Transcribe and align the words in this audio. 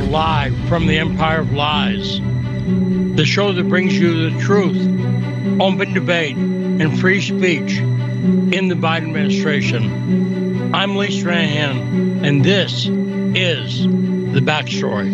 are 0.00 0.06
live 0.06 0.56
from 0.68 0.86
the 0.86 0.98
Empire 0.98 1.40
of 1.40 1.52
Lies, 1.52 2.20
the 2.20 3.24
show 3.26 3.52
that 3.52 3.68
brings 3.68 3.98
you 3.98 4.30
the 4.30 4.40
truth, 4.40 4.78
open 5.60 5.92
debate, 5.92 6.36
and 6.36 6.98
free 6.98 7.20
speech 7.20 7.78
in 7.78 8.68
the 8.68 8.74
Biden 8.74 9.08
administration. 9.08 10.74
I'm 10.74 10.96
Lee 10.96 11.08
Stranahan, 11.08 12.24
and 12.24 12.42
this 12.42 12.86
is 12.86 13.82
the 13.82 14.40
backstory. 14.40 15.10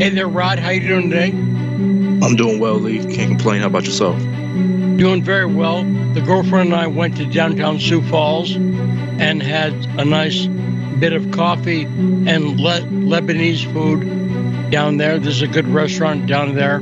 Hey 0.00 0.10
there, 0.10 0.28
Rod. 0.28 0.60
How 0.60 0.70
you 0.70 0.86
doing 0.86 1.10
today? 1.10 1.30
I'm 1.30 2.36
doing 2.36 2.60
well, 2.60 2.74
Lee. 2.74 2.98
Can't 3.12 3.30
complain. 3.30 3.62
How 3.62 3.66
about 3.66 3.86
yourself? 3.86 4.16
Doing 4.20 5.24
very 5.24 5.46
well. 5.46 5.82
The 5.82 6.20
girlfriend 6.20 6.72
and 6.72 6.80
I 6.80 6.86
went 6.86 7.16
to 7.16 7.26
downtown 7.26 7.80
Sioux 7.80 8.02
Falls 8.02 8.54
and 8.54 9.42
had 9.42 9.72
a 9.98 10.04
nice 10.04 10.46
bit 10.98 11.12
of 11.12 11.30
coffee 11.30 11.82
and 11.82 12.60
Le- 12.60 12.80
Lebanese 12.80 13.70
food 13.72 14.70
down 14.70 14.96
there. 14.96 15.18
There's 15.18 15.42
a 15.42 15.48
good 15.48 15.68
restaurant 15.68 16.26
down 16.26 16.54
there. 16.54 16.80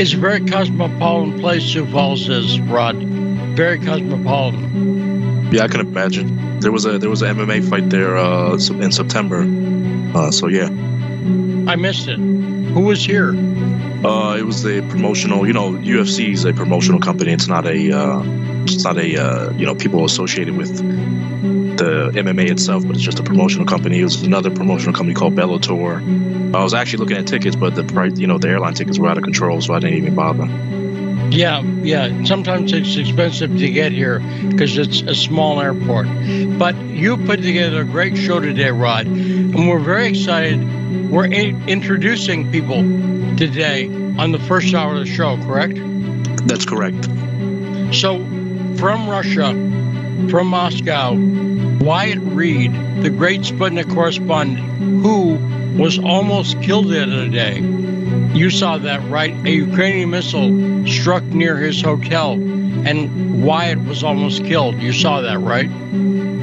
It's 0.00 0.14
a 0.14 0.16
very 0.16 0.44
cosmopolitan 0.44 1.40
place, 1.40 1.64
Sioux 1.64 1.86
Falls 1.86 2.28
is, 2.28 2.60
Rod. 2.60 2.96
Very 2.96 3.78
cosmopolitan. 3.78 5.50
Yeah, 5.52 5.64
I 5.64 5.68
can 5.68 5.80
imagine. 5.80 6.60
There 6.60 6.70
was 6.70 6.84
a 6.84 6.98
there 6.98 7.10
was 7.10 7.22
an 7.22 7.36
MMA 7.36 7.68
fight 7.68 7.88
there 7.90 8.16
uh, 8.16 8.52
in 8.52 8.92
September. 8.92 9.46
Uh, 10.14 10.30
so 10.30 10.48
yeah. 10.48 10.66
I 10.66 11.76
missed 11.76 12.08
it. 12.08 12.18
Who 12.18 12.80
was 12.80 13.04
here? 13.04 13.30
Uh, 14.04 14.36
it 14.36 14.44
was 14.44 14.64
a 14.64 14.82
promotional. 14.82 15.46
You 15.46 15.52
know, 15.52 15.72
UFC 15.72 16.32
is 16.32 16.44
a 16.44 16.52
promotional 16.52 17.00
company. 17.00 17.32
It's 17.32 17.48
not 17.48 17.66
a. 17.66 17.92
Uh, 17.92 18.22
it's 18.62 18.84
not 18.84 18.98
a. 18.98 19.16
Uh, 19.16 19.52
you 19.52 19.66
know, 19.66 19.74
people 19.74 20.04
associated 20.04 20.56
with 20.56 20.78
the 21.78 22.10
MMA 22.14 22.50
itself, 22.50 22.86
but 22.86 22.96
it's 22.96 23.04
just 23.04 23.18
a 23.18 23.22
promotional 23.22 23.66
company. 23.66 24.00
It 24.00 24.04
was 24.04 24.22
another 24.22 24.50
promotional 24.50 24.94
company 24.94 25.14
called 25.14 25.34
Bellator. 25.34 26.54
I 26.54 26.62
was 26.62 26.74
actually 26.74 27.00
looking 27.00 27.16
at 27.16 27.26
tickets, 27.26 27.56
but 27.56 27.74
the 27.74 27.84
price, 27.84 28.18
you 28.18 28.26
know, 28.26 28.38
the 28.38 28.48
airline 28.48 28.74
tickets 28.74 28.98
were 28.98 29.08
out 29.08 29.16
of 29.18 29.24
control, 29.24 29.60
so 29.60 29.74
I 29.74 29.80
didn't 29.80 29.96
even 29.96 30.14
bother. 30.14 30.46
Yeah, 31.30 31.60
yeah. 31.60 32.24
Sometimes 32.24 32.72
it's 32.72 32.96
expensive 32.96 33.58
to 33.58 33.70
get 33.70 33.92
here 33.92 34.20
because 34.48 34.76
it's 34.78 35.02
a 35.02 35.14
small 35.14 35.60
airport. 35.60 36.06
But 36.58 36.74
you 36.76 37.18
put 37.18 37.42
together 37.42 37.82
a 37.82 37.84
great 37.84 38.16
show 38.16 38.40
today, 38.40 38.70
Rod, 38.70 39.06
and 39.06 39.68
we're 39.68 39.78
very 39.78 40.08
excited. 40.08 41.10
We're 41.10 41.26
in- 41.26 41.68
introducing 41.68 42.50
people 42.50 42.82
today 43.36 43.88
on 44.18 44.32
the 44.32 44.38
first 44.38 44.74
hour 44.74 44.94
of 44.94 45.00
the 45.00 45.06
show, 45.06 45.36
correct? 45.36 45.78
That's 46.48 46.64
correct. 46.64 47.04
So, 47.94 48.18
from 48.78 49.08
Russia, 49.08 49.52
from 50.30 50.46
Moscow, 50.48 51.14
Wyatt 51.88 52.18
Reed, 52.20 52.74
the 53.02 53.08
great 53.08 53.40
Sputnik 53.40 53.90
correspondent, 53.94 54.58
who 55.02 55.36
was 55.82 55.98
almost 55.98 56.60
killed 56.60 56.88
the 56.88 57.02
other 57.02 57.28
day. 57.30 57.60
You 58.36 58.50
saw 58.50 58.76
that, 58.76 59.08
right? 59.08 59.34
A 59.46 59.50
Ukrainian 59.50 60.10
missile 60.10 60.86
struck 60.86 61.22
near 61.22 61.56
his 61.56 61.80
hotel, 61.80 62.32
and 62.32 63.42
Wyatt 63.42 63.82
was 63.84 64.04
almost 64.04 64.44
killed. 64.44 64.74
You 64.82 64.92
saw 64.92 65.22
that, 65.22 65.38
right? 65.38 65.70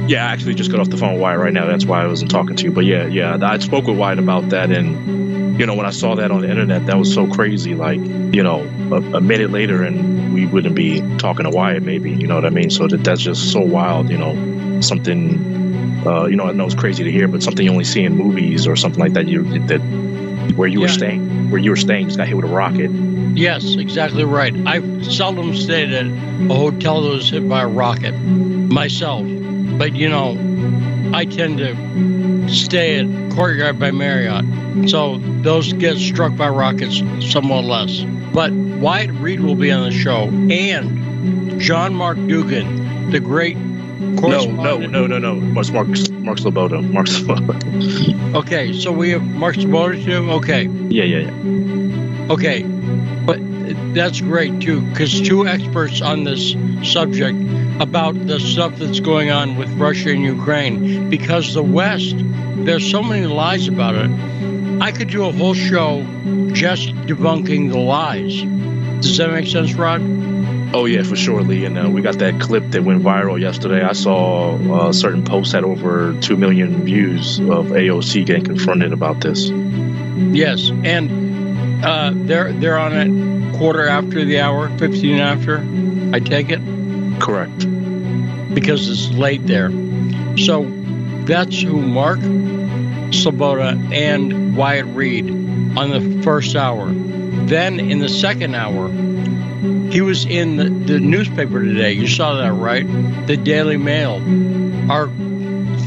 Yeah, 0.08 0.26
I 0.26 0.32
actually 0.32 0.54
just 0.54 0.72
got 0.72 0.80
off 0.80 0.90
the 0.90 0.96
phone 0.96 1.12
with 1.12 1.22
Wyatt 1.22 1.38
right 1.38 1.52
now. 1.52 1.66
That's 1.66 1.84
why 1.84 2.02
I 2.02 2.08
wasn't 2.08 2.32
talking 2.32 2.56
to 2.56 2.64
you. 2.64 2.72
But 2.72 2.84
yeah, 2.84 3.06
yeah, 3.06 3.38
I 3.40 3.58
spoke 3.58 3.86
with 3.86 3.96
Wyatt 3.96 4.18
about 4.18 4.48
that, 4.48 4.72
and 4.72 5.60
you 5.60 5.66
know, 5.66 5.74
when 5.74 5.86
I 5.86 5.90
saw 5.90 6.16
that 6.16 6.32
on 6.32 6.40
the 6.40 6.50
internet, 6.50 6.86
that 6.86 6.98
was 6.98 7.14
so 7.14 7.28
crazy. 7.28 7.76
Like, 7.76 8.00
you 8.00 8.42
know, 8.42 8.62
a, 8.90 9.18
a 9.18 9.20
minute 9.20 9.52
later, 9.52 9.84
and 9.84 10.34
we 10.34 10.44
wouldn't 10.44 10.74
be 10.74 11.00
talking 11.18 11.44
to 11.44 11.50
Wyatt, 11.50 11.84
maybe. 11.84 12.10
You 12.10 12.26
know 12.26 12.34
what 12.34 12.44
I 12.44 12.50
mean? 12.50 12.70
So 12.70 12.88
that 12.88 13.04
that's 13.04 13.22
just 13.22 13.52
so 13.52 13.60
wild. 13.60 14.10
You 14.10 14.18
know, 14.18 14.34
something. 14.82 16.06
Uh, 16.06 16.26
you 16.26 16.36
know, 16.36 16.44
I 16.44 16.52
know 16.52 16.66
it's 16.66 16.74
crazy 16.74 17.04
to 17.04 17.10
hear, 17.10 17.26
but 17.26 17.42
something 17.42 17.64
you 17.64 17.72
only 17.72 17.84
see 17.84 18.04
in 18.04 18.16
movies 18.16 18.66
or 18.66 18.76
something 18.76 19.00
like 19.00 19.14
that. 19.14 19.26
You 19.26 19.42
that 19.66 19.80
where 20.54 20.68
you 20.68 20.80
yeah. 20.80 20.86
were 20.86 20.92
staying, 20.92 21.50
where 21.50 21.60
you 21.60 21.70
were 21.70 21.76
staying, 21.76 22.06
just 22.06 22.18
got 22.18 22.28
hit 22.28 22.36
with 22.36 22.46
a 22.46 22.48
rocket. 22.48 22.90
Yes, 23.36 23.74
exactly 23.76 24.24
right. 24.24 24.54
I've 24.66 25.04
seldom 25.04 25.54
stayed 25.54 25.92
at 25.92 26.06
a 26.06 26.54
hotel 26.54 27.02
that 27.02 27.08
was 27.10 27.30
hit 27.30 27.48
by 27.48 27.62
a 27.62 27.68
rocket 27.68 28.12
myself, 28.12 29.24
but 29.78 29.94
you 29.94 30.08
know, 30.08 30.36
I 31.12 31.24
tend 31.24 31.58
to 31.58 32.48
stay 32.48 33.00
at 33.00 33.32
Courtyard 33.32 33.78
by 33.78 33.90
Marriott, 33.90 34.88
so 34.88 35.18
those 35.18 35.72
get 35.72 35.96
struck 35.98 36.36
by 36.36 36.48
rockets 36.48 37.02
somewhat 37.20 37.64
less. 37.64 38.00
But 38.32 38.52
Wyatt 38.52 39.10
Reed 39.12 39.40
will 39.40 39.54
be 39.54 39.70
on 39.70 39.82
the 39.82 39.92
show, 39.92 40.24
and 40.24 41.60
John 41.60 41.94
Mark 41.94 42.18
Dougan, 42.18 43.10
the 43.10 43.20
great 43.20 43.56
no, 43.98 44.46
no, 44.46 44.78
no, 44.78 45.06
no, 45.06 45.18
no. 45.18 45.34
Mark, 45.36 45.72
Mark, 45.72 45.88
Mark 45.88 46.38
Sleboda. 46.38 46.90
Mark 46.90 47.06
Sleboda. 47.06 48.34
okay, 48.34 48.72
so 48.72 48.92
we 48.92 49.10
have 49.10 49.22
Mark 49.22 49.56
Sleboda 49.56 50.02
too. 50.04 50.30
Okay. 50.32 50.64
Yeah, 50.64 51.04
yeah, 51.04 51.30
yeah. 51.30 52.32
Okay, 52.32 52.62
but 52.62 53.38
that's 53.94 54.20
great 54.20 54.60
too, 54.60 54.82
because 54.82 55.20
two 55.20 55.46
experts 55.46 56.02
on 56.02 56.24
this 56.24 56.54
subject 56.82 57.38
about 57.80 58.26
the 58.26 58.38
stuff 58.38 58.76
that's 58.76 59.00
going 59.00 59.30
on 59.30 59.56
with 59.56 59.70
Russia 59.72 60.10
and 60.10 60.22
Ukraine. 60.22 61.08
Because 61.08 61.54
the 61.54 61.62
West, 61.62 62.14
there's 62.18 62.90
so 62.90 63.02
many 63.02 63.26
lies 63.26 63.68
about 63.68 63.94
it. 63.94 64.10
I 64.80 64.92
could 64.92 65.08
do 65.08 65.24
a 65.24 65.32
whole 65.32 65.54
show 65.54 66.02
just 66.52 66.94
debunking 67.06 67.70
the 67.70 67.78
lies. 67.78 68.42
Does 69.02 69.16
that 69.18 69.30
make 69.30 69.46
sense, 69.46 69.72
Rod? 69.74 70.00
Oh 70.72 70.84
yeah, 70.84 71.02
for 71.02 71.16
sure, 71.16 71.42
Lee. 71.42 71.64
And 71.64 71.78
uh, 71.78 71.88
we 71.88 72.02
got 72.02 72.18
that 72.18 72.40
clip 72.40 72.70
that 72.70 72.82
went 72.82 73.02
viral 73.02 73.40
yesterday. 73.40 73.82
I 73.82 73.92
saw 73.92 74.56
uh, 74.56 74.92
certain 74.92 75.24
posts 75.24 75.52
had 75.52 75.64
over 75.64 76.18
two 76.20 76.36
million 76.36 76.84
views 76.84 77.38
of 77.38 77.66
AOC 77.66 78.26
getting 78.26 78.44
confronted 78.44 78.92
about 78.92 79.20
this. 79.20 79.48
Yes, 79.48 80.70
and 80.70 81.84
uh, 81.84 82.12
they're 82.14 82.52
they're 82.52 82.78
on 82.78 82.92
it 82.94 83.56
quarter 83.58 83.86
after 83.86 84.24
the 84.24 84.40
hour, 84.40 84.68
fifteen 84.78 85.18
after. 85.18 85.58
I 86.12 86.20
take 86.20 86.50
it. 86.50 86.60
Correct. 87.20 87.58
Because 88.54 88.88
it's 88.88 89.08
late 89.16 89.46
there. 89.46 89.70
So 90.38 90.64
that's 91.24 91.60
who 91.60 91.80
Mark 91.80 92.18
Sleboda 93.10 93.92
and 93.92 94.56
Wyatt 94.56 94.86
Reed 94.86 95.30
on 95.76 95.90
the 95.90 96.22
first 96.22 96.56
hour. 96.56 96.86
Then 96.88 97.80
in 97.80 98.00
the 98.00 98.08
second 98.08 98.54
hour, 98.54 98.88
he 99.90 100.00
was 100.00 100.26
in 100.26 100.56
the, 100.56 100.64
the 100.64 101.00
newspaper 101.00 101.62
today. 101.62 101.92
You 101.92 102.08
saw 102.08 102.34
that, 102.34 102.52
right? 102.52 102.86
The 103.26 103.36
Daily 103.36 103.76
Mail. 103.76 104.16
Our 104.90 105.08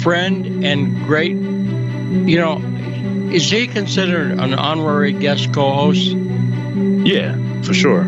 friend 0.01 0.63
and 0.65 1.05
great, 1.05 1.31
you 1.31 2.37
know, 2.39 2.61
is 3.31 3.49
he 3.49 3.67
considered 3.67 4.39
an 4.39 4.53
honorary 4.53 5.13
guest 5.13 5.53
co-host? 5.53 6.07
Yeah, 6.07 7.37
for 7.61 7.73
sure. 7.73 8.03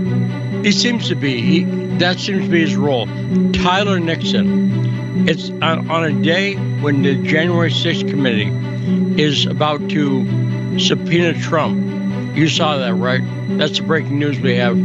He 0.64 0.72
seems 0.72 1.10
to 1.10 1.16
be. 1.16 1.42
He 1.42 1.64
that 1.98 2.20
seems 2.20 2.46
to 2.46 2.50
be 2.50 2.62
his 2.62 2.76
role. 2.76 3.08
Tyler 3.54 4.00
Nixon. 4.00 5.28
It's 5.28 5.50
on, 5.50 5.92
on 5.92 6.04
a 6.06 6.24
day 6.24 6.56
when 6.56 7.02
the 7.02 7.16
January 7.16 7.70
6th 7.70 8.10
committee 8.10 9.22
is 9.22 9.46
about 9.46 9.90
to 9.90 10.80
subpoena 10.80 11.34
Trump. 11.40 12.36
You 12.36 12.48
saw 12.48 12.78
that, 12.78 12.96
right? 12.96 13.22
That's 13.58 13.78
the 13.78 13.84
breaking 13.84 14.18
news 14.18 14.40
we 14.40 14.56
have 14.56 14.78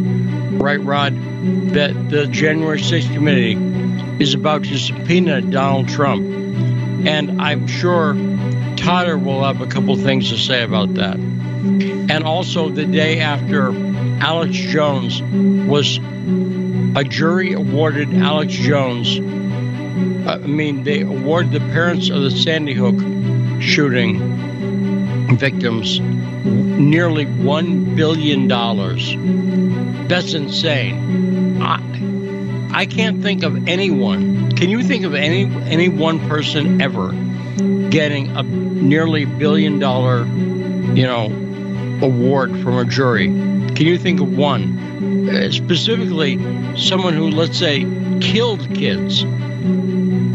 right, 0.58 0.80
Rod, 0.80 1.14
that 1.72 2.10
the 2.10 2.26
January 2.26 2.78
6th 2.78 3.12
committee 3.12 3.54
is 4.22 4.34
about 4.34 4.64
to 4.64 4.78
subpoena 4.78 5.40
Donald 5.42 5.88
Trump. 5.88 6.24
And 7.06 7.40
I'm 7.40 7.66
sure 7.66 8.14
Tyler 8.76 9.18
will 9.18 9.44
have 9.44 9.60
a 9.60 9.66
couple 9.66 9.96
things 9.96 10.30
to 10.30 10.38
say 10.38 10.62
about 10.62 10.94
that. 10.94 11.16
And 11.16 12.22
also, 12.24 12.68
the 12.68 12.86
day 12.86 13.20
after 13.20 13.72
Alex 14.22 14.56
Jones 14.56 15.20
was 15.22 15.98
a 16.96 17.04
jury 17.04 17.52
awarded 17.52 18.14
Alex 18.14 18.52
Jones. 18.52 19.18
Uh, 19.18 20.32
I 20.42 20.46
mean, 20.46 20.84
they 20.84 21.02
awarded 21.02 21.52
the 21.52 21.60
parents 21.60 22.08
of 22.10 22.22
the 22.22 22.30
Sandy 22.30 22.74
Hook 22.74 22.96
shooting 23.60 24.36
victims 25.36 26.00
nearly 26.00 27.26
$1 27.26 27.96
billion. 27.96 28.48
That's 30.08 30.34
insane. 30.34 31.60
I, 31.60 32.80
I 32.82 32.86
can't 32.86 33.22
think 33.22 33.42
of 33.42 33.68
anyone. 33.68 34.52
Can 34.52 34.70
you 34.70 34.82
think 34.82 35.04
of 35.04 35.14
any 35.14 35.44
any 35.66 35.88
one 35.88 36.20
person 36.28 36.80
ever 36.80 37.10
getting 37.90 38.36
a 38.36 38.42
nearly 38.42 39.24
billion 39.24 39.78
dollar, 39.78 40.24
you 40.26 41.06
know, 41.06 41.26
award 42.02 42.50
from 42.60 42.78
a 42.78 42.84
jury? 42.84 43.26
Can 43.26 43.86
you 43.86 43.98
think 43.98 44.20
of 44.20 44.36
one? 44.36 45.28
Uh, 45.28 45.50
specifically, 45.50 46.38
someone 46.76 47.14
who, 47.14 47.28
let's 47.30 47.58
say, 47.58 47.80
killed 48.20 48.74
kids. 48.74 49.24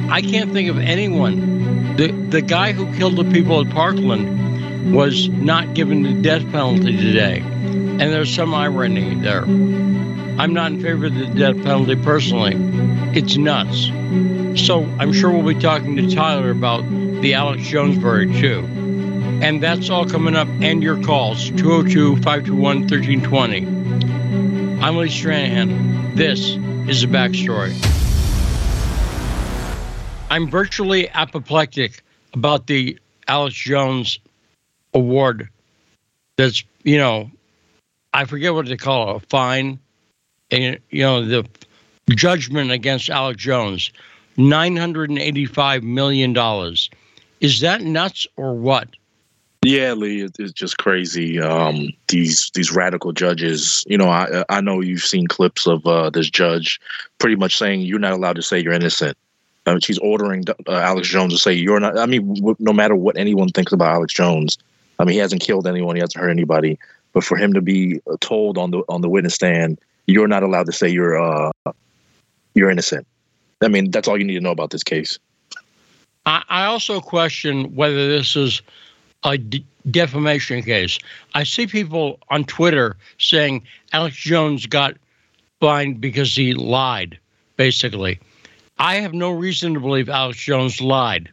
I 0.09 0.21
can't 0.21 0.51
think 0.51 0.69
of 0.69 0.77
anyone. 0.77 1.95
The 1.95 2.11
the 2.11 2.41
guy 2.41 2.73
who 2.73 2.93
killed 2.97 3.15
the 3.15 3.31
people 3.31 3.61
at 3.61 3.69
Parkland 3.69 4.93
was 4.93 5.29
not 5.29 5.73
given 5.73 6.03
the 6.03 6.13
death 6.21 6.43
penalty 6.51 6.97
today. 6.97 7.43
And 8.01 8.11
there's 8.11 8.33
some 8.33 8.51
irony 8.55 9.13
there. 9.13 9.43
I'm 9.43 10.53
not 10.53 10.71
in 10.71 10.81
favor 10.81 11.05
of 11.05 11.13
the 11.13 11.27
death 11.27 11.55
penalty 11.57 11.95
personally. 11.95 12.55
It's 13.15 13.37
nuts. 13.37 13.91
So 14.59 14.85
I'm 14.97 15.13
sure 15.13 15.29
we'll 15.29 15.53
be 15.53 15.61
talking 15.61 15.97
to 15.97 16.09
Tyler 16.09 16.49
about 16.49 16.81
the 17.21 17.35
Alex 17.35 17.61
Jones 17.61 17.97
verdict, 17.97 18.39
too. 18.39 18.67
And 19.43 19.61
that's 19.61 19.91
all 19.91 20.07
coming 20.07 20.35
up. 20.35 20.47
And 20.47 20.81
your 20.81 21.03
calls 21.03 21.51
202 21.51 22.15
521 22.23 22.81
1320. 22.89 24.81
I'm 24.83 24.97
Lee 24.97 25.07
Stranahan. 25.07 26.15
This 26.15 26.57
is 26.89 27.01
the 27.01 27.07
backstory. 27.07 27.71
I'm 30.31 30.49
virtually 30.49 31.07
apoplectic 31.07 32.03
about 32.33 32.65
the 32.65 32.97
Alex 33.27 33.55
Jones 33.55 34.17
award. 34.91 35.49
That's, 36.35 36.63
you 36.83 36.97
know, 36.97 37.29
I 38.13 38.25
forget 38.25 38.53
what 38.53 38.65
they 38.65 38.77
call 38.77 39.15
it, 39.15 39.23
a 39.23 39.27
fine. 39.27 39.79
And, 40.49 40.79
you 40.89 41.03
know, 41.03 41.25
the 41.25 41.45
judgment 42.09 42.71
against 42.71 43.09
Alex 43.09 43.41
Jones, 43.41 43.91
$985 44.37 45.83
million. 45.83 46.75
Is 47.39 47.59
that 47.61 47.81
nuts 47.81 48.27
or 48.35 48.53
what? 48.55 48.89
Yeah, 49.63 49.93
Lee, 49.93 50.27
it's 50.39 50.53
just 50.53 50.79
crazy. 50.79 51.39
Um, 51.39 51.89
these 52.07 52.49
these 52.55 52.71
radical 52.71 53.11
judges. 53.11 53.83
You 53.85 53.95
know, 53.95 54.09
I 54.09 54.43
I 54.49 54.59
know 54.59 54.81
you've 54.81 55.03
seen 55.03 55.27
clips 55.27 55.67
of 55.67 55.85
uh, 55.85 56.09
this 56.09 56.31
judge 56.31 56.79
pretty 57.19 57.35
much 57.35 57.57
saying 57.57 57.81
you're 57.81 57.99
not 57.99 58.13
allowed 58.13 58.37
to 58.37 58.41
say 58.41 58.59
you're 58.59 58.73
innocent. 58.73 59.15
I 59.67 59.71
mean, 59.71 59.81
she's 59.81 59.99
ordering 59.99 60.45
uh, 60.49 60.71
Alex 60.71 61.07
Jones 61.07 61.33
to 61.33 61.39
say 61.39 61.53
you're 61.53 61.79
not. 61.79 61.95
I 61.99 62.07
mean, 62.07 62.55
no 62.57 62.73
matter 62.73 62.95
what 62.95 63.17
anyone 63.17 63.49
thinks 63.49 63.71
about 63.71 63.93
Alex 63.93 64.13
Jones, 64.15 64.57
I 64.97 65.03
mean, 65.03 65.13
he 65.13 65.19
hasn't 65.19 65.43
killed 65.43 65.67
anyone, 65.67 65.95
he 65.95 66.01
hasn't 66.01 66.19
hurt 66.19 66.31
anybody. 66.31 66.79
But 67.13 67.23
for 67.23 67.37
him 67.37 67.53
to 67.53 67.61
be 67.61 67.99
uh, 68.09 68.17
told 68.21 68.57
on 68.57 68.71
the 68.71 68.83
on 68.87 69.01
the 69.01 69.09
witness 69.09 69.35
stand, 69.35 69.79
you're 70.07 70.27
not 70.27 70.43
allowed 70.43 70.65
to 70.67 70.71
say 70.71 70.89
you're 70.89 71.19
uh, 71.19 71.51
you're 72.55 72.69
innocent. 72.69 73.05
I 73.61 73.67
mean, 73.67 73.91
that's 73.91 74.07
all 74.07 74.17
you 74.17 74.23
need 74.23 74.35
to 74.35 74.41
know 74.41 74.51
about 74.51 74.71
this 74.71 74.83
case. 74.83 75.19
I, 76.25 76.43
I 76.49 76.65
also 76.65 76.99
question 76.99 77.75
whether 77.75 78.09
this 78.09 78.35
is 78.35 78.61
a 79.23 79.37
d- 79.37 79.65
defamation 79.89 80.63
case. 80.63 80.97
I 81.35 81.43
see 81.43 81.67
people 81.67 82.19
on 82.29 82.43
Twitter 82.45 82.97
saying 83.17 83.63
Alex 83.93 84.15
Jones 84.15 84.65
got 84.65 84.95
fined 85.59 86.01
because 86.01 86.35
he 86.35 86.53
lied, 86.53 87.19
basically. 87.55 88.19
I 88.79 88.95
have 88.95 89.13
no 89.13 89.29
reason 89.29 89.75
to 89.75 89.79
believe 89.79 90.09
Alex 90.09 90.39
Jones 90.39 90.81
lied. 90.81 91.31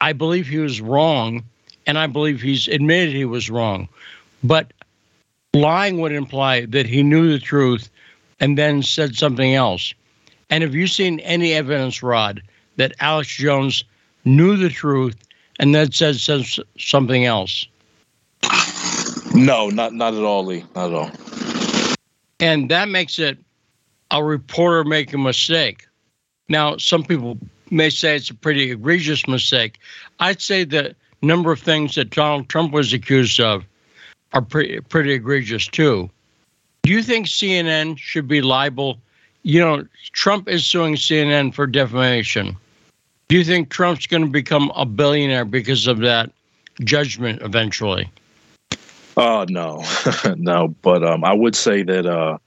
I 0.00 0.12
believe 0.12 0.46
he 0.46 0.58
was 0.58 0.80
wrong, 0.80 1.42
and 1.86 1.98
I 1.98 2.06
believe 2.06 2.42
he's 2.42 2.68
admitted 2.68 3.14
he 3.14 3.24
was 3.24 3.48
wrong. 3.48 3.88
But 4.42 4.72
lying 5.54 6.00
would 6.00 6.12
imply 6.12 6.66
that 6.66 6.86
he 6.86 7.02
knew 7.02 7.30
the 7.30 7.38
truth 7.38 7.90
and 8.40 8.58
then 8.58 8.82
said 8.82 9.16
something 9.16 9.54
else. 9.54 9.94
And 10.50 10.62
have 10.62 10.74
you 10.74 10.86
seen 10.86 11.20
any 11.20 11.52
evidence, 11.52 12.02
Rod, 12.02 12.42
that 12.76 12.92
Alex 13.00 13.36
Jones 13.36 13.84
knew 14.24 14.56
the 14.56 14.68
truth 14.68 15.16
and 15.58 15.74
then 15.74 15.92
said, 15.92 16.16
said 16.16 16.44
something 16.78 17.24
else? 17.24 17.66
No, 19.34 19.68
not 19.68 19.92
not 19.94 20.14
at 20.14 20.22
all, 20.22 20.44
Lee. 20.44 20.64
Not 20.76 20.90
at 20.90 20.96
all. 20.96 21.10
And 22.40 22.70
that 22.70 22.88
makes 22.88 23.18
it 23.18 23.38
a 24.10 24.22
reporter 24.22 24.84
making 24.84 25.20
a 25.20 25.22
mistake. 25.22 25.86
Now, 26.48 26.76
some 26.76 27.02
people 27.02 27.38
may 27.70 27.90
say 27.90 28.16
it's 28.16 28.30
a 28.30 28.34
pretty 28.34 28.70
egregious 28.70 29.26
mistake. 29.26 29.78
I'd 30.20 30.42
say 30.42 30.64
the 30.64 30.94
number 31.22 31.50
of 31.50 31.58
things 31.58 31.94
that 31.94 32.10
Donald 32.10 32.48
Trump 32.48 32.72
was 32.72 32.92
accused 32.92 33.40
of 33.40 33.64
are 34.34 34.42
pretty 34.42 34.80
pretty 34.80 35.12
egregious 35.12 35.66
too. 35.66 36.10
Do 36.82 36.92
you 36.92 37.02
think 37.02 37.26
CNN 37.26 37.96
should 37.96 38.28
be 38.28 38.42
liable? 38.42 38.98
You 39.42 39.60
know, 39.60 39.86
Trump 40.12 40.48
is 40.48 40.66
suing 40.66 40.96
CNN 40.96 41.54
for 41.54 41.66
defamation. 41.66 42.56
Do 43.28 43.36
you 43.36 43.44
think 43.44 43.70
Trump's 43.70 44.06
going 44.06 44.22
to 44.22 44.30
become 44.30 44.70
a 44.76 44.84
billionaire 44.84 45.44
because 45.44 45.86
of 45.86 45.98
that 46.00 46.30
judgment 46.80 47.40
eventually? 47.42 48.10
Uh 49.16 49.46
no, 49.48 49.84
no. 50.36 50.68
But 50.82 51.04
um, 51.04 51.24
I 51.24 51.32
would 51.32 51.54
say 51.54 51.84
that 51.84 52.04
uh, 52.04 52.38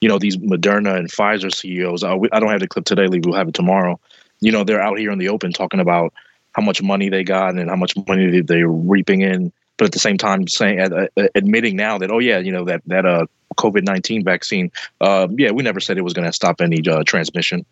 you 0.00 0.08
know 0.08 0.18
these 0.18 0.36
Moderna 0.36 0.96
and 0.96 1.10
Pfizer 1.10 1.54
CEOs. 1.54 2.02
I, 2.02 2.16
I 2.32 2.40
don't 2.40 2.50
have 2.50 2.60
the 2.60 2.68
clip 2.68 2.84
today. 2.84 3.06
We'll 3.08 3.34
have 3.34 3.48
it 3.48 3.54
tomorrow. 3.54 4.00
You 4.40 4.50
know 4.50 4.64
they're 4.64 4.82
out 4.82 4.98
here 4.98 5.12
in 5.12 5.18
the 5.18 5.28
open 5.28 5.52
talking 5.52 5.80
about 5.80 6.12
how 6.52 6.62
much 6.62 6.82
money 6.82 7.08
they 7.08 7.22
got 7.22 7.54
and 7.54 7.70
how 7.70 7.76
much 7.76 7.94
money 8.08 8.40
they're 8.40 8.68
reaping 8.68 9.20
in, 9.20 9.52
but 9.76 9.84
at 9.84 9.92
the 9.92 9.98
same 9.98 10.18
time 10.18 10.46
saying 10.48 10.80
uh, 10.80 11.06
admitting 11.34 11.76
now 11.76 11.98
that 11.98 12.10
oh 12.10 12.18
yeah, 12.18 12.38
you 12.38 12.52
know 12.52 12.64
that 12.64 12.82
that 12.86 13.06
uh 13.06 13.26
COVID 13.56 13.84
nineteen 13.84 14.24
vaccine, 14.24 14.70
uh, 15.00 15.28
yeah, 15.30 15.50
we 15.50 15.62
never 15.62 15.80
said 15.80 15.98
it 15.98 16.02
was 16.02 16.12
going 16.12 16.26
to 16.26 16.32
stop 16.32 16.60
any 16.60 16.86
uh, 16.88 17.02
transmission. 17.04 17.64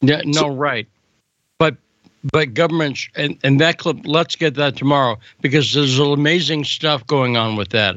Yeah, 0.00 0.22
no, 0.24 0.40
so, 0.40 0.48
right. 0.48 0.86
But 1.58 1.76
but 2.32 2.54
governments 2.54 3.08
and, 3.16 3.38
and 3.42 3.60
that 3.60 3.78
clip 3.78 3.98
let's 4.04 4.36
get 4.36 4.54
that 4.54 4.76
tomorrow 4.76 5.16
because 5.40 5.72
there's 5.72 5.98
amazing 5.98 6.64
stuff 6.64 7.06
going 7.06 7.36
on 7.36 7.56
with 7.56 7.70
that 7.70 7.96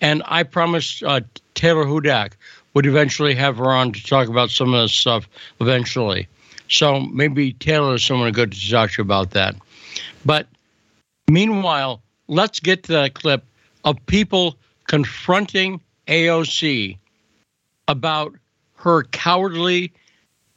and 0.00 0.22
i 0.26 0.42
promised 0.42 1.02
uh, 1.02 1.20
taylor 1.54 1.84
hudak 1.84 2.32
would 2.74 2.86
eventually 2.86 3.34
have 3.34 3.56
her 3.56 3.70
on 3.70 3.92
to 3.92 4.02
talk 4.04 4.28
about 4.28 4.50
some 4.50 4.72
of 4.72 4.82
this 4.82 4.92
stuff 4.92 5.28
eventually 5.60 6.28
so 6.68 7.00
maybe 7.00 7.54
taylor 7.54 7.94
is 7.94 8.04
someone 8.04 8.30
good 8.32 8.52
to 8.52 8.70
talk 8.70 8.90
to 8.90 9.02
about 9.02 9.32
that 9.32 9.56
but 10.24 10.46
meanwhile 11.28 12.00
let's 12.28 12.60
get 12.60 12.82
to 12.84 12.92
that 12.92 13.14
clip 13.14 13.44
of 13.84 14.04
people 14.06 14.56
confronting 14.86 15.80
aoc 16.08 16.96
about 17.88 18.34
her 18.76 19.04
cowardly 19.04 19.92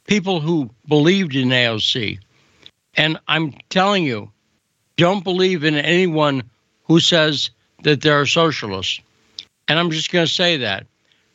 people 0.06 0.40
who 0.40 0.70
believed 0.88 1.34
in 1.34 1.48
aoc 1.48 2.18
and 2.96 3.18
I'm 3.28 3.54
telling 3.68 4.04
you, 4.04 4.30
don't 4.96 5.24
believe 5.24 5.64
in 5.64 5.74
anyone 5.74 6.42
who 6.84 7.00
says 7.00 7.50
that 7.82 8.02
they're 8.02 8.26
socialists. 8.26 9.00
And 9.68 9.78
I'm 9.78 9.90
just 9.90 10.12
going 10.12 10.26
to 10.26 10.32
say 10.32 10.56
that. 10.58 10.86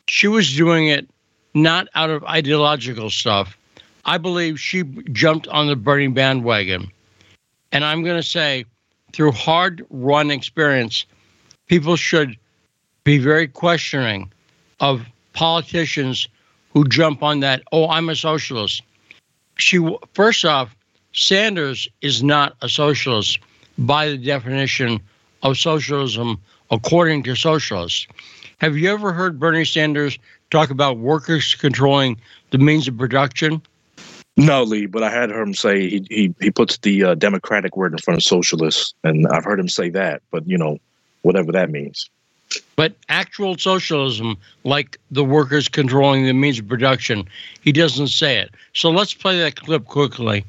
She 0.06 0.28
was 0.28 0.54
doing 0.54 0.88
it 0.88 1.08
not 1.54 1.88
out 1.94 2.10
of 2.10 2.22
ideological 2.24 3.10
stuff. 3.10 3.56
I 4.04 4.18
believe 4.18 4.60
she 4.60 4.84
jumped 5.12 5.48
on 5.48 5.66
the 5.66 5.74
Bernie 5.74 6.08
bandwagon. 6.08 6.90
And 7.72 7.84
I'm 7.84 8.04
going 8.04 8.16
to 8.16 8.22
say, 8.22 8.66
through 9.16 9.32
hard 9.32 9.82
run 9.88 10.30
experience, 10.30 11.06
people 11.68 11.96
should 11.96 12.36
be 13.02 13.16
very 13.16 13.48
questioning 13.48 14.30
of 14.80 15.06
politicians 15.32 16.28
who 16.74 16.86
jump 16.86 17.22
on 17.22 17.40
that, 17.40 17.62
oh, 17.72 17.88
I'm 17.88 18.10
a 18.10 18.14
socialist. 18.14 18.82
She, 19.56 19.78
first 20.12 20.44
off, 20.44 20.76
Sanders 21.14 21.88
is 22.02 22.22
not 22.22 22.56
a 22.60 22.68
socialist 22.68 23.38
by 23.78 24.10
the 24.10 24.18
definition 24.18 25.00
of 25.42 25.56
socialism 25.56 26.38
according 26.70 27.22
to 27.22 27.34
socialists. 27.34 28.06
Have 28.58 28.76
you 28.76 28.92
ever 28.92 29.14
heard 29.14 29.40
Bernie 29.40 29.64
Sanders 29.64 30.18
talk 30.50 30.68
about 30.68 30.98
workers 30.98 31.54
controlling 31.54 32.20
the 32.50 32.58
means 32.58 32.86
of 32.86 32.98
production? 32.98 33.62
No, 34.36 34.62
Lee, 34.62 34.86
but 34.86 35.02
I 35.02 35.10
had 35.10 35.30
heard 35.30 35.48
him 35.48 35.54
say 35.54 35.88
he 35.88 36.06
he, 36.10 36.34
he 36.40 36.50
puts 36.50 36.78
the 36.78 37.04
uh, 37.04 37.14
democratic 37.14 37.76
word 37.76 37.92
in 37.92 37.98
front 37.98 38.18
of 38.18 38.24
socialist, 38.24 38.94
and 39.02 39.26
I've 39.28 39.44
heard 39.44 39.58
him 39.58 39.68
say 39.68 39.88
that. 39.90 40.22
But 40.30 40.46
you 40.46 40.58
know, 40.58 40.78
whatever 41.22 41.52
that 41.52 41.70
means. 41.70 42.10
But 42.76 42.94
actual 43.08 43.56
socialism, 43.58 44.36
like 44.62 44.98
the 45.10 45.24
workers 45.24 45.68
controlling 45.68 46.26
the 46.26 46.32
means 46.32 46.60
of 46.60 46.68
production, 46.68 47.26
he 47.62 47.72
doesn't 47.72 48.08
say 48.08 48.38
it. 48.38 48.50
So 48.72 48.90
let's 48.90 49.14
play 49.14 49.38
that 49.40 49.56
clip 49.56 49.86
quickly 49.86 50.44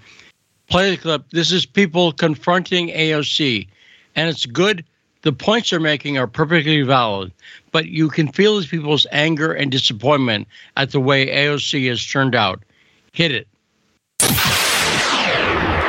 play 0.67 0.91
the 0.91 0.97
clip. 0.97 1.29
This 1.31 1.51
is 1.51 1.65
people 1.65 2.11
confronting 2.11 2.89
AOC, 2.89 3.67
and 4.15 4.29
it's 4.29 4.45
good. 4.45 4.83
The 5.23 5.33
points 5.33 5.71
they're 5.71 5.79
making 5.79 6.17
are 6.17 6.27
perfectly 6.27 6.81
valid, 6.83 7.31
but 7.71 7.87
you 7.87 8.09
can 8.09 8.31
feel 8.31 8.57
these 8.57 8.67
people's 8.67 9.07
anger 9.11 9.51
and 9.51 9.71
disappointment 9.71 10.47
at 10.77 10.91
the 10.91 10.99
way 10.99 11.27
AOC 11.27 11.87
has 11.89 12.05
turned 12.05 12.35
out. 12.35 12.61
Hit 13.13 13.31
it. 13.31 13.47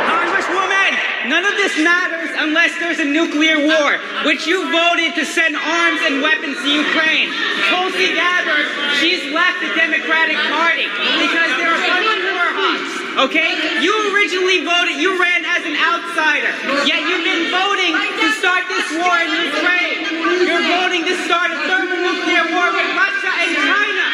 Congresswoman, 0.08 0.92
none 1.28 1.44
of 1.44 1.54
this 1.56 1.76
matters 1.82 2.30
unless 2.38 2.72
there's 2.78 3.00
a 3.00 3.04
nuclear 3.04 3.58
war, 3.58 3.98
which 4.24 4.46
you 4.46 4.70
voted 4.70 5.14
to 5.16 5.24
send 5.24 5.56
arms 5.56 6.00
and 6.06 6.22
weapons 6.22 6.56
to 6.62 6.68
Ukraine. 6.68 7.28
Tulsi 7.68 8.14
Gabbard, 8.14 8.66
she's 9.00 9.32
left 9.34 9.60
the 9.60 9.72
Democratic 9.74 10.36
Party 10.48 10.86
because 11.20 11.50
there 11.58 11.72
are 11.74 11.82
a 11.82 12.00
war 12.32 12.48
hawks. 12.56 12.94
Okay? 13.28 13.82
You 13.82 13.92
originally 14.14 14.62
voted, 14.64 14.96
you 15.02 15.18
ran 15.18 15.42
as 15.44 15.66
an 15.66 15.74
outsider. 15.74 16.52
Yet 16.86 17.02
you've 17.04 17.26
been 17.26 17.50
voting 17.50 17.92
to 17.92 18.26
start 18.38 18.64
this 18.70 18.86
war 18.96 19.14
in 19.18 19.30
Ukraine. 19.50 19.98
You're 20.46 20.66
voting 20.78 21.02
to 21.04 21.14
start 21.26 21.50
a 21.50 21.58
thermonuclear 21.66 22.46
war 22.54 22.68
with 22.70 22.88
Russia 22.94 23.30
and 23.42 23.50
China. 23.58 24.06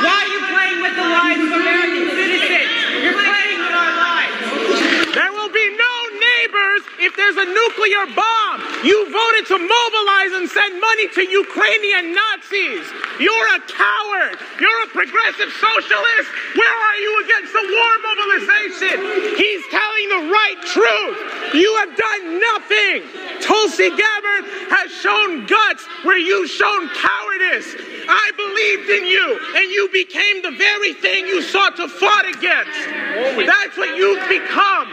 Why 0.00 0.16
are 0.24 0.30
you 0.32 0.40
playing 0.48 0.78
with 0.82 0.94
the 0.96 1.08
lives 1.08 1.42
of 1.44 1.52
American 1.52 2.04
citizens? 2.16 2.70
You're 3.04 3.20
playing 3.20 3.60
with 3.60 3.74
our 3.76 3.92
lives. 3.92 5.14
There 5.14 5.32
will 5.32 5.52
be 5.52 5.66
no 5.76 5.94
neighbors 6.16 6.82
if 7.06 7.14
there's 7.14 7.38
a 7.38 7.46
nuclear 7.46 8.04
bomb. 8.18 8.58
You 8.82 8.98
voted 9.06 9.46
to 9.54 9.58
mobilize 9.62 10.32
and 10.42 10.50
send 10.50 10.82
money 10.82 11.06
to 11.14 11.22
Ukrainian 11.22 12.10
Nazis. 12.10 12.82
You're 13.22 13.48
a 13.54 13.62
coward. 13.62 14.34
You're 14.58 14.82
a 14.82 14.90
progressive 14.90 15.50
socialist. 15.54 16.28
Where 16.58 16.76
are 16.90 16.98
you 16.98 17.12
against 17.22 17.52
the 17.54 17.64
war 17.70 17.92
mobilization? 18.10 18.96
He's 19.38 19.62
telling 19.70 20.06
the 20.18 20.22
right 20.34 20.60
truth. 20.66 21.18
You 21.54 21.70
have 21.86 21.94
done 21.94 22.22
nothing. 22.42 22.98
Tulsi 23.38 23.88
Gabbard 23.94 24.44
has 24.74 24.90
shown 24.90 25.46
guts 25.46 25.86
where 26.02 26.18
you've 26.18 26.50
shown 26.50 26.90
cowardice. 26.90 27.70
I 28.08 28.26
believed 28.34 28.90
in 28.90 29.06
you, 29.06 29.26
and 29.54 29.70
you 29.70 29.88
became 29.94 30.42
the 30.42 30.58
very 30.58 30.94
thing 30.94 31.26
you 31.26 31.42
sought 31.42 31.76
to 31.76 31.88
fight 31.88 32.34
against. 32.34 33.46
That's 33.46 33.76
what 33.78 33.96
you've 33.96 34.26
become. 34.28 34.90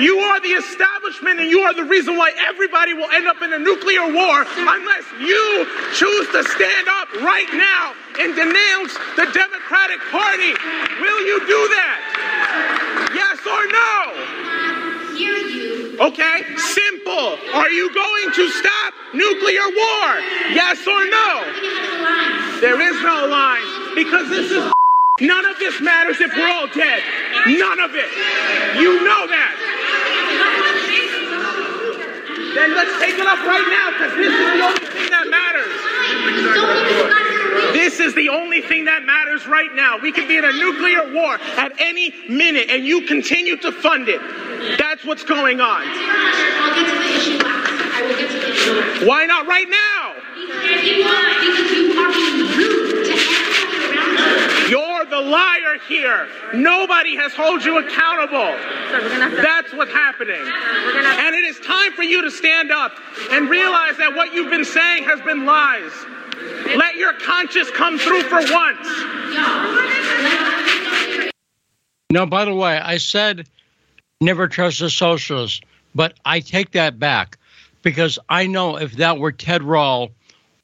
You 0.00 0.18
are 0.18 0.40
the 0.40 0.58
establishment 0.58 1.40
and 1.40 1.48
you 1.48 1.60
are 1.60 1.74
the 1.74 1.84
reason 1.84 2.16
why 2.16 2.32
everybody 2.48 2.94
will 2.94 3.10
end 3.10 3.28
up 3.28 3.40
in 3.42 3.52
a 3.52 3.58
nuclear 3.58 4.02
war 4.12 4.44
unless 4.58 5.04
you 5.20 5.66
choose 5.94 6.26
to 6.32 6.42
stand 6.44 6.88
up 6.88 7.12
right 7.22 7.48
now 7.52 7.94
and 8.18 8.34
denounce 8.34 8.94
the 9.14 9.30
Democratic 9.30 10.00
Party. 10.10 10.54
Will 11.00 11.20
you 11.22 11.38
do 11.46 11.68
that? 11.76 11.98
Yes 13.14 13.38
or 13.46 13.66
no? 13.70 14.46
Okay, 16.08 16.42
simple. 16.56 17.38
Are 17.54 17.70
you 17.70 17.92
going 17.94 18.32
to 18.32 18.48
stop 18.50 18.94
nuclear 19.14 19.66
war? 19.68 20.18
Yes 20.50 20.86
or 20.86 21.04
no? 21.06 21.44
There 22.60 22.80
is 22.80 23.02
no 23.02 23.26
line 23.26 23.94
because 23.94 24.28
this 24.30 24.50
is 24.50 24.72
None 25.20 25.44
of 25.44 25.58
this 25.58 25.78
matters 25.82 26.18
if 26.18 26.34
we're 26.34 26.48
all 26.48 26.66
dead. 26.68 27.02
None 27.46 27.80
of 27.80 27.90
it. 27.94 28.08
You 28.80 29.04
know 29.04 29.26
that. 29.28 29.49
Then 32.60 32.74
let's 32.74 32.92
take 33.00 33.16
it 33.16 33.26
up 33.26 33.38
right 33.38 33.68
now 33.72 33.90
because 33.96 34.12
this 34.20 34.28
is 34.28 34.52
the 34.52 34.60
only 34.60 34.84
thing 34.92 35.08
that 35.08 35.26
matters. 35.32 35.72
This 37.72 38.00
is 38.00 38.14
the 38.14 38.28
only 38.28 38.60
thing 38.60 38.84
that 38.84 39.02
matters 39.04 39.46
right 39.46 39.74
now. 39.74 39.96
We 39.96 40.12
could 40.12 40.28
be 40.28 40.36
in 40.36 40.44
a 40.44 40.52
nuclear 40.52 41.10
war 41.10 41.38
at 41.56 41.72
any 41.78 42.12
minute 42.28 42.68
and 42.68 42.84
you 42.84 43.06
continue 43.06 43.56
to 43.64 43.72
fund 43.72 44.10
it. 44.10 44.20
That's 44.78 45.06
what's 45.06 45.24
going 45.24 45.62
on. 45.62 45.84
I'll 45.86 46.74
get 46.74 46.84
to 46.84 46.98
the 46.98 47.16
issue 47.16 47.38
last. 47.38 47.72
I 47.96 48.02
will 48.02 48.16
get 48.18 48.28
to 48.30 48.38
the 48.38 48.50
issue 48.52 48.72
last. 48.72 49.06
Why 49.06 49.24
not 49.24 49.46
right 49.46 49.68
now? 49.70 50.16
Liar 55.30 55.78
here. 55.88 56.28
Nobody 56.54 57.16
has 57.16 57.32
held 57.32 57.64
you 57.64 57.78
accountable. 57.78 58.52
That's 59.42 59.72
what's 59.72 59.92
happening. 59.92 60.40
And 60.40 61.34
it 61.34 61.44
is 61.44 61.58
time 61.60 61.92
for 61.92 62.02
you 62.02 62.22
to 62.22 62.30
stand 62.30 62.70
up 62.70 62.92
and 63.30 63.48
realize 63.48 63.96
that 63.98 64.14
what 64.14 64.34
you've 64.34 64.50
been 64.50 64.64
saying 64.64 65.04
has 65.04 65.20
been 65.22 65.46
lies. 65.46 65.92
Let 66.76 66.96
your 66.96 67.12
conscience 67.14 67.70
come 67.70 67.98
through 67.98 68.22
for 68.22 68.40
once. 68.52 68.88
Now, 72.10 72.26
by 72.26 72.44
the 72.44 72.54
way, 72.54 72.78
I 72.78 72.96
said 72.96 73.48
never 74.20 74.48
trust 74.48 74.80
a 74.80 74.90
socialist, 74.90 75.64
but 75.94 76.14
I 76.24 76.40
take 76.40 76.72
that 76.72 76.98
back 76.98 77.38
because 77.82 78.18
I 78.28 78.46
know 78.46 78.76
if 78.76 78.92
that 78.94 79.18
were 79.18 79.32
Ted 79.32 79.62
Rall 79.62 80.10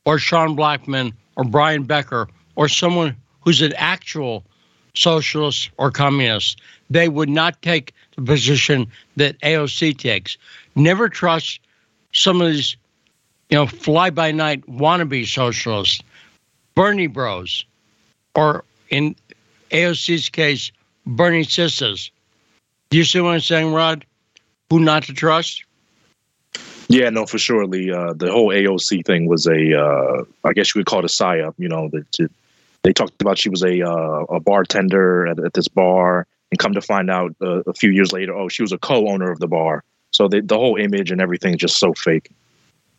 or 0.04 0.18
Sean 0.18 0.54
Blackman 0.54 1.12
or 1.36 1.44
Brian 1.44 1.84
Becker 1.84 2.28
or 2.56 2.68
someone 2.68 3.16
who's 3.40 3.62
an 3.62 3.72
actual 3.76 4.44
socialist 4.96 5.70
or 5.76 5.90
communist, 5.90 6.60
they 6.90 7.08
would 7.08 7.28
not 7.28 7.60
take 7.62 7.92
the 8.16 8.22
position 8.22 8.86
that 9.16 9.38
AOC 9.40 9.96
takes. 9.98 10.36
Never 10.74 11.08
trust 11.08 11.60
some 12.12 12.40
of 12.40 12.48
these, 12.52 12.76
you 13.50 13.56
know, 13.56 13.66
fly 13.66 14.10
by 14.10 14.32
night 14.32 14.66
wannabe 14.66 15.26
socialists, 15.26 16.02
Bernie 16.74 17.06
bros, 17.06 17.64
or 18.34 18.64
in 18.90 19.14
AOC's 19.70 20.28
case, 20.28 20.70
Bernie 21.06 21.44
sisters. 21.44 22.10
Do 22.90 22.98
you 22.98 23.04
see 23.04 23.20
what 23.20 23.34
I'm 23.34 23.40
saying, 23.40 23.72
Rod? 23.72 24.04
Who 24.70 24.80
not 24.80 25.04
to 25.04 25.12
trust? 25.12 25.64
Yeah, 26.88 27.10
no, 27.10 27.26
for 27.26 27.38
sure. 27.38 27.66
The 27.66 27.92
uh, 27.92 28.12
the 28.12 28.30
whole 28.30 28.48
AOC 28.48 29.04
thing 29.04 29.26
was 29.26 29.46
a, 29.46 29.78
uh, 29.78 30.24
I 30.44 30.52
guess 30.52 30.74
you 30.74 30.80
would 30.80 30.86
call 30.86 31.00
it 31.00 31.04
a 31.04 31.08
psyop. 31.08 31.54
You 31.58 31.68
know, 31.68 31.88
that 31.88 32.28
they 32.86 32.92
talked 32.92 33.20
about 33.20 33.36
she 33.36 33.48
was 33.48 33.64
a 33.64 33.82
uh, 33.82 34.24
a 34.30 34.38
bartender 34.38 35.26
at, 35.26 35.40
at, 35.40 35.54
this 35.54 35.66
bar, 35.66 36.24
and 36.52 36.58
come 36.60 36.72
to 36.72 36.80
find 36.80 37.10
out 37.10 37.34
uh, 37.42 37.62
a 37.66 37.74
few 37.74 37.90
years 37.90 38.12
later, 38.12 38.32
oh, 38.32 38.48
she 38.48 38.62
was 38.62 38.70
a 38.70 38.78
co-owner 38.78 39.28
of 39.28 39.40
the 39.40 39.48
bar. 39.48 39.82
So 40.12 40.28
the 40.28 40.40
the 40.40 40.56
whole 40.56 40.76
image 40.76 41.10
and 41.10 41.20
everything 41.20 41.54
is 41.54 41.60
just 41.60 41.78
so 41.78 41.94
fake. 41.94 42.30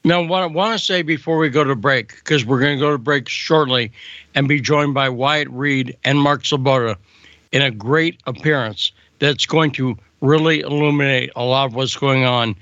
Now, 0.03 0.22
what 0.22 0.44
I 0.44 0.46
want 0.46 0.77
to 0.77 0.86
say 0.86 1.03
before 1.03 1.38
we 1.38 1.50
go 1.50 1.63
to 1.63 1.75
break, 1.75 2.15
because 2.15 2.46
we're 2.46 2.60
going 2.60 2.77
to 2.77 2.79
go 2.79 2.91
to 2.91 2.98
break 2.98 3.29
shortly, 3.29 3.94
and 4.36 4.46
be 4.46 4.60
joined 4.60 4.94
by 4.94 5.08
Wyatt 5.08 5.50
Reed 5.51 5.96
and 6.03 6.20
Mark 6.20 6.44
Sleboda 6.44 6.98
in 7.53 7.62
a 7.62 7.72
great 7.72 8.20
appearance 8.27 8.91
that's 9.20 9.46
going 9.46 9.72
to 9.72 9.98
really 10.20 10.60
illuminate 10.60 11.32
a 11.38 11.44
lot 11.44 11.65
of 11.65 11.75
what's 11.75 11.96
going 11.96 12.25
on 12.25 12.56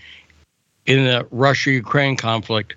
in 0.85 1.05
the 1.05 1.27
Russia 1.31 1.71
Ukraine 1.71 2.15
conflict. 2.15 2.75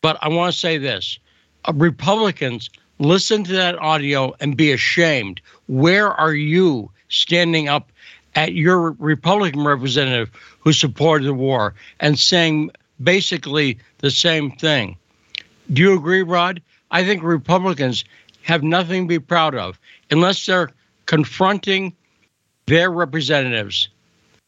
But 0.00 0.16
I 0.22 0.28
want 0.28 0.52
to 0.52 0.58
say 0.58 0.78
this 0.78 1.18
uh, 1.64 1.72
Republicans, 1.74 2.70
listen 2.98 3.44
to 3.44 3.52
that 3.52 3.78
audio 3.78 4.34
and 4.40 4.56
be 4.56 4.72
ashamed. 4.72 5.40
Where 5.66 6.12
are 6.12 6.34
you 6.34 6.90
standing 7.08 7.68
up 7.68 7.90
at 8.34 8.54
your 8.54 8.92
Republican 8.92 9.64
representative 9.64 10.30
who 10.60 10.72
supported 10.72 11.26
the 11.26 11.34
war 11.34 11.74
and 12.00 12.18
saying 12.18 12.70
basically 13.02 13.78
the 13.98 14.10
same 14.10 14.50
thing? 14.52 14.96
Do 15.72 15.82
you 15.82 15.96
agree, 15.96 16.22
Rod? 16.22 16.60
I 16.90 17.04
think 17.04 17.22
Republicans 17.22 18.04
have 18.42 18.62
nothing 18.62 19.04
to 19.04 19.08
be 19.08 19.18
proud 19.18 19.54
of 19.54 19.78
unless 20.10 20.44
they're 20.46 20.70
confronting 21.06 21.94
their 22.66 22.90
representatives. 22.90 23.88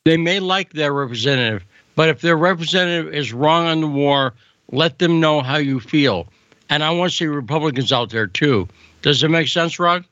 They 0.04 0.16
may 0.16 0.40
like 0.40 0.72
their 0.72 0.92
representative, 0.92 1.64
but 1.96 2.08
if 2.08 2.20
their 2.20 2.36
representative 2.36 3.12
is 3.12 3.32
wrong 3.32 3.66
on 3.66 3.80
the 3.80 3.88
war, 3.88 4.34
let 4.70 4.98
them 4.98 5.20
know 5.20 5.40
how 5.42 5.56
you 5.56 5.80
feel. 5.80 6.28
And 6.68 6.82
I 6.82 6.90
want 6.90 7.10
to 7.10 7.16
see 7.16 7.26
Republicans 7.26 7.92
out 7.92 8.10
there 8.10 8.26
too. 8.26 8.68
Does 9.02 9.22
it 9.22 9.30
make 9.30 9.48
sense, 9.48 9.78
Rod? 9.78 10.04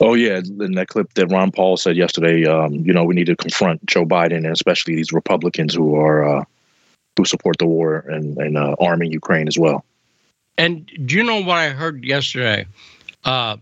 Oh 0.00 0.14
yeah, 0.14 0.38
in 0.38 0.72
that 0.72 0.88
clip 0.88 1.12
that 1.14 1.28
Ron 1.28 1.52
Paul 1.52 1.76
said 1.76 1.96
yesterday, 1.96 2.44
um, 2.46 2.74
you 2.74 2.92
know, 2.92 3.04
we 3.04 3.14
need 3.14 3.26
to 3.26 3.36
confront 3.36 3.84
Joe 3.86 4.04
Biden 4.04 4.38
and 4.38 4.46
especially 4.46 4.96
these 4.96 5.12
Republicans 5.12 5.74
who 5.74 5.94
are 5.96 6.24
uh, 6.24 6.44
who 7.16 7.24
support 7.24 7.58
the 7.58 7.66
war 7.66 7.98
and, 8.08 8.36
and 8.38 8.58
uh, 8.58 8.74
arming 8.80 9.12
Ukraine 9.12 9.46
as 9.46 9.58
well. 9.58 9.84
And 10.58 10.86
do 11.06 11.16
you 11.16 11.22
know 11.22 11.40
what 11.40 11.58
I 11.58 11.70
heard 11.70 12.04
yesterday? 12.04 12.66
Uh, 13.24 13.56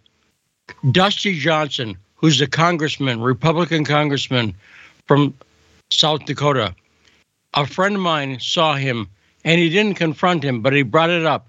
Dusty 0.90 1.38
Johnson, 1.38 1.96
who's 2.16 2.40
a 2.40 2.46
congressman, 2.46 3.20
Republican 3.20 3.84
congressman 3.84 4.54
from 5.06 5.34
South 5.90 6.24
Dakota, 6.24 6.74
a 7.54 7.66
friend 7.66 7.96
of 7.96 8.00
mine 8.00 8.38
saw 8.40 8.74
him 8.74 9.08
and 9.44 9.60
he 9.60 9.68
didn't 9.68 9.96
confront 9.96 10.42
him, 10.42 10.62
but 10.62 10.72
he 10.72 10.82
brought 10.82 11.10
it 11.10 11.26
up. 11.26 11.48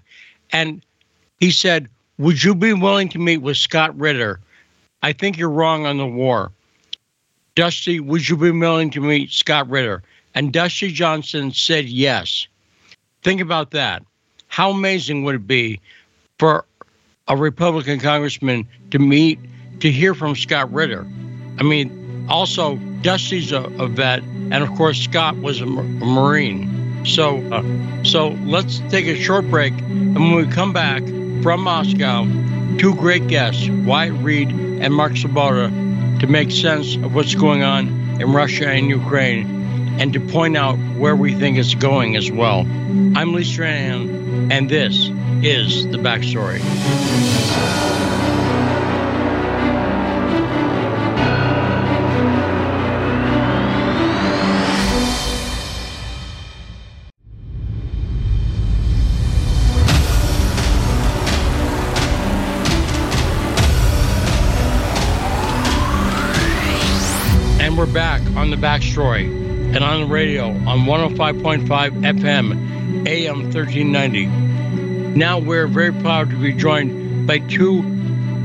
And 0.54 0.82
he 1.40 1.50
said, 1.50 1.88
Would 2.16 2.42
you 2.42 2.54
be 2.54 2.72
willing 2.72 3.08
to 3.10 3.18
meet 3.18 3.38
with 3.38 3.56
Scott 3.58 3.98
Ritter? 3.98 4.40
I 5.02 5.12
think 5.12 5.36
you're 5.36 5.50
wrong 5.50 5.84
on 5.84 5.98
the 5.98 6.06
war. 6.06 6.52
Dusty, 7.56 8.00
would 8.00 8.26
you 8.28 8.36
be 8.36 8.52
willing 8.52 8.90
to 8.90 9.00
meet 9.00 9.30
Scott 9.30 9.68
Ritter? 9.68 10.02
And 10.34 10.52
Dusty 10.52 10.92
Johnson 10.92 11.52
said 11.52 11.86
yes. 11.86 12.46
Think 13.22 13.40
about 13.40 13.72
that. 13.72 14.02
How 14.46 14.70
amazing 14.70 15.24
would 15.24 15.34
it 15.34 15.46
be 15.46 15.80
for 16.38 16.64
a 17.26 17.36
Republican 17.36 17.98
congressman 17.98 18.66
to 18.92 18.98
meet, 18.98 19.40
to 19.80 19.90
hear 19.90 20.14
from 20.14 20.36
Scott 20.36 20.72
Ritter? 20.72 21.04
I 21.58 21.64
mean, 21.64 22.26
also, 22.28 22.76
Dusty's 23.02 23.50
a, 23.50 23.62
a 23.78 23.88
vet, 23.88 24.22
and 24.22 24.54
of 24.54 24.70
course, 24.76 25.00
Scott 25.00 25.36
was 25.38 25.60
a, 25.60 25.64
a 25.64 25.66
Marine. 25.66 26.83
So, 27.04 27.46
uh, 27.52 27.62
so 28.02 28.28
let's 28.44 28.80
take 28.88 29.06
a 29.06 29.14
short 29.14 29.48
break, 29.50 29.72
and 29.74 30.14
when 30.14 30.34
we 30.36 30.46
come 30.46 30.72
back 30.72 31.02
from 31.42 31.60
Moscow, 31.60 32.24
two 32.78 32.94
great 32.94 33.26
guests, 33.28 33.68
Wyatt 33.68 34.14
Reed 34.14 34.50
and 34.50 34.94
Mark 34.94 35.12
Sleboda, 35.12 36.20
to 36.20 36.26
make 36.26 36.50
sense 36.50 36.96
of 36.96 37.14
what's 37.14 37.34
going 37.34 37.62
on 37.62 37.88
in 38.20 38.32
Russia 38.32 38.68
and 38.68 38.88
Ukraine, 38.88 39.98
and 40.00 40.14
to 40.14 40.20
point 40.20 40.56
out 40.56 40.76
where 40.96 41.14
we 41.14 41.34
think 41.34 41.58
it's 41.58 41.74
going 41.74 42.16
as 42.16 42.30
well. 42.30 42.60
I'm 42.60 43.34
Lee 43.34 43.44
Stranahan, 43.44 44.50
and 44.50 44.70
this 44.70 45.10
is 45.42 45.86
the 45.88 45.98
backstory. 45.98 46.62
On 68.44 68.50
the 68.50 68.56
backstory 68.58 69.24
and 69.74 69.78
on 69.82 70.02
the 70.02 70.06
radio 70.06 70.48
on 70.48 70.80
105.5 70.80 71.64
FM 71.64 73.06
AM 73.08 73.44
1390. 73.44 74.26
Now 75.18 75.38
we're 75.38 75.66
very 75.66 75.94
proud 75.94 76.28
to 76.28 76.36
be 76.36 76.52
joined 76.52 77.26
by 77.26 77.38
two 77.38 77.82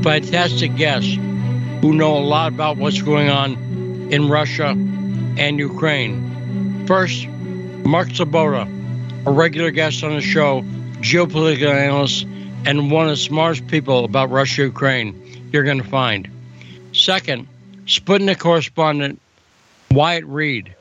fantastic 0.02 0.74
guests 0.76 1.12
who 1.82 1.92
know 1.92 2.16
a 2.16 2.24
lot 2.24 2.50
about 2.50 2.78
what's 2.78 3.02
going 3.02 3.28
on 3.28 4.08
in 4.10 4.30
Russia 4.30 4.68
and 4.68 5.58
Ukraine. 5.58 6.86
First, 6.86 7.26
Mark 7.28 8.08
Sleboda, 8.08 9.26
a 9.26 9.30
regular 9.30 9.70
guest 9.70 10.02
on 10.02 10.14
the 10.14 10.22
show, 10.22 10.62
geopolitical 11.02 11.74
analyst, 11.74 12.24
and 12.64 12.90
one 12.90 13.04
of 13.04 13.10
the 13.10 13.16
smartest 13.18 13.66
people 13.66 14.06
about 14.06 14.30
Russia 14.30 14.62
Ukraine 14.62 15.50
you're 15.52 15.64
going 15.64 15.82
to 15.82 15.90
find. 15.90 16.26
Second, 16.94 17.46
Sputnik 17.84 18.38
correspondent 18.38 19.20
Wyatt 19.92 20.24
Reed. 20.26 20.74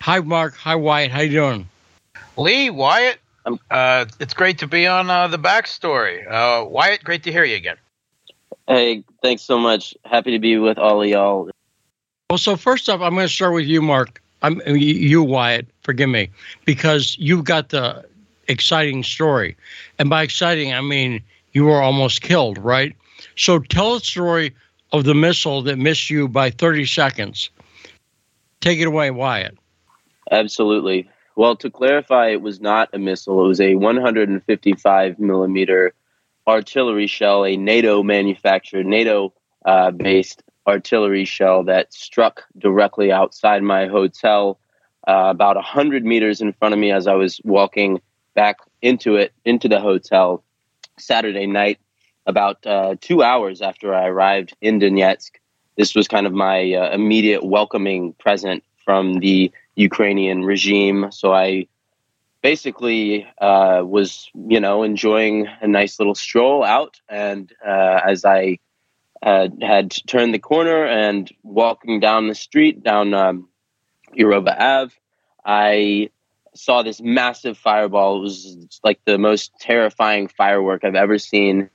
Hi, 0.00 0.20
Mark. 0.20 0.54
Hi, 0.56 0.74
Wyatt. 0.74 1.10
How 1.10 1.20
you 1.20 1.30
doing? 1.30 1.68
Lee, 2.38 2.70
Wyatt, 2.70 3.18
uh, 3.70 4.06
it's 4.18 4.32
great 4.32 4.58
to 4.58 4.66
be 4.66 4.86
on 4.86 5.10
uh, 5.10 5.28
the 5.28 5.38
backstory. 5.38 6.26
Uh, 6.26 6.64
Wyatt, 6.64 7.04
great 7.04 7.22
to 7.24 7.32
hear 7.32 7.44
you 7.44 7.56
again. 7.56 7.76
Hey, 8.66 9.04
thanks 9.22 9.42
so 9.42 9.58
much. 9.58 9.94
Happy 10.06 10.30
to 10.30 10.38
be 10.38 10.56
with 10.56 10.78
all 10.78 11.02
of 11.02 11.08
y'all. 11.08 11.50
Well, 12.30 12.38
so 12.38 12.56
first 12.56 12.88
off, 12.88 13.02
I'm 13.02 13.14
going 13.14 13.28
to 13.28 13.32
start 13.32 13.52
with 13.52 13.66
you, 13.66 13.82
Mark. 13.82 14.22
I'm 14.40 14.62
you, 14.66 15.22
Wyatt. 15.22 15.66
Forgive 15.82 16.08
me, 16.08 16.30
because 16.64 17.16
you've 17.18 17.44
got 17.44 17.68
the 17.68 18.04
exciting 18.48 19.02
story, 19.02 19.56
and 19.98 20.08
by 20.08 20.22
exciting, 20.22 20.72
I 20.72 20.80
mean 20.80 21.22
you 21.52 21.64
were 21.64 21.82
almost 21.82 22.22
killed, 22.22 22.58
right? 22.58 22.94
So 23.36 23.58
tell 23.58 23.94
the 23.94 24.00
story 24.00 24.54
of 24.92 25.04
the 25.04 25.14
missile 25.14 25.62
that 25.62 25.76
missed 25.76 26.08
you 26.08 26.28
by 26.28 26.50
30 26.50 26.86
seconds. 26.86 27.50
Take 28.64 28.80
it 28.80 28.86
away, 28.86 29.10
Wyatt. 29.10 29.58
Absolutely. 30.30 31.06
Well, 31.36 31.54
to 31.56 31.68
clarify, 31.68 32.28
it 32.28 32.40
was 32.40 32.62
not 32.62 32.88
a 32.94 32.98
missile. 32.98 33.44
It 33.44 33.48
was 33.48 33.60
a 33.60 33.74
155 33.74 35.18
millimeter 35.18 35.92
artillery 36.46 37.06
shell, 37.06 37.44
a 37.44 37.58
NATO 37.58 38.02
manufactured, 38.02 38.86
NATO 38.86 39.34
uh, 39.66 39.90
based 39.90 40.42
artillery 40.66 41.26
shell 41.26 41.64
that 41.64 41.92
struck 41.92 42.44
directly 42.56 43.12
outside 43.12 43.62
my 43.62 43.86
hotel, 43.86 44.58
uh, 45.06 45.26
about 45.28 45.56
100 45.56 46.06
meters 46.06 46.40
in 46.40 46.54
front 46.54 46.72
of 46.72 46.80
me 46.80 46.90
as 46.90 47.06
I 47.06 47.16
was 47.16 47.42
walking 47.44 48.00
back 48.34 48.56
into 48.80 49.16
it, 49.16 49.34
into 49.44 49.68
the 49.68 49.78
hotel 49.78 50.42
Saturday 50.98 51.46
night, 51.46 51.80
about 52.24 52.66
uh, 52.66 52.96
two 52.98 53.22
hours 53.22 53.60
after 53.60 53.94
I 53.94 54.06
arrived 54.06 54.56
in 54.62 54.80
Donetsk. 54.80 55.32
This 55.76 55.94
was 55.94 56.08
kind 56.08 56.26
of 56.26 56.32
my 56.32 56.72
uh, 56.72 56.90
immediate 56.92 57.44
welcoming 57.44 58.12
present 58.14 58.62
from 58.84 59.20
the 59.20 59.50
Ukrainian 59.76 60.44
regime. 60.44 61.10
So 61.10 61.32
I 61.32 61.66
basically 62.42 63.26
uh, 63.38 63.82
was, 63.84 64.30
you 64.34 64.60
know, 64.60 64.82
enjoying 64.82 65.48
a 65.60 65.66
nice 65.66 65.98
little 65.98 66.14
stroll 66.14 66.62
out. 66.62 67.00
And 67.08 67.50
uh, 67.66 68.00
as 68.06 68.24
I 68.24 68.58
uh, 69.22 69.48
had 69.62 69.96
turned 70.06 70.34
the 70.34 70.38
corner 70.38 70.84
and 70.84 71.30
walking 71.42 72.00
down 72.00 72.28
the 72.28 72.34
street, 72.34 72.82
down 72.82 73.14
um, 73.14 73.48
Europa 74.12 74.54
Ave, 74.62 74.94
I 75.44 76.10
saw 76.54 76.82
this 76.82 77.00
massive 77.00 77.56
fireball. 77.56 78.18
It 78.18 78.20
was 78.20 78.80
like 78.84 79.00
the 79.06 79.18
most 79.18 79.52
terrifying 79.58 80.28
firework 80.28 80.84
I've 80.84 80.94
ever 80.94 81.18
seen 81.18 81.70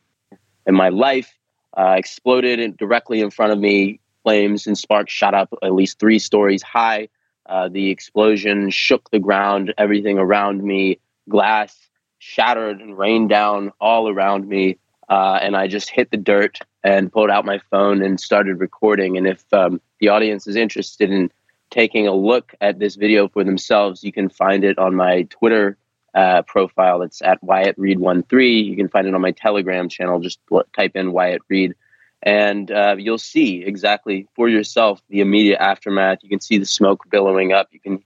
in 0.65 0.75
my 0.75 0.89
life. 0.89 1.35
Uh, 1.77 1.95
exploded 1.97 2.77
directly 2.77 3.21
in 3.21 3.29
front 3.29 3.51
of 3.51 3.59
me. 3.59 3.99
Flames 4.23 4.67
and 4.67 4.77
sparks 4.77 5.13
shot 5.13 5.33
up 5.33 5.53
at 5.63 5.73
least 5.73 5.99
three 5.99 6.19
stories 6.19 6.61
high. 6.61 7.07
Uh, 7.45 7.69
the 7.69 7.89
explosion 7.89 8.69
shook 8.69 9.09
the 9.11 9.19
ground, 9.19 9.73
everything 9.77 10.19
around 10.19 10.63
me, 10.63 10.99
glass 11.27 11.89
shattered 12.19 12.81
and 12.81 12.97
rained 12.97 13.29
down 13.29 13.71
all 13.79 14.09
around 14.09 14.47
me. 14.47 14.77
Uh, 15.09 15.39
and 15.41 15.55
I 15.55 15.67
just 15.67 15.89
hit 15.89 16.11
the 16.11 16.17
dirt 16.17 16.59
and 16.83 17.11
pulled 17.11 17.31
out 17.31 17.45
my 17.45 17.59
phone 17.71 18.03
and 18.03 18.19
started 18.19 18.59
recording. 18.59 19.17
And 19.17 19.25
if 19.25 19.43
um, 19.51 19.81
the 19.99 20.09
audience 20.09 20.45
is 20.45 20.55
interested 20.55 21.09
in 21.09 21.31
taking 21.71 22.07
a 22.07 22.13
look 22.13 22.53
at 22.61 22.77
this 22.77 22.95
video 22.95 23.27
for 23.27 23.43
themselves, 23.43 24.03
you 24.03 24.11
can 24.11 24.29
find 24.29 24.63
it 24.63 24.77
on 24.77 24.95
my 24.95 25.23
Twitter 25.23 25.77
uh, 26.15 26.41
profile. 26.43 27.01
It's 27.01 27.21
at 27.21 27.43
Wyatt 27.43 27.77
Reed 27.77 27.99
one 27.99 28.23
three. 28.23 28.61
You 28.61 28.75
can 28.75 28.89
find 28.89 29.07
it 29.07 29.13
on 29.13 29.21
my 29.21 29.31
Telegram 29.31 29.89
channel. 29.89 30.19
Just 30.19 30.39
type 30.75 30.95
in 30.95 31.11
Wyatt 31.11 31.41
Reed 31.49 31.75
and 32.21 32.69
uh, 32.69 32.95
you'll 32.97 33.17
see 33.17 33.63
exactly 33.63 34.27
for 34.35 34.49
yourself 34.49 35.01
the 35.09 35.21
immediate 35.21 35.59
aftermath. 35.59 36.19
You 36.21 36.29
can 36.29 36.41
see 36.41 36.57
the 36.57 36.65
smoke 36.65 37.09
billowing 37.09 37.53
up. 37.53 37.69
You 37.71 37.79
can 37.79 38.03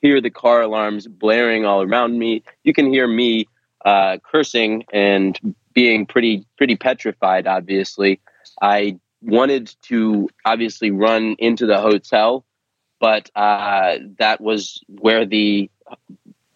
hear 0.00 0.20
the 0.20 0.30
car 0.30 0.62
alarms 0.62 1.06
blaring 1.08 1.64
all 1.64 1.82
around 1.82 2.18
me. 2.18 2.44
You 2.62 2.72
can 2.72 2.92
hear 2.92 3.06
me 3.06 3.48
uh, 3.84 4.18
cursing 4.22 4.84
and 4.92 5.38
being 5.72 6.06
pretty 6.06 6.46
pretty 6.56 6.76
petrified. 6.76 7.46
Obviously, 7.46 8.20
I 8.62 8.98
wanted 9.22 9.74
to 9.82 10.28
obviously 10.44 10.92
run 10.92 11.34
into 11.38 11.66
the 11.66 11.80
hotel, 11.80 12.44
but 13.00 13.28
uh, 13.34 13.96
that 14.18 14.40
was 14.40 14.84
where 14.86 15.26
the 15.26 15.68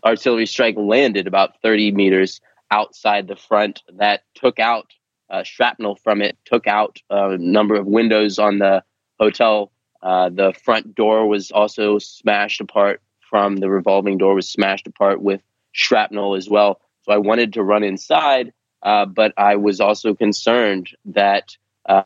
artillery 0.04 0.46
strike 0.46 0.76
landed, 0.76 1.26
about 1.26 1.60
30 1.62 1.92
meters 1.92 2.40
outside 2.70 3.28
the 3.28 3.36
front. 3.36 3.82
That 3.92 4.22
took 4.34 4.58
out 4.58 4.92
uh, 5.30 5.42
shrapnel 5.42 5.96
from 5.96 6.20
it 6.20 6.36
took 6.44 6.66
out 6.66 7.00
a 7.10 7.38
number 7.38 7.74
of 7.74 7.86
windows 7.86 8.38
on 8.38 8.58
the 8.58 8.84
hotel. 9.18 9.72
Uh, 10.02 10.28
the 10.28 10.52
front 10.64 10.94
door 10.94 11.28
was 11.28 11.50
also 11.50 11.98
smashed 11.98 12.60
apart 12.60 13.00
from 13.32 13.56
the 13.56 13.70
revolving 13.70 14.18
door 14.18 14.34
was 14.34 14.48
smashed 14.48 14.86
apart 14.86 15.22
with 15.22 15.42
shrapnel 15.72 16.34
as 16.34 16.50
well. 16.50 16.80
So 17.02 17.12
I 17.12 17.16
wanted 17.16 17.54
to 17.54 17.62
run 17.62 17.82
inside, 17.82 18.52
uh, 18.82 19.06
but 19.06 19.32
I 19.38 19.56
was 19.56 19.80
also 19.80 20.14
concerned 20.14 20.90
that 21.06 21.56
uh, 21.88 22.02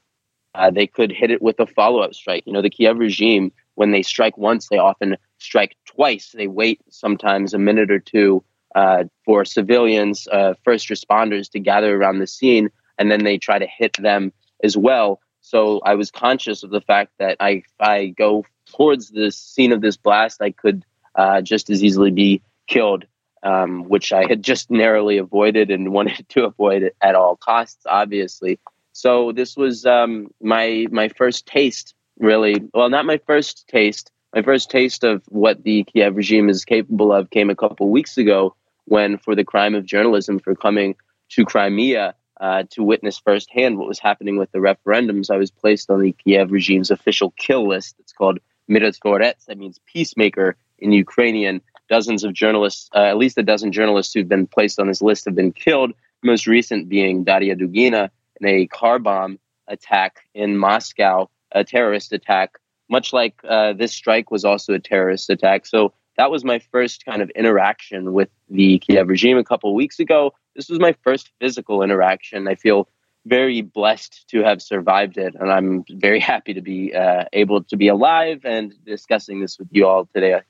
uh, 0.54 0.70
they 0.70 0.86
could 0.86 1.10
hit 1.10 1.32
it 1.32 1.42
with 1.42 1.58
a 1.58 1.66
follow 1.66 2.00
up 2.00 2.14
strike. 2.14 2.44
You 2.46 2.52
know, 2.52 2.62
the 2.62 2.70
Kiev 2.70 2.98
regime, 2.98 3.50
when 3.74 3.90
they 3.90 4.02
strike 4.02 4.38
once, 4.38 4.68
they 4.68 4.78
often 4.78 5.16
strike 5.38 5.76
twice. 5.86 6.32
They 6.32 6.46
wait 6.46 6.80
sometimes 6.90 7.54
a 7.54 7.58
minute 7.58 7.90
or 7.90 7.98
two 7.98 8.44
uh, 8.74 9.04
for 9.24 9.44
civilians, 9.44 10.28
first 10.64 10.88
responders 10.88 11.50
to 11.50 11.60
gather 11.60 11.96
around 11.96 12.18
the 12.18 12.26
scene 12.26 12.70
and 12.98 13.10
then 13.10 13.24
they 13.24 13.38
try 13.38 13.58
to 13.58 13.66
hit 13.66 13.96
them 14.00 14.32
as 14.62 14.76
well. 14.76 15.20
So 15.40 15.80
I 15.84 15.94
was 15.94 16.10
conscious 16.10 16.62
of 16.62 16.70
the 16.70 16.80
fact 16.80 17.12
that 17.18 17.36
I, 17.40 17.50
if 17.50 17.72
I 17.78 18.06
go 18.06 18.44
towards 18.66 19.10
the 19.10 19.30
scene 19.30 19.72
of 19.72 19.80
this 19.80 19.96
blast, 19.96 20.42
I 20.42 20.50
could 20.50 20.84
uh, 21.14 21.40
just 21.40 21.70
as 21.70 21.84
easily 21.84 22.10
be 22.10 22.42
killed, 22.66 23.04
um, 23.42 23.84
which 23.84 24.12
I 24.12 24.26
had 24.26 24.42
just 24.42 24.70
narrowly 24.70 25.18
avoided 25.18 25.70
and 25.70 25.92
wanted 25.92 26.28
to 26.30 26.44
avoid 26.44 26.90
at 27.00 27.14
all 27.14 27.36
costs, 27.36 27.86
obviously. 27.86 28.58
So 28.92 29.32
this 29.32 29.56
was 29.56 29.84
um, 29.84 30.32
my 30.40 30.86
my 30.90 31.08
first 31.08 31.46
taste, 31.46 31.94
really. 32.18 32.62
Well, 32.72 32.88
not 32.88 33.04
my 33.04 33.20
first 33.26 33.68
taste. 33.68 34.10
My 34.36 34.42
first 34.42 34.70
taste 34.70 35.02
of 35.02 35.22
what 35.30 35.62
the 35.62 35.84
Kiev 35.84 36.14
regime 36.14 36.50
is 36.50 36.66
capable 36.66 37.10
of 37.10 37.30
came 37.30 37.48
a 37.48 37.56
couple 37.56 37.88
weeks 37.88 38.18
ago 38.18 38.54
when, 38.84 39.16
for 39.16 39.34
the 39.34 39.44
crime 39.44 39.74
of 39.74 39.86
journalism, 39.86 40.40
for 40.40 40.54
coming 40.54 40.94
to 41.30 41.46
Crimea, 41.46 42.14
uh, 42.38 42.64
to 42.72 42.82
witness 42.82 43.18
firsthand 43.18 43.78
what 43.78 43.88
was 43.88 43.98
happening 43.98 44.36
with 44.36 44.52
the 44.52 44.58
referendums, 44.58 45.30
I 45.30 45.38
was 45.38 45.50
placed 45.50 45.90
on 45.90 46.02
the 46.02 46.12
Kiev 46.12 46.52
regime's 46.52 46.90
official 46.90 47.32
kill 47.38 47.66
list. 47.66 47.96
It's 47.98 48.12
called 48.12 48.38
Mirotvorets, 48.70 49.46
that 49.46 49.56
means 49.56 49.80
peacemaker 49.86 50.54
in 50.78 50.92
Ukrainian. 50.92 51.62
Dozens 51.88 52.22
of 52.22 52.34
journalists, 52.34 52.90
uh, 52.94 53.04
at 53.04 53.16
least 53.16 53.38
a 53.38 53.42
dozen 53.42 53.72
journalists 53.72 54.12
who've 54.12 54.28
been 54.28 54.46
placed 54.46 54.78
on 54.78 54.88
this 54.88 55.00
list 55.00 55.24
have 55.24 55.34
been 55.34 55.52
killed, 55.52 55.92
most 56.22 56.46
recent 56.46 56.90
being 56.90 57.24
Daria 57.24 57.56
Dugina 57.56 58.10
in 58.42 58.46
a 58.46 58.66
car 58.66 58.98
bomb 58.98 59.38
attack 59.66 60.28
in 60.34 60.58
Moscow, 60.58 61.30
a 61.52 61.64
terrorist 61.64 62.12
attack, 62.12 62.58
much 62.88 63.12
like 63.12 63.34
uh, 63.48 63.72
this 63.72 63.92
strike 63.92 64.30
was 64.30 64.44
also 64.44 64.74
a 64.74 64.78
terrorist 64.78 65.30
attack. 65.30 65.66
So 65.66 65.92
that 66.16 66.30
was 66.30 66.44
my 66.44 66.58
first 66.58 67.04
kind 67.04 67.22
of 67.22 67.30
interaction 67.30 68.12
with 68.12 68.28
the 68.48 68.78
Kiev 68.78 69.08
regime 69.08 69.38
a 69.38 69.44
couple 69.44 69.70
of 69.70 69.74
weeks 69.74 69.98
ago 69.98 70.32
this 70.56 70.68
was 70.68 70.80
my 70.80 70.94
first 71.02 71.30
physical 71.38 71.82
interaction. 71.82 72.48
I 72.48 72.54
feel 72.54 72.88
very 73.26 73.60
blessed 73.60 74.28
to 74.30 74.42
have 74.42 74.62
survived 74.62 75.18
it, 75.18 75.34
and 75.38 75.52
I'm 75.52 75.84
very 75.90 76.18
happy 76.18 76.54
to 76.54 76.60
be 76.60 76.94
uh, 76.94 77.24
able 77.32 77.62
to 77.64 77.76
be 77.76 77.88
alive 77.88 78.44
and 78.44 78.72
discussing 78.84 79.40
this 79.40 79.58
with 79.58 79.68
you 79.70 79.86
all 79.86 80.08
today. 80.14 80.40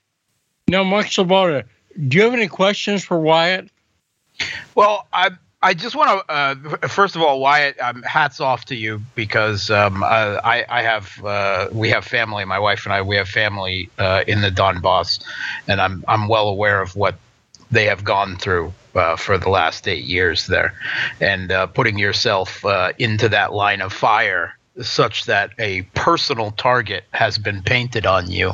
Now, 0.68 0.84
Mark 0.84 1.06
Sleboda, 1.06 1.64
do 2.08 2.16
you 2.16 2.24
have 2.24 2.34
any 2.34 2.48
questions 2.48 3.04
for 3.04 3.18
Wyatt? 3.18 3.70
Well, 4.74 5.06
I 5.12 5.30
I 5.62 5.74
just 5.74 5.96
want 5.96 6.26
to 6.28 6.32
uh, 6.32 6.88
first 6.88 7.16
of 7.16 7.22
all, 7.22 7.40
Wyatt, 7.40 7.80
um, 7.80 8.02
hats 8.02 8.40
off 8.40 8.66
to 8.66 8.74
you 8.74 9.00
because 9.14 9.70
um, 9.70 10.02
uh, 10.02 10.40
I, 10.44 10.64
I, 10.68 10.82
have 10.82 11.24
uh, 11.24 11.68
we 11.72 11.88
have 11.90 12.04
family. 12.04 12.44
My 12.44 12.58
wife 12.58 12.84
and 12.84 12.92
I 12.92 13.02
we 13.02 13.16
have 13.16 13.28
family 13.28 13.88
uh, 13.98 14.22
in 14.26 14.42
the 14.42 14.50
Donbass, 14.50 15.20
and 15.66 15.80
I'm 15.80 16.04
I'm 16.06 16.28
well 16.28 16.48
aware 16.48 16.82
of 16.82 16.94
what 16.94 17.16
they 17.70 17.86
have 17.86 18.04
gone 18.04 18.36
through 18.36 18.72
uh, 18.94 19.16
for 19.16 19.38
the 19.38 19.48
last 19.48 19.88
eight 19.88 20.04
years 20.04 20.46
there, 20.46 20.74
and 21.20 21.50
uh, 21.50 21.66
putting 21.66 21.98
yourself 21.98 22.64
into 22.98 23.28
that 23.30 23.52
line 23.54 23.80
of 23.80 23.92
fire 23.92 24.56
such 24.82 25.24
that 25.24 25.50
a 25.58 25.82
personal 25.94 26.50
target 26.50 27.04
has 27.12 27.38
been 27.38 27.62
painted 27.62 28.04
on 28.04 28.30
you 28.30 28.52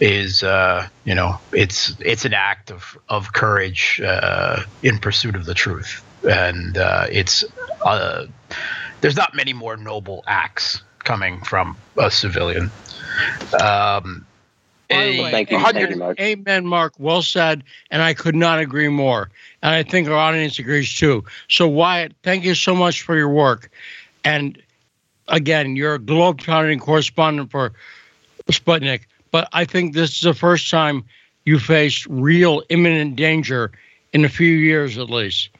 is 0.00 0.42
uh, 0.42 0.86
you 1.04 1.14
know 1.14 1.38
it's 1.52 1.96
it's 2.00 2.24
an 2.24 2.32
act 2.32 2.70
of 2.70 2.96
of 3.08 3.32
courage 3.32 4.00
uh, 4.00 4.62
in 4.82 4.98
pursuit 4.98 5.34
of 5.34 5.44
the 5.44 5.54
truth 5.54 6.04
and 6.24 6.78
uh, 6.78 7.06
it's 7.10 7.44
uh, 7.84 8.26
there's 9.00 9.16
not 9.16 9.34
many 9.34 9.52
more 9.52 9.76
noble 9.76 10.24
acts 10.26 10.82
coming 11.04 11.40
from 11.42 11.76
a 11.98 12.10
civilian 12.10 12.70
um, 13.60 14.26
By 14.88 15.04
a 15.04 15.20
way, 15.22 15.30
Thank 15.30 15.50
you. 15.50 15.58
amen, 15.58 15.74
Thank 15.74 15.90
you, 15.90 15.96
Mark. 15.96 16.20
amen, 16.20 16.66
Mark. 16.66 16.94
Well 16.98 17.22
said, 17.22 17.62
and 17.90 18.02
I 18.02 18.14
could 18.14 18.34
not 18.34 18.58
agree 18.58 18.88
more. 18.88 19.30
And 19.62 19.74
I 19.74 19.82
think 19.82 20.08
our 20.08 20.14
audience 20.14 20.58
agrees 20.58 20.94
too. 20.94 21.24
So, 21.48 21.68
Wyatt, 21.68 22.14
thank 22.22 22.44
you 22.44 22.54
so 22.54 22.74
much 22.74 23.02
for 23.02 23.16
your 23.16 23.28
work. 23.28 23.70
And 24.24 24.60
again, 25.28 25.76
you're 25.76 25.94
a 25.94 25.98
globe-trotting 25.98 26.78
correspondent 26.80 27.50
for 27.50 27.72
Sputnik, 28.50 29.02
but 29.30 29.48
I 29.52 29.64
think 29.64 29.94
this 29.94 30.12
is 30.14 30.20
the 30.20 30.34
first 30.34 30.70
time 30.70 31.04
you 31.44 31.58
faced 31.58 32.06
real 32.06 32.62
imminent 32.68 33.16
danger 33.16 33.72
in 34.12 34.24
a 34.24 34.28
few 34.28 34.52
years, 34.52 34.96
at 34.98 35.10
least. 35.10 35.50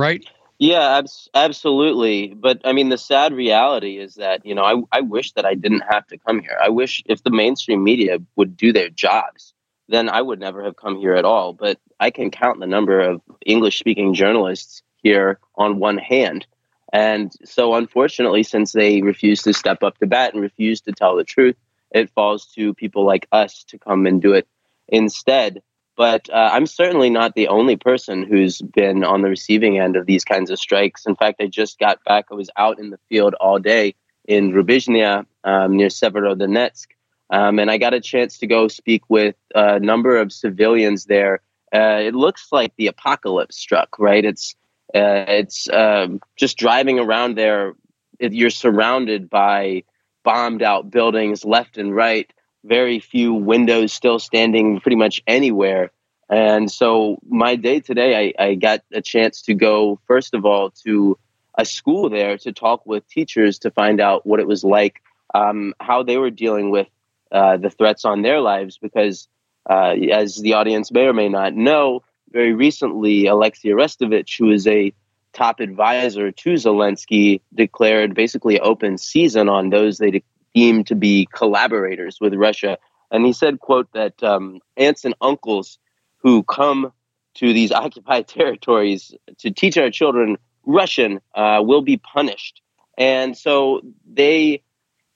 Right? 0.00 0.24
Yeah, 0.58 0.96
abs- 0.96 1.28
absolutely. 1.34 2.32
But 2.32 2.62
I 2.64 2.72
mean, 2.72 2.88
the 2.88 2.96
sad 2.96 3.34
reality 3.34 3.98
is 3.98 4.14
that, 4.14 4.46
you 4.46 4.54
know, 4.54 4.64
I, 4.64 4.98
I 4.98 5.00
wish 5.02 5.32
that 5.32 5.44
I 5.44 5.54
didn't 5.54 5.84
have 5.90 6.06
to 6.06 6.16
come 6.16 6.40
here. 6.40 6.56
I 6.62 6.70
wish 6.70 7.02
if 7.04 7.22
the 7.22 7.30
mainstream 7.30 7.84
media 7.84 8.18
would 8.36 8.56
do 8.56 8.72
their 8.72 8.88
jobs, 8.88 9.52
then 9.88 10.08
I 10.08 10.22
would 10.22 10.40
never 10.40 10.64
have 10.64 10.76
come 10.76 10.96
here 10.96 11.14
at 11.14 11.26
all. 11.26 11.52
But 11.52 11.78
I 11.98 12.10
can 12.10 12.30
count 12.30 12.60
the 12.60 12.66
number 12.66 12.98
of 12.98 13.20
English 13.44 13.78
speaking 13.78 14.14
journalists 14.14 14.82
here 15.02 15.38
on 15.54 15.80
one 15.80 15.98
hand. 15.98 16.46
And 16.94 17.30
so, 17.44 17.74
unfortunately, 17.74 18.42
since 18.42 18.72
they 18.72 19.02
refuse 19.02 19.42
to 19.42 19.52
step 19.52 19.82
up 19.82 19.98
to 19.98 20.06
bat 20.06 20.32
and 20.32 20.42
refuse 20.42 20.80
to 20.82 20.92
tell 20.92 21.14
the 21.14 21.24
truth, 21.24 21.56
it 21.90 22.08
falls 22.10 22.46
to 22.54 22.72
people 22.72 23.04
like 23.04 23.28
us 23.32 23.64
to 23.64 23.78
come 23.78 24.06
and 24.06 24.22
do 24.22 24.32
it 24.32 24.48
instead. 24.88 25.62
But 26.00 26.30
uh, 26.30 26.48
I'm 26.50 26.64
certainly 26.64 27.10
not 27.10 27.34
the 27.34 27.48
only 27.48 27.76
person 27.76 28.22
who's 28.22 28.62
been 28.62 29.04
on 29.04 29.20
the 29.20 29.28
receiving 29.28 29.78
end 29.78 29.96
of 29.96 30.06
these 30.06 30.24
kinds 30.24 30.50
of 30.50 30.58
strikes. 30.58 31.04
In 31.04 31.14
fact, 31.14 31.42
I 31.42 31.46
just 31.46 31.78
got 31.78 32.02
back. 32.04 32.24
I 32.30 32.34
was 32.36 32.48
out 32.56 32.78
in 32.78 32.88
the 32.88 32.98
field 33.10 33.34
all 33.34 33.58
day 33.58 33.94
in 34.24 34.52
Rubizhnia 34.52 35.26
um, 35.44 35.76
near 35.76 35.88
Severodonetsk, 35.88 36.86
um, 37.28 37.58
and 37.58 37.70
I 37.70 37.76
got 37.76 37.92
a 37.92 38.00
chance 38.00 38.38
to 38.38 38.46
go 38.46 38.66
speak 38.66 39.02
with 39.10 39.34
a 39.54 39.78
number 39.78 40.16
of 40.16 40.32
civilians 40.32 41.04
there. 41.04 41.42
Uh, 41.70 42.00
it 42.00 42.14
looks 42.14 42.48
like 42.50 42.72
the 42.76 42.86
apocalypse 42.86 43.58
struck, 43.58 43.98
right? 43.98 44.24
It's 44.24 44.54
uh, 44.94 45.28
it's 45.28 45.68
um, 45.68 46.20
just 46.34 46.56
driving 46.56 46.98
around 46.98 47.36
there. 47.36 47.74
It, 48.18 48.32
you're 48.32 48.48
surrounded 48.48 49.28
by 49.28 49.82
bombed 50.24 50.62
out 50.62 50.90
buildings 50.90 51.44
left 51.44 51.76
and 51.76 51.94
right 51.94 52.32
very 52.64 53.00
few 53.00 53.32
windows 53.32 53.92
still 53.92 54.18
standing 54.18 54.80
pretty 54.80 54.96
much 54.96 55.22
anywhere. 55.26 55.90
And 56.28 56.70
so 56.70 57.18
my 57.28 57.56
day 57.56 57.80
today, 57.80 58.32
I, 58.38 58.44
I 58.44 58.54
got 58.54 58.80
a 58.92 59.00
chance 59.00 59.42
to 59.42 59.54
go, 59.54 59.98
first 60.06 60.34
of 60.34 60.44
all, 60.44 60.70
to 60.84 61.18
a 61.58 61.64
school 61.64 62.08
there 62.08 62.38
to 62.38 62.52
talk 62.52 62.86
with 62.86 63.08
teachers 63.08 63.58
to 63.60 63.70
find 63.70 64.00
out 64.00 64.24
what 64.26 64.40
it 64.40 64.46
was 64.46 64.62
like, 64.62 65.02
um, 65.34 65.74
how 65.80 66.02
they 66.02 66.18
were 66.18 66.30
dealing 66.30 66.70
with 66.70 66.86
uh, 67.32 67.56
the 67.56 67.70
threats 67.70 68.04
on 68.04 68.22
their 68.22 68.40
lives. 68.40 68.78
Because, 68.78 69.28
uh, 69.68 69.94
as 70.12 70.36
the 70.36 70.54
audience 70.54 70.92
may 70.92 71.06
or 71.06 71.12
may 71.12 71.28
not 71.28 71.54
know, 71.54 72.02
very 72.30 72.52
recently, 72.52 73.26
Alexei 73.26 73.70
Arestovich, 73.70 74.38
who 74.38 74.52
is 74.52 74.66
a 74.68 74.92
top 75.32 75.60
advisor 75.60 76.30
to 76.30 76.50
Zelensky, 76.54 77.40
declared 77.54 78.14
basically 78.14 78.60
open 78.60 78.98
season 78.98 79.48
on 79.48 79.70
those 79.70 79.98
they 79.98 80.22
deemed 80.54 80.86
to 80.88 80.94
be 80.94 81.28
collaborators 81.32 82.18
with 82.20 82.34
Russia. 82.34 82.78
And 83.10 83.24
he 83.24 83.32
said, 83.32 83.60
quote, 83.60 83.88
that 83.92 84.22
um, 84.22 84.60
aunts 84.76 85.04
and 85.04 85.14
uncles 85.20 85.78
who 86.18 86.42
come 86.42 86.92
to 87.34 87.52
these 87.52 87.72
occupied 87.84 88.28
territories 88.28 89.14
to 89.38 89.50
teach 89.50 89.76
our 89.78 89.90
children 89.90 90.36
Russian 90.64 91.20
uh, 91.34 91.62
will 91.64 91.82
be 91.82 91.96
punished. 91.96 92.60
And 92.98 93.36
so 93.36 93.80
they, 94.10 94.62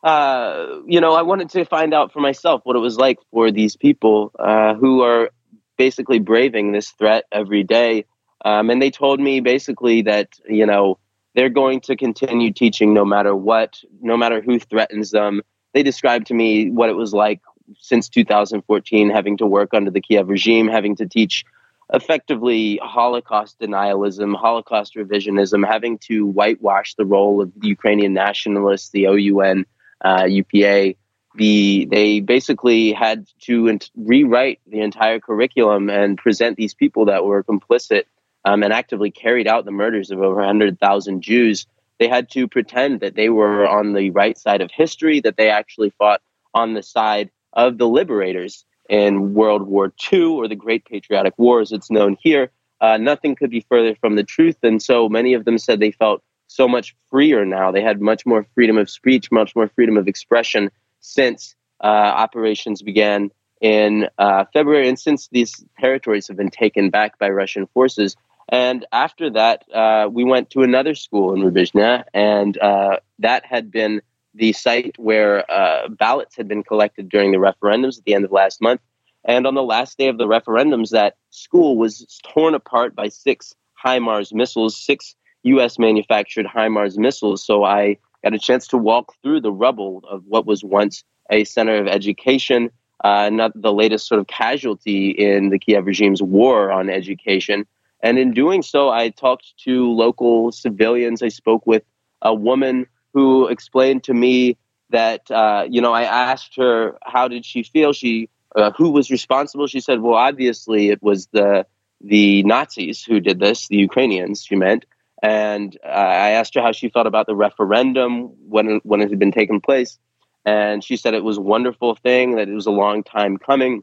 uh, 0.03 0.67
you 0.87 1.01
know, 1.01 1.13
I 1.15 1.23
wanted 1.23 1.51
to 1.51 1.65
find 1.65 1.93
out 1.93 2.13
for 2.13 2.21
myself 2.21 2.63
what 2.65 2.77
it 2.77 2.81
was 2.81 2.97
like 2.97 3.19
for 3.31 3.51
these 3.51 3.77
people 3.77 4.33
uh, 4.39 4.75
who 4.75 5.03
are 5.03 5.31
basically 5.77 6.19
braving 6.19 6.73
this 6.73 6.91
threat 6.91 7.25
every 7.31 7.63
day. 7.63 8.07
Um, 8.45 8.71
and 8.71 8.81
they 8.81 8.91
told 8.91 9.21
me 9.21 9.41
basically 9.41 10.03
that, 10.03 10.29
you 10.49 10.67
know, 10.67 10.99
they're 11.35 11.49
going 11.49 11.81
to 11.83 11.97
continue 11.97 12.53
teaching 12.53 12.95
no 12.95 13.05
matter 13.05 13.35
what, 13.35 13.81
no 14.01 14.17
matter 14.17 14.41
who 14.41 14.59
threatens 14.59 15.11
them. 15.11 15.43
They 15.73 15.83
described 15.83 16.29
to 16.29 16.35
me 16.35 16.71
what 16.71 16.89
it 16.89 16.97
was 16.97 17.13
like 17.13 17.41
since 17.79 18.09
2014, 18.09 19.11
having 19.11 19.39
to 19.39 19.47
work 19.47 19.75
under 19.75 19.91
the 19.91 20.01
Kiev 20.01 20.29
regime, 20.29 20.69
having 20.69 20.97
to 20.97 21.07
teach 21.07 21.45
effectively 21.93 22.79
Holocaust 22.83 23.59
denialism, 23.59 24.37
Holocaust 24.37 24.95
revisionism, 24.95 25.67
having 25.67 25.99
to 25.99 26.27
whitewash 26.27 26.95
the 26.95 27.05
role 27.05 27.43
of 27.43 27.53
the 27.57 27.69
Ukrainian 27.69 28.15
nationalists, 28.15 28.91
the 28.91 29.09
OUN, 29.09 29.67
uh, 30.05 30.25
UPA. 30.25 30.95
The, 31.37 31.89
they 31.91 32.21
basically 32.21 32.93
had 32.93 33.27
to 33.43 33.77
rewrite 33.97 34.61
the 34.69 34.81
entire 34.81 35.19
curriculum 35.19 35.91
and 35.91 36.17
present 36.17 36.57
these 36.57 36.75
people 36.75 37.07
that 37.07 37.25
were 37.25 37.43
complicit 37.43 38.05
um, 38.45 38.63
and 38.63 38.73
actively 38.73 39.11
carried 39.11 39.47
out 39.47 39.65
the 39.65 39.71
murders 39.71 40.11
of 40.11 40.21
over 40.21 40.37
100,000 40.37 41.23
Jews, 41.23 41.67
they 41.99 42.09
had 42.09 42.31
to 42.31 42.49
pretend 42.49 43.01
that 43.01 43.15
they 43.15 43.29
were 43.29 43.67
on 43.67 43.93
the 43.93 44.11
right 44.11 44.37
side 44.37 44.61
of 44.61 44.71
history, 44.71 45.21
that 45.21 45.37
they 45.37 45.51
actually 45.51 45.91
fought 45.91 46.21
on 46.53 46.75
the 46.75 46.83
side 46.83 47.31
of 47.53 47.79
the 47.79 47.89
liberators 47.89 48.65
in 48.89 49.35
World 49.35 49.63
War 49.63 49.93
II 50.13 50.25
or 50.25 50.49
the 50.49 50.57
Great 50.57 50.85
Patriotic 50.85 51.35
War, 51.39 51.61
as 51.61 51.73
it's 51.73 51.91
known 51.91 52.17
here. 52.21 52.51
Uh, 52.81 52.97
nothing 52.97 53.35
could 53.35 53.51
be 53.51 53.65
further 53.69 53.95
from 53.95 54.17
the 54.17 54.25
truth. 54.25 54.57
And 54.63 54.83
so 54.83 55.09
many 55.09 55.35
of 55.35 55.45
them 55.45 55.59
said 55.59 55.81
they 55.81 55.93
felt 55.93 56.23
so 56.49 56.69
much 56.69 56.95
freer 57.11 57.45
now. 57.45 57.71
They 57.71 57.83
had 57.83 58.01
much 58.01 58.27
more 58.27 58.47
freedom 58.55 58.77
of 58.77 58.91
speech, 58.91 59.31
much 59.33 59.57
more 59.57 59.69
freedom 59.69 59.97
of 59.97 60.09
expression 60.09 60.71
since 61.01 61.55
uh, 61.83 61.87
operations 61.87 62.83
began 62.83 63.31
in 63.61 64.09
uh, 64.19 64.45
February 64.53 64.89
and 64.89 64.99
since 64.99 65.29
these 65.29 65.65
territories 65.79 66.29
have 66.29 66.37
been 66.37 66.51
taken 66.51 66.91
back 66.91 67.19
by 67.19 67.31
Russian 67.31 67.67
forces. 67.69 68.17
And 68.49 68.87
after 68.93 69.31
that, 69.31 69.65
uh, 69.73 70.09
we 70.11 70.25
went 70.25 70.51
to 70.51 70.63
another 70.63 70.95
school 70.95 71.35
in 71.35 71.41
Rubizhnia, 71.41 72.05
and 72.13 72.57
uh, 72.59 72.99
that 73.19 73.45
had 73.47 73.71
been 73.71 74.03
the 74.35 74.53
site 74.53 74.99
where 74.99 75.51
uh, 75.51 75.89
ballots 75.89 76.37
had 76.37 76.49
been 76.49 76.63
collected 76.63 77.09
during 77.09 77.31
the 77.31 77.39
referendums 77.39 77.99
at 77.99 78.05
the 78.05 78.15
end 78.15 78.25
of 78.25 78.33
last 78.33 78.61
month. 78.61 78.81
And 79.25 79.47
on 79.47 79.55
the 79.55 79.63
last 79.63 79.97
day 79.97 80.09
of 80.09 80.19
the 80.19 80.27
referendums, 80.27 80.91
that 80.91 81.17
school 81.31 81.79
was 81.79 82.21
torn 82.25 82.55
apart 82.55 82.95
by 82.95 83.09
six 83.09 83.55
HIMARS 83.83 84.35
missiles, 84.35 84.77
six 84.77 85.15
U.S. 85.45 85.79
manufactured 85.79 86.47
HIMARS 86.47 86.99
missiles. 86.99 87.45
So 87.45 87.65
I 87.65 87.99
got 88.23 88.35
a 88.35 88.39
chance 88.39 88.67
to 88.69 88.79
walk 88.79 89.15
through 89.23 89.41
the 89.41 89.53
rubble 89.53 90.03
of 90.09 90.25
what 90.27 90.47
was 90.47 90.65
once 90.65 91.05
a 91.31 91.45
center 91.45 91.77
of 91.77 91.87
education, 91.87 92.71
uh, 93.03 93.31
not 93.31 93.53
the 93.55 93.73
latest 93.73 94.09
sort 94.09 94.21
of 94.21 94.27
casualty 94.27 95.11
in 95.11 95.51
the 95.51 95.59
Kiev 95.59 95.87
regime's 95.87 96.23
war 96.23 96.73
on 96.73 96.91
education. 96.91 97.67
And 98.05 98.19
in 98.19 98.33
doing 98.33 98.61
so, 98.61 98.91
I 98.91 99.09
talked 99.09 99.55
to 99.65 99.91
local 99.91 100.53
civilians. 100.53 101.23
I 101.23 101.29
spoke 101.29 101.67
with 101.67 101.85
a 102.21 102.35
woman 102.35 102.87
who 103.15 103.49
explained 103.49 104.05
to 104.05 104.13
me 104.13 104.59
that, 104.91 105.31
uh, 105.31 105.65
you 105.71 105.81
know, 105.81 105.95
I 105.95 106.03
asked 106.03 106.57
her 106.57 106.99
how 107.03 107.29
did 107.29 107.47
she 107.47 107.63
feel? 107.63 107.95
She, 107.95 108.29
uh, 108.55 108.73
who 108.77 108.91
was 108.91 109.11
responsible? 109.11 109.67
She 109.69 109.81
said, 109.81 110.03
well, 110.03 110.17
obviously 110.17 110.91
it 110.91 111.03
was 111.03 111.29
the 111.33 111.67
the 112.03 112.43
Nazis 112.43 113.03
who 113.03 113.21
did 113.21 113.41
this, 113.41 113.69
the 113.69 113.79
Ukrainians. 113.79 114.45
She 114.45 114.55
meant. 114.55 114.85
And 115.23 115.75
uh, 115.83 115.89
I 115.89 116.31
asked 116.33 116.55
her 116.57 116.61
how 116.61 116.73
she 116.73 116.91
felt 116.91 117.07
about 117.07 117.27
the 117.27 117.35
referendum 117.35 118.35
when 118.47 118.83
when 118.85 119.01
it 119.01 119.09
had 119.09 119.19
been 119.19 119.33
taking 119.33 119.63
place, 119.63 119.99
and 120.45 120.85
she 120.85 120.99
said 120.99 121.15
it 121.15 121.25
was 121.25 121.39
a 121.39 121.49
wonderful 121.55 121.95
thing 121.95 122.37
that 122.37 122.51
it 122.51 122.55
was 122.55 122.67
a 122.67 122.71
long 122.85 123.03
time 123.03 123.39
coming. 123.39 123.83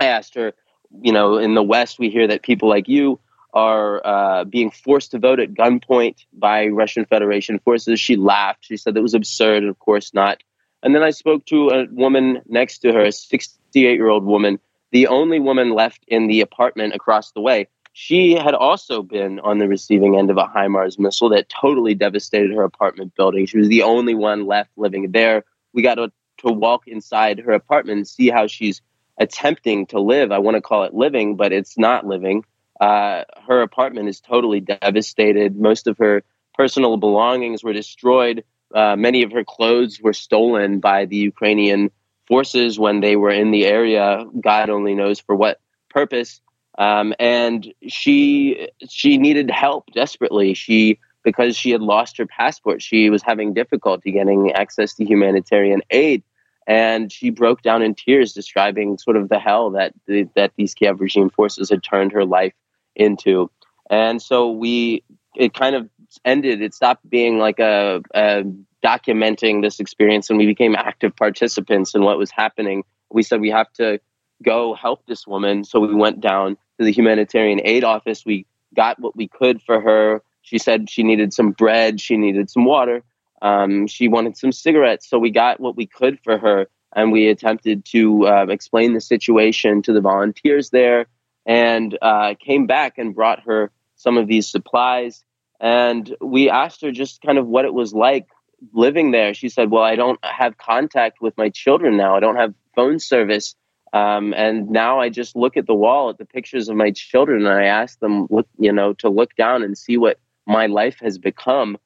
I 0.00 0.06
asked 0.06 0.34
her, 0.34 0.54
you 1.00 1.12
know, 1.12 1.36
in 1.36 1.54
the 1.54 1.62
West 1.62 2.00
we 2.00 2.10
hear 2.10 2.26
that 2.26 2.42
people 2.42 2.68
like 2.68 2.88
you 2.88 3.20
are 3.52 4.06
uh, 4.06 4.44
being 4.44 4.70
forced 4.70 5.10
to 5.10 5.18
vote 5.18 5.40
at 5.40 5.54
gunpoint 5.54 6.24
by 6.32 6.68
Russian 6.68 7.04
Federation 7.04 7.58
forces. 7.58 8.00
She 8.00 8.16
laughed. 8.16 8.64
She 8.64 8.76
said 8.76 8.96
it 8.96 9.02
was 9.02 9.14
absurd, 9.14 9.64
of 9.64 9.78
course 9.78 10.14
not. 10.14 10.42
And 10.82 10.94
then 10.94 11.02
I 11.02 11.10
spoke 11.10 11.44
to 11.46 11.68
a 11.68 11.86
woman 11.90 12.42
next 12.46 12.78
to 12.78 12.92
her, 12.92 13.04
a 13.04 13.12
68 13.12 13.94
year 13.94 14.08
old 14.08 14.24
woman, 14.24 14.58
the 14.90 15.06
only 15.06 15.38
woman 15.40 15.74
left 15.74 16.04
in 16.08 16.26
the 16.26 16.40
apartment 16.40 16.94
across 16.94 17.32
the 17.32 17.40
way. 17.40 17.68
She 17.94 18.34
had 18.34 18.54
also 18.54 19.02
been 19.02 19.38
on 19.40 19.58
the 19.58 19.68
receiving 19.68 20.16
end 20.16 20.30
of 20.30 20.38
a 20.38 20.46
HIMARS 20.46 20.98
missile 20.98 21.28
that 21.30 21.50
totally 21.50 21.94
devastated 21.94 22.52
her 22.52 22.62
apartment 22.62 23.14
building. 23.14 23.46
She 23.46 23.58
was 23.58 23.68
the 23.68 23.82
only 23.82 24.14
one 24.14 24.46
left 24.46 24.70
living 24.76 25.12
there. 25.12 25.44
We 25.74 25.82
got 25.82 25.96
to, 25.96 26.10
to 26.38 26.52
walk 26.52 26.88
inside 26.88 27.38
her 27.40 27.52
apartment 27.52 27.98
and 27.98 28.08
see 28.08 28.30
how 28.30 28.46
she's 28.46 28.80
attempting 29.18 29.86
to 29.86 30.00
live. 30.00 30.32
I 30.32 30.38
want 30.38 30.56
to 30.56 30.62
call 30.62 30.84
it 30.84 30.94
living, 30.94 31.36
but 31.36 31.52
it's 31.52 31.76
not 31.76 32.06
living. 32.06 32.44
Uh, 32.86 33.22
her 33.48 33.58
apartment 33.62 34.06
is 34.12 34.18
totally 34.20 34.60
devastated. 34.60 35.50
Most 35.70 35.84
of 35.86 35.94
her 35.98 36.16
personal 36.60 36.94
belongings 37.06 37.60
were 37.62 37.76
destroyed. 37.82 38.38
uh, 38.74 38.96
many 38.96 39.22
of 39.22 39.32
her 39.32 39.44
clothes 39.44 40.00
were 40.00 40.12
stolen 40.12 40.80
by 40.80 41.04
the 41.04 41.16
Ukrainian 41.16 41.90
forces 42.26 42.78
when 42.78 43.00
they 43.00 43.16
were 43.16 43.30
in 43.30 43.50
the 43.50 43.66
area. 43.66 44.24
God 44.40 44.70
only 44.70 44.94
knows 44.94 45.20
for 45.20 45.34
what 45.36 45.60
purpose. 45.90 46.40
Um, 46.78 47.14
and 47.18 47.72
she 47.88 48.68
she 48.88 49.18
needed 49.18 49.50
help 49.50 49.84
desperately. 49.92 50.54
She 50.54 50.98
because 51.22 51.56
she 51.56 51.70
had 51.70 51.82
lost 51.82 52.16
her 52.16 52.26
passport, 52.26 52.82
she 52.82 53.10
was 53.10 53.22
having 53.22 53.54
difficulty 53.54 54.10
getting 54.10 54.52
access 54.52 54.94
to 54.94 55.04
humanitarian 55.04 55.82
aid, 55.90 56.22
and 56.66 57.12
she 57.12 57.30
broke 57.30 57.62
down 57.62 57.82
in 57.82 57.94
tears, 57.94 58.32
describing 58.32 58.98
sort 58.98 59.16
of 59.16 59.28
the 59.28 59.38
hell 59.38 59.70
that 59.70 59.92
the, 60.06 60.28
that 60.34 60.52
these 60.56 60.74
Kiev 60.74 61.00
regime 61.00 61.30
forces 61.30 61.70
had 61.70 61.82
turned 61.84 62.12
her 62.12 62.24
life 62.24 62.54
into. 62.94 63.50
And 63.90 64.20
so 64.20 64.50
we 64.50 65.04
it 65.36 65.54
kind 65.54 65.74
of 65.74 65.88
ended. 66.24 66.60
It 66.60 66.74
stopped 66.74 67.08
being 67.08 67.38
like 67.38 67.58
a, 67.58 68.02
a 68.14 68.44
documenting 68.84 69.62
this 69.62 69.80
experience, 69.80 70.28
and 70.28 70.38
we 70.38 70.46
became 70.46 70.74
active 70.74 71.16
participants 71.16 71.94
in 71.94 72.02
what 72.02 72.18
was 72.18 72.30
happening. 72.30 72.84
We 73.10 73.22
said 73.22 73.40
we 73.40 73.50
have 73.50 73.72
to 73.74 74.00
go 74.42 74.74
help 74.74 75.06
this 75.06 75.26
woman. 75.26 75.64
So 75.64 75.80
we 75.80 75.94
went 75.94 76.20
down 76.20 76.56
to 76.78 76.84
the 76.84 76.92
humanitarian 76.92 77.60
aid 77.64 77.84
office. 77.84 78.24
We 78.26 78.46
got 78.74 78.98
what 78.98 79.16
we 79.16 79.28
could 79.28 79.62
for 79.62 79.80
her. 79.80 80.22
She 80.42 80.58
said 80.58 80.90
she 80.90 81.02
needed 81.02 81.32
some 81.32 81.52
bread, 81.52 82.00
she 82.00 82.16
needed 82.16 82.50
some 82.50 82.64
water, 82.64 83.04
um, 83.40 83.86
she 83.86 84.08
wanted 84.08 84.36
some 84.36 84.50
cigarettes. 84.50 85.08
So 85.08 85.18
we 85.18 85.30
got 85.30 85.60
what 85.60 85.76
we 85.76 85.86
could 85.86 86.18
for 86.24 86.36
her, 86.38 86.66
and 86.94 87.12
we 87.12 87.28
attempted 87.28 87.84
to 87.86 88.26
uh, 88.26 88.46
explain 88.48 88.92
the 88.92 89.00
situation 89.00 89.82
to 89.82 89.92
the 89.92 90.00
volunteers 90.00 90.70
there, 90.70 91.06
and 91.46 91.96
uh, 92.00 92.34
came 92.44 92.66
back 92.66 92.98
and 92.98 93.14
brought 93.14 93.40
her 93.40 93.70
some 93.96 94.18
of 94.18 94.26
these 94.26 94.48
supplies. 94.48 95.24
And 95.60 96.14
we 96.20 96.50
asked 96.50 96.82
her 96.82 96.90
just 96.90 97.22
kind 97.22 97.38
of 97.38 97.46
what 97.46 97.64
it 97.64 97.74
was 97.74 97.92
like 97.92 98.26
living 98.72 99.10
there. 99.10 99.34
She 99.34 99.48
said, 99.48 99.70
"Well, 99.70 99.82
I 99.82 99.96
don't 99.96 100.22
have 100.24 100.58
contact 100.58 101.20
with 101.20 101.36
my 101.36 101.50
children 101.50 101.96
now. 101.96 102.16
I 102.16 102.20
don't 102.20 102.36
have 102.36 102.54
phone 102.74 102.98
service." 102.98 103.54
Um, 103.92 104.32
and 104.34 104.70
now 104.70 105.00
I 105.00 105.10
just 105.10 105.36
look 105.36 105.56
at 105.56 105.66
the 105.66 105.74
wall 105.74 106.08
at 106.08 106.18
the 106.18 106.24
pictures 106.24 106.68
of 106.68 106.76
my 106.76 106.90
children 106.92 107.44
and 107.44 107.54
I 107.54 107.64
ask 107.64 107.98
them, 107.98 108.26
look, 108.30 108.48
you 108.58 108.72
know, 108.72 108.94
to 108.94 109.10
look 109.10 109.36
down 109.36 109.62
and 109.62 109.76
see 109.76 109.98
what 109.98 110.18
my 110.46 110.66
life 110.66 110.98
has 111.00 111.18
become. 111.18 111.76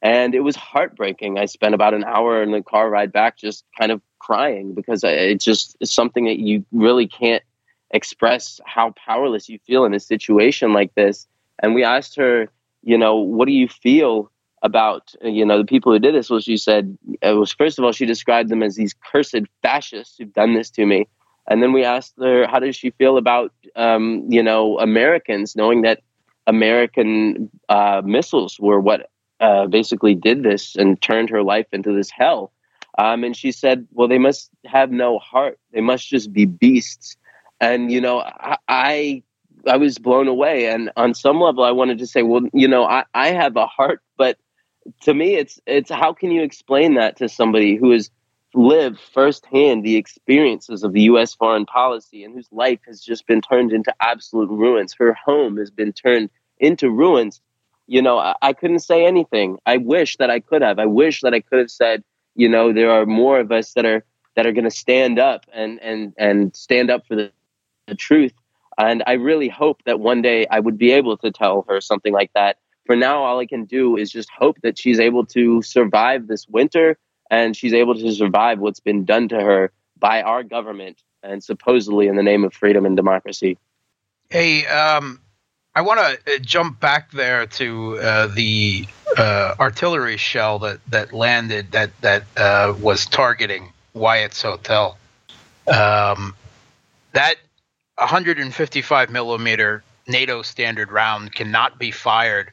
And 0.00 0.34
it 0.34 0.40
was 0.40 0.56
heartbreaking. 0.56 1.38
I 1.38 1.44
spent 1.44 1.74
about 1.74 1.92
an 1.92 2.04
hour 2.04 2.42
in 2.42 2.52
the 2.52 2.62
car 2.62 2.88
ride 2.88 3.12
back 3.12 3.36
just 3.36 3.64
kind 3.78 3.92
of 3.92 4.00
crying 4.18 4.74
because 4.74 5.04
it 5.04 5.40
just 5.40 5.76
something 5.84 6.24
that 6.24 6.38
you 6.38 6.64
really 6.72 7.06
can't 7.06 7.42
express 7.90 8.60
how 8.64 8.92
powerless 8.92 9.48
you 9.48 9.58
feel 9.66 9.84
in 9.84 9.94
a 9.94 10.00
situation 10.00 10.72
like 10.72 10.94
this. 10.94 11.26
And 11.62 11.74
we 11.74 11.84
asked 11.84 12.16
her, 12.16 12.48
you 12.82 12.96
know, 12.96 13.16
what 13.16 13.46
do 13.46 13.52
you 13.52 13.68
feel 13.68 14.30
about, 14.62 15.14
you 15.22 15.44
know, 15.44 15.58
the 15.58 15.64
people 15.64 15.92
who 15.92 15.98
did 15.98 16.14
this? 16.14 16.30
Well, 16.30 16.40
she 16.40 16.56
said, 16.56 16.96
it 17.22 17.32
was 17.32 17.52
first 17.52 17.78
of 17.78 17.84
all, 17.84 17.92
she 17.92 18.06
described 18.06 18.48
them 18.48 18.62
as 18.62 18.76
these 18.76 18.94
cursed 18.94 19.42
fascists 19.62 20.16
who've 20.18 20.32
done 20.32 20.54
this 20.54 20.70
to 20.70 20.86
me. 20.86 21.08
And 21.48 21.62
then 21.62 21.72
we 21.72 21.84
asked 21.84 22.14
her, 22.18 22.46
how 22.46 22.60
does 22.60 22.76
she 22.76 22.90
feel 22.90 23.16
about, 23.16 23.52
um, 23.74 24.24
you 24.28 24.42
know, 24.42 24.78
Americans 24.78 25.56
knowing 25.56 25.82
that 25.82 26.02
American 26.46 27.50
uh, 27.68 28.02
missiles 28.04 28.60
were 28.60 28.80
what 28.80 29.10
uh, 29.40 29.66
basically 29.66 30.14
did 30.14 30.42
this 30.42 30.76
and 30.76 31.00
turned 31.00 31.30
her 31.30 31.42
life 31.42 31.66
into 31.72 31.94
this 31.94 32.10
hell? 32.10 32.52
Um, 32.98 33.24
and 33.24 33.36
she 33.36 33.52
said, 33.52 33.86
well, 33.92 34.08
they 34.08 34.18
must 34.18 34.50
have 34.66 34.90
no 34.90 35.18
heart. 35.18 35.58
They 35.72 35.80
must 35.80 36.08
just 36.08 36.32
be 36.32 36.44
beasts. 36.44 37.16
And, 37.60 37.92
you 37.92 38.00
know, 38.00 38.20
I, 38.68 39.22
I, 39.66 39.76
was 39.76 39.98
blown 39.98 40.28
away. 40.28 40.66
And 40.66 40.90
on 40.96 41.14
some 41.14 41.40
level, 41.40 41.62
I 41.64 41.72
wanted 41.72 41.98
to 41.98 42.06
say, 42.06 42.22
well, 42.22 42.42
you 42.52 42.68
know, 42.68 42.84
I, 42.84 43.04
I 43.14 43.28
have 43.32 43.56
a 43.56 43.66
heart, 43.66 44.02
but 44.16 44.38
to 45.02 45.12
me, 45.12 45.34
it's, 45.34 45.60
it's 45.66 45.90
how 45.90 46.14
can 46.14 46.30
you 46.30 46.42
explain 46.42 46.94
that 46.94 47.16
to 47.18 47.28
somebody 47.28 47.76
who 47.76 47.90
has 47.90 48.10
lived 48.54 48.98
firsthand 49.12 49.84
the 49.84 49.96
experiences 49.96 50.82
of 50.82 50.92
the 50.92 51.02
U.S. 51.02 51.34
foreign 51.34 51.66
policy 51.66 52.24
and 52.24 52.34
whose 52.34 52.48
life 52.50 52.80
has 52.86 53.00
just 53.00 53.26
been 53.26 53.40
turned 53.40 53.72
into 53.72 53.94
absolute 54.00 54.50
ruins. 54.50 54.94
Her 54.94 55.14
home 55.14 55.56
has 55.58 55.70
been 55.70 55.92
turned 55.92 56.30
into 56.58 56.90
ruins. 56.90 57.40
You 57.86 58.02
know, 58.02 58.18
I, 58.18 58.34
I 58.42 58.52
couldn't 58.52 58.80
say 58.80 59.04
anything. 59.04 59.58
I 59.66 59.76
wish 59.76 60.16
that 60.16 60.30
I 60.30 60.40
could 60.40 60.62
have. 60.62 60.78
I 60.78 60.86
wish 60.86 61.20
that 61.22 61.34
I 61.34 61.40
could 61.40 61.58
have 61.58 61.70
said, 61.70 62.02
you 62.34 62.48
know, 62.48 62.72
there 62.72 62.90
are 62.90 63.06
more 63.06 63.40
of 63.40 63.52
us 63.52 63.72
that 63.74 63.84
are 63.84 64.04
that 64.36 64.46
are 64.46 64.52
going 64.52 64.64
to 64.64 64.70
stand 64.70 65.18
up 65.18 65.44
and 65.52 65.80
and 65.80 66.14
and 66.16 66.54
stand 66.54 66.90
up 66.90 67.06
for 67.06 67.16
the, 67.16 67.32
the 67.90 67.94
truth. 67.94 68.32
And 68.78 69.02
I 69.06 69.12
really 69.12 69.48
hope 69.48 69.82
that 69.84 70.00
one 70.00 70.22
day 70.22 70.46
I 70.50 70.58
would 70.58 70.78
be 70.78 70.92
able 70.92 71.18
to 71.18 71.30
tell 71.30 71.66
her 71.68 71.82
something 71.82 72.14
like 72.14 72.32
that. 72.32 72.56
For 72.86 72.96
now, 72.96 73.24
all 73.24 73.38
I 73.38 73.46
can 73.46 73.66
do 73.66 73.96
is 73.98 74.10
just 74.10 74.30
hope 74.30 74.56
that 74.62 74.78
she's 74.78 74.98
able 74.98 75.26
to 75.26 75.60
survive 75.60 76.26
this 76.26 76.48
winter 76.48 76.96
and 77.30 77.54
she's 77.54 77.74
able 77.74 77.94
to 77.94 78.12
survive 78.12 78.58
what's 78.58 78.80
been 78.80 79.04
done 79.04 79.28
to 79.28 79.36
her 79.40 79.70
by 79.98 80.22
our 80.22 80.42
government 80.42 81.02
and 81.22 81.44
supposedly 81.44 82.06
in 82.06 82.16
the 82.16 82.22
name 82.22 82.42
of 82.42 82.54
freedom 82.54 82.86
and 82.86 82.96
democracy. 82.96 83.58
Hey, 84.30 84.66
um, 84.66 85.20
I 85.74 85.82
want 85.82 86.00
to 86.00 86.34
uh, 86.34 86.38
jump 86.40 86.80
back 86.80 87.10
there 87.12 87.46
to 87.46 87.98
uh, 87.98 88.26
the 88.28 88.86
uh, 89.16 89.54
artillery 89.60 90.16
shell 90.16 90.58
that, 90.60 90.80
that 90.88 91.12
landed 91.12 91.72
that 91.72 91.90
that 92.00 92.24
uh, 92.36 92.74
was 92.80 93.06
targeting 93.06 93.72
Wyatt's 93.92 94.40
hotel. 94.40 94.96
Um, 95.66 96.34
that 97.12 97.36
155 98.00 99.10
millimeter 99.10 99.82
NATO 100.08 100.40
standard 100.40 100.90
round 100.90 101.34
cannot 101.34 101.78
be 101.78 101.90
fired 101.90 102.50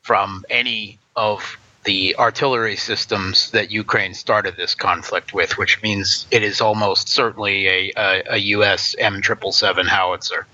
from 0.00 0.44
any 0.48 0.98
of 1.14 1.58
the 1.84 2.16
artillery 2.16 2.76
systems 2.76 3.50
that 3.50 3.70
Ukraine 3.70 4.14
started 4.14 4.56
this 4.56 4.74
conflict 4.74 5.34
with, 5.34 5.58
which 5.58 5.82
means 5.82 6.26
it 6.30 6.42
is 6.42 6.60
almost 6.62 7.08
certainly 7.08 7.66
a, 7.66 7.92
a, 7.96 8.22
a 8.30 8.36
U.S. 8.56 8.96
M777 8.98 9.86
howitzer 9.86 10.46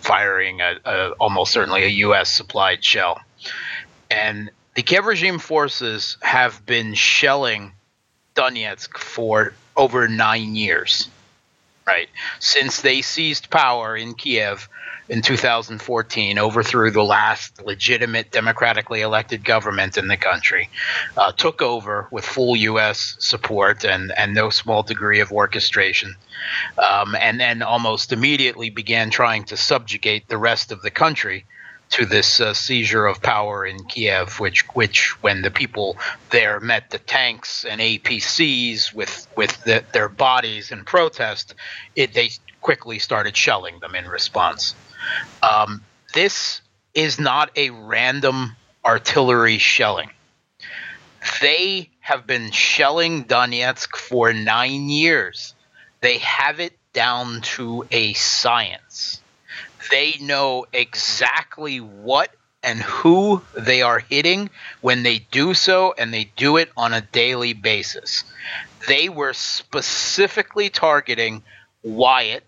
firing 0.00 0.60
a, 0.60 0.76
a, 0.84 1.10
almost 1.12 1.52
certainly 1.52 1.84
a 1.84 1.88
U.S. 2.06 2.32
supplied 2.32 2.82
shell. 2.82 3.20
And 4.10 4.50
the 4.74 4.82
Kiev 4.82 5.04
regime 5.04 5.38
forces 5.38 6.16
have 6.22 6.64
been 6.64 6.94
shelling 6.94 7.72
Donetsk 8.34 8.96
for 8.96 9.52
over 9.76 10.08
nine 10.08 10.54
years, 10.56 11.08
right? 11.86 12.08
Since 12.38 12.80
they 12.80 13.02
seized 13.02 13.50
power 13.50 13.96
in 13.96 14.14
Kiev 14.14 14.68
in 15.08 15.20
2014 15.20 16.38
overthrew 16.38 16.90
the 16.90 17.02
last 17.02 17.62
legitimate 17.64 18.30
democratically 18.30 19.00
elected 19.00 19.44
government 19.44 19.98
in 19.98 20.08
the 20.08 20.16
country, 20.16 20.70
uh, 21.16 21.32
took 21.32 21.60
over 21.60 22.08
with 22.10 22.24
full 22.24 22.56
U.S. 22.56 23.16
support 23.18 23.84
and, 23.84 24.12
and 24.16 24.34
no 24.34 24.50
small 24.50 24.82
degree 24.82 25.20
of 25.20 25.32
orchestration, 25.32 26.14
um, 26.78 27.14
and 27.14 27.40
then 27.40 27.62
almost 27.62 28.12
immediately 28.12 28.70
began 28.70 29.10
trying 29.10 29.44
to 29.44 29.56
subjugate 29.56 30.28
the 30.28 30.38
rest 30.38 30.72
of 30.72 30.82
the 30.82 30.90
country 30.90 31.44
to 31.92 32.06
this 32.06 32.40
uh, 32.40 32.54
seizure 32.54 33.06
of 33.06 33.22
power 33.22 33.64
in 33.64 33.84
Kiev, 33.84 34.40
which 34.40 34.62
which 34.74 35.22
when 35.22 35.42
the 35.42 35.50
people 35.50 35.96
there 36.30 36.58
met 36.58 36.90
the 36.90 36.98
tanks 36.98 37.64
and 37.64 37.80
APCs 37.80 38.92
with 38.92 39.28
with 39.36 39.62
the, 39.64 39.84
their 39.92 40.08
bodies 40.08 40.72
in 40.72 40.84
protest, 40.84 41.54
it, 41.94 42.14
they 42.14 42.30
quickly 42.60 42.98
started 42.98 43.36
shelling 43.36 43.78
them 43.80 43.94
in 43.94 44.06
response. 44.06 44.74
Um, 45.42 45.82
this 46.14 46.62
is 46.94 47.18
not 47.18 47.50
a 47.56 47.70
random 47.70 48.56
artillery 48.84 49.58
shelling. 49.58 50.10
They 51.40 51.90
have 52.00 52.26
been 52.26 52.50
shelling 52.50 53.24
Donetsk 53.24 53.96
for 53.96 54.32
nine 54.32 54.88
years. 54.88 55.54
They 56.00 56.18
have 56.18 56.58
it 56.58 56.76
down 56.92 57.42
to 57.42 57.86
a 57.90 58.12
science. 58.14 59.21
They 59.90 60.16
know 60.20 60.66
exactly 60.72 61.78
what 61.78 62.30
and 62.62 62.80
who 62.80 63.42
they 63.54 63.82
are 63.82 63.98
hitting 63.98 64.48
when 64.80 65.02
they 65.02 65.18
do 65.18 65.52
so, 65.54 65.94
and 65.98 66.14
they 66.14 66.30
do 66.36 66.56
it 66.56 66.70
on 66.76 66.92
a 66.92 67.00
daily 67.00 67.52
basis. 67.52 68.24
They 68.86 69.08
were 69.08 69.32
specifically 69.32 70.70
targeting 70.70 71.42
Wyatt 71.82 72.44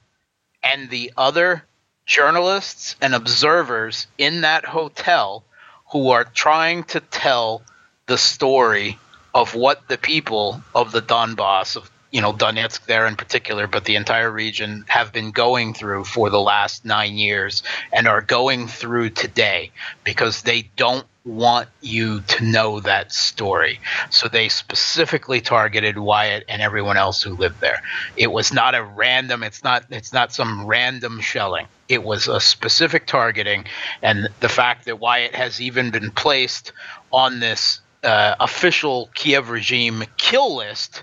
and 0.63 0.89
the 0.89 1.13
other 1.17 1.65
journalists 2.07 2.97
and 3.01 3.15
observers 3.15 4.07
in 4.19 4.43
that 4.43 4.65
hotel 4.65 5.45
who 5.93 6.11
are 6.11 6.25
trying 6.25 6.85
to 6.85 7.01
tell 7.01 7.63
the 8.07 8.19
story 8.19 8.99
of 9.35 9.55
what 9.55 9.89
the 9.89 9.99
people 9.99 10.63
of 10.75 10.93
the 10.93 11.03
Donbass, 11.03 11.77
of 11.77 11.91
you 12.15 12.21
know 12.21 12.33
Donetsk 12.33 12.87
there 12.87 13.09
in 13.09 13.17
particular, 13.17 13.67
but 13.67 13.87
the 13.87 13.97
entire 13.97 14.31
region 14.31 14.85
have 14.87 15.13
been 15.13 15.33
going 15.33 15.75
through 15.75 16.05
for 16.05 16.31
the 16.31 16.41
last 16.41 16.85
nine 16.85 17.17
years 17.19 17.65
and 17.93 18.07
are 18.07 18.21
going 18.21 18.69
through 18.69 19.11
today 19.11 19.73
because 20.05 20.43
they 20.43 20.71
don't 20.77 21.05
want 21.25 21.69
you 21.81 22.21
to 22.21 22.45
know 22.45 22.79
that 22.79 23.13
story. 23.13 23.81
So 24.11 24.29
they 24.29 24.49
specifically 24.49 25.41
targeted 25.41 25.99
Wyatt 25.99 26.45
and 26.49 26.63
everyone 26.63 26.97
else 26.97 27.21
who 27.21 27.35
lived 27.35 27.61
there. 27.61 27.83
It 28.17 28.31
was 28.31 28.53
not 28.53 28.77
a 28.77 28.85
random 28.85 29.43
it's 29.43 29.65
not 29.65 29.85
it's 29.91 30.13
not 30.13 30.33
some 30.33 30.67
random 30.67 31.21
shelling. 31.21 31.67
It 31.89 32.05
was 32.05 32.29
a 32.29 32.39
specific 32.39 33.09
targeting 33.09 33.65
and 34.03 34.29
the 34.39 34.49
fact 34.49 34.85
that 34.85 35.01
Wyatt 35.01 35.35
has 35.35 35.61
even 35.61 35.91
been 35.91 36.13
placed 36.13 36.71
on 37.13 37.41
this 37.41 37.81
uh, 38.05 38.37
official 38.39 39.11
Kiev 39.15 39.51
regime 39.51 40.05
kill 40.17 40.55
list 40.57 41.03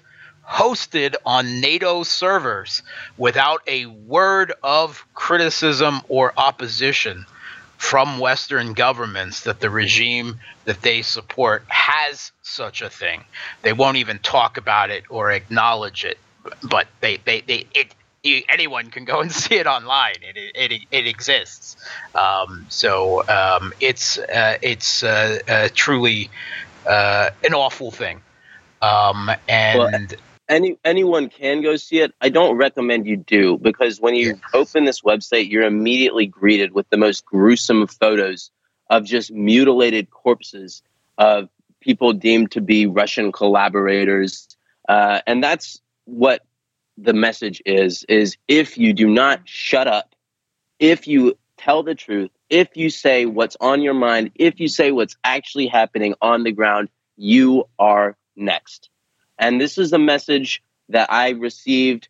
hosted 0.51 1.15
on 1.25 1.61
NATO 1.61 2.03
servers 2.03 2.83
without 3.17 3.61
a 3.67 3.85
word 3.85 4.51
of 4.61 5.05
criticism 5.13 6.01
or 6.09 6.33
opposition 6.35 7.25
from 7.77 8.19
Western 8.19 8.73
governments 8.73 9.41
that 9.41 9.61
the 9.61 9.69
regime 9.69 10.39
that 10.65 10.81
they 10.81 11.01
support 11.03 11.63
has 11.69 12.33
such 12.41 12.81
a 12.81 12.89
thing. 12.89 13.23
They 13.61 13.71
won't 13.71 13.95
even 13.95 14.19
talk 14.19 14.57
about 14.57 14.89
it 14.89 15.05
or 15.09 15.31
acknowledge 15.31 16.03
it, 16.03 16.17
but 16.61 16.87
they, 16.99 17.17
they, 17.23 17.41
they 17.41 17.67
it, 17.73 17.95
anyone 18.49 18.91
can 18.91 19.05
go 19.05 19.21
and 19.21 19.31
see 19.31 19.55
it 19.55 19.67
online. 19.67 20.15
It 20.21 20.71
it, 20.71 20.81
it 20.91 21.07
exists. 21.07 21.77
Um, 22.13 22.65
so 22.67 23.27
um, 23.29 23.73
it's 23.79 24.17
uh, 24.17 24.57
it's 24.61 25.01
uh, 25.01 25.39
uh, 25.47 25.69
truly 25.73 26.29
uh, 26.85 27.29
an 27.43 27.53
awful 27.53 27.89
thing. 27.89 28.21
Um, 28.81 29.31
and 29.47 29.79
well, 29.79 30.19
any 30.51 30.77
anyone 30.83 31.29
can 31.29 31.61
go 31.61 31.77
see 31.77 31.99
it. 32.01 32.13
I 32.21 32.29
don't 32.29 32.57
recommend 32.57 33.07
you 33.07 33.17
do 33.17 33.57
because 33.57 33.99
when 33.99 34.13
you 34.13 34.39
open 34.53 34.83
this 34.83 35.01
website, 35.01 35.49
you're 35.49 35.65
immediately 35.65 36.27
greeted 36.27 36.73
with 36.73 36.87
the 36.89 36.97
most 36.97 37.25
gruesome 37.25 37.87
photos 37.87 38.51
of 38.89 39.05
just 39.05 39.31
mutilated 39.31 40.11
corpses 40.11 40.83
of 41.17 41.49
people 41.79 42.13
deemed 42.13 42.51
to 42.51 42.61
be 42.61 42.85
Russian 42.85 43.31
collaborators, 43.31 44.47
uh, 44.89 45.21
and 45.25 45.41
that's 45.41 45.81
what 46.05 46.41
the 46.97 47.13
message 47.13 47.61
is: 47.65 48.03
is 48.09 48.37
if 48.47 48.77
you 48.77 48.93
do 48.93 49.07
not 49.07 49.41
shut 49.45 49.87
up, 49.87 50.13
if 50.79 51.07
you 51.07 51.37
tell 51.57 51.81
the 51.81 51.95
truth, 51.95 52.29
if 52.49 52.75
you 52.75 52.89
say 52.89 53.25
what's 53.25 53.55
on 53.61 53.81
your 53.81 53.93
mind, 53.93 54.31
if 54.35 54.59
you 54.59 54.67
say 54.67 54.91
what's 54.91 55.15
actually 55.23 55.67
happening 55.67 56.13
on 56.21 56.43
the 56.43 56.51
ground, 56.51 56.89
you 57.15 57.63
are 57.79 58.17
next. 58.35 58.90
And 59.41 59.59
this 59.59 59.77
is 59.79 59.91
a 59.91 59.97
message 59.97 60.63
that 60.89 61.11
I 61.11 61.31
received 61.31 62.07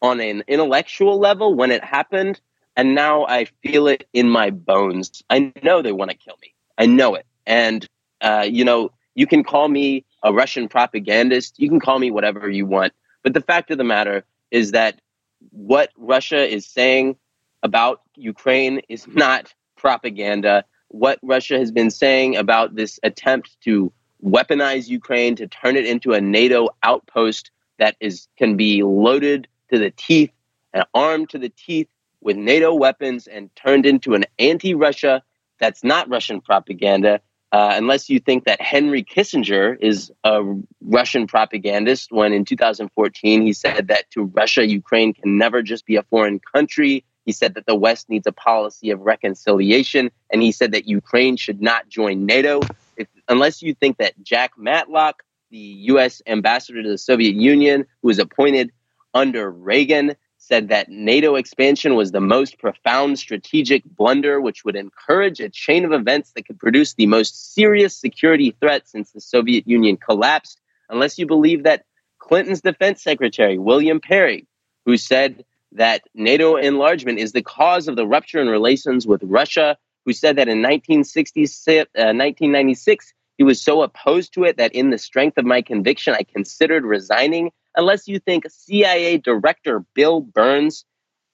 on 0.00 0.20
an 0.20 0.42
intellectual 0.48 1.18
level 1.18 1.54
when 1.54 1.70
it 1.70 1.84
happened. 1.84 2.40
And 2.76 2.94
now 2.94 3.26
I 3.26 3.44
feel 3.62 3.86
it 3.86 4.08
in 4.12 4.28
my 4.28 4.50
bones. 4.50 5.22
I 5.30 5.52
know 5.62 5.82
they 5.82 5.92
want 5.92 6.10
to 6.10 6.16
kill 6.16 6.36
me. 6.40 6.54
I 6.78 6.86
know 6.86 7.14
it. 7.14 7.26
And, 7.46 7.86
uh, 8.22 8.46
you 8.48 8.64
know, 8.64 8.90
you 9.14 9.26
can 9.26 9.44
call 9.44 9.68
me 9.68 10.04
a 10.22 10.32
Russian 10.32 10.68
propagandist. 10.68 11.58
You 11.58 11.68
can 11.68 11.80
call 11.80 11.98
me 11.98 12.10
whatever 12.10 12.50
you 12.50 12.66
want. 12.66 12.92
But 13.22 13.34
the 13.34 13.40
fact 13.40 13.70
of 13.70 13.78
the 13.78 13.84
matter 13.84 14.24
is 14.50 14.72
that 14.72 15.00
what 15.50 15.90
Russia 15.96 16.46
is 16.46 16.66
saying 16.66 17.16
about 17.62 18.00
Ukraine 18.14 18.80
is 18.88 19.06
not 19.06 19.54
propaganda. 19.76 20.64
What 20.88 21.18
Russia 21.22 21.58
has 21.58 21.70
been 21.70 21.90
saying 21.90 22.36
about 22.36 22.76
this 22.76 22.98
attempt 23.02 23.60
to 23.64 23.92
weaponize 24.24 24.88
Ukraine, 24.88 25.36
to 25.36 25.46
turn 25.46 25.76
it 25.76 25.86
into 25.86 26.12
a 26.12 26.20
NATO 26.20 26.68
outpost 26.82 27.50
that 27.78 27.96
is 28.00 28.28
can 28.36 28.56
be 28.56 28.82
loaded 28.82 29.48
to 29.70 29.78
the 29.78 29.90
teeth 29.90 30.30
and 30.72 30.84
armed 30.94 31.30
to 31.30 31.38
the 31.38 31.48
teeth 31.48 31.88
with 32.20 32.36
NATO 32.36 32.74
weapons 32.74 33.26
and 33.26 33.54
turned 33.54 33.86
into 33.86 34.14
an 34.14 34.24
anti-Russia 34.38 35.22
that's 35.58 35.84
not 35.84 36.08
Russian 36.08 36.40
propaganda. 36.40 37.20
Uh, 37.52 37.72
unless 37.74 38.10
you 38.10 38.18
think 38.18 38.44
that 38.44 38.60
Henry 38.60 39.02
Kissinger 39.02 39.76
is 39.80 40.10
a 40.24 40.42
Russian 40.82 41.26
propagandist, 41.26 42.10
when 42.10 42.32
in 42.32 42.44
2014 42.44 43.42
he 43.42 43.52
said 43.52 43.88
that 43.88 44.10
to 44.10 44.24
Russia, 44.24 44.66
Ukraine 44.66 45.14
can 45.14 45.38
never 45.38 45.62
just 45.62 45.86
be 45.86 45.96
a 45.96 46.02
foreign 46.02 46.40
country. 46.40 47.04
He 47.24 47.32
said 47.32 47.54
that 47.54 47.66
the 47.66 47.74
West 47.74 48.08
needs 48.08 48.26
a 48.26 48.32
policy 48.32 48.90
of 48.90 49.00
reconciliation, 49.00 50.10
and 50.30 50.42
he 50.42 50.52
said 50.52 50.72
that 50.72 50.86
Ukraine 50.86 51.36
should 51.36 51.62
not 51.62 51.88
join 51.88 52.26
NATO 52.26 52.60
if, 52.96 53.08
unless 53.28 53.62
you 53.62 53.74
think 53.74 53.98
that 53.98 54.14
Jack 54.22 54.52
Matlock, 54.56 55.22
the 55.50 55.58
U.S. 55.58 56.22
ambassador 56.26 56.82
to 56.82 56.88
the 56.88 56.98
Soviet 56.98 57.34
Union, 57.34 57.86
who 58.02 58.08
was 58.08 58.18
appointed 58.18 58.72
under 59.14 59.50
Reagan, 59.50 60.16
said 60.38 60.68
that 60.68 60.88
NATO 60.88 61.34
expansion 61.34 61.94
was 61.94 62.12
the 62.12 62.20
most 62.20 62.58
profound 62.58 63.18
strategic 63.18 63.84
blunder, 63.84 64.40
which 64.40 64.64
would 64.64 64.76
encourage 64.76 65.40
a 65.40 65.48
chain 65.48 65.84
of 65.84 65.92
events 65.92 66.32
that 66.32 66.46
could 66.46 66.58
produce 66.58 66.94
the 66.94 67.06
most 67.06 67.54
serious 67.54 67.96
security 67.96 68.54
threat 68.60 68.88
since 68.88 69.10
the 69.10 69.20
Soviet 69.20 69.66
Union 69.66 69.96
collapsed, 69.96 70.60
unless 70.88 71.18
you 71.18 71.26
believe 71.26 71.64
that 71.64 71.84
Clinton's 72.18 72.60
defense 72.60 73.02
secretary, 73.02 73.58
William 73.58 74.00
Perry, 74.00 74.46
who 74.84 74.96
said 74.96 75.44
that 75.72 76.02
NATO 76.14 76.56
enlargement 76.56 77.18
is 77.18 77.32
the 77.32 77.42
cause 77.42 77.88
of 77.88 77.96
the 77.96 78.06
rupture 78.06 78.40
in 78.40 78.48
relations 78.48 79.06
with 79.06 79.22
Russia 79.24 79.76
who 80.06 80.12
said 80.12 80.36
that 80.36 80.48
in 80.48 80.62
1996, 80.62 81.32
uh, 81.68 82.14
1996 82.14 83.12
he 83.36 83.44
was 83.44 83.60
so 83.60 83.82
opposed 83.82 84.32
to 84.32 84.44
it 84.44 84.56
that 84.56 84.74
in 84.74 84.90
the 84.90 84.98
strength 84.98 85.36
of 85.36 85.44
my 85.44 85.60
conviction, 85.60 86.14
I 86.14 86.22
considered 86.22 86.84
resigning. 86.84 87.50
Unless 87.76 88.08
you 88.08 88.18
think 88.18 88.44
CIA 88.48 89.18
Director 89.18 89.84
Bill 89.94 90.20
Burns, 90.20 90.86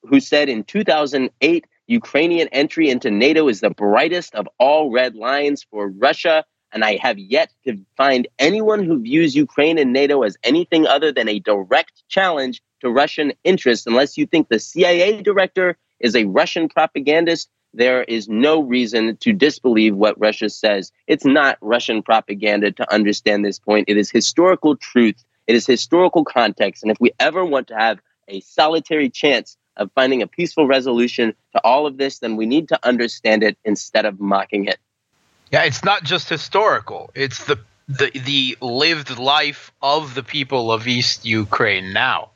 who 0.02 0.18
said 0.18 0.48
in 0.48 0.64
2008, 0.64 1.64
Ukrainian 1.86 2.48
entry 2.48 2.90
into 2.90 3.10
NATO 3.10 3.46
is 3.48 3.60
the 3.60 3.70
brightest 3.70 4.34
of 4.34 4.48
all 4.58 4.90
red 4.90 5.14
lines 5.14 5.64
for 5.70 5.88
Russia. 5.88 6.44
And 6.72 6.84
I 6.84 6.96
have 6.96 7.18
yet 7.18 7.52
to 7.66 7.78
find 7.96 8.26
anyone 8.38 8.82
who 8.82 9.00
views 9.00 9.36
Ukraine 9.36 9.78
and 9.78 9.92
NATO 9.92 10.22
as 10.22 10.36
anything 10.42 10.86
other 10.86 11.12
than 11.12 11.28
a 11.28 11.38
direct 11.38 12.02
challenge 12.08 12.62
to 12.80 12.90
Russian 12.90 13.32
interests, 13.44 13.86
unless 13.86 14.16
you 14.16 14.26
think 14.26 14.48
the 14.48 14.58
CIA 14.58 15.22
director 15.22 15.76
is 16.00 16.16
a 16.16 16.24
Russian 16.24 16.68
propagandist 16.68 17.48
there 17.74 18.02
is 18.04 18.28
no 18.28 18.62
reason 18.62 19.16
to 19.18 19.32
disbelieve 19.32 19.94
what 19.94 20.20
Russia 20.20 20.50
says. 20.50 20.92
It's 21.06 21.24
not 21.24 21.58
Russian 21.60 22.02
propaganda 22.02 22.70
to 22.72 22.92
understand 22.92 23.44
this 23.44 23.58
point. 23.58 23.88
It 23.88 23.96
is 23.96 24.10
historical 24.10 24.76
truth, 24.76 25.24
it 25.46 25.54
is 25.54 25.66
historical 25.66 26.24
context. 26.24 26.82
And 26.82 26.92
if 26.92 26.98
we 27.00 27.12
ever 27.18 27.44
want 27.44 27.68
to 27.68 27.74
have 27.74 28.00
a 28.28 28.40
solitary 28.40 29.10
chance 29.10 29.56
of 29.76 29.90
finding 29.94 30.22
a 30.22 30.26
peaceful 30.26 30.66
resolution 30.66 31.34
to 31.52 31.60
all 31.64 31.86
of 31.86 31.96
this, 31.96 32.18
then 32.18 32.36
we 32.36 32.46
need 32.46 32.68
to 32.68 32.78
understand 32.86 33.42
it 33.42 33.56
instead 33.64 34.04
of 34.04 34.20
mocking 34.20 34.66
it. 34.66 34.78
Yeah, 35.50 35.64
it's 35.64 35.84
not 35.84 36.02
just 36.02 36.28
historical. 36.28 37.10
It's 37.14 37.44
the 37.44 37.58
the 37.88 38.10
the 38.14 38.56
lived 38.60 39.18
life 39.18 39.72
of 39.82 40.14
the 40.14 40.22
people 40.22 40.72
of 40.72 40.86
East 40.86 41.24
Ukraine 41.24 41.92
now. 41.92 42.30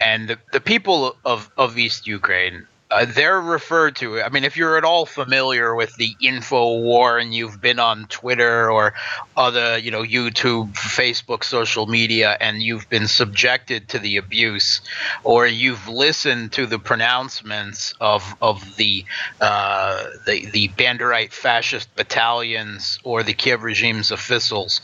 And 0.00 0.28
the, 0.28 0.38
the 0.52 0.60
people 0.60 1.14
of, 1.26 1.50
of 1.58 1.76
East 1.76 2.06
Ukraine 2.06 2.66
uh, 2.90 3.06
they're 3.06 3.40
referred 3.40 3.96
to. 3.96 4.20
I 4.20 4.28
mean, 4.30 4.44
if 4.44 4.56
you're 4.56 4.76
at 4.76 4.84
all 4.84 5.06
familiar 5.06 5.74
with 5.74 5.94
the 5.96 6.16
info 6.20 6.80
war 6.80 7.18
and 7.18 7.32
you've 7.32 7.60
been 7.60 7.78
on 7.78 8.06
Twitter 8.06 8.70
or 8.70 8.94
other, 9.36 9.78
you 9.78 9.90
know, 9.90 10.02
YouTube, 10.02 10.72
Facebook, 10.74 11.44
social 11.44 11.86
media, 11.86 12.36
and 12.40 12.62
you've 12.62 12.88
been 12.88 13.06
subjected 13.06 13.88
to 13.90 13.98
the 14.00 14.16
abuse, 14.16 14.80
or 15.22 15.46
you've 15.46 15.88
listened 15.88 16.52
to 16.52 16.66
the 16.66 16.78
pronouncements 16.78 17.94
of 18.00 18.34
of 18.42 18.76
the 18.76 19.04
uh, 19.40 20.04
the 20.26 20.46
the 20.46 20.68
Banderite 20.70 21.32
fascist 21.32 21.94
battalions 21.94 22.98
or 23.04 23.22
the 23.22 23.34
Kiev 23.34 23.62
regime's 23.62 24.10
officials, 24.10 24.80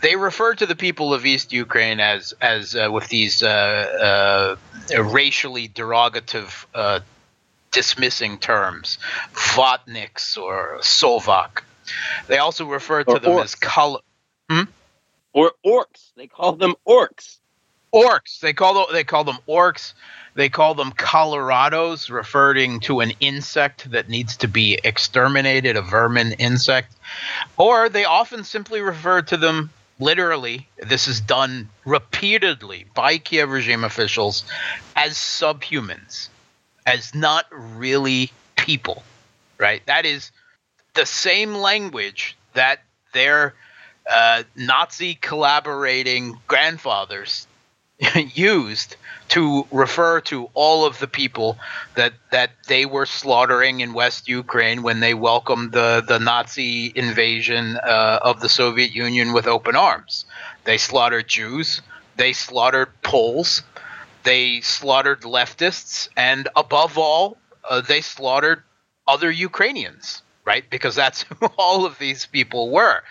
they 0.00 0.14
refer 0.14 0.54
to 0.54 0.66
the 0.66 0.76
people 0.76 1.12
of 1.12 1.26
East 1.26 1.52
Ukraine 1.52 1.98
as 1.98 2.34
as 2.40 2.76
uh, 2.76 2.88
with 2.92 3.08
these 3.08 3.42
uh, 3.42 4.56
uh, 4.96 5.02
racially 5.02 5.68
derogative 5.68 6.64
dismissing 7.70 8.38
terms, 8.38 8.98
Vatniks 9.32 10.36
or 10.36 10.78
Sovok. 10.80 11.62
They 12.26 12.38
also 12.38 12.66
refer 12.66 13.04
to 13.04 13.12
or 13.12 13.18
them 13.18 13.32
orcs. 13.32 13.44
as 13.44 13.54
color. 13.54 14.00
Hmm? 14.50 14.62
Or 15.32 15.52
orcs. 15.64 16.12
They 16.16 16.26
call 16.26 16.52
them 16.52 16.74
orcs. 16.86 17.38
Orcs. 17.94 18.40
They 18.40 18.52
call 18.52 18.74
them, 18.74 18.86
they 18.92 19.04
call 19.04 19.24
them 19.24 19.38
orcs. 19.48 19.94
They 20.34 20.48
call 20.48 20.74
them 20.74 20.92
Colorados, 20.92 22.10
referring 22.10 22.80
to 22.80 23.00
an 23.00 23.12
insect 23.18 23.90
that 23.90 24.08
needs 24.08 24.36
to 24.38 24.48
be 24.48 24.78
exterminated, 24.84 25.76
a 25.76 25.82
vermin 25.82 26.32
insect. 26.32 26.94
Or 27.56 27.88
they 27.88 28.04
often 28.04 28.44
simply 28.44 28.80
refer 28.80 29.22
to 29.22 29.36
them 29.36 29.70
literally, 29.98 30.68
this 30.76 31.08
is 31.08 31.20
done 31.20 31.68
repeatedly 31.84 32.86
by 32.94 33.18
Kiev 33.18 33.50
regime 33.50 33.82
officials 33.82 34.44
as 34.94 35.14
subhumans 35.14 36.28
as 36.88 37.14
not 37.14 37.44
really 37.52 38.32
people, 38.56 39.02
right? 39.58 39.84
That 39.86 40.06
is 40.06 40.32
the 40.94 41.04
same 41.04 41.54
language 41.54 42.36
that 42.54 42.80
their 43.12 43.54
uh, 44.10 44.44
Nazi 44.56 45.14
collaborating 45.14 46.38
grandfathers 46.46 47.46
used 48.34 48.96
to 49.28 49.66
refer 49.70 50.22
to 50.22 50.48
all 50.54 50.86
of 50.86 50.98
the 50.98 51.06
people 51.06 51.58
that 51.94 52.14
that 52.30 52.52
they 52.68 52.86
were 52.86 53.04
slaughtering 53.04 53.80
in 53.80 53.92
West 53.92 54.26
Ukraine 54.26 54.82
when 54.82 55.00
they 55.00 55.12
welcomed 55.12 55.72
the 55.72 56.02
the 56.06 56.18
Nazi 56.18 56.90
invasion 56.94 57.76
uh, 57.76 58.20
of 58.22 58.40
the 58.40 58.48
Soviet 58.48 58.92
Union 58.94 59.34
with 59.34 59.46
open 59.46 59.76
arms. 59.76 60.24
They 60.64 60.78
slaughtered 60.78 61.28
Jews. 61.28 61.82
They 62.16 62.32
slaughtered 62.32 62.90
Poles. 63.02 63.62
They 64.28 64.60
slaughtered 64.62 65.22
leftists, 65.22 66.08
and 66.16 66.48
above 66.56 66.98
all, 66.98 67.38
uh, 67.68 67.80
they 67.82 68.02
slaughtered 68.02 68.60
other 69.14 69.30
Ukrainians, 69.30 70.22
right? 70.50 70.64
Because 70.70 70.94
that's 71.02 71.22
who 71.40 71.46
all 71.58 71.86
of 71.86 71.98
these 71.98 72.26
people 72.26 72.64
were. 72.70 73.02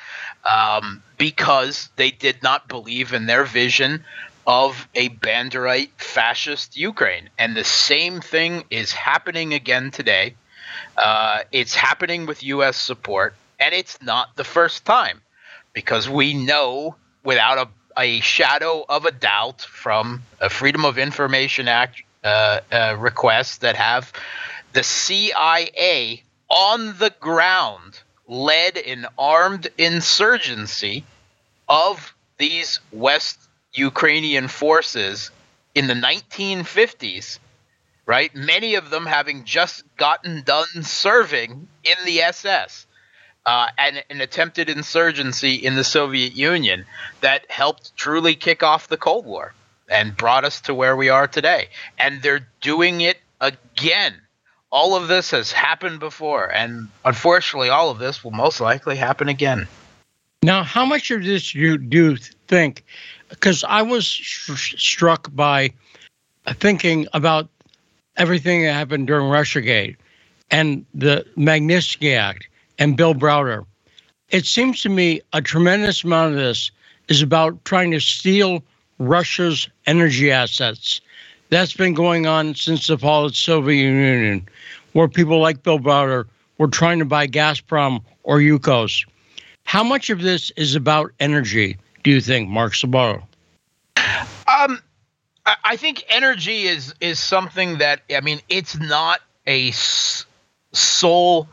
um, 0.46 1.04
because 1.18 1.90
they 1.98 2.12
did 2.12 2.44
not 2.44 2.68
believe 2.68 3.14
in 3.14 3.28
their 3.28 3.46
vision 3.46 4.06
of 4.48 4.88
a 4.96 5.10
Banderite 5.10 5.92
fascist 5.98 6.78
Ukraine. 6.78 7.30
And 7.40 7.56
the 7.56 7.66
same 7.66 8.22
thing 8.22 8.66
is 8.72 8.92
happening 8.94 9.54
again 9.54 9.92
today. 9.92 10.36
Uh, 10.98 11.40
it's 11.52 11.76
happening 11.76 12.26
with 12.28 12.44
U.S. 12.44 12.78
support, 12.78 13.36
and 13.60 13.74
it's 13.76 14.02
not 14.02 14.36
the 14.38 14.46
first 14.46 14.86
time 14.86 15.22
because 15.74 16.10
we 16.10 16.34
know 16.34 16.96
without 17.24 17.58
a, 17.60 17.70
a 17.98 18.20
shadow 18.20 18.86
of 18.88 19.06
a 19.06 19.12
doubt 19.12 19.62
from 19.62 20.24
a 20.40 20.50
Freedom 20.50 20.86
of 20.86 20.98
Information 20.98 21.68
Act 21.68 22.04
uh, 22.24 22.60
uh, 22.72 22.96
that 23.62 23.76
have 23.76 24.14
the 24.74 24.84
CIA 24.84 26.24
on 26.50 26.98
the 26.98 27.14
ground 27.20 28.00
led 28.28 28.78
an 28.78 29.08
armed 29.18 29.68
insurgency 29.78 31.04
of 31.68 32.14
these 32.38 32.80
West 32.92 33.40
Ukrainian 33.74 34.48
forces 34.48 35.32
in 35.74 35.88
the 35.88 35.94
1950s, 35.94 37.40
right? 38.06 38.34
Many 38.36 38.76
of 38.76 38.90
them 38.90 39.06
having 39.06 39.46
just 39.46 39.84
gotten 39.98 40.44
done 40.44 40.84
serving 40.84 41.68
in 41.84 42.06
the 42.06 42.22
SS. 42.22 42.86
Uh, 43.48 43.70
and 43.78 44.04
an 44.10 44.20
attempted 44.20 44.70
insurgency 44.70 45.56
in 45.56 45.76
the 45.76 45.84
Soviet 45.84 46.36
Union 46.36 46.86
that 47.22 47.50
helped 47.50 47.96
truly 47.96 48.36
kick 48.36 48.62
off 48.62 48.90
the 48.90 48.98
Cold 48.98 49.26
War 49.26 49.54
and 49.90 50.18
brought 50.18 50.44
us 50.44 50.60
to 50.62 50.74
where 50.74 50.98
we 50.98 51.08
are 51.08 51.28
today. 51.28 51.70
And 51.98 52.22
they're 52.22 52.46
doing 52.60 53.00
it 53.00 53.18
again. 53.40 54.16
All 54.70 54.98
of 54.98 55.08
this 55.08 55.32
has 55.32 55.54
happened 55.54 56.02
before, 56.02 56.54
and 56.54 56.90
unfortunately, 57.06 57.70
all 57.70 57.90
of 57.90 58.00
this 58.00 58.22
will 58.22 58.32
most 58.32 58.60
likely 58.60 58.98
happen 58.98 59.30
again. 59.30 59.66
Now, 60.44 60.64
how 60.64 60.86
much 60.86 61.10
of 61.10 61.24
this 61.24 61.56
you 61.56 61.78
do 61.78 62.12
you 62.12 62.18
think? 62.50 62.84
Because 63.30 63.64
I 63.64 63.82
was 63.82 64.06
sh- 64.06 64.76
struck 64.78 65.34
by 65.34 65.72
thinking 66.56 67.08
about 67.14 67.48
everything 68.18 68.64
that 68.64 68.74
happened 68.74 69.08
during 69.08 69.28
RussiaGate 69.28 69.96
and 70.52 70.86
the 70.94 71.26
Magnitsky 71.38 72.18
Act 72.18 72.50
and 72.80 72.98
Bill 72.98 73.14
Browder. 73.14 73.66
It 74.30 74.46
seems 74.46 74.82
to 74.82 74.90
me 74.90 75.22
a 75.34 75.42
tremendous 75.42 76.04
amount 76.04 76.34
of 76.34 76.40
this 76.40 76.72
is 77.08 77.22
about 77.22 77.64
trying 77.66 77.92
to 77.92 78.00
steal 78.00 78.64
Russia's 79.00 79.70
energy 79.86 80.32
assets. 80.32 81.02
That's 81.50 81.74
been 81.74 81.94
going 81.94 82.28
on 82.28 82.56
since 82.56 82.88
the 82.88 82.98
fall 82.98 83.26
of 83.26 83.32
the 83.32 83.38
Soviet 83.38 83.82
Union, 83.82 84.48
where 84.94 85.08
people 85.08 85.40
like 85.40 85.64
Bill 85.64 85.80
Browder 85.80 86.26
were 86.58 86.68
trying 86.68 87.00
to 87.00 87.06
buy 87.06 87.28
Gazprom 87.28 88.02
or 88.24 88.40
Yukos. 88.40 89.06
How 89.64 89.84
much 89.84 90.10
of 90.10 90.22
this 90.22 90.52
is 90.58 90.76
about 90.76 91.12
energy, 91.20 91.78
do 92.04 92.12
you 92.12 92.22
think, 92.22 92.50
Mark 92.50 92.74
Sleboda? 92.74 93.24
Um, 94.48 94.82
I 95.64 95.78
think 95.78 96.04
energy 96.10 96.64
is 96.64 96.94
is 97.00 97.20
something 97.20 97.78
that 97.78 98.02
I 98.14 98.22
mean, 98.22 98.42
it's 98.50 98.78
not 98.78 99.22
a 99.46 99.72
sole 100.74 101.48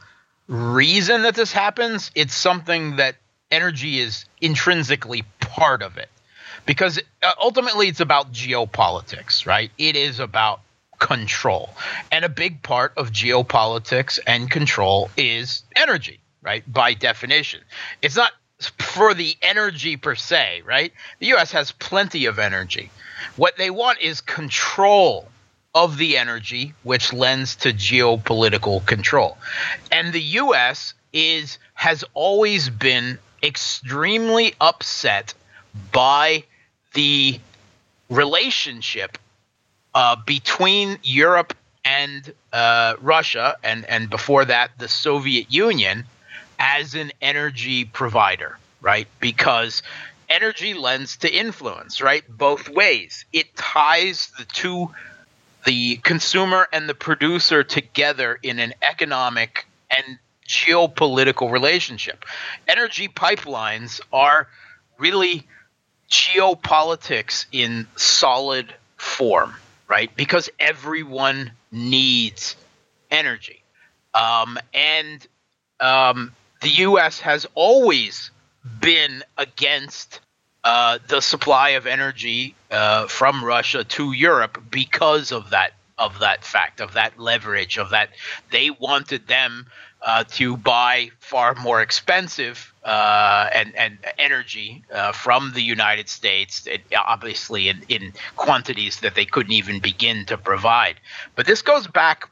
reason 0.46 1.22
that 1.22 1.34
this 1.34 1.52
happens. 1.52 2.10
It's 2.14 2.34
something 2.34 2.96
that 2.96 3.16
energy 3.50 4.00
is 4.00 4.24
intrinsically 4.40 5.24
part 5.40 5.82
of 5.82 5.96
it, 5.96 6.08
because 6.66 7.00
uh, 7.22 7.32
ultimately 7.40 7.88
it's 7.88 8.00
about 8.00 8.32
geopolitics, 8.32 9.46
right? 9.46 9.70
It 9.78 9.96
is 9.96 10.20
about 10.20 10.60
control, 10.98 11.70
and 12.10 12.24
a 12.24 12.28
big 12.28 12.62
part 12.62 12.92
of 12.96 13.10
geopolitics 13.10 14.18
and 14.26 14.50
control 14.50 15.10
is 15.16 15.62
energy 15.76 16.20
right? 16.44 16.62
By 16.72 16.94
definition, 16.94 17.60
it's 18.02 18.14
not 18.14 18.32
for 18.78 19.14
the 19.14 19.36
energy 19.42 19.96
per 19.96 20.14
se, 20.14 20.62
right? 20.64 20.92
The 21.18 21.26
U.S. 21.28 21.50
has 21.52 21.72
plenty 21.72 22.26
of 22.26 22.38
energy. 22.38 22.90
What 23.36 23.56
they 23.56 23.70
want 23.70 24.00
is 24.00 24.20
control 24.20 25.28
of 25.74 25.98
the 25.98 26.16
energy, 26.16 26.74
which 26.82 27.12
lends 27.12 27.56
to 27.56 27.72
geopolitical 27.72 28.84
control. 28.86 29.36
And 29.90 30.12
the 30.12 30.20
U.S. 30.20 30.94
is 31.12 31.58
has 31.74 32.04
always 32.14 32.70
been 32.70 33.18
extremely 33.42 34.54
upset 34.60 35.34
by 35.92 36.44
the 36.94 37.40
relationship 38.08 39.18
uh, 39.94 40.16
between 40.24 40.98
Europe 41.02 41.54
and 41.84 42.32
uh, 42.52 42.94
Russia, 43.00 43.56
and 43.62 43.84
and 43.86 44.08
before 44.08 44.44
that 44.44 44.70
the 44.78 44.88
Soviet 44.88 45.52
Union, 45.52 46.04
as 46.58 46.94
an 46.94 47.12
energy 47.20 47.84
provider, 47.84 48.58
right? 48.80 49.06
Because 49.20 49.82
energy 50.28 50.74
lends 50.74 51.16
to 51.18 51.32
influence, 51.32 52.00
right? 52.00 52.24
Both 52.28 52.68
ways. 52.68 53.24
It 53.32 53.54
ties 53.56 54.32
the 54.38 54.44
two, 54.44 54.90
the 55.64 55.96
consumer 55.96 56.68
and 56.72 56.88
the 56.88 56.94
producer 56.94 57.64
together 57.64 58.38
in 58.42 58.58
an 58.58 58.74
economic 58.82 59.66
and 59.96 60.18
geopolitical 60.46 61.50
relationship. 61.50 62.24
Energy 62.68 63.08
pipelines 63.08 64.00
are 64.12 64.48
really 64.98 65.46
geopolitics 66.10 67.46
in 67.52 67.86
solid 67.96 68.72
form, 68.96 69.54
right? 69.88 70.14
Because 70.16 70.50
everyone 70.60 71.52
needs 71.72 72.56
energy. 73.10 73.62
Um, 74.14 74.58
and 74.72 75.26
um, 75.80 76.32
the 76.60 76.68
U.S. 76.68 77.20
has 77.20 77.46
always 77.54 78.30
been 78.80 79.24
against 79.36 80.20
uh, 80.64 80.98
the 81.08 81.20
supply 81.20 81.70
of 81.70 81.86
energy 81.86 82.54
uh, 82.70 83.06
from 83.06 83.44
Russia 83.44 83.84
to 83.84 84.12
Europe 84.12 84.62
because 84.70 85.30
of 85.30 85.50
that 85.50 85.74
of 85.96 86.18
that 86.18 86.44
fact 86.44 86.80
of 86.80 86.94
that 86.94 87.20
leverage 87.20 87.78
of 87.78 87.90
that 87.90 88.10
they 88.50 88.68
wanted 88.70 89.28
them 89.28 89.64
uh, 90.02 90.24
to 90.24 90.56
buy 90.56 91.10
far 91.20 91.54
more 91.54 91.80
expensive 91.80 92.72
uh, 92.84 93.48
and 93.54 93.74
and 93.76 93.98
energy 94.18 94.84
uh, 94.92 95.12
from 95.12 95.52
the 95.54 95.62
United 95.62 96.08
States, 96.08 96.68
obviously 96.96 97.68
in, 97.68 97.82
in 97.88 98.12
quantities 98.36 99.00
that 99.00 99.14
they 99.14 99.24
couldn't 99.24 99.52
even 99.52 99.80
begin 99.80 100.26
to 100.26 100.36
provide. 100.36 100.96
But 101.36 101.46
this 101.46 101.62
goes 101.62 101.86
back 101.86 102.28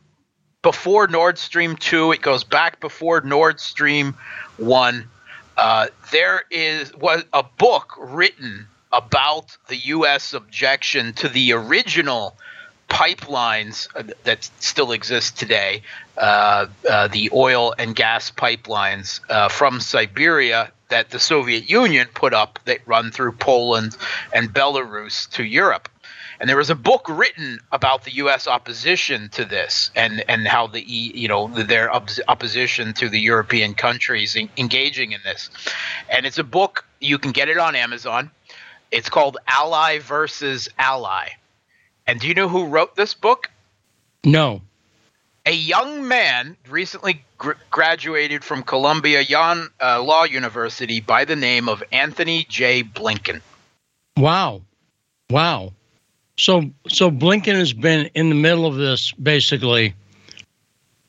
before 0.61 1.07
Nord 1.09 1.39
Stream 1.39 1.77
2. 1.77 2.13
It 2.13 2.23
goes 2.23 2.45
back 2.45 2.81
before 2.81 3.21
Nord 3.23 3.59
Stream 3.61 4.15
1. 4.59 5.09
Uh, 5.57 5.89
there 6.11 6.45
is 6.51 6.95
was 6.95 7.25
a 7.33 7.43
book 7.43 7.95
written 7.99 8.67
about 8.93 9.57
the 9.69 9.77
U.S. 9.77 10.35
objection 10.35 11.13
to 11.15 11.29
the 11.29 11.53
original 11.53 12.37
pipelines 12.89 13.89
uh, 13.97 14.03
that 14.25 14.49
still 14.61 14.93
exist 14.93 15.39
today, 15.39 15.83
uh, 16.19 16.67
uh, 16.89 17.09
the 17.09 17.31
oil 17.33 17.75
and 17.79 17.97
gas 17.97 18.31
pipelines 18.31 19.21
uh, 19.31 19.49
from 19.49 19.81
Siberia 19.81 20.71
that 20.91 21.09
the 21.09 21.19
Soviet 21.19 21.71
Union 21.71 22.07
put 22.13 22.35
up 22.35 22.59
that 22.67 22.81
run 22.87 23.11
through 23.11 23.33
Poland 23.33 23.97
and 24.35 24.53
Belarus 24.53 25.29
to 25.31 25.43
Europe. 25.43 25.89
And 26.43 26.49
there 26.49 26.57
was 26.57 26.71
a 26.71 26.75
book 26.75 27.07
written 27.09 27.61
about 27.71 28.03
the 28.03 28.13
U.S. 28.15 28.49
opposition 28.49 29.29
to 29.29 29.45
this, 29.45 29.93
and 29.95 30.25
and 30.29 30.49
how 30.49 30.67
the 30.67 30.83
you 30.83 31.29
know 31.29 31.47
their 31.47 31.95
opposition 31.95 32.95
to 32.95 33.09
the 33.09 33.21
European 33.21 33.75
countries 33.75 34.35
in, 34.35 34.51
engaging 34.57 35.13
in 35.13 35.21
this. 35.25 35.51
And 36.11 36.27
it's 36.27 36.39
a 36.39 36.45
book 36.45 36.85
you 36.99 37.19
can 37.19 37.31
get 37.31 37.49
it 37.49 37.59
on 37.59 37.77
Amazon. 37.77 38.33
It's 38.91 39.09
called 39.09 39.37
Ally 39.47 40.01
versus 40.01 40.69
Ally. 40.81 41.29
And 42.09 42.19
do 42.19 42.27
you 42.27 42.35
know 42.35 42.49
who 42.49 42.67
wrote 42.67 42.97
this 42.97 43.15
book? 43.15 43.49
No. 44.25 44.63
A 45.47 45.53
young 45.53 46.09
man 46.09 46.57
recently 46.69 47.25
gr- 47.39 47.53
graduated 47.71 48.43
from 48.43 48.65
Columbia 48.65 49.21
Yon, 49.21 49.71
uh, 49.81 50.03
Law 50.03 50.25
University 50.25 50.99
by 50.99 51.25
the 51.25 51.37
name 51.37 51.69
of 51.69 51.85
Antony 51.93 52.45
J. 52.49 52.83
Blinken. 52.83 53.43
Wow. 54.17 54.63
Wow. 55.31 55.75
So 56.37 56.71
so 56.89 57.11
Blinken 57.11 57.55
has 57.55 57.73
been 57.73 58.11
in 58.15 58.29
the 58.29 58.35
middle 58.35 58.67
of 58.67 58.77
this 58.77 59.13
basically 59.13 59.95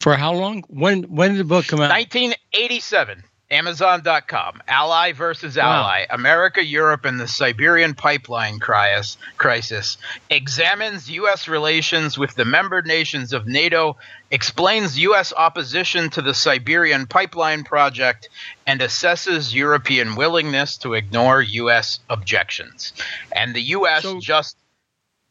for 0.04 0.16
how 0.18 0.34
long? 0.34 0.64
When 0.68 1.04
when 1.04 1.32
did 1.32 1.40
the 1.40 1.46
book 1.46 1.68
come 1.68 1.80
out? 1.80 1.90
1987. 1.90 3.24
Amazon.com. 3.50 4.62
Ally 4.68 5.12
versus 5.12 5.58
Ally. 5.58 6.06
Wow. 6.10 6.16
America, 6.16 6.66
Europe, 6.66 7.06
and 7.06 7.20
the 7.20 7.28
Siberian 7.28 7.94
pipeline 7.94 8.58
crisis, 8.60 9.16
crisis 9.38 9.98
examines 10.30 11.10
U.S. 11.12 11.48
relations 11.48 12.18
with 12.18 12.34
the 12.34 12.46
member 12.46 12.82
nations 12.82 13.32
of 13.32 13.46
NATO, 13.46 13.96
explains 14.32 14.98
U.S. 14.98 15.32
opposition 15.38 16.10
to 16.12 16.22
the 16.24 16.34
Siberian 16.34 17.06
pipeline 17.06 17.64
project, 17.64 18.28
and 18.66 18.82
assesses 18.82 19.54
European 19.54 20.16
willingness 20.16 20.78
to 20.78 20.96
ignore 20.96 21.42
U.S. 21.42 22.00
objections. 22.10 22.92
And 23.36 23.54
the 23.54 23.62
U.S. 23.62 24.02
So, 24.02 24.20
just 24.20 24.58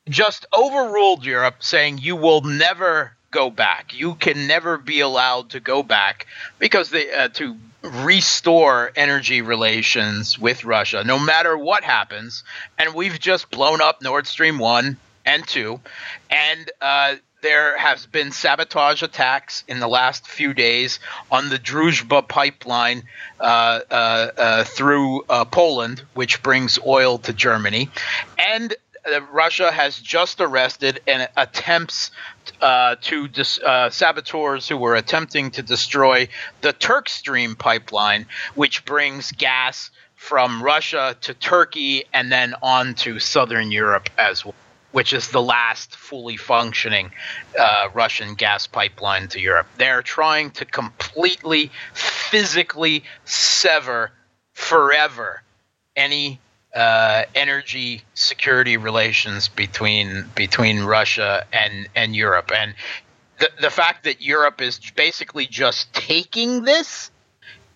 just 0.08 0.46
overruled 0.52 1.24
Europe, 1.24 1.56
saying 1.60 1.98
you 1.98 2.16
will 2.16 2.40
never 2.42 3.12
go 3.30 3.50
back. 3.50 3.94
You 3.94 4.14
can 4.14 4.46
never 4.46 4.78
be 4.78 5.00
allowed 5.00 5.50
to 5.50 5.60
go 5.60 5.82
back 5.82 6.26
because 6.58 6.90
they 6.90 7.12
uh, 7.12 7.28
to 7.28 7.56
restore 7.82 8.92
energy 8.94 9.42
relations 9.42 10.38
with 10.38 10.64
Russia, 10.64 11.02
no 11.04 11.18
matter 11.18 11.56
what 11.56 11.82
happens. 11.82 12.44
And 12.78 12.94
we've 12.94 13.18
just 13.18 13.50
blown 13.50 13.80
up 13.80 14.02
Nord 14.02 14.26
Stream 14.26 14.58
1 14.58 14.96
and 15.26 15.46
2. 15.46 15.80
And 16.30 16.70
uh, 16.80 17.16
there 17.42 17.76
has 17.76 18.06
been 18.06 18.30
sabotage 18.30 19.02
attacks 19.02 19.64
in 19.66 19.80
the 19.80 19.88
last 19.88 20.28
few 20.28 20.54
days 20.54 21.00
on 21.30 21.48
the 21.48 21.58
Druzhba 21.58 22.28
pipeline 22.28 23.02
uh, 23.40 23.80
uh, 23.90 23.94
uh 24.36 24.64
through 24.64 25.24
uh, 25.28 25.44
Poland, 25.44 26.02
which 26.14 26.42
brings 26.42 26.78
oil 26.86 27.18
to 27.18 27.32
Germany. 27.32 27.90
And 28.38 28.74
Russia 29.30 29.70
has 29.72 29.98
just 29.98 30.40
arrested 30.40 31.00
and 31.06 31.28
attempts 31.36 32.10
uh, 32.60 32.96
to 33.00 33.28
dis- 33.28 33.58
uh, 33.58 33.90
saboteurs 33.90 34.68
who 34.68 34.76
were 34.76 34.94
attempting 34.94 35.50
to 35.52 35.62
destroy 35.62 36.28
the 36.60 36.72
Turk 36.72 37.08
Stream 37.08 37.56
pipeline, 37.56 38.26
which 38.54 38.84
brings 38.84 39.32
gas 39.32 39.90
from 40.14 40.62
Russia 40.62 41.16
to 41.22 41.34
Turkey 41.34 42.04
and 42.14 42.30
then 42.30 42.54
on 42.62 42.94
to 42.94 43.18
southern 43.18 43.72
Europe 43.72 44.08
as 44.18 44.44
well, 44.44 44.54
which 44.92 45.12
is 45.12 45.28
the 45.30 45.42
last 45.42 45.96
fully 45.96 46.36
functioning 46.36 47.10
uh, 47.58 47.88
Russian 47.92 48.34
gas 48.34 48.68
pipeline 48.68 49.26
to 49.28 49.40
Europe. 49.40 49.66
They're 49.78 50.02
trying 50.02 50.52
to 50.52 50.64
completely 50.64 51.72
physically 51.92 53.02
sever 53.24 54.12
forever 54.52 55.42
any 55.96 56.38
uh, 56.74 57.24
energy 57.34 58.02
security 58.14 58.76
relations 58.76 59.48
between 59.48 60.24
between 60.34 60.84
Russia 60.84 61.44
and 61.52 61.88
and 61.94 62.16
Europe, 62.16 62.50
and 62.54 62.74
the 63.38 63.50
the 63.60 63.70
fact 63.70 64.04
that 64.04 64.22
Europe 64.22 64.60
is 64.60 64.78
basically 64.96 65.46
just 65.46 65.92
taking 65.92 66.64
this. 66.64 67.10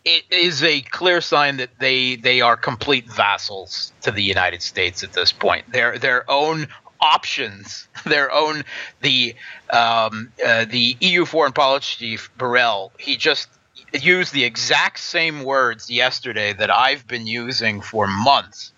It 0.04 0.22
is 0.30 0.62
a 0.62 0.82
clear 0.82 1.20
sign 1.20 1.56
that 1.56 1.70
they 1.78 2.16
they 2.16 2.40
are 2.40 2.56
complete 2.56 3.10
vassals 3.10 3.92
to 4.02 4.12
the 4.12 4.22
United 4.22 4.62
States 4.62 5.02
at 5.02 5.12
this 5.12 5.32
point. 5.32 5.70
Their 5.72 5.98
their 5.98 6.30
own 6.30 6.68
options, 7.00 7.88
their 8.04 8.32
own 8.32 8.64
the 9.00 9.34
um, 9.70 10.32
uh, 10.44 10.64
the 10.64 10.96
EU 11.00 11.24
foreign 11.24 11.52
policy 11.52 11.96
chief 11.98 12.30
Borrell. 12.38 12.90
He 12.98 13.16
just 13.16 13.48
used 13.92 14.32
the 14.32 14.44
exact 14.44 14.98
same 14.98 15.42
words 15.42 15.90
yesterday 15.90 16.52
that 16.52 16.70
I've 16.70 17.06
been 17.06 17.26
using 17.26 17.80
for 17.80 18.06
months. 18.06 18.72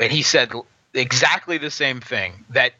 And 0.00 0.12
he 0.12 0.22
said 0.22 0.52
exactly 0.94 1.58
the 1.58 1.70
same 1.70 2.00
thing 2.00 2.44
that 2.50 2.72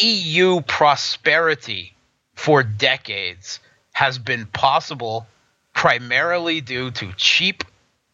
EU 0.00 0.60
prosperity 0.62 1.94
for 2.34 2.62
decades 2.62 3.60
has 3.92 4.18
been 4.18 4.46
possible 4.46 5.26
primarily 5.72 6.60
due 6.60 6.90
to 6.90 7.12
cheap, 7.16 7.64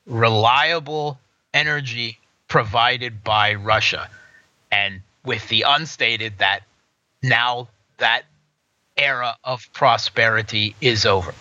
reliable 0.07 1.19
energy 1.53 2.19
provided 2.49 3.25
by 3.25 3.55
Russia. 3.55 4.09
And 4.71 5.03
with 5.25 5.49
the 5.49 5.65
unstated 5.67 6.39
that 6.39 6.61
now 7.23 7.69
that 7.99 8.23
era 8.97 9.37
of 9.45 9.69
prosperity 9.73 10.75
is 10.81 11.07
over. 11.07 11.35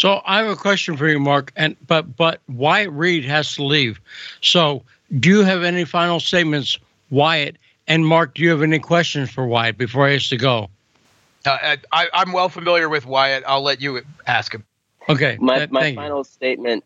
So 0.00 0.22
I 0.24 0.38
have 0.38 0.46
a 0.46 0.56
question 0.56 0.96
for 0.96 1.06
you, 1.06 1.20
Mark. 1.20 1.52
And 1.56 1.76
but 1.86 2.16
but 2.16 2.40
Wyatt 2.48 2.90
Reed 2.90 3.22
has 3.26 3.54
to 3.56 3.62
leave. 3.62 4.00
So 4.40 4.82
do 5.18 5.28
you 5.28 5.44
have 5.44 5.62
any 5.62 5.84
final 5.84 6.20
statements, 6.20 6.78
Wyatt? 7.10 7.58
And 7.86 8.06
Mark, 8.06 8.32
do 8.32 8.42
you 8.42 8.48
have 8.48 8.62
any 8.62 8.78
questions 8.78 9.30
for 9.30 9.46
Wyatt 9.46 9.76
before 9.76 10.06
I 10.06 10.14
ask 10.14 10.30
to 10.30 10.38
go? 10.38 10.70
Uh, 11.44 11.76
I, 11.92 12.08
am 12.14 12.32
well 12.32 12.48
familiar 12.48 12.88
with 12.88 13.04
Wyatt. 13.04 13.44
I'll 13.46 13.60
let 13.60 13.82
you 13.82 14.00
ask 14.26 14.54
him. 14.54 14.64
Okay. 15.10 15.36
My, 15.38 15.66
my 15.70 15.94
final 15.94 16.18
you. 16.20 16.24
statement 16.24 16.82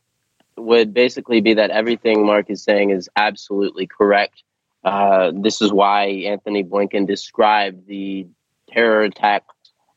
would 0.57 0.93
basically 0.93 1.41
be 1.41 1.55
that 1.55 1.71
everything 1.71 2.27
Mark 2.27 2.51
is 2.51 2.65
saying 2.65 2.91
is 2.91 3.09
absolutely 3.15 3.87
correct. 3.87 4.43
Uh, 4.83 5.31
this 5.33 5.63
is 5.63 5.73
why 5.73 6.07
Antony 6.07 6.65
Blinken 6.65 7.07
described 7.07 7.87
the 7.87 8.27
terror 8.69 9.03
attack 9.03 9.45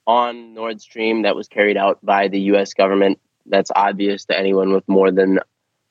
on 0.07 0.53
Nord 0.53 0.81
Stream 0.81 1.23
that 1.23 1.35
was 1.35 1.47
carried 1.47 1.77
out 1.77 2.03
by 2.03 2.29
the 2.29 2.39
U.S. 2.51 2.73
government. 2.73 3.19
That's 3.45 3.71
obvious 3.75 4.25
to 4.25 4.37
anyone 4.37 4.73
with 4.73 4.87
more 4.87 5.11
than 5.11 5.39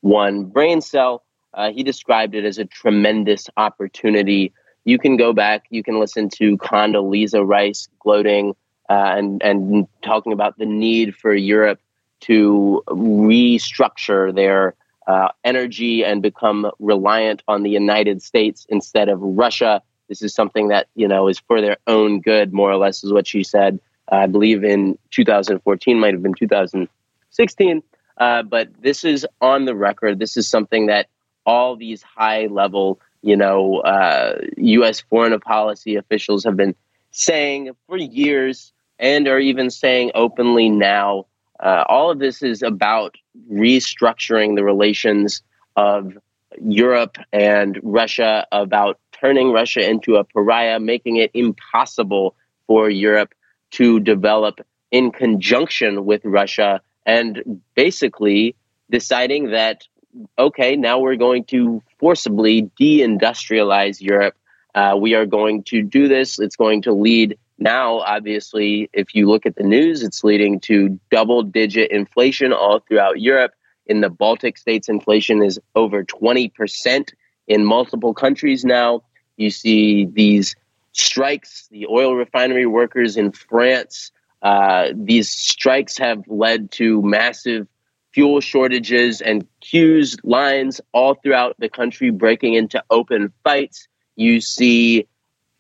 one 0.01 0.47
brain 0.47 0.81
cell. 0.81 1.25
Uh, 1.55 1.71
he 1.71 1.83
described 1.83 2.35
it 2.35 2.45
as 2.45 2.59
a 2.59 2.65
tremendous 2.65 3.49
opportunity. 3.57 4.53
You 4.85 4.99
can 4.99 5.17
go 5.17 5.33
back, 5.33 5.65
you 5.71 5.83
can 5.83 6.01
listen 6.01 6.29
to 6.31 6.57
Condoleezza 6.59 7.47
Rice 7.47 7.89
gloating 8.01 8.55
uh, 8.89 9.15
and, 9.17 9.43
and 9.43 9.87
talking 10.03 10.33
about 10.33 10.59
the 10.59 10.67
need 10.67 11.15
for 11.15 11.35
Europe 11.35 11.81
to 12.21 12.83
restructure 12.89 14.35
their 14.35 14.75
uh, 15.07 15.29
energy 15.45 16.05
and 16.05 16.23
become 16.23 16.71
reliant 16.79 17.43
on 17.49 17.63
the 17.63 17.71
United 17.71 18.23
States 18.23 18.67
instead 18.69 19.09
of 19.09 19.21
Russia. 19.21 19.83
This 20.09 20.23
is 20.23 20.35
something 20.35 20.69
that 20.69 20.89
you 20.95 21.09
know 21.09 21.29
is 21.29 21.39
for 21.39 21.61
their 21.61 21.79
own 21.87 22.21
good, 22.21 22.53
more 22.53 22.71
or 22.71 22.77
less, 22.77 23.03
is 23.03 23.13
what 23.13 23.27
she 23.27 23.43
said. 23.43 23.81
I 24.09 24.27
believe 24.27 24.65
in 24.65 24.99
2014, 25.11 25.99
might 25.99 26.15
have 26.15 26.23
been 26.23 26.35
2016. 26.35 27.83
Uh, 28.19 28.43
but 28.43 28.69
this 28.81 29.05
is 29.05 29.27
on 29.41 29.65
the 29.65 29.75
record. 29.75 30.19
This 30.19 30.37
is 30.37 30.49
something 30.49 30.87
that 30.87 31.09
all 31.45 31.77
these 31.77 32.03
high 32.03 32.47
level, 32.47 33.01
you 33.23 33.37
know, 33.37 33.79
uh, 33.81 34.39
U.S. 34.57 35.01
foreign 35.01 35.39
policy 35.41 35.97
officials 35.97 36.45
have 36.45 36.57
been 36.57 36.75
saying 37.11 37.71
for 37.87 37.97
years 37.97 38.73
and 38.99 39.29
are 39.29 39.39
even 39.39 39.71
saying 39.71 40.13
openly 40.15 40.69
now. 40.69 41.27
Uh, 41.61 41.85
all 41.89 42.11
of 42.11 42.19
this 42.19 42.43
is 42.43 42.63
about 42.63 43.17
restructuring 43.51 44.57
the 44.57 44.65
relations 44.65 45.43
of 45.77 46.17
Europe 46.63 47.19
and 47.33 47.79
Russia, 47.83 48.47
about 48.53 48.99
turning 49.13 49.53
Russia 49.53 49.89
into 49.89 50.17
a 50.17 50.25
pariah, 50.25 50.81
making 50.81 51.17
it 51.17 51.31
impossible 51.35 52.35
for 52.67 52.91
Europe 52.91 53.35
to 53.73 54.01
develop 54.01 54.61
in 54.91 55.11
conjunction 55.11 56.05
with 56.05 56.25
Russia 56.25 56.81
and 57.05 57.61
basically 57.75 58.55
deciding 58.91 59.51
that, 59.51 59.87
okay, 60.39 60.77
now 60.77 60.99
we're 60.99 61.17
going 61.17 61.45
to 61.45 61.83
forcibly 61.99 62.71
deindustrialize 62.81 64.01
Europe. 64.01 64.37
Uh, 64.75 64.97
we 64.99 65.15
are 65.15 65.27
going 65.27 65.63
to 65.65 65.83
do 65.83 66.09
this. 66.09 66.39
It's 66.39 66.57
going 66.57 66.83
to 66.83 66.93
lead 66.93 67.39
now, 67.59 68.01
obviously, 68.01 68.91
if 68.93 69.15
you 69.15 69.29
look 69.29 69.47
at 69.47 69.57
the 69.57 69.63
news, 69.63 70.03
it's 70.03 70.23
leading 70.23 70.61
to 70.61 71.01
double 71.11 71.43
digit 71.43 71.91
inflation 71.91 72.53
all 72.53 72.81
throughout 72.81 73.21
Europe. 73.21 73.53
In 73.87 74.01
the 74.03 74.11
Baltic 74.11 74.59
states, 74.59 74.89
inflation 74.89 75.43
is 75.43 75.59
over 75.75 76.05
20% 76.05 77.15
in 77.49 77.65
multiple 77.65 78.13
countries 78.13 78.65
now. 78.65 79.03
You 79.37 79.51
see 79.51 80.05
these 80.05 80.55
strikes, 80.99 81.69
the 81.71 81.87
oil 81.87 82.15
refinery 82.15 82.67
workers 82.67 83.17
in 83.17 83.33
France. 83.33 84.11
Uh, 84.43 84.89
these 84.95 85.31
strikes 85.31 85.99
have 85.99 86.23
led 86.29 86.71
to 86.73 87.03
massive 87.03 87.67
fuel 88.13 88.41
shortages 88.41 89.21
and 89.21 89.47
queues, 89.61 90.17
lines 90.23 90.81
all 90.93 91.15
throughout 91.15 91.55
the 91.59 91.69
country 91.69 92.11
breaking 92.11 92.55
into 92.55 92.83
open 92.91 93.33
fights. 93.45 93.89
You 94.17 94.41
see 94.41 95.07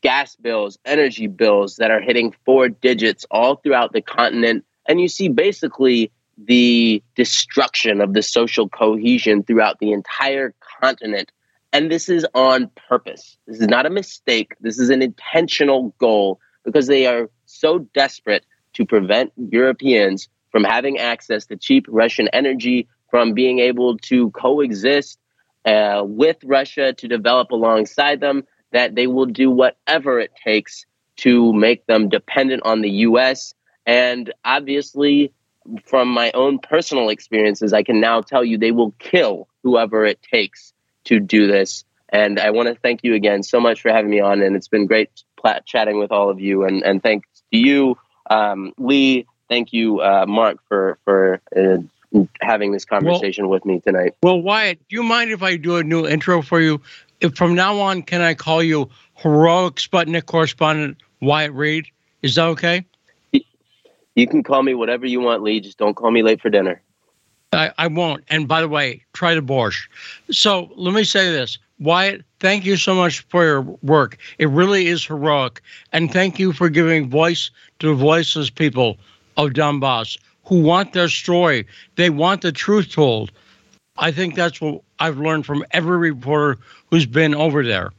gas 0.02 0.36
bills, 0.36 0.78
energy 0.84 1.26
bills 1.26 1.76
that 1.76 1.90
are 1.90 2.00
hitting 2.00 2.34
four 2.44 2.68
digits 2.68 3.26
all 3.30 3.56
throughout 3.56 3.92
the 3.92 4.00
continent. 4.00 4.64
And 4.88 5.00
you 5.00 5.08
see 5.08 5.28
basically 5.28 6.12
the 6.38 7.02
destruction 7.14 8.00
of 8.00 8.14
the 8.14 8.22
social 8.22 8.68
cohesion 8.68 9.42
throughout 9.42 9.78
the 9.80 9.92
entire 9.92 10.54
continent 10.80 11.32
and 11.76 11.90
this 11.90 12.08
is 12.08 12.26
on 12.32 12.70
purpose. 12.88 13.36
This 13.46 13.60
is 13.60 13.68
not 13.68 13.84
a 13.84 13.90
mistake. 13.90 14.54
This 14.60 14.78
is 14.78 14.88
an 14.88 15.02
intentional 15.02 15.94
goal 15.98 16.40
because 16.64 16.86
they 16.86 17.06
are 17.06 17.28
so 17.44 17.80
desperate 17.80 18.46
to 18.72 18.86
prevent 18.86 19.30
Europeans 19.36 20.30
from 20.50 20.64
having 20.64 20.96
access 20.96 21.44
to 21.46 21.56
cheap 21.56 21.84
Russian 21.90 22.28
energy, 22.28 22.88
from 23.10 23.34
being 23.34 23.58
able 23.58 23.98
to 23.98 24.30
coexist 24.30 25.18
uh, 25.66 26.02
with 26.06 26.38
Russia 26.44 26.94
to 26.94 27.08
develop 27.08 27.50
alongside 27.50 28.20
them, 28.20 28.46
that 28.72 28.94
they 28.94 29.06
will 29.06 29.26
do 29.26 29.50
whatever 29.50 30.18
it 30.18 30.32
takes 30.42 30.86
to 31.16 31.52
make 31.52 31.84
them 31.84 32.08
dependent 32.08 32.62
on 32.64 32.80
the 32.80 32.90
US. 33.08 33.52
And 33.84 34.32
obviously, 34.46 35.30
from 35.84 36.08
my 36.08 36.30
own 36.32 36.58
personal 36.58 37.10
experiences, 37.10 37.74
I 37.74 37.82
can 37.82 38.00
now 38.00 38.22
tell 38.22 38.42
you 38.42 38.56
they 38.56 38.70
will 38.70 38.92
kill 38.92 39.46
whoever 39.62 40.06
it 40.06 40.22
takes 40.22 40.72
to 41.06 41.20
do 41.20 41.46
this. 41.46 41.84
And 42.08 42.38
I 42.38 42.50
want 42.50 42.68
to 42.68 42.74
thank 42.74 43.02
you 43.02 43.14
again 43.14 43.42
so 43.42 43.58
much 43.58 43.82
for 43.82 43.90
having 43.90 44.10
me 44.10 44.20
on. 44.20 44.42
And 44.42 44.54
it's 44.54 44.68
been 44.68 44.86
great 44.86 45.10
plat- 45.36 45.66
chatting 45.66 45.98
with 45.98 46.12
all 46.12 46.30
of 46.30 46.40
you. 46.40 46.64
And, 46.64 46.82
and 46.84 47.02
thanks 47.02 47.28
to 47.52 47.58
you, 47.58 47.98
um, 48.30 48.72
Lee. 48.78 49.26
Thank 49.48 49.72
you, 49.72 50.00
uh, 50.00 50.26
Mark, 50.26 50.58
for, 50.68 50.98
for 51.04 51.40
uh, 51.56 51.78
having 52.40 52.72
this 52.72 52.84
conversation 52.84 53.44
well, 53.44 53.52
with 53.52 53.64
me 53.64 53.80
tonight. 53.80 54.14
Well, 54.22 54.40
Wyatt, 54.40 54.78
do 54.88 54.96
you 54.96 55.02
mind 55.02 55.30
if 55.30 55.42
I 55.42 55.56
do 55.56 55.76
a 55.76 55.84
new 55.84 56.06
intro 56.06 56.42
for 56.42 56.60
you? 56.60 56.80
If 57.20 57.36
from 57.36 57.54
now 57.54 57.78
on, 57.78 58.02
can 58.02 58.20
I 58.20 58.34
call 58.34 58.62
you 58.62 58.90
heroic 59.14 59.76
Sputnik 59.76 60.26
correspondent 60.26 60.98
Wyatt 61.20 61.52
Reed? 61.52 61.86
Is 62.22 62.34
that 62.34 62.46
okay? 62.46 62.84
You 64.16 64.26
can 64.26 64.42
call 64.42 64.62
me 64.62 64.74
whatever 64.74 65.06
you 65.06 65.20
want, 65.20 65.42
Lee. 65.42 65.60
Just 65.60 65.78
don't 65.78 65.94
call 65.94 66.10
me 66.10 66.22
late 66.22 66.40
for 66.40 66.48
dinner. 66.48 66.82
I, 67.52 67.72
I 67.78 67.86
won't. 67.86 68.24
And 68.28 68.48
by 68.48 68.60
the 68.60 68.68
way, 68.68 69.04
try 69.12 69.34
the 69.34 69.40
borscht. 69.40 69.88
So 70.30 70.70
let 70.76 70.94
me 70.94 71.04
say 71.04 71.30
this. 71.30 71.58
Wyatt, 71.78 72.24
thank 72.40 72.64
you 72.64 72.76
so 72.76 72.94
much 72.94 73.20
for 73.28 73.44
your 73.44 73.60
work. 73.82 74.18
It 74.38 74.48
really 74.48 74.86
is 74.86 75.04
heroic. 75.04 75.62
And 75.92 76.10
thank 76.12 76.38
you 76.38 76.52
for 76.52 76.68
giving 76.68 77.10
voice 77.10 77.50
to 77.80 77.88
the 77.88 77.94
voiceless 77.94 78.50
people 78.50 78.98
of 79.36 79.50
Donbass 79.50 80.18
who 80.44 80.62
want 80.62 80.92
their 80.92 81.08
story. 81.08 81.66
They 81.96 82.10
want 82.10 82.42
the 82.42 82.52
truth 82.52 82.92
told. 82.92 83.30
I 83.98 84.10
think 84.12 84.34
that's 84.34 84.60
what 84.60 84.82
I've 84.98 85.18
learned 85.18 85.46
from 85.46 85.64
every 85.72 85.98
reporter 85.98 86.58
who's 86.90 87.06
been 87.06 87.34
over 87.34 87.64
there. 87.64 87.92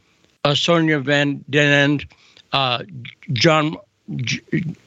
Uh, 0.43 0.55
Sonia 0.55 0.99
Van 0.99 1.43
Den 1.49 1.71
End, 1.71 2.05
uh, 2.53 2.83
John 3.33 3.75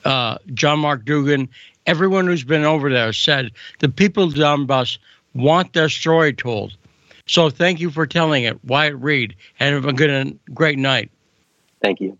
uh, 0.04 0.38
John 0.54 0.78
Mark 0.78 1.04
Dougan, 1.04 1.48
everyone 1.86 2.26
who's 2.26 2.44
been 2.44 2.64
over 2.64 2.90
there 2.90 3.12
said 3.12 3.52
the 3.78 3.88
people 3.88 4.24
of 4.24 4.34
Donbass 4.34 4.98
want 5.34 5.72
their 5.72 5.88
story 5.88 6.32
told. 6.32 6.76
So 7.26 7.50
thank 7.50 7.80
you 7.80 7.90
for 7.90 8.06
telling 8.06 8.44
it, 8.44 8.62
Wyatt 8.64 8.96
Reed, 8.96 9.36
and 9.60 9.74
have 9.74 9.86
a 9.86 9.92
good, 9.92 10.38
great 10.52 10.78
night. 10.78 11.10
Thank 11.82 12.00
you. 12.00 12.18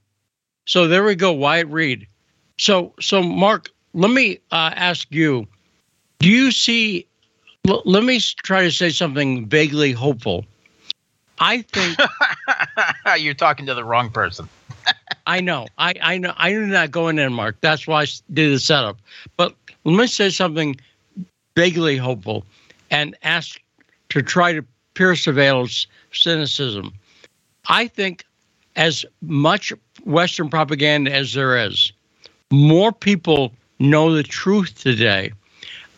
So 0.67 0.87
there 0.87 1.03
we 1.05 1.17
go, 1.17 1.33
Wyatt 1.33 1.69
Reed. 1.69 2.07
So, 2.59 2.95
so 3.01 3.23
Mark, 3.23 3.71
let 3.93 4.11
me 4.11 4.39
uh, 4.53 4.73
ask 4.77 5.09
you: 5.11 5.47
Do 6.21 6.29
you 6.29 6.53
see? 6.53 7.07
L- 7.67 7.83
let 7.85 8.05
me 8.05 8.21
try 8.21 8.63
to 8.63 8.71
say 8.71 8.91
something 8.91 9.47
vaguely 9.47 9.93
hopeful. 9.93 10.45
I 11.41 11.63
think 11.63 11.99
you're 13.19 13.35
talking 13.35 13.67
to 13.67 13.75
the 13.75 13.85
wrong 13.85 14.11
person. 14.11 14.49
I 15.31 15.41
know. 15.41 15.69
I, 15.79 15.95
I 16.03 16.19
know. 16.19 16.35
I 16.37 16.53
knew 16.53 16.71
that 16.71 16.91
going 16.91 17.17
in, 17.21 17.33
Mark. 17.33 17.57
That's 17.61 17.87
why 17.87 18.03
I 18.03 18.07
did 18.33 18.53
the 18.53 18.59
setup. 18.59 18.99
But 19.37 19.55
let 19.85 19.97
me 19.97 20.09
say 20.09 20.29
something 20.29 20.75
vaguely 21.55 21.97
hopeful 21.97 22.45
and 22.91 23.17
ask 23.23 23.61
to 24.09 24.23
try 24.23 24.53
to 24.53 24.65
pierce 24.95 25.27
the 25.27 25.33
veil 25.33 25.61
of 25.61 25.73
cynicism. 26.11 26.93
I 27.69 27.87
think 27.87 28.25
as 28.75 29.05
much 29.23 29.73
Western 30.05 30.51
propaganda 30.51 31.15
as 31.15 31.33
there 31.33 31.57
is, 31.57 31.93
more 32.51 32.91
people 32.91 33.53
know 33.79 34.13
the 34.13 34.25
truth 34.25 34.81
today. 34.81 35.31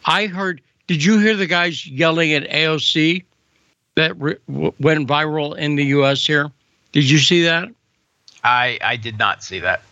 I 0.05 0.27
heard, 0.27 0.61
did 0.89 1.03
you 1.03 1.19
hear 1.19 1.37
the 1.37 1.47
guys 1.47 1.87
yelling 1.87 2.35
at 2.35 2.51
AOC 2.51 3.25
that 3.95 4.15
re- 4.21 4.37
went 4.47 5.09
viral 5.09 5.57
in 5.57 5.77
the 5.77 5.85
US 5.85 6.27
here? 6.27 6.51
Did 6.93 7.09
you 7.09 7.17
see 7.17 7.43
that? 7.45 7.71
I 8.45 8.79
I 8.83 8.97
did 8.97 9.19
not 9.19 9.43
see 9.43 9.61
that. 9.61 9.83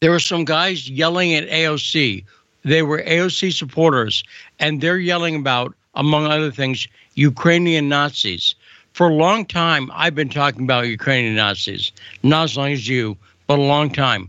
There 0.00 0.10
were 0.10 0.20
some 0.20 0.44
guys 0.44 0.88
yelling 0.88 1.34
at 1.34 1.48
AOC. 1.48 2.24
They 2.64 2.82
were 2.82 3.02
AOC 3.02 3.52
supporters, 3.52 4.24
and 4.58 4.80
they're 4.80 4.98
yelling 4.98 5.36
about, 5.36 5.74
among 5.94 6.26
other 6.26 6.50
things, 6.50 6.88
Ukrainian 7.14 7.88
Nazis. 7.88 8.54
For 8.92 9.08
a 9.08 9.14
long 9.14 9.44
time, 9.44 9.90
I've 9.94 10.14
been 10.14 10.28
talking 10.28 10.64
about 10.64 10.88
Ukrainian 10.88 11.36
Nazis, 11.36 11.92
not 12.22 12.44
as 12.44 12.56
long 12.56 12.72
as 12.72 12.88
you, 12.88 13.16
but 13.46 13.58
a 13.58 13.62
long 13.62 13.90
time. 13.90 14.28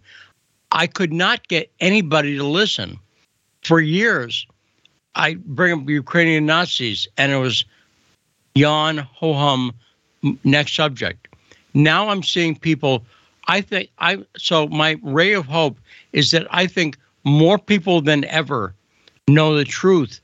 I 0.71 0.87
could 0.87 1.11
not 1.11 1.47
get 1.47 1.71
anybody 1.79 2.37
to 2.37 2.43
listen. 2.43 2.99
For 3.63 3.79
years, 3.79 4.47
I 5.15 5.35
bring 5.35 5.81
up 5.81 5.89
Ukrainian 5.89 6.45
Nazis, 6.45 7.07
and 7.17 7.31
it 7.31 7.37
was 7.37 7.65
yawn, 8.55 8.97
ho 8.97 9.33
hum, 9.33 9.73
next 10.43 10.75
subject. 10.75 11.20
Now 11.73 12.09
I'm 12.09 12.23
seeing 12.23 12.55
people. 12.57 13.03
I 13.47 13.61
think 13.61 13.89
I 13.99 14.23
so 14.37 14.67
my 14.67 14.97
ray 15.01 15.33
of 15.33 15.45
hope 15.45 15.77
is 16.13 16.31
that 16.31 16.47
I 16.51 16.67
think 16.67 16.97
more 17.23 17.57
people 17.57 18.01
than 18.01 18.25
ever 18.25 18.73
know 19.27 19.55
the 19.55 19.65
truth 19.65 20.19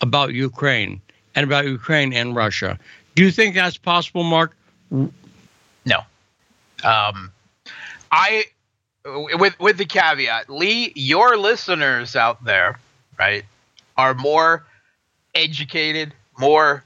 about 0.00 0.34
Ukraine 0.34 1.00
and 1.34 1.44
about 1.44 1.64
Ukraine 1.64 2.12
and 2.12 2.34
Russia. 2.34 2.78
Do 3.14 3.24
you 3.24 3.30
think 3.30 3.54
that's 3.54 3.76
possible, 3.76 4.22
Mark? 4.22 4.56
No. 4.90 6.00
Um, 6.84 7.32
I 8.12 8.44
with 9.34 9.58
with 9.58 9.78
the 9.78 9.84
caveat, 9.84 10.50
Lee, 10.50 10.92
your 10.94 11.36
listeners 11.36 12.16
out 12.16 12.44
there, 12.44 12.78
right, 13.18 13.44
are 13.96 14.14
more 14.14 14.64
educated, 15.34 16.14
more 16.38 16.84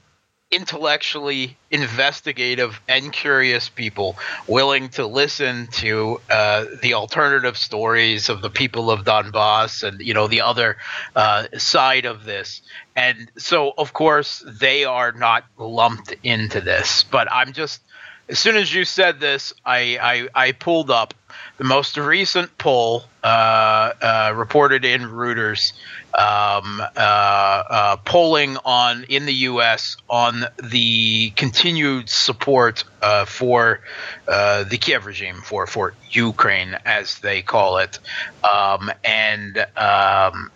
intellectually 0.51 1.55
investigative 1.69 2.81
and 2.87 3.13
curious 3.13 3.69
people 3.69 4.17
willing 4.47 4.89
to 4.89 5.05
listen 5.05 5.67
to 5.67 6.19
uh, 6.29 6.65
the 6.81 6.95
alternative 6.95 7.55
stories 7.55 8.29
of 8.29 8.41
the 8.41 8.49
people 8.49 8.89
of 8.89 9.05
Donbass 9.05 9.83
and 9.83 10.01
you 10.01 10.13
know 10.13 10.27
the 10.27 10.41
other 10.41 10.77
uh, 11.15 11.45
side 11.57 12.05
of 12.05 12.25
this. 12.25 12.61
And 12.95 13.31
so 13.37 13.73
of 13.77 13.93
course 13.93 14.43
they 14.47 14.85
are 14.85 15.11
not 15.11 15.45
lumped 15.57 16.15
into 16.23 16.61
this. 16.61 17.03
But 17.03 17.31
I'm 17.31 17.53
just 17.53 17.81
as 18.27 18.39
soon 18.39 18.57
as 18.57 18.73
you 18.73 18.85
said 18.85 19.19
this 19.19 19.53
I 19.65 20.27
I, 20.35 20.47
I 20.47 20.51
pulled 20.53 20.89
up 20.89 21.13
the 21.57 21.63
most 21.63 21.97
recent 21.97 22.57
poll 22.57 23.03
uh, 23.23 23.91
uh 24.01 24.33
reported 24.35 24.85
in 24.85 25.01
Reuters 25.01 25.73
um, 26.13 26.81
uh, 26.95 27.97
polling 27.97 28.57
on 28.65 29.03
in 29.09 29.25
the 29.25 29.33
U.S. 29.33 29.97
on 30.09 30.45
the 30.61 31.31
continued 31.31 32.09
support 32.09 32.83
for 33.25 33.81
the 34.25 34.77
Kiev 34.79 35.05
regime, 35.05 35.41
for 35.41 35.67
for 35.67 35.93
Ukraine 36.11 36.77
as 36.85 37.19
they 37.19 37.41
call 37.41 37.77
it, 37.77 37.99
um, 38.43 38.91
and 39.03 39.65
um, 39.77 40.51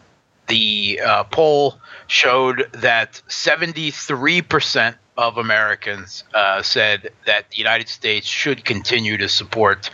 the 0.47 0.99
uh, 1.03 1.23
poll 1.25 1.79
showed 2.07 2.69
that 2.73 3.21
73 3.27 4.41
percent 4.41 4.97
of 5.17 5.37
Americans 5.37 6.23
uh, 6.33 6.61
said 6.63 7.11
that 7.25 7.49
the 7.51 7.57
United 7.57 7.87
States 7.87 8.25
should 8.25 8.65
continue 8.65 9.17
to 9.17 9.29
support 9.29 9.91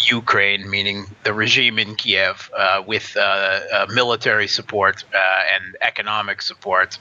Ukraine, 0.00 0.68
meaning 0.68 1.06
the 1.22 1.32
regime 1.32 1.78
in 1.78 1.94
Kiev, 1.94 2.50
uh, 2.56 2.82
with 2.86 3.16
uh, 3.16 3.20
uh 3.20 3.86
military 3.94 4.48
support 4.48 5.04
uh, 5.14 5.54
and 5.54 5.76
economic 5.82 6.42
support. 6.42 6.98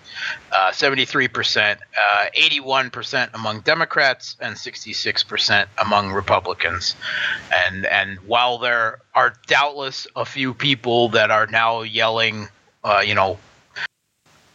73%, 0.53 1.77
uh, 1.77 2.25
81% 2.37 3.29
among 3.33 3.61
Democrats, 3.61 4.37
and 4.39 4.55
66% 4.55 5.65
among 5.77 6.11
Republicans. 6.11 6.95
And 7.67 7.85
and 7.85 8.19
while 8.19 8.57
there 8.57 8.99
are 9.13 9.33
doubtless 9.47 10.07
a 10.15 10.25
few 10.25 10.53
people 10.53 11.09
that 11.09 11.31
are 11.31 11.47
now 11.47 11.81
yelling, 11.81 12.47
you 13.05 13.15
know, 13.15 13.37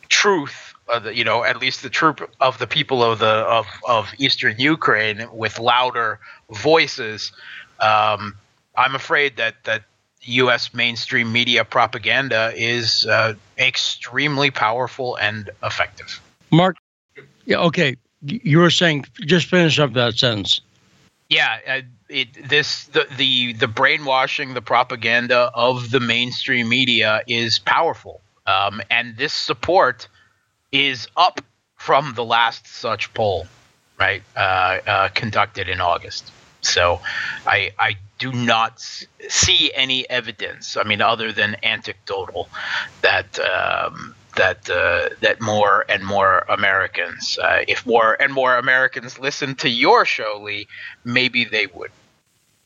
truth 0.09 0.71
uh, 0.91 0.99
the, 0.99 1.15
you 1.15 1.25
know, 1.25 1.45
at 1.45 1.61
least 1.61 1.83
the 1.83 1.91
troop 1.91 2.29
of 2.41 2.59
the 2.59 2.67
people 2.67 3.03
of 3.03 3.21
the 3.21 3.27
of, 3.27 3.67
of 3.89 4.13
eastern 4.19 4.57
Ukraine 4.59 5.27
with 5.33 5.59
louder 5.59 6.19
voices. 6.51 7.33
Um, 7.81 8.37
I'm 8.77 8.95
afraid 8.95 9.37
that 9.37 9.63
that 9.65 9.85
U.S. 10.23 10.75
mainstream 10.75 11.33
media 11.33 11.65
propaganda 11.65 12.53
is 12.55 13.07
uh, 13.07 13.35
extremely 13.57 14.51
powerful 14.51 15.17
and 15.17 15.49
effective. 15.63 16.21
Mark, 16.51 16.77
yeah, 17.45 17.59
okay, 17.59 17.97
you 18.23 18.59
were 18.59 18.71
saying 18.71 19.07
just 19.21 19.47
finish 19.47 19.79
up 19.79 19.93
that 19.95 20.19
sentence. 20.19 20.61
Yeah, 21.31 21.59
uh, 21.67 21.81
it, 22.09 22.49
this 22.49 22.87
the, 22.87 23.07
the 23.17 23.53
the 23.53 23.69
brainwashing, 23.69 24.53
the 24.55 24.61
propaganda 24.63 25.53
of 25.55 25.91
the 25.93 26.01
mainstream 26.01 26.69
media 26.69 27.23
is 27.29 27.61
powerful, 27.61 28.21
um, 28.49 28.83
and 28.91 29.17
this 29.17 29.33
support 29.33 30.09
is 30.73 31.07
up 31.17 31.41
from 31.77 32.15
the 32.15 32.25
last 32.25 32.67
such 32.67 33.15
poll, 33.15 33.47
right, 33.97 34.25
uh, 34.37 34.41
uh, 34.41 35.09
conducted 35.15 35.69
in 35.69 35.81
August. 35.81 36.33
So 36.63 37.01
I, 37.47 37.71
I 37.79 37.97
do 38.19 38.33
not 38.33 38.81
see 39.29 39.73
any 39.73 40.11
evidence, 40.11 40.77
I 40.77 40.83
mean, 40.83 41.01
other 41.01 41.33
than 41.33 41.57
anecdotal, 41.63 42.49
that. 43.03 43.39
Um, 43.39 44.17
that 44.37 44.69
uh, 44.71 45.11
that 45.21 45.41
more 45.41 45.85
and 45.89 46.05
more 46.05 46.41
Americans, 46.49 47.39
uh, 47.43 47.65
if 47.69 47.87
more 47.87 48.21
and 48.21 48.33
more 48.33 48.57
Americans 48.57 49.19
listen 49.19 49.55
to 49.57 49.69
your 49.69 50.05
show, 50.05 50.41
Lee, 50.43 50.67
maybe 51.05 51.45
they 51.45 51.67
would. 51.67 51.91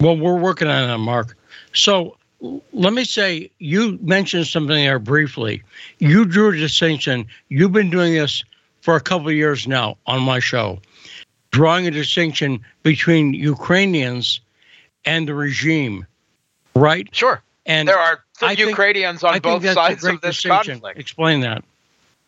Well, 0.00 0.16
we're 0.16 0.38
working 0.38 0.68
on 0.68 0.88
that, 0.88 0.98
Mark. 0.98 1.36
So 1.72 2.16
let 2.72 2.92
me 2.92 3.04
say, 3.04 3.50
you 3.58 3.98
mentioned 4.02 4.46
something 4.46 4.76
there 4.76 4.98
briefly. 4.98 5.62
You 5.98 6.24
drew 6.24 6.50
a 6.50 6.56
distinction. 6.56 7.26
You've 7.48 7.72
been 7.72 7.90
doing 7.90 8.14
this 8.14 8.44
for 8.80 8.96
a 8.96 9.00
couple 9.00 9.28
of 9.28 9.34
years 9.34 9.66
now 9.66 9.96
on 10.06 10.22
my 10.22 10.40
show, 10.40 10.78
drawing 11.52 11.86
a 11.86 11.90
distinction 11.90 12.60
between 12.82 13.32
Ukrainians 13.32 14.40
and 15.06 15.26
the 15.26 15.34
regime, 15.34 16.06
right? 16.74 17.08
Sure. 17.12 17.42
And 17.66 17.88
there 17.88 17.98
are 17.98 18.20
Ukrainians 18.56 19.24
on 19.24 19.40
both 19.40 19.66
sides 19.68 20.04
of 20.04 20.20
this 20.20 20.42
conflict. 20.42 20.98
Explain 20.98 21.40
that. 21.40 21.64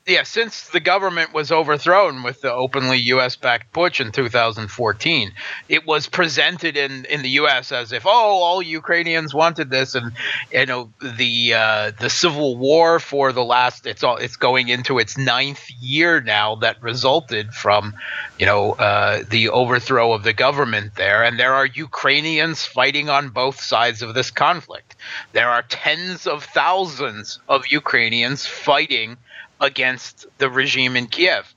yeah, 0.06 0.22
since 0.22 0.68
the 0.68 0.78
government 0.78 1.34
was 1.34 1.50
overthrown 1.50 2.22
with 2.22 2.40
the 2.40 2.52
openly 2.52 2.98
U.S.-backed 2.98 3.72
putsch 3.74 4.00
in 4.00 4.12
2014, 4.12 5.32
it 5.68 5.84
was 5.84 6.08
presented 6.08 6.76
in, 6.76 7.04
in 7.06 7.22
the 7.22 7.30
U.S. 7.30 7.72
as 7.72 7.90
if, 7.90 8.06
oh, 8.06 8.10
all 8.10 8.62
Ukrainians 8.62 9.34
wanted 9.34 9.68
this, 9.68 9.96
and 9.96 10.12
you 10.52 10.66
know 10.66 10.92
the 11.02 11.54
uh, 11.54 11.90
the 11.98 12.08
civil 12.08 12.56
war 12.56 13.00
for 13.00 13.32
the 13.32 13.44
last 13.44 13.84
it's 13.84 14.04
all 14.04 14.16
it's 14.16 14.36
going 14.36 14.68
into 14.68 15.00
its 15.00 15.18
ninth 15.18 15.68
year 15.80 16.20
now 16.20 16.54
that 16.56 16.80
resulted 16.80 17.52
from 17.52 17.92
you 18.38 18.46
know 18.46 18.72
uh, 18.74 19.24
the 19.28 19.48
overthrow 19.48 20.12
of 20.12 20.22
the 20.22 20.32
government 20.32 20.94
there, 20.94 21.24
and 21.24 21.36
there 21.36 21.54
are 21.54 21.66
Ukrainians 21.66 22.64
fighting 22.64 23.10
on 23.10 23.30
both 23.30 23.60
sides 23.60 24.02
of 24.02 24.14
this 24.14 24.30
conflict. 24.30 24.85
There 25.32 25.48
are 25.48 25.62
tens 25.62 26.26
of 26.26 26.44
thousands 26.44 27.38
of 27.48 27.66
Ukrainians 27.68 28.46
fighting 28.46 29.16
against 29.60 30.26
the 30.38 30.50
regime 30.50 30.96
in 30.96 31.06
Kiev. 31.06 31.54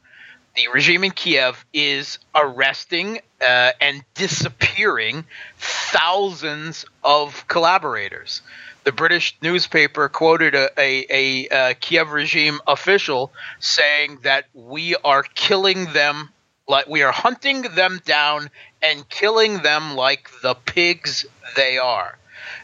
The 0.56 0.68
regime 0.74 1.04
in 1.04 1.12
Kiev 1.12 1.66
is 1.74 2.20
arresting 2.36 3.20
uh, 3.42 3.72
and 3.80 4.04
disappearing 4.14 5.26
thousands 5.58 6.86
of 7.04 7.48
collaborators. 7.48 8.42
The 8.84 8.92
British 8.92 9.38
newspaper 9.42 10.10
quoted 10.10 10.56
a, 10.56 10.70
a, 10.78 11.06
a, 11.10 11.48
a 11.70 11.74
Kiev 11.76 12.12
regime 12.12 12.60
official 12.68 13.32
saying 13.60 14.20
that 14.24 14.46
we 14.54 14.96
are 14.96 15.24
killing 15.24 15.94
them, 15.94 16.30
like 16.68 16.88
we 16.88 17.04
are 17.04 17.12
hunting 17.12 17.62
them 17.62 18.02
down 18.06 18.50
and 18.82 19.08
killing 19.10 19.60
them 19.60 19.96
like 19.96 20.30
the 20.42 20.56
pigs 20.56 21.26
they 21.56 21.78
are. 21.78 22.18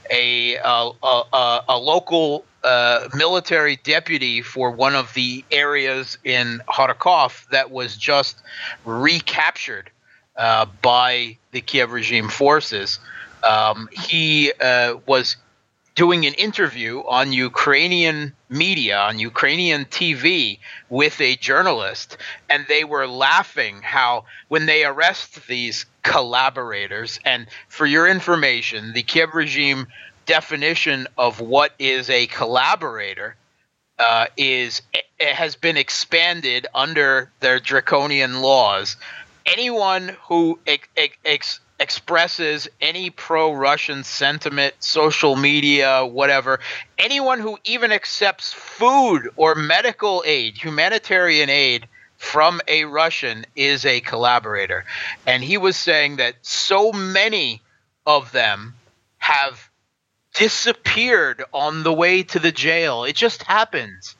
A, 0.10 0.56
a, 0.56 0.92
a, 1.04 1.62
a 1.70 1.78
local 1.78 2.46
uh, 2.64 3.10
military 3.14 3.78
deputy 3.78 4.42
for 4.42 4.72
one 4.72 4.96
of 4.96 5.14
the 5.14 5.46
areas 5.52 6.18
in 6.24 6.62
Kharkov 6.68 7.48
that 7.50 7.72
was 7.72 7.96
just 7.96 8.38
recaptured 8.86 9.90
uh, 10.36 10.66
by 10.82 11.38
the 11.52 11.62
Kiev 11.62 11.92
regime 11.92 12.30
forces. 12.30 13.00
Um, 13.44 13.88
he 13.92 14.52
uh, 14.60 14.98
was 15.06 15.36
doing 15.96 16.26
an 16.26 16.34
interview 16.34 17.00
on 17.08 17.32
Ukrainian 17.32 18.34
media, 18.50 18.98
on 18.98 19.18
Ukrainian 19.18 19.86
TV, 19.86 20.60
with 20.90 21.22
a 21.22 21.38
journalist, 21.38 22.18
and 22.50 22.66
they 22.68 22.84
were 22.84 23.08
laughing 23.08 23.82
how 23.82 24.26
when 24.50 24.66
they 24.66 24.84
arrest 24.84 25.48
these 25.48 25.86
collaborators, 26.06 27.20
and 27.26 27.48
for 27.68 27.86
your 27.86 28.08
information, 28.08 28.94
the 28.94 29.04
Kiev 29.04 29.34
regime 29.34 29.88
definition 30.26 31.08
of 31.18 31.42
what 31.42 31.74
is 31.80 32.10
a 32.10 32.28
collaborator 32.28 33.36
uh, 33.98 34.28
is 34.38 34.82
it 34.94 35.34
has 35.34 35.56
been 35.56 35.78
expanded 35.78 36.68
under 36.76 37.32
their 37.40 37.60
draconian 37.60 38.42
laws. 38.42 38.98
Anyone 39.46 40.16
who 40.28 40.60
ex- 40.68 40.88
ex- 41.26 41.60
expresses 41.80 42.68
any 42.82 43.10
pro-Russian 43.10 44.04
sentiment, 44.04 44.76
social 44.80 45.36
media, 45.36 46.06
whatever, 46.06 46.60
anyone 47.00 47.40
who 47.40 47.58
even 47.66 47.92
accepts 47.92 48.54
food 48.54 49.30
or 49.38 49.56
medical 49.56 50.24
aid, 50.26 50.58
humanitarian 50.58 51.50
aid 51.50 51.88
from 52.26 52.60
a 52.68 52.86
Russian 52.86 53.46
is 53.56 53.86
a 53.86 54.02
collaborator. 54.02 54.84
And 55.28 55.44
he 55.44 55.58
was 55.58 55.78
saying 55.78 56.18
that 56.18 56.36
so 56.42 56.92
many 56.92 57.62
of 58.06 58.32
them 58.32 58.74
have 59.20 59.70
disappeared 60.34 61.44
on 61.54 61.84
the 61.84 61.94
way 61.94 62.24
to 62.24 62.40
the 62.40 62.52
jail. 62.52 63.04
It 63.04 63.16
just 63.16 63.44
happens. 63.44 64.16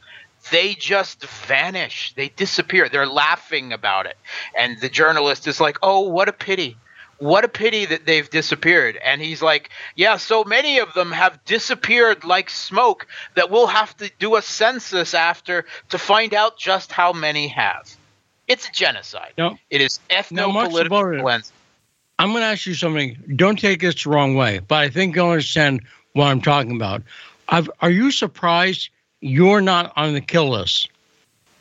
They 0.52 0.76
just 0.76 1.26
vanish. 1.26 2.14
They 2.16 2.30
disappear. 2.30 2.88
They're 2.88 3.08
laughing 3.08 3.74
about 3.74 4.06
it. 4.06 4.18
And 4.58 4.80
the 4.80 4.90
journalist 4.90 5.48
is 5.48 5.60
like, 5.60 5.80
oh, 5.82 6.02
what 6.02 6.30
a 6.30 6.34
pity. 6.34 6.78
What 7.18 7.46
a 7.46 7.48
pity 7.48 7.86
that 7.86 8.06
they've 8.06 8.30
disappeared. 8.30 8.98
And 8.98 9.22
he's 9.22 9.42
like, 9.42 9.70
yeah, 9.96 10.18
so 10.18 10.44
many 10.44 10.80
of 10.80 10.94
them 10.94 11.12
have 11.12 11.44
disappeared 11.46 12.24
like 12.26 12.50
smoke 12.50 13.08
that 13.36 13.50
we'll 13.50 13.68
have 13.68 13.96
to 13.98 14.12
do 14.20 14.36
a 14.36 14.42
census 14.42 15.14
after 15.14 15.66
to 15.90 15.98
find 15.98 16.34
out 16.34 16.58
just 16.58 16.92
how 16.92 17.14
many 17.14 17.48
have. 17.48 17.90
It's 18.48 18.68
a 18.68 18.72
genocide. 18.72 19.34
No, 19.38 19.58
it 19.70 19.82
is 19.82 20.00
no, 20.32 20.50
ethno-political 20.50 21.20
cleansing. 21.22 21.56
I'm 22.20 22.30
going 22.30 22.42
to 22.42 22.48
ask 22.48 22.66
you 22.66 22.76
something. 22.76 23.18
Don't 23.36 23.60
take 23.60 23.82
this 23.82 24.04
the 24.04 24.10
wrong 24.10 24.36
way, 24.36 24.60
but 24.60 24.76
I 24.76 24.90
think 24.90 25.16
you'll 25.16 25.30
understand 25.30 25.82
what 26.14 26.28
I'm 26.28 26.42
talking 26.42 26.76
about. 26.76 27.02
I've, 27.50 27.70
are 27.82 27.90
you 27.90 28.12
surprised 28.12 28.90
you're 29.20 29.62
not 29.62 29.94
on 29.96 30.14
the 30.14 30.22
kill 30.22 30.50
list? 30.50 30.90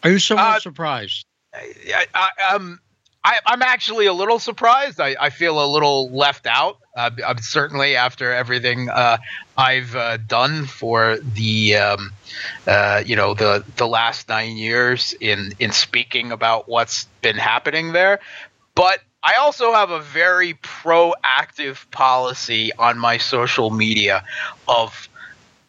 Are 0.03 0.11
you 0.11 0.19
somewhat 0.19 0.57
uh, 0.57 0.61
surprised? 0.61 1.27
I, 1.55 2.07
I, 2.15 2.55
um, 2.55 2.81
I, 3.25 3.39
am 3.47 3.63
actually 3.63 4.07
a 4.07 4.13
little 4.13 4.39
surprised. 4.39 5.01
I, 5.01 5.17
I, 5.19 5.31
feel 5.31 5.65
a 5.65 5.67
little 5.67 6.11
left 6.11 6.47
out. 6.47 6.79
Uh, 6.95 7.11
I'm 7.27 7.39
certainly 7.39 7.97
after 7.97 8.33
everything 8.33 8.91
uh, 8.91 9.17
I've 9.57 9.97
uh, 9.97 10.19
done 10.19 10.67
for 10.67 11.17
the, 11.17 11.77
um, 11.77 12.13
uh, 12.67 13.03
you 13.05 13.17
know, 13.17 13.33
the 13.33 13.65
the 13.77 13.89
last 13.89 14.29
nine 14.29 14.57
years 14.59 15.15
in 15.21 15.53
in 15.59 15.73
speaking 15.73 16.33
about 16.33 16.69
what's 16.69 17.05
been 17.23 17.37
happening 17.37 17.93
there. 17.93 18.21
But 18.75 19.01
I 19.23 19.35
also 19.39 19.73
have 19.73 19.91
a 19.91 20.01
very 20.01 20.55
proactive 20.55 21.91
policy 21.91 22.73
on 22.79 22.99
my 22.99 23.17
social 23.17 23.71
media 23.71 24.23
of 24.69 25.09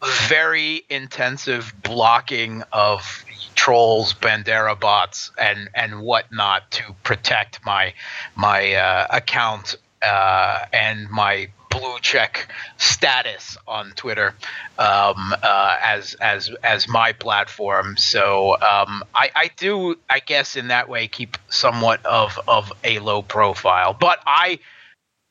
very 0.03 0.83
intensive 0.89 1.73
blocking 1.83 2.63
of 2.71 3.23
trolls, 3.55 4.13
Bandera 4.13 4.79
bots, 4.79 5.31
and 5.37 5.69
and 5.73 6.01
whatnot 6.01 6.69
to 6.71 6.95
protect 7.03 7.65
my 7.65 7.93
my 8.35 8.73
uh, 8.73 9.07
account 9.09 9.77
uh, 10.01 10.65
and 10.73 11.09
my 11.09 11.49
blue 11.69 11.99
check 12.01 12.47
status 12.77 13.57
on 13.67 13.91
Twitter 13.95 14.33
um, 14.77 15.33
uh, 15.43 15.77
as 15.83 16.13
as 16.15 16.49
as 16.63 16.87
my 16.87 17.11
platform. 17.11 17.97
So 17.97 18.53
um, 18.53 19.03
I, 19.13 19.31
I 19.35 19.51
do, 19.57 19.97
I 20.09 20.19
guess, 20.19 20.55
in 20.55 20.69
that 20.69 20.89
way, 20.89 21.07
keep 21.07 21.37
somewhat 21.49 22.05
of 22.05 22.39
of 22.47 22.71
a 22.83 22.99
low 22.99 23.21
profile. 23.21 23.93
But 23.93 24.19
I, 24.25 24.59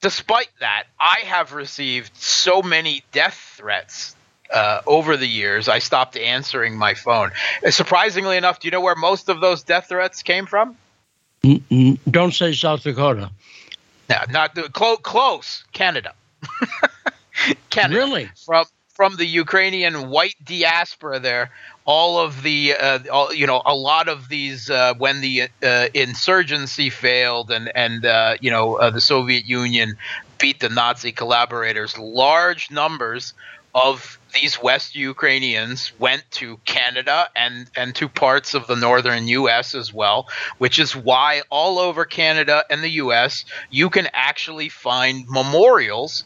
despite 0.03 0.51
that, 0.61 0.85
I 1.01 1.21
have 1.25 1.53
received 1.53 2.17
so 2.17 2.63
many 2.63 3.05
death 3.13 3.55
threats. 3.57 4.14
Uh, 4.53 4.81
over 4.87 5.17
the 5.17 5.27
years, 5.27 5.69
I 5.69 5.79
stopped 5.79 6.17
answering 6.17 6.77
my 6.77 6.95
phone. 6.95 7.33
Surprisingly 7.71 8.37
enough, 8.37 8.61
do 8.61 8.69
you 8.69 8.73
know 8.73 8.81
where 8.81 8.95
most 8.95 9.29
of 9.29 9.41
those 9.41 9.63
death 9.63 9.89
threats 9.89 10.23
came 10.23 10.47
from? 10.47 10.77
Don't 12.11 12.33
say 12.33 12.53
South 12.53 12.83
Dakota. 12.83 13.31
No, 14.09 14.17
not 14.31 14.55
the, 14.55 14.63
close. 14.65 14.99
Close, 15.03 15.65
Canada. 15.73 16.15
Canada. 17.71 17.97
Really? 17.97 18.31
From 18.45 18.67
from 18.95 19.17
the 19.17 19.27
Ukrainian 19.27 20.09
white 20.09 20.37
diaspora 20.45 21.19
there, 21.19 21.51
all 21.85 22.21
of 22.21 22.43
the 22.43 22.75
uh, 22.81 23.01
all, 23.13 23.35
you 23.35 23.47
know 23.47 23.61
a 23.67 23.75
lot 23.75 24.09
of 24.09 24.29
these 24.29 24.71
uh, 24.71 24.95
when 24.95 25.21
the 25.21 25.49
uh, 25.63 25.89
insurgency 25.95 26.91
failed 26.91 27.51
and 27.51 27.71
and 27.75 28.07
uh, 28.07 28.37
you 28.41 28.51
know 28.51 28.77
uh, 28.77 28.91
the 28.91 29.01
Soviet 29.01 29.47
Union 29.47 29.97
beat 30.39 30.61
the 30.61 30.69
Nazi 30.69 31.13
collaborators, 31.13 31.99
large 31.99 32.71
numbers 32.71 33.35
of 33.75 34.19
these 34.33 34.61
West 34.63 34.95
Ukrainians 34.95 35.93
went 35.99 36.25
to 36.33 36.59
Canada 36.65 37.29
and, 37.35 37.71
and 37.77 37.95
to 37.97 38.09
parts 38.09 38.55
of 38.55 38.67
the 38.67 38.77
northern 38.77 39.27
U.S. 39.29 39.75
as 39.75 39.93
well, 39.93 40.29
which 40.59 40.79
is 40.79 40.95
why 40.95 41.43
all 41.51 41.79
over 41.79 42.05
Canada 42.05 42.65
and 42.71 42.83
the 42.83 42.91
U.S. 42.91 43.45
you 43.71 43.91
can 43.91 44.09
actually 44.13 44.69
find 44.69 45.27
memorials 45.29 46.25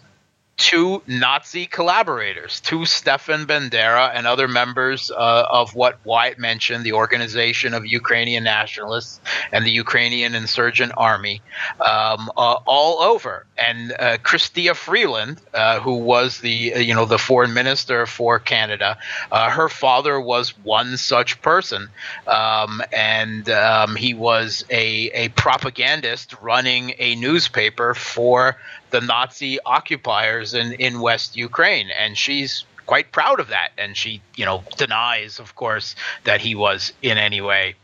two 0.59 1.01
Nazi 1.07 1.67
collaborators, 1.67 2.61
two 2.61 2.85
Stefan 2.85 3.47
Bandera 3.47 4.11
and 4.13 4.27
other 4.27 4.49
members 4.49 5.11
uh, 5.11 5.47
of 5.49 5.75
what 5.75 6.05
Wyatt 6.05 6.39
mentioned, 6.39 6.85
the 6.85 6.93
Organization 6.93 7.75
of 7.75 7.87
Ukrainian 7.87 8.43
Nationalists 8.43 9.21
and 9.53 9.65
the 9.65 9.71
Ukrainian 9.71 10.35
Insurgent 10.35 10.93
Army, 10.97 11.41
um, 11.81 12.31
uh, 12.37 12.57
all 12.67 13.01
over. 13.01 13.47
And 13.57 13.93
uh, 13.93 14.19
Chrystia 14.19 14.75
Freeland, 14.75 15.41
uh, 15.55 15.79
who 15.79 15.95
was 15.95 16.41
the 16.41 16.75
uh, 16.75 16.79
you 16.81 16.95
know 16.95 17.05
the 17.05 17.19
foreign 17.19 17.55
minister 17.55 18.05
for 18.07 18.41
Canada, 18.41 18.99
uh, 19.31 19.51
her 19.51 19.69
father 19.69 20.21
was 20.21 20.51
one 20.59 20.97
such 20.97 21.41
person, 21.41 21.89
um, 22.27 22.83
and 22.93 23.49
um, 23.49 23.95
he 23.95 24.13
was 24.13 24.65
a 24.71 25.11
a 25.11 25.29
propagandist 25.31 26.35
running 26.43 26.95
a 26.99 27.15
newspaper 27.15 27.95
for 27.95 28.57
the 28.91 29.01
Nazi 29.01 29.59
occupiers 29.65 30.55
in, 30.55 30.73
in 30.73 31.01
West 31.01 31.37
Ukraine. 31.37 31.91
And 31.91 32.17
she's 32.17 32.65
quite 32.87 33.13
proud 33.13 33.41
of 33.41 33.49
that. 33.49 33.71
And 33.77 33.97
she, 33.97 34.23
you 34.37 34.45
know, 34.45 34.65
denies, 34.77 35.39
of 35.39 35.55
course, 35.55 35.95
that 36.25 36.41
he 36.41 36.55
was 36.55 36.93
in 37.03 37.19
any 37.19 37.41
way 37.41 37.75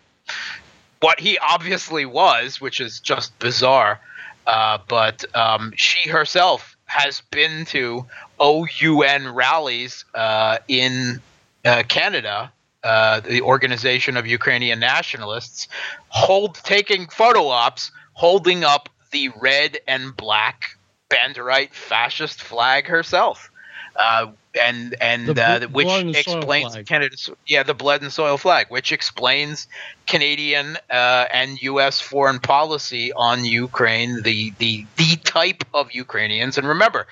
what 1.04 1.20
he 1.20 1.36
obviously 1.36 2.06
was, 2.06 2.62
which 2.62 2.80
is 2.80 2.98
just 2.98 3.38
bizarre. 3.38 4.00
Uh, 4.46 4.78
but 4.88 5.22
um, 5.36 5.70
she 5.76 6.08
herself 6.08 6.78
has 6.86 7.20
been 7.30 7.66
to 7.66 8.06
OUN 8.40 9.34
rallies 9.34 10.06
uh, 10.14 10.58
in 10.66 11.20
uh, 11.62 11.82
Canada 11.88 12.50
uh, 12.82 13.20
the 13.20 13.42
Organization 13.42 14.16
of 14.16 14.26
Ukrainian 14.26 14.80
Nationalists, 14.80 15.68
hold 16.08 16.54
taking 16.54 17.06
photo 17.06 17.48
ops 17.48 17.90
holding 18.14 18.64
up 18.64 18.88
the 19.10 19.30
red 19.40 19.78
and 19.86 20.16
black 20.16 20.78
Banderite 21.10 21.72
fascist 21.72 22.42
flag 22.42 22.86
herself. 22.86 23.50
Uh, 23.96 24.32
and 24.60 24.94
and 25.00 25.38
uh, 25.38 25.60
which 25.68 25.88
and 25.88 26.14
explains. 26.14 26.76
Canada's 26.86 27.30
yeah 27.46 27.62
the 27.62 27.74
blood 27.74 28.02
and 28.02 28.12
soil 28.12 28.36
flag, 28.36 28.66
which 28.68 28.92
explains 28.92 29.68
Canadian 30.06 30.76
uh, 30.90 31.26
and 31.32 31.60
U.S. 31.62 32.00
foreign 32.00 32.38
policy 32.38 33.12
on 33.12 33.44
Ukraine, 33.44 34.22
the 34.22 34.52
the 34.58 34.86
the 34.96 35.16
type 35.24 35.64
of 35.72 35.92
Ukrainians. 35.92 36.58
And 36.58 36.66
remember, 36.68 37.06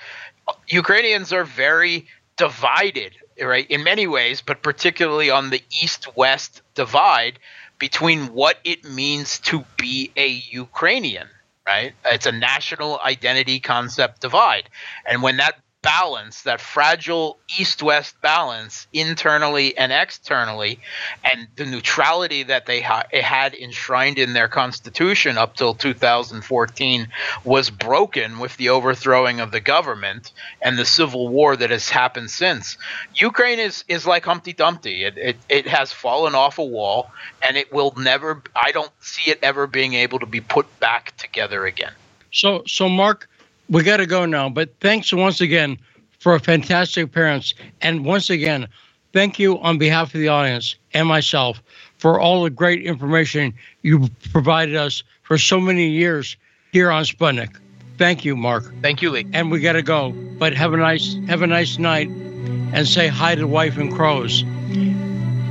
Ukrainians 0.67 1.31
are 1.33 1.43
very 1.45 2.07
divided, 2.37 3.15
right, 3.41 3.69
in 3.69 3.83
many 3.83 4.07
ways, 4.07 4.41
but 4.41 4.61
particularly 4.61 5.29
on 5.29 5.49
the 5.49 5.61
east-west 5.81 6.61
divide 6.75 7.39
between 7.79 8.33
what 8.33 8.57
it 8.63 8.83
means 8.85 9.39
to 9.39 9.65
be 9.77 10.11
a 10.15 10.27
Ukrainian. 10.27 11.27
Right, 11.65 11.93
it's 12.03 12.25
a 12.25 12.31
national 12.33 12.99
identity 12.99 13.61
concept 13.61 14.19
divide, 14.19 14.69
and 15.07 15.23
when 15.23 15.37
that 15.37 15.57
balance, 15.83 16.41
that 16.43 16.59
fragile 16.59 17.37
east 17.59 17.83
west 17.83 18.19
balance 18.21 18.87
internally 18.91 19.77
and 19.77 19.91
externally, 19.91 20.79
and 21.23 21.47
the 21.55 21.65
neutrality 21.65 22.43
that 22.43 22.65
they 22.65 22.81
ha- 22.81 23.03
had 23.11 23.53
enshrined 23.53 24.17
in 24.17 24.33
their 24.33 24.47
constitution 24.47 25.37
up 25.37 25.55
till 25.55 25.75
2014 25.75 27.07
was 27.43 27.69
broken 27.69 28.39
with 28.39 28.57
the 28.57 28.69
overthrowing 28.69 29.39
of 29.39 29.51
the 29.51 29.59
government 29.59 30.31
and 30.61 30.79
the 30.79 30.85
civil 30.85 31.27
war 31.27 31.55
that 31.55 31.69
has 31.69 31.89
happened 31.89 32.31
since. 32.31 32.77
Ukraine 33.13 33.59
is, 33.59 33.83
is 33.87 34.07
like 34.07 34.25
Humpty 34.25 34.53
Dumpty. 34.53 35.03
It, 35.03 35.17
it, 35.17 35.37
it 35.49 35.67
has 35.67 35.91
fallen 35.91 36.33
off 36.33 36.57
a 36.57 36.65
wall 36.65 37.11
and 37.41 37.57
it 37.57 37.71
will 37.71 37.93
never, 37.97 38.41
I 38.55 38.71
don't 38.71 38.91
see 39.01 39.29
it 39.29 39.39
ever 39.43 39.67
being 39.67 39.93
able 39.93 40.19
to 40.19 40.25
be 40.25 40.41
put 40.41 40.79
back 40.79 41.15
together 41.17 41.65
again. 41.65 41.93
So, 42.31 42.63
so 42.65 42.89
Mark, 42.89 43.29
we 43.73 43.83
got 43.83 43.97
to 43.97 44.05
go 44.05 44.25
now. 44.25 44.47
But 44.47 44.69
thanks 44.79 45.11
once 45.11 45.41
again 45.41 45.77
for 46.19 46.35
a 46.35 46.39
fantastic 46.39 47.05
appearance, 47.05 47.53
and 47.81 48.05
once 48.05 48.29
again, 48.29 48.67
thank 49.11 49.39
you 49.39 49.59
on 49.59 49.77
behalf 49.77 50.13
of 50.13 50.21
the 50.21 50.29
audience 50.29 50.75
and 50.93 51.07
myself 51.07 51.61
for 51.97 52.19
all 52.19 52.43
the 52.43 52.49
great 52.49 52.85
information 52.85 53.53
you 53.81 54.07
provided 54.31 54.75
us 54.75 55.03
for 55.23 55.37
so 55.37 55.59
many 55.59 55.87
years 55.87 56.37
here 56.71 56.91
on 56.91 57.03
Sputnik. 57.03 57.57
Thank 57.97 58.23
you, 58.23 58.35
Mark. 58.35 58.73
Thank 58.81 59.01
you, 59.01 59.11
Lee. 59.11 59.27
And 59.33 59.51
we 59.51 59.59
got 59.59 59.73
to 59.73 59.81
go. 59.81 60.11
But 60.11 60.53
have 60.53 60.73
a 60.73 60.77
nice 60.77 61.15
have 61.27 61.41
a 61.41 61.47
nice 61.47 61.77
night, 61.77 62.07
and 62.07 62.87
say 62.87 63.07
hi 63.07 63.35
to 63.35 63.47
wife 63.47 63.77
and 63.77 63.93
crows. 63.93 64.43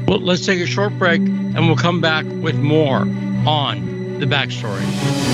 Well, 0.07 0.21
let's 0.21 0.45
take 0.45 0.61
a 0.61 0.67
short 0.67 0.99
break, 0.99 1.21
and 1.21 1.67
we'll 1.67 1.77
come 1.77 2.01
back 2.01 2.25
with 2.27 2.57
more 2.57 3.01
on 3.47 4.19
the 4.19 4.27
backstory. 4.27 5.32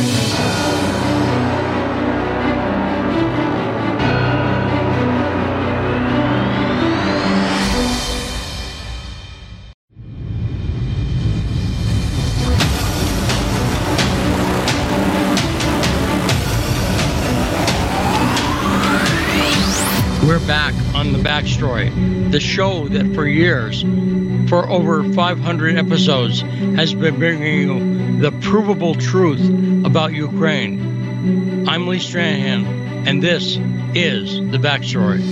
Backstory, 21.38 22.32
the 22.32 22.40
show 22.40 22.88
that 22.88 23.14
for 23.14 23.24
years, 23.24 23.82
for 24.50 24.68
over 24.68 25.04
500 25.12 25.76
episodes, 25.76 26.40
has 26.40 26.92
been 26.92 27.20
bringing 27.20 27.68
you 27.68 28.18
the 28.18 28.32
provable 28.32 28.96
truth 28.96 29.86
about 29.86 30.12
Ukraine. 30.12 31.68
I'm 31.68 31.86
Lee 31.86 31.98
Stranahan, 31.98 33.06
and 33.06 33.22
this 33.22 33.56
is 33.94 34.34
the 34.50 34.58
backstory. 34.58 35.22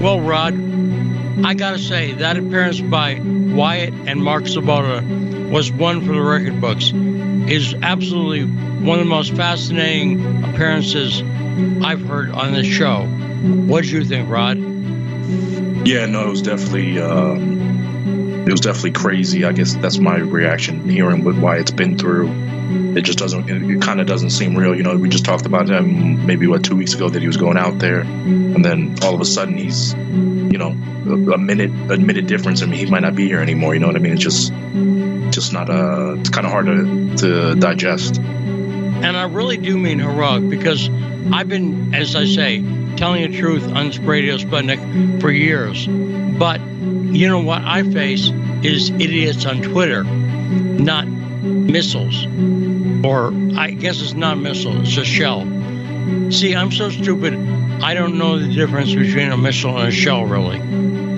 Well, 0.00 0.20
Rod, 0.20 0.54
I 1.44 1.54
gotta 1.54 1.80
say 1.80 2.12
that 2.12 2.36
appearance 2.36 2.80
by 2.80 3.18
Wyatt 3.20 3.94
and 4.06 4.22
Mark 4.22 4.44
Sleboda 4.44 5.50
was 5.50 5.72
one 5.72 6.06
for 6.06 6.12
the 6.12 6.22
record 6.22 6.60
books. 6.60 6.92
Is 6.92 7.74
absolutely 7.82 8.44
one 8.44 9.00
of 9.00 9.06
the 9.06 9.10
most 9.10 9.34
fascinating 9.34 10.44
appearances 10.44 11.20
I've 11.82 12.02
heard 12.02 12.30
on 12.30 12.52
this 12.52 12.66
show. 12.66 13.04
What 13.04 13.82
did 13.82 13.90
you 13.90 14.04
think, 14.04 14.28
Rod? 14.28 14.58
Yeah, 15.86 16.06
no, 16.06 16.26
it 16.26 16.30
was 16.30 16.42
definitely 16.42 17.00
um, 17.00 18.46
it 18.46 18.52
was 18.52 18.60
definitely 18.60 18.92
crazy. 18.92 19.44
I 19.44 19.52
guess 19.52 19.74
that's 19.74 19.98
my 19.98 20.16
reaction 20.16 20.88
hearing 20.88 21.24
what 21.24 21.36
why 21.36 21.56
it's 21.56 21.70
been 21.70 21.98
through. 21.98 22.30
It 22.96 23.02
just 23.02 23.18
doesn't. 23.18 23.48
It, 23.48 23.62
it 23.62 23.82
kind 23.82 24.00
of 24.00 24.06
doesn't 24.06 24.30
seem 24.30 24.56
real. 24.56 24.74
You 24.74 24.82
know, 24.82 24.96
we 24.96 25.08
just 25.08 25.24
talked 25.24 25.46
about 25.46 25.68
him 25.68 26.26
maybe 26.26 26.46
what 26.46 26.64
two 26.64 26.76
weeks 26.76 26.94
ago 26.94 27.08
that 27.08 27.20
he 27.20 27.26
was 27.26 27.36
going 27.36 27.56
out 27.56 27.78
there, 27.78 28.00
and 28.00 28.64
then 28.64 28.96
all 29.02 29.14
of 29.14 29.20
a 29.20 29.24
sudden 29.24 29.56
he's, 29.56 29.94
you 29.94 30.58
know, 30.58 30.76
a, 31.06 31.32
a 31.32 31.38
minute 31.38 31.70
a 31.90 31.96
minute 31.96 32.26
difference. 32.26 32.62
I 32.62 32.66
mean, 32.66 32.78
he 32.78 32.86
might 32.86 33.00
not 33.00 33.14
be 33.14 33.26
here 33.26 33.40
anymore. 33.40 33.74
You 33.74 33.80
know 33.80 33.86
what 33.86 33.96
I 33.96 34.00
mean? 34.00 34.12
It's 34.12 34.22
just 34.22 34.52
just 35.30 35.52
not 35.52 35.70
uh 35.70 36.16
it's 36.18 36.30
kind 36.30 36.46
of 36.46 36.52
hard 36.52 36.66
to 36.66 37.16
to 37.16 37.54
digest. 37.54 38.18
And 38.18 39.16
I 39.16 39.24
really 39.24 39.56
do 39.56 39.78
mean 39.78 39.98
heroic 40.00 40.48
because 40.48 40.88
I've 41.32 41.48
been, 41.48 41.94
as 41.94 42.16
I 42.16 42.26
say, 42.26 42.62
telling 42.96 43.30
the 43.30 43.38
truth 43.38 43.64
on 43.72 43.90
Radio 44.04 44.36
Sputnik 44.36 45.20
for 45.20 45.30
years. 45.30 45.86
But 45.86 46.60
you 46.60 47.28
know 47.28 47.40
what 47.40 47.62
I 47.62 47.82
face 47.82 48.30
is 48.62 48.90
idiots 48.90 49.46
on 49.46 49.62
Twitter, 49.62 50.04
not 50.04 51.06
missiles. 51.06 52.26
Or 53.04 53.32
I 53.58 53.70
guess 53.70 54.00
it's 54.02 54.14
not 54.14 54.34
a 54.34 54.40
missile, 54.40 54.80
it's 54.80 54.96
a 54.96 55.04
shell. 55.04 55.40
See, 56.30 56.54
I'm 56.54 56.72
so 56.72 56.90
stupid, 56.90 57.34
I 57.82 57.94
don't 57.94 58.18
know 58.18 58.38
the 58.38 58.52
difference 58.52 58.94
between 58.94 59.30
a 59.30 59.36
missile 59.36 59.76
and 59.78 59.88
a 59.88 59.92
shell, 59.92 60.24
really. 60.24 60.58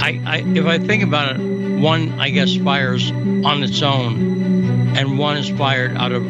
I, 0.01 0.21
I 0.27 0.37
if 0.39 0.67
I 0.67 0.79
think 0.79 1.03
about 1.03 1.37
it, 1.37 1.41
one, 1.41 2.21
I 2.21 2.31
guess, 2.31 2.57
fires 2.57 3.11
on 3.11 3.63
its 3.63 3.81
own, 3.81 4.97
and 4.97 5.19
one 5.19 5.39
is 5.39 5.49
fired 5.49 5.97
out 5.97 6.13
of 6.13 6.27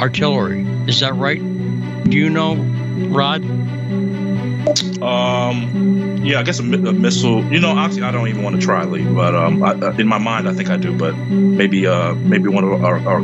artillery. 0.00 0.66
Is 0.86 1.00
that 1.00 1.14
right? 1.14 1.40
Do 2.04 2.16
you 2.16 2.30
know, 2.30 2.54
Rod? 2.94 3.44
Um, 5.02 6.24
yeah, 6.24 6.40
I 6.40 6.42
guess 6.42 6.60
a, 6.60 6.62
a 6.62 6.92
missile. 6.92 7.44
You 7.52 7.60
know, 7.60 7.76
actually, 7.76 8.02
I 8.02 8.10
don't 8.10 8.28
even 8.28 8.42
want 8.42 8.56
to 8.56 8.62
try, 8.62 8.84
Lee. 8.84 9.04
But 9.04 9.34
um, 9.34 9.62
I, 9.62 9.72
in 9.98 10.06
my 10.06 10.18
mind, 10.18 10.48
I 10.48 10.52
think 10.54 10.70
I 10.70 10.76
do. 10.76 10.96
But 10.96 11.16
maybe, 11.16 11.86
uh, 11.86 12.14
maybe 12.14 12.48
one 12.48 12.64
of 12.64 12.84
our 12.84 12.98
our, 13.06 13.20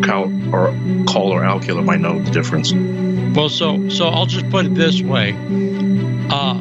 our 0.55 1.05
caller 1.07 1.45
Al 1.45 1.61
Killer 1.61 1.83
might 1.83 2.01
know 2.01 2.19
the 2.19 2.31
difference. 2.31 2.73
Well, 2.73 3.49
so 3.49 3.89
so 3.89 4.09
I'll 4.09 4.27
just 4.27 4.51
put 4.51 4.67
it 4.67 4.75
this 4.75 5.01
way. 5.01 5.33
Uh, 6.31 6.61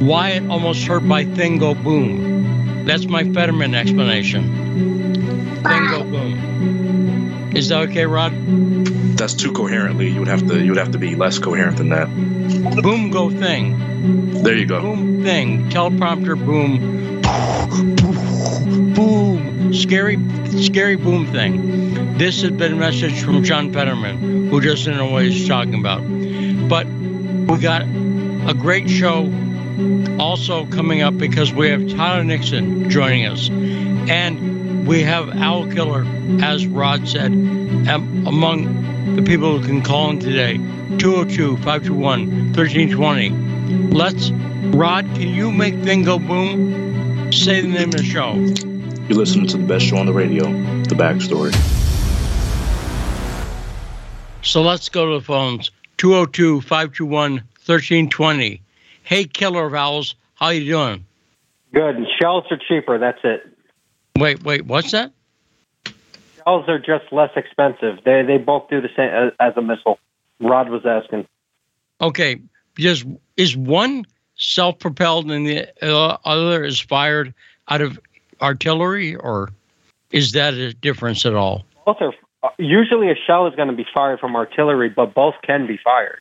Wyatt 0.00 0.48
almost 0.48 0.86
hurt 0.86 1.06
by 1.06 1.24
Thing 1.24 1.58
Go 1.58 1.74
Boom. 1.74 2.84
That's 2.84 3.06
my 3.06 3.24
Fetterman 3.24 3.74
explanation. 3.74 5.62
Thing 5.62 5.86
Go 5.88 6.02
Boom. 6.04 7.52
Is 7.54 7.68
that 7.68 7.88
okay, 7.90 8.06
Rod? 8.06 8.32
That's 9.18 9.34
too 9.34 9.52
coherently. 9.52 10.08
You 10.10 10.20
would 10.20 10.28
have 10.28 10.46
to 10.46 10.62
you 10.62 10.70
would 10.70 10.78
have 10.78 10.92
to 10.92 10.98
be 10.98 11.16
less 11.16 11.38
coherent 11.38 11.76
than 11.76 11.88
that. 11.90 12.08
Boom 12.82 13.10
Go 13.10 13.30
Thing. 13.30 14.42
There 14.42 14.54
you 14.56 14.66
go. 14.66 14.80
Boom 14.80 15.24
Thing. 15.24 15.68
Teleprompter 15.70 16.36
Boom. 16.44 17.22
Boom. 18.94 19.74
Scary, 19.74 20.18
scary 20.62 20.96
boom 20.96 21.26
thing. 21.26 22.16
This 22.16 22.40
has 22.42 22.52
been 22.52 22.72
a 22.72 22.76
message 22.76 23.20
from 23.20 23.44
John 23.44 23.72
Fetterman, 23.72 24.48
who 24.48 24.60
doesn't 24.60 24.96
know 24.96 25.10
what 25.10 25.24
he's 25.24 25.46
talking 25.46 25.74
about. 25.74 26.00
But 26.68 26.86
we 26.86 27.58
got 27.58 27.82
a 27.82 28.54
great 28.54 28.88
show 28.88 29.30
also 30.18 30.64
coming 30.66 31.02
up 31.02 31.18
because 31.18 31.52
we 31.52 31.68
have 31.68 31.88
Tyler 31.90 32.24
Nixon 32.24 32.88
joining 32.88 33.26
us. 33.26 33.50
And 33.50 34.86
we 34.86 35.02
have 35.02 35.28
Owl 35.36 35.66
Killer, 35.66 36.06
as 36.42 36.66
Rod 36.66 37.06
said, 37.06 37.30
among 37.32 38.87
the 39.16 39.22
people 39.22 39.58
who 39.58 39.66
can 39.66 39.82
call 39.82 40.10
in 40.10 40.18
today 40.18 40.56
202 40.98 41.56
521 41.56 42.52
1320. 42.54 43.30
Let's, 43.90 44.30
Rod, 44.76 45.04
can 45.14 45.28
you 45.28 45.50
make 45.50 45.74
thing 45.82 46.04
go 46.04 46.18
boom? 46.18 47.32
Say 47.32 47.60
the 47.60 47.68
name 47.68 47.88
of 47.88 47.96
the 47.96 48.04
show. 48.04 48.34
You're 49.08 49.18
listening 49.18 49.46
to 49.48 49.56
the 49.56 49.66
best 49.66 49.86
show 49.86 49.96
on 49.96 50.06
the 50.06 50.12
radio, 50.12 50.44
The 50.44 50.94
Backstory. 50.94 51.54
So 54.42 54.62
let's 54.62 54.88
go 54.88 55.06
to 55.06 55.18
the 55.18 55.24
phones 55.24 55.70
202 55.98 56.60
521 56.62 57.32
1320. 57.32 58.62
Hey, 59.02 59.24
Killer 59.24 59.68
Vowels, 59.68 60.14
how 60.34 60.50
you 60.50 60.64
doing? 60.64 61.04
Good. 61.74 61.96
And 61.96 62.06
shells 62.20 62.44
are 62.50 62.58
cheaper. 62.68 62.98
That's 62.98 63.20
it. 63.24 63.46
Wait, 64.16 64.42
wait, 64.42 64.66
what's 64.66 64.90
that? 64.92 65.12
Shells 66.48 66.68
are 66.68 66.78
just 66.78 67.12
less 67.12 67.30
expensive. 67.36 67.98
They 68.04 68.22
they 68.22 68.38
both 68.38 68.68
do 68.70 68.80
the 68.80 68.88
same 68.96 69.10
as, 69.10 69.32
as 69.38 69.56
a 69.56 69.62
missile. 69.62 69.98
Rod 70.40 70.70
was 70.70 70.82
asking. 70.86 71.26
Okay, 72.00 72.40
just 72.76 73.04
is 73.36 73.56
one 73.56 74.06
self-propelled 74.36 75.30
and 75.30 75.46
the 75.46 75.68
uh, 75.82 76.16
other 76.24 76.64
is 76.64 76.80
fired 76.80 77.34
out 77.68 77.82
of 77.82 77.98
artillery, 78.40 79.16
or 79.16 79.50
is 80.10 80.32
that 80.32 80.54
a 80.54 80.72
difference 80.72 81.26
at 81.26 81.34
all? 81.34 81.64
Both 81.84 81.96
are 82.00 82.14
usually 82.58 83.10
a 83.10 83.16
shell 83.26 83.46
is 83.46 83.54
going 83.54 83.68
to 83.68 83.74
be 83.74 83.86
fired 83.94 84.20
from 84.20 84.36
artillery, 84.36 84.88
but 84.88 85.12
both 85.14 85.34
can 85.42 85.66
be 85.66 85.78
fired. 85.82 86.20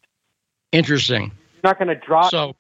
Interesting. 0.71 1.31
You're 1.53 1.61
not 1.63 1.77
going 1.77 1.89
to 1.89 1.95
drop. 1.95 2.31
So, 2.31 2.55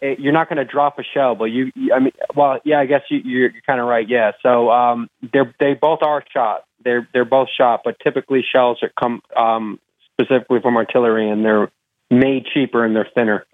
you're 0.00 0.32
not 0.32 0.48
going 0.48 0.56
to 0.58 0.64
drop 0.64 0.98
a 0.98 1.02
shell, 1.02 1.34
but 1.34 1.46
you, 1.46 1.70
you- 1.74 1.92
I 1.92 1.98
mean, 1.98 2.12
well, 2.34 2.58
yeah, 2.64 2.80
I 2.80 2.86
guess 2.86 3.02
you, 3.10 3.18
you're, 3.24 3.50
you're 3.50 3.62
kind 3.66 3.80
of 3.80 3.86
right. 3.86 4.08
Yeah, 4.08 4.32
so 4.42 4.70
um, 4.70 5.08
they're 5.32 5.54
they 5.60 5.74
both 5.74 6.02
are 6.02 6.22
shot. 6.32 6.64
They're 6.84 7.08
they're 7.12 7.24
both 7.24 7.48
shot, 7.56 7.82
but 7.84 7.96
typically 8.02 8.44
shells 8.50 8.78
are 8.82 8.90
come 8.98 9.20
um, 9.36 9.78
specifically 10.14 10.60
from 10.60 10.76
artillery, 10.76 11.28
and 11.30 11.44
they're 11.44 11.70
made 12.10 12.46
cheaper 12.46 12.84
and 12.84 12.94
they're 12.96 13.08
thinner. 13.14 13.44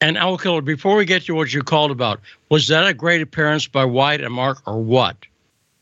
and 0.00 0.16
Owl 0.16 0.38
Killer, 0.38 0.62
before 0.62 0.96
we 0.96 1.04
get 1.04 1.22
to 1.26 1.34
what 1.34 1.52
you 1.52 1.62
called 1.62 1.90
about, 1.90 2.20
was 2.48 2.68
that 2.68 2.86
a 2.86 2.94
great 2.94 3.20
appearance 3.22 3.66
by 3.68 3.84
Wyatt 3.84 4.20
and 4.22 4.32
Mark, 4.32 4.58
or 4.66 4.80
what? 4.82 5.16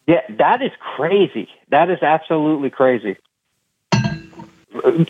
Yeah, 0.06 0.22
that 0.38 0.60
is 0.62 0.72
crazy. 0.96 1.48
That 1.70 1.88
is 1.90 2.02
absolutely 2.02 2.70
crazy. 2.70 3.16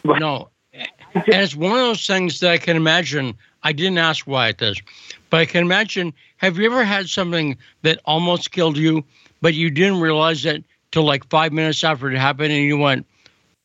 No. 0.05 0.51
And 0.73 1.25
it's 1.27 1.57
one 1.57 1.73
of 1.73 1.79
those 1.79 2.07
things 2.07 2.41
that 2.41 2.51
I 2.51 2.59
can 2.59 2.77
imagine. 2.77 3.35
I 3.63 3.73
didn't 3.73 3.99
ask 3.99 4.27
Wyatt 4.27 4.59
this, 4.59 4.81
but 5.29 5.41
I 5.41 5.47
can 5.47 5.63
imagine. 5.63 6.13
Have 6.39 6.57
you 6.57 6.67
ever 6.67 6.85
had 6.85 7.09
something 7.09 7.59
that 7.83 8.01
almost 8.05 8.53
killed 8.53 8.77
you, 8.77 9.05
but 9.41 9.55
you 9.55 9.71
didn't 9.71 10.01
realize 10.01 10.45
it 10.47 10.65
till 10.93 11.05
like 11.05 11.29
five 11.29 11.53
minutes 11.53 11.85
after 11.85 12.11
it 12.11 12.19
happened, 12.19 12.53
and 12.53 12.65
you 12.65 12.79
went, 12.79 13.07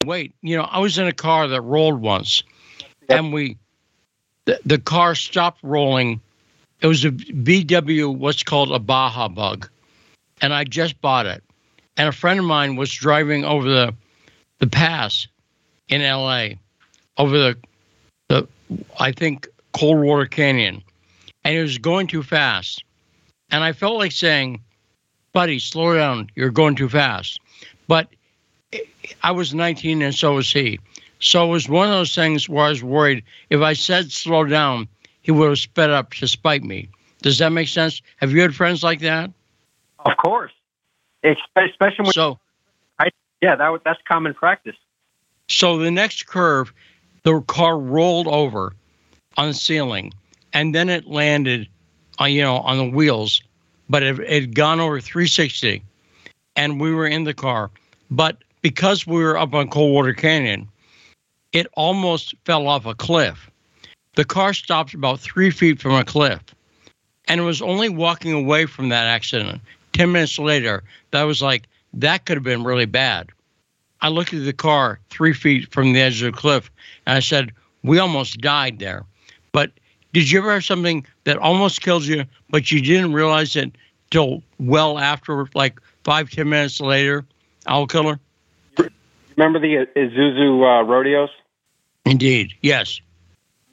"Wait, 0.05 0.33
you 0.41 0.57
know, 0.57 0.63
I 0.63 0.79
was 0.79 0.97
in 0.97 1.07
a 1.07 1.13
car 1.13 1.47
that 1.47 1.61
rolled 1.61 2.01
once, 2.01 2.43
and 3.09 3.31
we, 3.31 3.57
the, 4.45 4.59
the 4.65 4.77
car 4.77 5.15
stopped 5.15 5.59
rolling. 5.63 6.19
It 6.81 6.87
was 6.87 7.05
a 7.05 7.11
VW, 7.11 8.15
what's 8.15 8.43
called 8.43 8.71
a 8.71 8.79
Baja 8.79 9.29
Bug, 9.29 9.69
and 10.41 10.53
I 10.53 10.65
just 10.65 10.99
bought 11.01 11.25
it, 11.25 11.43
and 11.95 12.09
a 12.09 12.11
friend 12.11 12.39
of 12.39 12.45
mine 12.45 12.75
was 12.75 12.93
driving 12.93 13.45
over 13.45 13.67
the, 13.67 13.95
the 14.59 14.67
pass, 14.67 15.27
in 15.87 16.01
L.A. 16.01 16.59
over 17.17 17.37
the 17.37 17.57
the 18.27 18.47
I 18.99 19.11
think 19.11 19.47
Coldwater 19.75 20.25
Canyon, 20.25 20.81
and 21.43 21.55
it 21.55 21.61
was 21.61 21.77
going 21.77 22.07
too 22.07 22.23
fast, 22.23 22.83
and 23.51 23.63
I 23.63 23.73
felt 23.73 23.97
like 23.97 24.11
saying, 24.11 24.61
"Buddy, 25.33 25.59
slow 25.59 25.95
down. 25.95 26.29
You're 26.35 26.49
going 26.49 26.75
too 26.75 26.89
fast." 26.89 27.39
But 27.87 28.07
I 29.21 29.31
was 29.31 29.53
19, 29.53 30.01
and 30.01 30.15
so 30.15 30.35
was 30.35 30.51
he. 30.51 30.79
So 31.19 31.45
it 31.45 31.51
was 31.51 31.67
one 31.67 31.87
of 31.87 31.93
those 31.93 32.15
things 32.15 32.47
where 32.47 32.65
I 32.65 32.69
was 32.69 32.83
worried 32.83 33.23
if 33.49 33.61
I 33.61 33.73
said 33.73 34.11
slow 34.11 34.45
down, 34.45 34.87
he 35.21 35.31
would 35.31 35.49
have 35.49 35.59
sped 35.59 35.89
up 35.89 36.13
to 36.13 36.27
spite 36.27 36.63
me. 36.63 36.87
Does 37.21 37.37
that 37.39 37.49
make 37.49 37.67
sense? 37.67 38.01
Have 38.17 38.31
you 38.31 38.41
had 38.41 38.55
friends 38.55 38.83
like 38.83 38.99
that? 38.99 39.31
Of 39.99 40.15
course, 40.17 40.51
especially 41.23 42.03
when 42.03 42.13
So 42.13 42.39
yeah, 43.41 43.55
that 43.55 43.81
that's 43.83 43.99
common 44.07 44.33
practice. 44.33 44.75
So 45.49 45.77
the 45.77 45.91
next 45.91 46.27
curve, 46.27 46.73
the 47.23 47.41
car 47.41 47.77
rolled 47.77 48.27
over 48.27 48.73
on 49.37 49.49
the 49.49 49.53
ceiling, 49.53 50.13
and 50.53 50.73
then 50.73 50.89
it 50.89 51.07
landed, 51.07 51.67
on, 52.19 52.31
you 52.31 52.41
know, 52.41 52.57
on 52.57 52.77
the 52.77 52.89
wheels, 52.89 53.41
but 53.89 54.03
it 54.03 54.19
it 54.19 54.41
had 54.41 54.55
gone 54.55 54.79
over 54.79 54.99
360, 54.99 55.83
and 56.55 56.79
we 56.79 56.93
were 56.93 57.07
in 57.07 57.23
the 57.23 57.33
car. 57.33 57.71
But 58.09 58.37
because 58.61 59.05
we 59.05 59.21
were 59.23 59.37
up 59.37 59.53
on 59.53 59.69
Coldwater 59.69 60.13
Canyon, 60.13 60.67
it 61.51 61.67
almost 61.73 62.35
fell 62.45 62.67
off 62.67 62.85
a 62.85 62.95
cliff. 62.95 63.49
The 64.15 64.25
car 64.25 64.53
stopped 64.53 64.93
about 64.93 65.19
three 65.19 65.51
feet 65.51 65.81
from 65.81 65.93
a 65.93 66.05
cliff, 66.05 66.41
and 67.27 67.41
it 67.41 67.43
was 67.43 67.61
only 67.61 67.89
walking 67.89 68.33
away 68.33 68.65
from 68.65 68.89
that 68.89 69.07
accident. 69.07 69.61
Ten 69.93 70.11
minutes 70.11 70.39
later, 70.39 70.83
that 71.11 71.23
was 71.23 71.41
like 71.41 71.67
that 71.93 72.25
could 72.25 72.37
have 72.37 72.43
been 72.43 72.63
really 72.63 72.85
bad. 72.85 73.29
I 74.01 74.09
looked 74.09 74.33
at 74.33 74.43
the 74.43 74.53
car 74.53 74.99
three 75.09 75.33
feet 75.33 75.71
from 75.71 75.93
the 75.93 76.01
edge 76.01 76.21
of 76.21 76.33
the 76.33 76.37
cliff 76.37 76.69
and 77.05 77.15
I 77.17 77.21
said, 77.21 77.53
We 77.83 77.99
almost 77.99 78.39
died 78.39 78.79
there. 78.79 79.05
Did 80.15 80.31
you 80.31 80.39
ever 80.39 80.53
have 80.53 80.63
something 80.63 81.05
that 81.25 81.37
almost 81.39 81.81
killed 81.81 82.05
you, 82.05 82.23
but 82.49 82.71
you 82.71 82.81
didn't 82.81 83.11
realize 83.11 83.57
it 83.57 83.73
till 84.11 84.41
well 84.57 84.97
after, 84.97 85.45
like 85.53 85.81
five, 86.05 86.29
ten 86.29 86.47
minutes 86.47 86.79
later? 86.79 87.25
Owl 87.67 87.85
killer? 87.85 88.17
Remember 89.35 89.59
the 89.59 89.85
Isuzu 89.93 90.63
uh, 90.63 90.85
rodeos? 90.85 91.27
Indeed. 92.05 92.53
Yes. 92.61 93.01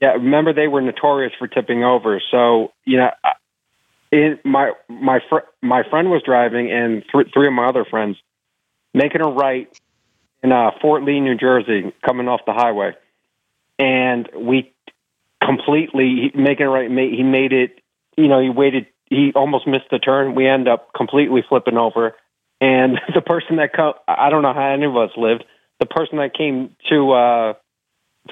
Yeah, 0.00 0.14
remember 0.14 0.52
they 0.52 0.66
were 0.66 0.80
notorious 0.80 1.32
for 1.38 1.46
tipping 1.46 1.84
over. 1.84 2.20
So 2.32 2.72
you 2.86 2.98
know, 2.98 3.10
my 4.42 4.72
my 4.88 5.20
fr- 5.28 5.46
my 5.62 5.84
friend 5.88 6.10
was 6.10 6.22
driving, 6.26 6.72
and 6.72 7.04
th- 7.12 7.28
three 7.32 7.46
of 7.46 7.52
my 7.52 7.68
other 7.68 7.84
friends 7.84 8.16
making 8.92 9.20
a 9.20 9.28
right 9.28 9.68
in 10.42 10.50
uh, 10.50 10.72
Fort 10.80 11.04
Lee, 11.04 11.20
New 11.20 11.36
Jersey, 11.36 11.92
coming 12.04 12.26
off 12.26 12.40
the 12.46 12.52
highway, 12.52 12.96
and 13.78 14.28
we 14.36 14.71
completely 15.44 16.30
making 16.34 16.66
it 16.66 16.68
right. 16.68 16.90
He 16.90 17.22
made 17.22 17.52
it. 17.52 17.80
You 18.16 18.28
know, 18.28 18.40
he 18.40 18.50
waited. 18.50 18.86
He 19.06 19.32
almost 19.34 19.66
missed 19.66 19.86
the 19.90 19.98
turn. 19.98 20.34
We 20.34 20.46
end 20.48 20.68
up 20.68 20.90
completely 20.94 21.42
flipping 21.48 21.76
over, 21.76 22.14
and 22.60 22.98
the 23.14 23.20
person 23.20 23.56
that 23.56 23.74
co- 23.74 23.94
I 24.06 24.30
don't 24.30 24.42
know 24.42 24.54
how 24.54 24.72
any 24.72 24.86
of 24.86 24.96
us 24.96 25.10
lived. 25.16 25.44
The 25.80 25.86
person 25.86 26.18
that 26.18 26.34
came 26.34 26.76
to 26.90 27.12
uh, 27.12 27.52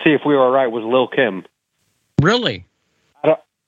see 0.04 0.10
if 0.12 0.20
we 0.24 0.34
were 0.34 0.42
all 0.42 0.50
right 0.50 0.68
was 0.68 0.84
Lil 0.84 1.08
Kim. 1.08 1.44
Really? 2.22 2.66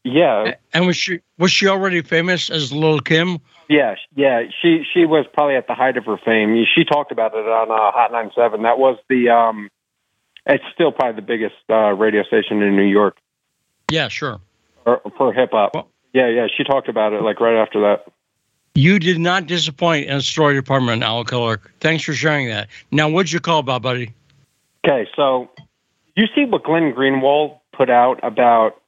Yeah, 0.04 0.54
And 0.74 0.86
was 0.86 0.96
she 0.96 1.20
was 1.38 1.52
she 1.52 1.68
already 1.68 2.02
famous 2.02 2.50
as 2.50 2.72
Lil 2.72 2.98
Kim? 2.98 3.38
yeah, 3.68 3.94
yeah. 4.16 4.42
She 4.60 4.82
she 4.92 5.06
was 5.06 5.26
probably 5.32 5.54
at 5.54 5.68
the 5.68 5.74
height 5.74 5.96
of 5.96 6.06
her 6.06 6.16
fame. 6.24 6.64
She 6.74 6.84
talked 6.84 7.12
about 7.12 7.34
it 7.34 7.46
on 7.46 7.70
uh, 7.70 7.92
Hot 7.92 8.10
97. 8.10 8.62
That 8.62 8.78
was 8.78 8.98
the 9.08 9.28
um, 9.28 9.68
it's 10.44 10.64
still 10.74 10.90
probably 10.90 11.20
the 11.20 11.26
biggest 11.26 11.54
uh, 11.70 11.92
radio 11.92 12.24
station 12.24 12.62
in 12.62 12.74
New 12.74 12.82
York 12.82 13.16
Yeah, 13.92 14.08
sure. 14.08 14.40
for, 14.84 15.00
for 15.16 15.32
hip 15.32 15.50
hop. 15.52 15.74
Well- 15.74 15.88
Yeah, 16.12 16.28
yeah. 16.28 16.46
She 16.56 16.64
talked 16.64 16.88
about 16.88 17.12
it 17.12 17.22
like 17.22 17.40
right 17.40 17.56
after 17.60 17.80
that. 17.82 18.06
You 18.74 18.98
did 18.98 19.18
not 19.18 19.46
disappoint 19.46 20.08
in 20.08 20.16
the 20.16 20.22
story 20.22 20.54
department, 20.54 21.04
Owl 21.04 21.24
Killer. 21.24 21.60
Thanks 21.80 22.04
for 22.04 22.14
sharing 22.14 22.48
that. 22.48 22.68
Now, 22.90 23.10
what'd 23.10 23.30
you 23.30 23.38
call 23.38 23.58
about, 23.58 23.82
buddy? 23.82 24.14
Okay, 24.84 25.06
so 25.14 25.50
you 26.16 26.24
see 26.34 26.46
what 26.46 26.64
Glenn 26.64 26.94
Greenwald 26.94 27.58
put 27.72 27.90
out 27.90 28.18
about 28.22 28.80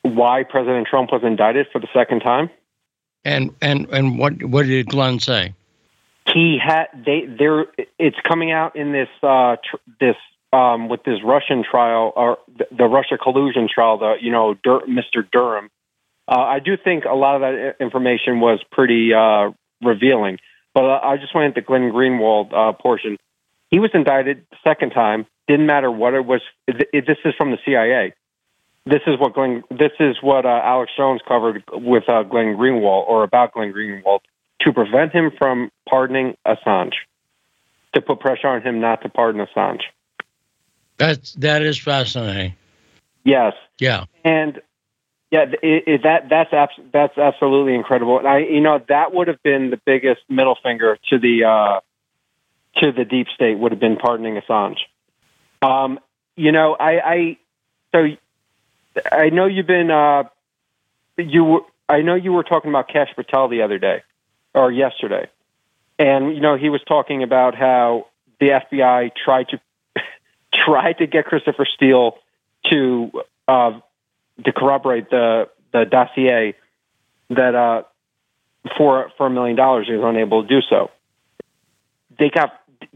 why 0.00 0.44
President 0.44 0.86
Trump 0.86 1.12
was 1.12 1.22
indicted 1.22 1.66
for 1.70 1.78
the 1.78 1.88
second 1.92 2.20
time? 2.20 2.48
And 3.24 3.54
and 3.60 3.86
and 3.90 4.18
what 4.18 4.42
what 4.44 4.64
did 4.64 4.86
Glenn 4.88 5.20
say? 5.20 5.52
he 6.34 6.58
had 6.62 6.86
they 7.06 7.26
there 7.26 7.66
it's 7.98 8.18
coming 8.26 8.50
out 8.50 8.76
in 8.76 8.92
this 8.92 9.08
uh 9.22 9.56
tr- 9.56 9.76
this 10.00 10.16
um 10.52 10.88
with 10.88 11.02
this 11.04 11.18
Russian 11.24 11.64
trial 11.68 12.12
or 12.16 12.38
the, 12.70 12.84
Russia 12.84 13.18
collusion 13.18 13.68
trial 13.72 13.98
the 13.98 14.14
you 14.20 14.30
know 14.32 14.54
Dur- 14.54 14.86
Mr. 14.88 15.28
Durham 15.30 15.70
uh, 16.26 16.40
I 16.40 16.58
do 16.58 16.76
think 16.76 17.04
a 17.04 17.14
lot 17.14 17.36
of 17.36 17.40
that 17.42 17.76
information 17.80 18.40
was 18.40 18.60
pretty 18.70 19.12
uh 19.14 19.50
revealing 19.82 20.38
but 20.74 20.84
uh, 20.84 21.00
I 21.02 21.16
just 21.16 21.34
went 21.34 21.56
into 21.56 21.60
Glenn 21.60 21.90
Greenwald 21.92 22.52
uh 22.52 22.72
portion 22.72 23.16
he 23.70 23.78
was 23.78 23.90
indicted 23.94 24.46
second 24.64 24.90
time 24.90 25.26
didn't 25.46 25.66
matter 25.66 25.90
what 25.90 26.14
it 26.14 26.24
was 26.24 26.40
it, 26.66 26.88
it, 26.92 27.06
this 27.06 27.18
is 27.24 27.34
from 27.36 27.50
the 27.50 27.58
CIA 27.64 28.14
this 28.88 29.02
is 29.06 29.18
what 29.18 29.34
Glenn 29.34 29.62
this 29.70 29.92
is 30.00 30.16
what 30.22 30.46
uh, 30.46 30.60
Alex 30.64 30.92
Jones 30.96 31.20
covered 31.26 31.62
with 31.72 32.08
uh, 32.08 32.22
Glenn 32.22 32.56
Greenwald 32.56 33.06
or 33.06 33.22
about 33.22 33.52
Glenn 33.52 33.72
Greenwald 33.72 34.20
to 34.62 34.72
prevent 34.72 35.12
him 35.12 35.30
from 35.36 35.70
pardoning 35.88 36.36
Assange, 36.46 36.94
to 37.94 38.00
put 38.00 38.20
pressure 38.20 38.48
on 38.48 38.62
him 38.62 38.80
not 38.80 39.02
to 39.02 39.08
pardon 39.08 39.44
Assange. 39.46 39.82
That's 40.98 41.32
that 41.34 41.62
is 41.62 41.78
fascinating. 41.78 42.54
Yes, 43.24 43.54
Yeah. 43.78 44.04
and 44.24 44.60
yeah, 45.30 45.44
it, 45.62 45.84
it, 45.86 46.02
that 46.04 46.28
that's 46.30 46.52
abs- 46.52 46.90
that's 46.92 47.16
absolutely 47.18 47.74
incredible. 47.74 48.18
And 48.18 48.26
I, 48.26 48.38
you 48.38 48.60
know, 48.60 48.80
that 48.88 49.12
would 49.12 49.28
have 49.28 49.42
been 49.42 49.70
the 49.70 49.76
biggest 49.76 50.22
middle 50.28 50.56
finger 50.62 50.98
to 51.10 51.18
the 51.18 51.44
uh, 51.44 51.80
to 52.80 52.92
the 52.92 53.04
deep 53.04 53.26
state 53.34 53.58
would 53.58 53.72
have 53.72 53.80
been 53.80 53.96
pardoning 53.96 54.40
Assange. 54.40 54.78
Um, 55.60 55.98
you 56.36 56.52
know, 56.52 56.74
I, 56.74 57.00
I 57.00 57.38
so 57.92 58.06
I 59.12 59.28
know 59.30 59.46
you've 59.46 59.66
been 59.66 59.90
uh, 59.90 60.24
you. 61.16 61.44
were- 61.44 61.66
I 61.90 62.02
know 62.02 62.14
you 62.16 62.32
were 62.32 62.42
talking 62.42 62.70
about 62.70 62.88
Kash 62.88 63.08
Patel 63.16 63.48
the 63.48 63.62
other 63.62 63.78
day 63.78 64.02
or 64.54 64.70
yesterday, 64.70 65.28
and 65.98 66.34
you 66.34 66.40
know 66.40 66.56
he 66.56 66.68
was 66.68 66.82
talking 66.86 67.22
about 67.22 67.54
how 67.54 68.08
the 68.40 68.48
FBI 68.50 69.10
tried 69.24 69.48
to 69.48 69.60
tried 70.68 70.98
to 70.98 71.06
get 71.06 71.24
Christopher 71.24 71.66
Steele 71.74 72.18
to 72.70 73.10
uh, 73.46 73.80
to 74.44 74.52
corroborate 74.52 75.10
the 75.10 75.48
the 75.72 75.84
dossier 75.84 76.54
that 77.30 77.54
uh, 77.54 77.82
for 78.76 79.10
for 79.16 79.26
a 79.26 79.30
million 79.30 79.56
dollars 79.56 79.86
he 79.88 79.94
was 79.94 80.04
unable 80.04 80.42
to 80.42 80.48
do 80.48 80.60
so. 80.68 80.90
They 82.18 82.30
got 82.30 82.52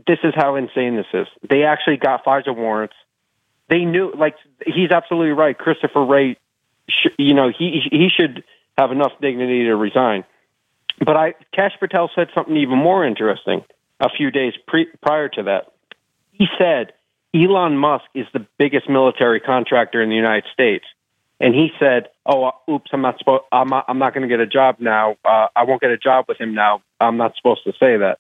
this 0.07 0.19
is 0.25 0.35
how 0.35 0.57
insane 0.57 0.97
this 0.97 1.07
is. 1.13 1.27
They 1.49 1.65
actually 1.65 1.97
got 1.97 2.25
FISA 2.25 2.55
warrants. 2.57 2.95
They 3.69 3.85
knew 3.85 4.13
like 4.17 4.35
he's 4.67 4.91
absolutely 4.91 5.33
right. 5.33 5.57
Christopher 5.57 6.05
Wray, 6.05 6.37
sh- 6.89 7.15
you 7.19 7.35
know 7.35 7.51
he 7.57 7.81
he 7.91 8.09
should 8.09 8.45
have 8.77 8.91
enough 8.93 9.13
dignity 9.21 9.65
to 9.65 9.77
resign. 9.77 10.25
but 11.05 11.17
I 11.17 11.35
Kash 11.55 11.73
Patel 11.79 12.11
said 12.15 12.29
something 12.35 12.57
even 12.57 12.79
more 12.79 13.05
interesting 13.07 13.65
a 14.01 14.09
few 14.09 14.31
days 14.31 14.55
pre, 14.67 14.87
prior 15.01 15.29
to 15.29 15.45
that. 15.45 15.73
He 16.33 16.47
said 16.59 16.93
Elon 17.35 17.77
Musk 17.77 18.05
is 18.15 18.27
the 18.33 18.47
biggest 18.59 18.89
military 18.89 19.41
contractor 19.41 20.03
in 20.03 20.11
the 20.11 20.17
United 20.17 20.45
States, 20.53 20.85
and 21.41 21.55
he 21.55 21.71
said, 21.79 22.09
"Oh, 22.27 22.45
uh, 22.45 22.53
oops, 22.71 22.91
I'm 22.93 23.01
not 23.01 23.19
supposed. 23.19 23.45
I'm 23.51 23.69
not, 23.69 23.87
I'm 23.89 23.99
not 23.99 24.15
going 24.15 24.23
to 24.23 24.29
get 24.29 24.41
a 24.41 24.47
job 24.47 24.77
now. 24.81 25.17
Uh, 25.25 25.47
I 25.57 25.65
won't 25.65 25.81
get 25.81 25.91
a 25.91 25.99
job 25.99 26.27
with 26.29 26.39
him 26.39 26.55
now. 26.55 26.83
I'm 27.01 27.17
not 27.17 27.35
supposed 27.37 27.65
to 27.65 27.73
say 27.73 27.97
that." 27.97 28.19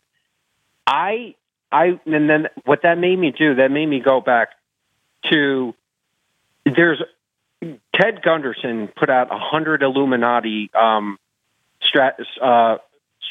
I, 0.86 1.34
I, 1.70 2.00
and 2.06 2.28
then 2.28 2.48
what 2.64 2.82
that 2.82 2.98
made 2.98 3.18
me 3.18 3.32
do, 3.36 3.56
that 3.56 3.70
made 3.70 3.86
me 3.86 4.00
go 4.00 4.20
back 4.20 4.48
to 5.30 5.74
there's 6.64 7.02
Ted 7.94 8.22
Gunderson 8.22 8.88
put 8.88 9.10
out 9.10 9.32
a 9.32 9.38
hundred 9.38 9.82
Illuminati 9.82 10.70
um, 10.74 11.18
strat, 11.82 12.14
uh, 12.40 12.78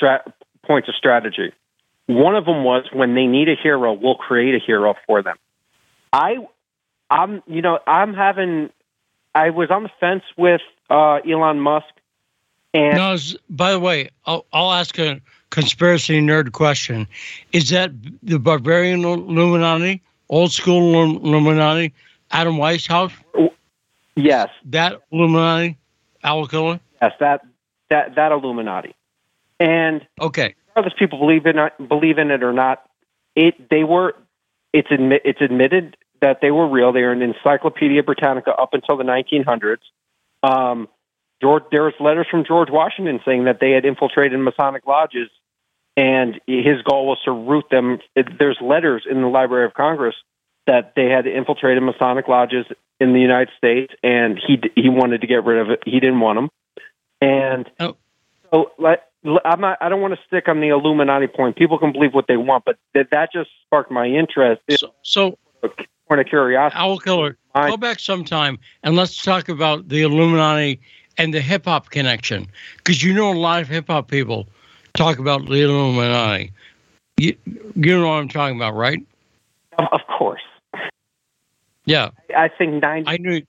strat, 0.02 0.32
points 0.64 0.88
of 0.90 0.96
strategy. 0.96 1.54
One 2.08 2.36
of 2.36 2.46
them 2.46 2.64
was 2.64 2.86
when 2.94 3.16
they 3.16 3.26
need 3.26 3.50
a 3.50 3.56
hero, 3.62 3.94
we'll 3.94 4.16
create 4.16 4.56
a 4.56 4.60
hero 4.60 4.96
for 5.08 5.22
them. 5.22 5.38
I, 6.14 6.36
I'm, 7.10 7.42
you 7.48 7.62
know, 7.62 7.80
I'm 7.88 8.14
having. 8.14 8.70
I 9.34 9.50
was 9.50 9.70
on 9.72 9.84
the 9.84 9.90
fence 10.00 10.24
with 10.38 10.62
uh, 10.90 11.20
Elon 11.30 11.60
Musk, 11.62 11.88
and 12.74 12.98
No, 12.98 13.16
by 13.50 13.72
the 13.72 13.80
way, 13.80 14.10
I'll, 14.26 14.46
I'll 14.52 14.72
ask 14.74 14.98
a 15.00 15.22
conspiracy 15.50 16.20
nerd 16.20 16.52
question. 16.52 17.08
Is 17.54 17.70
that 17.70 17.92
the 18.24 18.40
Bavarian 18.40 19.04
Illuminati, 19.06 20.02
old 20.30 20.52
school 20.52 21.02
Illuminati, 21.04 21.94
Adam 22.32 22.56
Weishaupt? 22.56 23.14
yes, 24.16 24.50
That 24.66 25.02
Illuminati, 25.12 25.78
Killer? 26.24 26.80
yes, 27.02 27.14
that 27.20 27.42
that 27.90 28.16
that 28.16 28.32
Illuminati, 28.34 28.96
and 29.60 30.06
Okay. 30.20 30.56
regardless 30.76 30.94
people 31.00 31.20
believe 31.20 31.46
in 31.46 31.58
it, 31.58 31.74
believe 31.88 32.18
in 32.18 32.32
it 32.32 32.44
or 32.44 32.52
not, 32.54 32.84
it 33.36 33.70
they 33.70 33.84
were 33.86 34.14
it's 34.74 34.92
admit 34.92 35.22
it's 35.26 35.42
admitted 35.42 35.96
that 36.22 36.40
they 36.42 36.52
were 36.52 36.68
real. 36.68 36.92
They 36.94 37.02
were 37.02 37.14
in 37.14 37.22
Encyclopedia 37.22 38.04
Britannica 38.04 38.52
up 38.52 38.74
until 38.74 38.98
the 38.98 39.04
1900s. 39.04 39.78
Um, 40.44 40.88
George, 41.42 41.64
there 41.72 41.84
was 41.84 41.94
letters 42.00 42.28
from 42.30 42.46
George 42.46 42.70
Washington 42.70 43.20
saying 43.26 43.46
that 43.46 43.60
they 43.60 43.72
had 43.72 43.86
infiltrated 43.86 44.40
Masonic 44.40 44.86
lodges, 44.86 45.30
and 45.98 46.40
his 46.48 46.82
goal 46.84 47.08
was 47.08 47.18
to 47.26 47.32
root 47.32 47.66
them. 47.72 48.00
There's 48.16 48.58
letters 48.62 49.06
in 49.10 49.22
the 49.22 49.28
Library 49.28 49.66
of 49.66 49.74
Congress 49.74 50.16
that 50.68 50.94
they 50.96 51.06
had 51.10 51.26
infiltrated 51.26 51.82
Masonic 51.82 52.28
lodges 52.28 52.66
in 53.00 53.14
the 53.14 53.20
United 53.20 53.50
States, 53.58 53.92
and 54.04 54.40
he 54.46 54.62
he 54.76 54.90
wanted 54.90 55.22
to 55.22 55.28
get 55.28 55.44
rid 55.44 55.60
of 55.60 55.72
it. 55.72 55.80
He 55.86 56.00
didn't 56.00 56.20
want 56.20 56.38
them, 56.38 56.50
and 57.20 57.70
Oh. 57.80 57.98
so 58.52 58.72
like 58.78 59.02
I'm 59.44 59.62
not. 59.62 59.80
I 59.82 59.90
don't 59.90 60.02
want 60.02 60.14
to 60.14 60.20
stick 60.28 60.48
on 60.48 60.62
the 60.62 60.70
Illuminati 60.70 61.28
point. 61.28 61.56
People 61.56 61.80
can 61.80 61.92
believe 61.92 62.14
what 62.14 62.28
they 62.28 62.38
want, 62.38 62.66
but 62.66 62.78
that 62.94 63.10
that 63.12 63.34
just 63.34 63.50
sparked 63.66 63.90
my 63.92 64.06
interest. 64.06 64.62
So, 64.78 64.94
so 65.02 65.38
a 65.64 65.70
point 66.12 66.20
of 66.20 66.28
curiosity. 66.28 66.78
Owl 66.78 67.00
Killer, 67.00 67.38
I- 67.56 67.70
go 67.70 67.78
back 67.78 68.00
sometime 68.00 68.60
and 68.84 68.98
let's 68.98 69.22
talk 69.24 69.48
about 69.48 69.88
the 69.88 70.02
Illuminati 70.02 70.82
and 71.18 71.34
the 71.34 71.40
hip 71.40 71.66
hop 71.66 71.90
connection. 71.90 72.48
Because 72.78 73.02
you 73.02 73.14
know 73.14 73.32
a 73.32 73.34
lot 73.34 73.62
of 73.62 73.70
hip 73.70 73.88
hop 73.88 74.10
people 74.10 74.48
talk 74.94 75.20
about 75.20 75.48
the 75.48 75.62
Illuminati. 75.62 76.52
You, 77.16 77.36
you 77.48 77.98
know 77.98 78.08
what 78.08 78.16
I'm 78.16 78.28
talking 78.28 78.58
about, 78.58 78.76
right? 78.76 79.00
Of, 79.78 79.88
of 79.94 80.02
course, 80.08 80.42
Yeah. 81.86 82.10
I 82.36 82.50
think 82.50 82.82
ninety. 82.82 83.10
I 83.10 83.18
knew. 83.18 83.42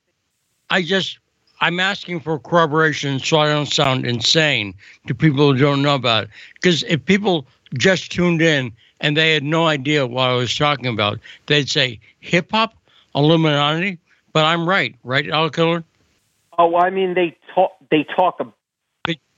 I 0.70 0.82
just. 0.82 1.18
I'm 1.60 1.78
asking 1.78 2.20
for 2.20 2.40
corroboration 2.40 3.20
so 3.20 3.38
I 3.38 3.48
don't 3.48 3.66
sound 3.66 4.04
insane 4.04 4.74
to 5.06 5.14
people 5.14 5.52
who 5.52 5.58
don't 5.58 5.80
know 5.80 5.94
about 5.94 6.24
it. 6.24 6.30
Because 6.54 6.82
if 6.84 7.04
people 7.04 7.46
just 7.78 8.10
tuned 8.10 8.42
in 8.42 8.72
and 9.02 9.16
they 9.16 9.34
had 9.34 9.42
no 9.42 9.66
idea 9.66 10.06
what 10.06 10.30
I 10.30 10.34
was 10.34 10.56
talking 10.56 10.86
about, 10.86 11.18
they'd 11.46 11.68
say 11.68 12.00
hip 12.20 12.50
hop, 12.52 12.74
Illuminati. 13.14 13.98
But 14.32 14.46
I'm 14.46 14.66
right, 14.66 14.94
right, 15.04 15.28
Al 15.28 15.50
Killer? 15.50 15.84
oh, 16.58 16.76
I 16.76 16.88
mean, 16.88 17.12
they 17.12 17.36
talk. 17.54 17.72
They 17.90 18.04
talk. 18.16 18.36
ab- 18.40 18.54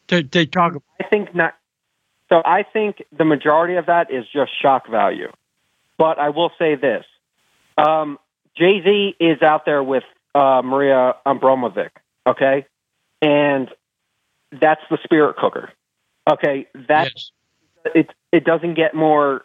They, 0.07 0.23
they 0.23 0.47
talk. 0.47 0.81
I 1.01 1.05
think 1.09 1.35
not. 1.35 1.57
So 2.29 2.41
I 2.45 2.63
think 2.63 3.03
the 3.17 3.25
majority 3.25 3.75
of 3.75 3.87
that 3.87 4.13
is 4.13 4.25
just 4.33 4.53
shock 4.63 4.89
value. 4.89 5.33
But 5.99 6.19
I 6.21 6.29
will 6.31 6.51
say 6.59 6.77
this: 6.77 7.05
um, 7.77 8.19
Jay 8.57 8.81
Z 8.85 9.17
is 9.19 9.43
out 9.43 9.65
there 9.65 9.83
with 9.83 10.05
uh, 10.35 10.63
Maria 10.65 11.15
Abramovic, 11.27 11.91
okay, 12.27 12.67
and 13.21 13.69
that's 14.61 14.83
the 14.91 14.99
spirit 15.03 15.37
cooker. 15.37 15.71
Okay, 16.31 16.69
that 16.89 17.11
Yes. 17.15 17.31
it 17.95 18.11
it 18.33 18.45
doesn't 18.45 18.75
get 18.75 18.95
more 18.95 19.43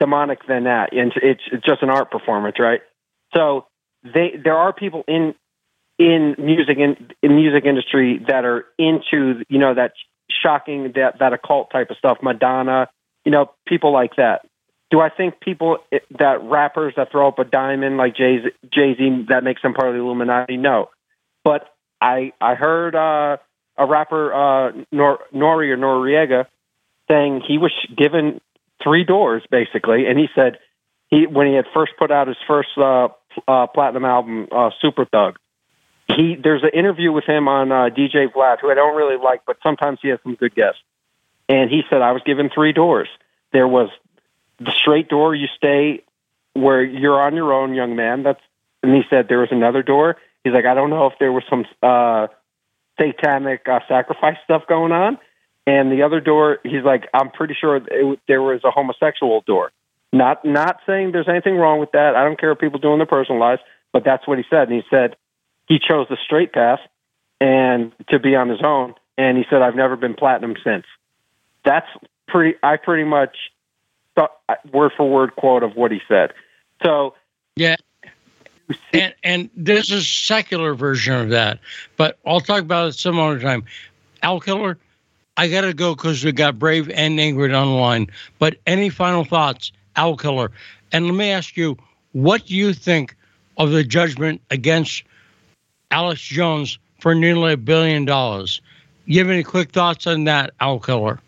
demonic 0.00 0.46
than 0.48 0.64
that. 0.64 0.92
And 0.92 1.12
it's 1.22 1.42
it's 1.52 1.64
just 1.64 1.82
an 1.82 1.90
art 1.90 2.10
performance, 2.10 2.56
right? 2.58 2.80
So 3.34 3.66
they 4.02 4.32
there 4.42 4.56
are 4.56 4.72
people 4.72 5.04
in 5.06 5.34
in 5.98 6.34
music 6.38 6.78
in, 6.78 7.10
in 7.22 7.36
music 7.36 7.64
industry 7.64 8.24
that 8.26 8.44
are 8.44 8.64
into 8.78 9.44
you 9.48 9.58
know 9.58 9.74
that 9.74 9.92
shocking 10.42 10.92
that 10.94 11.18
that 11.20 11.32
occult 11.32 11.70
type 11.70 11.90
of 11.90 11.96
stuff. 11.98 12.18
Madonna, 12.22 12.88
you 13.24 13.30
know, 13.30 13.50
people 13.66 13.92
like 13.92 14.16
that. 14.16 14.46
Do 14.90 15.00
I 15.00 15.08
think 15.08 15.38
people 15.38 15.78
that 16.18 16.42
rappers 16.42 16.94
that 16.96 17.12
throw 17.12 17.28
up 17.28 17.38
a 17.38 17.44
diamond 17.44 17.96
like 17.96 18.16
Jay 18.16 18.38
Jay 18.72 18.96
Z 18.96 19.26
that 19.28 19.44
makes 19.44 19.62
them 19.62 19.74
part 19.74 19.88
of 19.88 19.94
the 19.94 20.00
Illuminati? 20.00 20.56
No, 20.56 20.88
but 21.44 21.68
I 22.00 22.32
I 22.40 22.54
heard 22.54 22.96
uh, 22.96 23.36
a 23.76 23.86
rapper 23.86 24.32
uh, 24.32 24.72
Nor, 24.90 25.20
Nori 25.32 25.70
or 25.70 25.76
Noreaga 25.76 26.46
saying 27.08 27.42
he 27.46 27.58
was 27.58 27.72
given 27.96 28.40
three 28.82 29.04
doors 29.04 29.42
basically, 29.50 30.06
and 30.06 30.18
he 30.18 30.28
said 30.34 30.58
he 31.08 31.26
when 31.26 31.46
he 31.46 31.54
had 31.54 31.66
first 31.74 31.92
put 31.98 32.10
out 32.10 32.28
his 32.28 32.36
first 32.46 32.70
uh, 32.76 33.08
uh, 33.46 33.66
platinum 33.68 34.04
album, 34.04 34.48
uh, 34.50 34.70
Super 34.80 35.04
Thug. 35.04 35.38
He 36.08 36.36
there's 36.36 36.62
an 36.62 36.70
interview 36.74 37.12
with 37.12 37.24
him 37.24 37.48
on 37.48 37.70
uh, 37.70 37.88
DJ 37.90 38.32
Vlad, 38.32 38.60
who 38.60 38.70
I 38.70 38.74
don't 38.74 38.96
really 38.96 39.22
like, 39.22 39.42
but 39.46 39.56
sometimes 39.62 39.98
he 40.02 40.08
has 40.08 40.18
some 40.22 40.34
good 40.34 40.54
guests. 40.54 40.80
And 41.48 41.70
he 41.70 41.82
said 41.90 42.02
I 42.02 42.12
was 42.12 42.22
given 42.24 42.50
three 42.52 42.72
doors. 42.72 43.08
There 43.52 43.66
was 43.66 43.90
the 44.58 44.72
straight 44.72 45.08
door, 45.08 45.34
you 45.34 45.48
stay 45.56 46.04
where 46.52 46.82
you're 46.82 47.20
on 47.20 47.34
your 47.34 47.52
own, 47.52 47.74
young 47.74 47.96
man. 47.96 48.22
That's 48.22 48.40
and 48.82 48.94
he 48.94 49.02
said 49.10 49.28
there 49.28 49.40
was 49.40 49.52
another 49.52 49.82
door. 49.82 50.16
He's 50.44 50.52
like 50.52 50.64
I 50.64 50.74
don't 50.74 50.90
know 50.90 51.06
if 51.06 51.14
there 51.18 51.32
was 51.32 51.44
some 51.48 51.64
uh, 51.82 52.28
satanic 52.98 53.68
uh, 53.68 53.80
sacrifice 53.88 54.36
stuff 54.44 54.62
going 54.68 54.92
on. 54.92 55.18
And 55.66 55.92
the 55.92 56.02
other 56.02 56.20
door, 56.20 56.58
he's 56.62 56.84
like, 56.84 57.08
I'm 57.12 57.30
pretty 57.30 57.54
sure 57.58 57.76
it, 57.76 58.18
there 58.26 58.42
was 58.42 58.60
a 58.64 58.70
homosexual 58.70 59.42
door. 59.46 59.72
Not 60.12 60.44
not 60.44 60.80
saying 60.86 61.12
there's 61.12 61.28
anything 61.28 61.56
wrong 61.56 61.78
with 61.78 61.92
that. 61.92 62.16
I 62.16 62.24
don't 62.24 62.38
care 62.38 62.48
what 62.48 62.58
people 62.58 62.80
do 62.80 62.92
in 62.92 62.98
their 62.98 63.06
personal 63.06 63.40
lives, 63.40 63.62
but 63.92 64.04
that's 64.04 64.26
what 64.26 64.38
he 64.38 64.44
said. 64.50 64.68
And 64.68 64.72
he 64.72 64.82
said 64.90 65.16
he 65.68 65.78
chose 65.78 66.06
the 66.08 66.16
straight 66.24 66.52
path 66.52 66.80
and 67.40 67.92
to 68.08 68.18
be 68.18 68.34
on 68.34 68.48
his 68.48 68.60
own. 68.64 68.94
And 69.16 69.38
he 69.38 69.44
said 69.48 69.62
I've 69.62 69.76
never 69.76 69.96
been 69.96 70.14
platinum 70.14 70.56
since. 70.64 70.84
That's 71.64 71.86
pretty. 72.26 72.58
I 72.62 72.76
pretty 72.76 73.04
much 73.04 73.36
thought 74.16 74.32
word 74.72 74.92
for 74.96 75.08
word 75.08 75.36
quote 75.36 75.62
of 75.62 75.76
what 75.76 75.92
he 75.92 76.00
said. 76.08 76.32
So 76.84 77.14
Yeah. 77.54 77.76
And 78.92 79.14
and 79.22 79.50
there's 79.56 79.90
a 79.90 80.02
secular 80.02 80.74
version 80.74 81.14
of 81.14 81.30
that, 81.30 81.58
but 81.96 82.18
I'll 82.26 82.40
talk 82.40 82.60
about 82.60 82.88
it 82.88 82.92
some 82.94 83.18
other 83.18 83.40
time. 83.40 83.64
Al 84.22 84.40
Killer, 84.40 84.78
I 85.36 85.48
gotta 85.48 85.72
go 85.72 85.94
because 85.94 86.24
we 86.24 86.32
got 86.32 86.58
Brave 86.58 86.90
and 86.90 87.18
Ingrid 87.18 87.58
on 87.58 87.68
the 87.68 87.74
line. 87.74 88.08
But 88.38 88.56
any 88.66 88.90
final 88.90 89.24
thoughts, 89.24 89.72
Al 89.96 90.16
Killer? 90.16 90.50
And 90.92 91.06
let 91.06 91.14
me 91.14 91.30
ask 91.30 91.56
you, 91.56 91.76
what 92.12 92.46
do 92.46 92.54
you 92.54 92.72
think 92.72 93.16
of 93.56 93.70
the 93.70 93.84
judgment 93.84 94.40
against 94.50 95.04
Alex 95.90 96.20
Jones 96.20 96.78
for 97.00 97.14
nearly 97.14 97.52
a 97.52 97.56
billion 97.56 98.04
dollars? 98.04 98.60
You 99.06 99.18
have 99.20 99.30
any 99.30 99.42
quick 99.42 99.70
thoughts 99.70 100.06
on 100.06 100.24
that, 100.24 100.52
Al 100.60 100.78
Killer? 100.78 101.20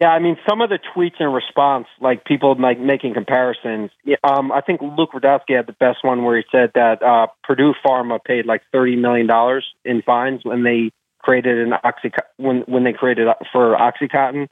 Yeah, 0.00 0.10
I 0.10 0.20
mean, 0.20 0.36
some 0.48 0.60
of 0.60 0.70
the 0.70 0.78
tweets 0.94 1.20
in 1.20 1.26
response, 1.32 1.88
like 2.00 2.24
people 2.24 2.54
like 2.56 2.78
making 2.78 3.14
comparisons. 3.14 3.90
Um, 4.22 4.52
I 4.52 4.60
think 4.60 4.80
Luke 4.80 5.10
Rudkowski 5.12 5.56
had 5.56 5.66
the 5.66 5.72
best 5.72 6.04
one 6.04 6.22
where 6.22 6.36
he 6.36 6.44
said 6.52 6.70
that 6.76 7.02
uh, 7.02 7.26
Purdue 7.42 7.74
Pharma 7.84 8.22
paid 8.22 8.46
like 8.46 8.62
thirty 8.70 8.94
million 8.94 9.26
dollars 9.26 9.64
in 9.84 10.02
fines 10.02 10.44
when 10.44 10.62
they 10.62 10.92
created 11.28 11.58
an 11.58 11.74
oxy 11.84 12.10
when 12.38 12.62
when 12.62 12.84
they 12.84 12.94
created 12.94 13.28
for 13.52 13.76
OxyContin, 13.76 14.48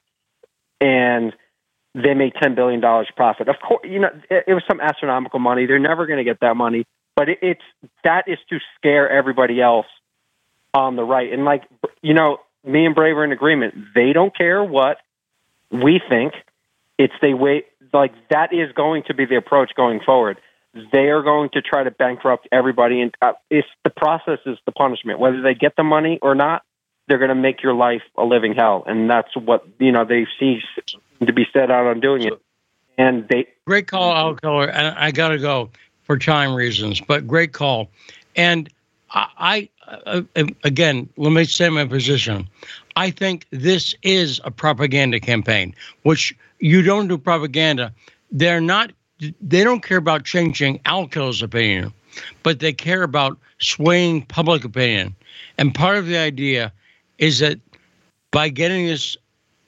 and 0.78 1.32
they 1.94 2.12
made 2.12 2.34
ten 2.40 2.54
billion 2.54 2.80
dollars 2.80 3.08
profit. 3.16 3.48
Of 3.48 3.56
course, 3.66 3.80
you 3.88 3.98
know 3.98 4.10
it, 4.28 4.44
it 4.48 4.52
was 4.52 4.62
some 4.68 4.80
astronomical 4.80 5.40
money. 5.40 5.64
They're 5.64 5.78
never 5.78 6.06
going 6.06 6.18
to 6.18 6.24
get 6.24 6.40
that 6.40 6.54
money, 6.54 6.84
but 7.14 7.30
it, 7.30 7.38
it's 7.40 7.62
that 8.04 8.24
is 8.26 8.38
to 8.50 8.58
scare 8.76 9.08
everybody 9.08 9.60
else 9.60 9.86
on 10.74 10.96
the 10.96 11.02
right. 11.02 11.32
And 11.32 11.46
like 11.46 11.62
you 12.02 12.12
know, 12.12 12.38
me 12.62 12.84
and 12.84 12.94
Brave 12.94 13.16
are 13.16 13.24
in 13.24 13.32
agreement. 13.32 13.74
They 13.94 14.12
don't 14.12 14.36
care 14.36 14.62
what 14.62 14.98
we 15.70 15.98
think 16.06 16.34
it's 16.98 17.14
the 17.22 17.32
way 17.32 17.64
like 17.94 18.12
that 18.28 18.52
is 18.52 18.70
going 18.72 19.04
to 19.06 19.14
be 19.14 19.24
the 19.24 19.36
approach 19.36 19.70
going 19.74 20.00
forward. 20.04 20.38
They 20.92 21.08
are 21.08 21.22
going 21.22 21.48
to 21.54 21.62
try 21.62 21.84
to 21.84 21.90
bankrupt 21.90 22.48
everybody, 22.52 23.00
and 23.00 23.14
uh, 23.22 23.32
it's 23.48 23.66
the 23.82 23.88
process 23.88 24.40
is 24.44 24.58
the 24.66 24.72
punishment. 24.72 25.18
Whether 25.18 25.40
they 25.40 25.54
get 25.54 25.74
the 25.74 25.82
money 25.82 26.18
or 26.20 26.34
not, 26.34 26.65
they're 27.08 27.18
going 27.18 27.28
to 27.28 27.34
make 27.34 27.62
your 27.62 27.74
life 27.74 28.02
a 28.16 28.24
living 28.24 28.54
hell, 28.54 28.84
and 28.86 29.08
that's 29.08 29.34
what 29.36 29.66
you 29.78 29.92
know 29.92 30.04
they 30.04 30.26
seem 30.38 30.60
to 31.24 31.32
be 31.32 31.46
set 31.52 31.70
out 31.70 31.86
on 31.86 32.00
doing 32.00 32.22
it. 32.22 32.34
And 32.98 33.28
they 33.28 33.46
great 33.66 33.86
call, 33.86 34.12
Al 34.12 34.34
Keller. 34.34 34.68
And 34.68 34.96
I 34.96 35.10
got 35.10 35.28
to 35.28 35.38
go 35.38 35.70
for 36.02 36.18
time 36.18 36.54
reasons, 36.54 37.00
but 37.00 37.26
great 37.26 37.52
call. 37.52 37.90
And 38.34 38.68
I, 39.10 39.68
I 39.86 40.02
uh, 40.06 40.22
again, 40.64 41.08
let 41.16 41.32
me 41.32 41.44
say 41.44 41.68
my 41.68 41.84
position. 41.84 42.48
I 42.96 43.10
think 43.10 43.46
this 43.50 43.94
is 44.02 44.40
a 44.44 44.50
propaganda 44.50 45.20
campaign, 45.20 45.74
which 46.02 46.34
you 46.58 46.82
don't 46.82 47.08
do 47.08 47.18
propaganda. 47.18 47.92
They're 48.30 48.60
not. 48.60 48.92
They 49.40 49.64
don't 49.64 49.82
care 49.82 49.98
about 49.98 50.24
changing 50.24 50.80
Al 50.84 51.06
Keller's 51.06 51.42
opinion, 51.42 51.92
but 52.42 52.60
they 52.60 52.72
care 52.72 53.02
about 53.02 53.38
swaying 53.58 54.26
public 54.26 54.64
opinion. 54.64 55.14
And 55.56 55.74
part 55.74 55.96
of 55.96 56.06
the 56.06 56.18
idea 56.18 56.72
is 57.18 57.38
that 57.38 57.58
by 58.30 58.48
getting 58.48 58.86
this 58.86 59.16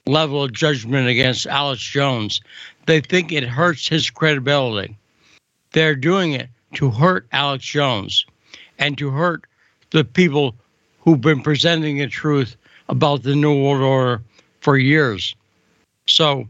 level 0.05 0.43
of 0.43 0.53
judgment 0.53 1.07
against 1.07 1.45
Alex 1.47 1.81
Jones, 1.81 2.41
they 2.85 2.99
think 2.99 3.31
it 3.31 3.43
hurts 3.43 3.87
his 3.87 4.09
credibility. 4.09 4.97
They're 5.71 5.95
doing 5.95 6.33
it 6.33 6.49
to 6.75 6.89
hurt 6.89 7.27
Alex 7.31 7.65
Jones 7.65 8.25
and 8.77 8.97
to 8.97 9.09
hurt 9.09 9.45
the 9.91 10.03
people 10.03 10.55
who've 10.99 11.21
been 11.21 11.41
presenting 11.41 11.97
the 11.97 12.07
truth 12.07 12.55
about 12.89 13.23
the 13.23 13.35
New 13.35 13.63
World 13.63 13.81
Order 13.81 14.21
for 14.61 14.77
years. 14.77 15.35
So 16.07 16.47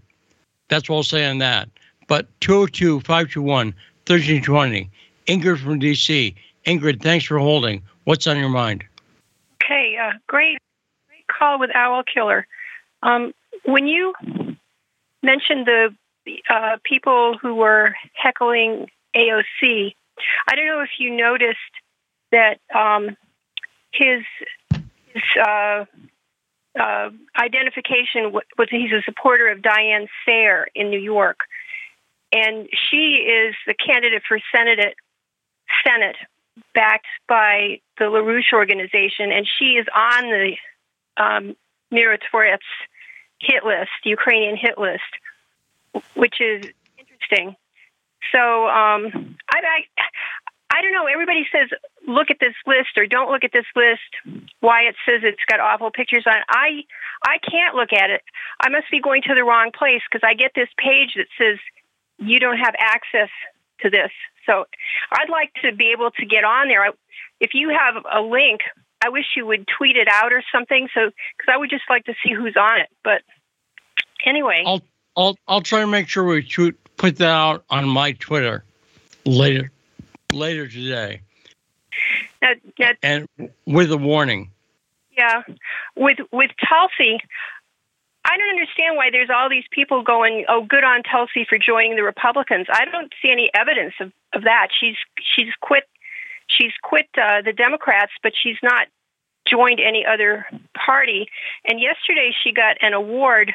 that's 0.70 0.90
what 0.90 0.98
I'll 0.98 1.04
say 1.04 1.26
on 1.26 1.38
that. 1.40 1.70
But 2.08 2.28
202 2.42 3.02
521 3.02 3.68
1320. 4.08 4.90
Ingrid 5.28 5.64
from 5.64 5.80
DC. 5.80 6.34
Ingrid, 6.66 7.02
thanks 7.02 7.26
for 7.26 7.38
holding. 7.38 7.84
What's 8.06 8.26
on 8.26 8.38
your 8.38 8.50
mind? 8.50 8.84
Okay, 9.64 9.98
uh, 10.02 10.14
great, 10.28 10.58
great 10.58 10.69
call 11.40 11.60
with 11.60 11.72
Owl 11.74 12.04
Killer. 12.04 12.46
Um, 13.02 13.34
when 13.66 13.88
you 13.88 14.14
mentioned 15.24 15.66
the 15.66 15.96
uh, 16.50 16.78
people 16.84 17.38
who 17.42 17.56
were 17.56 17.96
heckling 18.14 18.88
AOC, 19.16 19.96
I 20.48 20.56
don't 20.56 20.68
know 20.68 20.82
if 20.82 21.00
you 21.00 21.16
noticed 21.16 21.58
that 22.32 22.60
um, 22.76 23.16
his 23.92 24.24
his 25.14 25.24
uh, 25.40 25.86
uh, 26.80 27.10
identification 27.36 28.32
was 28.32 28.68
he's 28.70 28.92
a 28.92 29.02
supporter 29.04 29.50
of 29.50 29.62
Diane 29.62 30.08
Sare 30.26 30.68
in 30.76 30.90
New 30.90 31.00
York, 31.00 31.40
and 32.32 32.68
she 32.90 33.26
is 33.28 33.56
the 33.66 33.74
candidate 33.74 34.24
for 34.28 34.40
Senate 34.54 34.96
Senate 35.86 36.18
backed 36.74 37.08
by 37.28 37.80
the 37.98 38.06
LaRouche 38.06 38.54
organization, 38.54 39.32
and 39.32 39.48
she 39.58 39.78
is 39.78 39.88
on 39.96 40.24
the 40.26 40.56
um, 41.20 41.56
Myrotvorets 41.92 42.58
hit 43.40 43.64
list, 43.64 43.92
Ukrainian 44.04 44.56
hit 44.58 44.78
list, 44.78 46.04
which 46.16 46.40
is 46.40 46.66
interesting. 46.98 47.56
So 48.34 48.68
um, 48.68 49.38
I, 49.50 49.58
I, 49.58 49.86
I 50.72 50.82
don't 50.82 50.94
know. 50.94 51.08
Everybody 51.08 51.46
says 51.52 51.70
look 52.08 52.30
at 52.32 52.38
this 52.40 52.56
list 52.66 52.98
or 52.98 53.06
don't 53.06 53.32
look 53.32 53.44
at 53.44 53.52
this 53.52 53.66
list. 53.76 54.44
Why 54.60 54.84
it 54.84 54.96
says 55.06 55.22
it's 55.24 55.44
got 55.50 55.60
awful 55.60 55.92
pictures 55.92 56.26
on. 56.28 56.42
I 56.50 56.84
I 57.26 57.38
can't 57.40 57.76
look 57.76 57.94
at 57.94 58.10
it. 58.10 58.22
I 58.60 58.70
must 58.70 58.90
be 58.92 59.00
going 59.00 59.22
to 59.24 59.36
the 59.36 59.44
wrong 59.44 59.72
place 59.78 60.02
because 60.10 60.26
I 60.28 60.34
get 60.34 60.52
this 60.56 60.70
page 60.78 61.16
that 61.16 61.28
says 61.38 61.58
you 62.18 62.40
don't 62.40 62.58
have 62.58 62.76
access 62.80 63.30
to 63.82 63.90
this. 63.90 64.12
So 64.46 64.66
I'd 65.12 65.30
like 65.30 65.54
to 65.64 65.76
be 65.76 65.92
able 65.92 66.12
to 66.12 66.26
get 66.26 66.44
on 66.44 66.68
there. 66.68 66.92
If 67.40 67.52
you 67.54 67.70
have 67.70 68.04
a 68.12 68.22
link, 68.22 68.62
I 69.04 69.10
wish 69.10 69.26
you 69.36 69.46
would 69.46 69.66
tweet 69.68 69.96
it 69.96 70.08
out 70.12 70.34
or 70.34 70.44
something. 70.52 70.88
So 70.94 71.12
because 71.38 71.54
I 71.54 71.58
would 71.58 71.70
just 71.70 71.84
like 71.90 72.06
to 72.06 72.14
see 72.24 72.34
who's 72.34 72.56
on 72.58 72.80
it. 72.80 72.90
But 73.04 73.22
anyway, 74.26 74.64
I'll 74.66 74.82
I'll 75.16 75.38
I'll 75.48 75.62
try 75.62 75.82
to 75.82 75.88
make 75.88 76.08
sure 76.08 76.24
we 76.24 76.44
tweet, 76.44 76.76
put 76.98 77.18
that 77.18 77.30
out 77.30 77.64
on 77.70 77.88
my 77.88 78.14
Twitter 78.14 78.64
later 79.26 79.72
later 80.34 80.68
today. 80.68 81.22
Now, 82.42 82.50
now, 82.78 82.92
and 83.04 83.28
with 83.66 83.92
a 83.92 83.98
warning. 83.98 84.52
Yeah, 85.18 85.44
with 85.96 86.20
with 86.32 86.52
Tulsi, 86.68 87.20
I 88.24 88.38
don't 88.38 88.50
understand 88.50 88.96
why 88.96 89.10
there's 89.12 89.30
all 89.30 89.50
these 89.50 89.66
people 89.72 90.04
going, 90.04 90.46
"Oh, 90.48 90.64
good 90.64 90.84
on 90.84 91.04
Tulsi 91.04 91.46
for 91.48 91.58
joining 91.58 91.96
the 91.96 92.04
Republicans." 92.04 92.68
I 92.72 92.86
don't 92.86 93.12
see 93.22 93.30
any 93.32 93.50
evidence 93.54 93.94
of, 94.00 94.12
of 94.34 94.44
that. 94.44 94.70
She's 94.80 94.96
she's 95.36 95.54
quit 95.62 95.84
she's 96.50 96.74
quit 96.82 97.08
uh, 97.18 97.42
the 97.44 97.54
Democrats, 97.54 98.12
but 98.22 98.34
she's 98.42 98.58
not 98.62 98.88
joined 99.48 99.80
any 99.80 100.06
other 100.06 100.46
party. 100.76 101.28
And 101.66 101.80
yesterday 101.80 102.32
she 102.44 102.52
got 102.52 102.78
an 102.82 102.94
award 102.94 103.54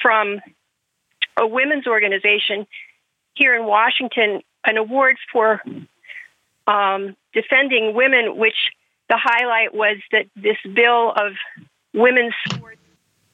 from 0.00 0.40
a 1.36 1.46
women's 1.46 1.86
organization 1.86 2.66
here 3.34 3.54
in 3.54 3.66
Washington, 3.66 4.42
an 4.66 4.76
award 4.76 5.16
for 5.32 5.60
um, 6.66 7.16
defending 7.32 7.94
women, 7.94 8.36
which 8.36 8.56
the 9.08 9.16
highlight 9.18 9.74
was 9.74 9.98
that 10.12 10.26
this 10.36 10.56
bill 10.74 11.12
of 11.12 11.32
women's 11.94 12.34
sports 12.48 12.78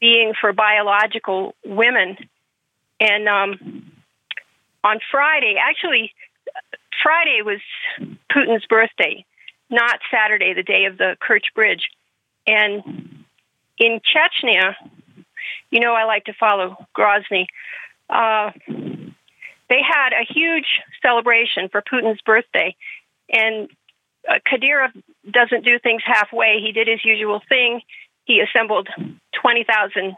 being 0.01 0.33
for 0.41 0.53
biological 0.53 1.55
women. 1.65 2.17
And 3.01 3.29
um, 3.29 3.91
on 4.85 4.99
Friday, 5.11 5.57
actually, 5.61 6.13
Friday 7.03 7.43
was 7.43 7.61
Putin's 8.33 8.67
birthday, 8.67 9.25
not 9.71 10.01
Saturday, 10.11 10.55
the 10.55 10.63
day 10.63 10.87
of 10.87 10.99
the 10.99 11.17
Kerch 11.21 11.55
Bridge. 11.55 11.89
And 12.47 13.25
in 13.79 14.01
Chechnya, 14.01 14.75
you 15.71 15.81
know, 15.81 15.93
I 15.93 16.05
like 16.05 16.25
to 16.25 16.33
follow 16.39 16.77
Grozny. 16.97 17.47
Uh, 18.09 18.51
they 19.69 19.81
had 19.87 20.13
a 20.13 20.25
huge 20.33 20.67
celebration 21.03 21.69
for 21.71 21.83
Putin's 21.83 22.21
birthday, 22.23 22.75
and 23.31 23.69
uh, 24.29 24.39
Kadyrov 24.51 24.91
doesn't 25.31 25.65
do 25.65 25.79
things 25.79 26.03
halfway. 26.05 26.61
He 26.65 26.73
did 26.73 26.89
his 26.89 27.05
usual 27.05 27.43
thing. 27.49 27.83
He 28.25 28.41
assembled 28.41 28.89
20,000 29.41 30.17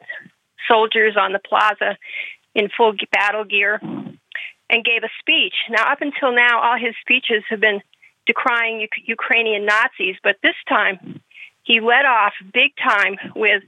soldiers 0.68 1.16
on 1.18 1.32
the 1.32 1.40
plaza 1.40 1.96
in 2.54 2.68
full 2.76 2.92
battle 3.12 3.44
gear 3.44 3.80
and 4.70 4.84
gave 4.84 5.02
a 5.02 5.10
speech. 5.18 5.54
Now, 5.68 5.90
up 5.92 6.00
until 6.00 6.32
now, 6.32 6.62
all 6.62 6.78
his 6.78 6.94
speeches 7.00 7.42
have 7.50 7.60
been 7.60 7.82
decrying 8.26 8.80
U- 8.80 9.04
Ukrainian 9.04 9.66
Nazis, 9.66 10.16
but 10.22 10.36
this 10.42 10.54
time 10.68 11.20
he 11.62 11.80
led 11.80 12.06
off 12.06 12.32
big 12.52 12.72
time 12.76 13.16
with 13.34 13.62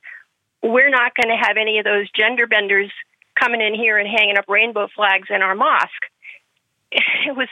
we're 0.62 0.90
not 0.90 1.12
going 1.14 1.36
to 1.36 1.44
have 1.44 1.56
any 1.56 1.78
of 1.78 1.84
those 1.84 2.08
gender 2.12 2.46
benders 2.46 2.90
coming 3.38 3.60
in 3.60 3.74
here 3.74 3.98
and 3.98 4.08
hanging 4.08 4.38
up 4.38 4.44
rainbow 4.48 4.86
flags 4.94 5.28
in 5.28 5.42
our 5.42 5.56
mosque. 5.56 6.06
it 6.92 7.34
was 7.34 7.48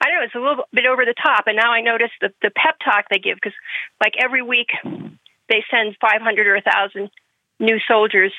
I 0.00 0.08
don't 0.08 0.18
know 0.18 0.24
it's 0.24 0.34
a 0.34 0.38
little 0.38 0.64
bit 0.72 0.86
over 0.86 1.04
the 1.04 1.14
top 1.14 1.46
and 1.46 1.56
now 1.56 1.72
I 1.72 1.80
notice 1.80 2.10
the 2.20 2.32
the 2.42 2.50
pep 2.50 2.76
talk 2.84 3.06
they 3.10 3.18
give 3.18 3.36
because 3.36 3.56
like 4.00 4.14
every 4.22 4.42
week 4.42 4.68
they 5.48 5.64
send 5.70 5.96
500 6.00 6.46
or 6.46 6.54
1000 6.54 7.10
new 7.58 7.78
soldiers 7.88 8.32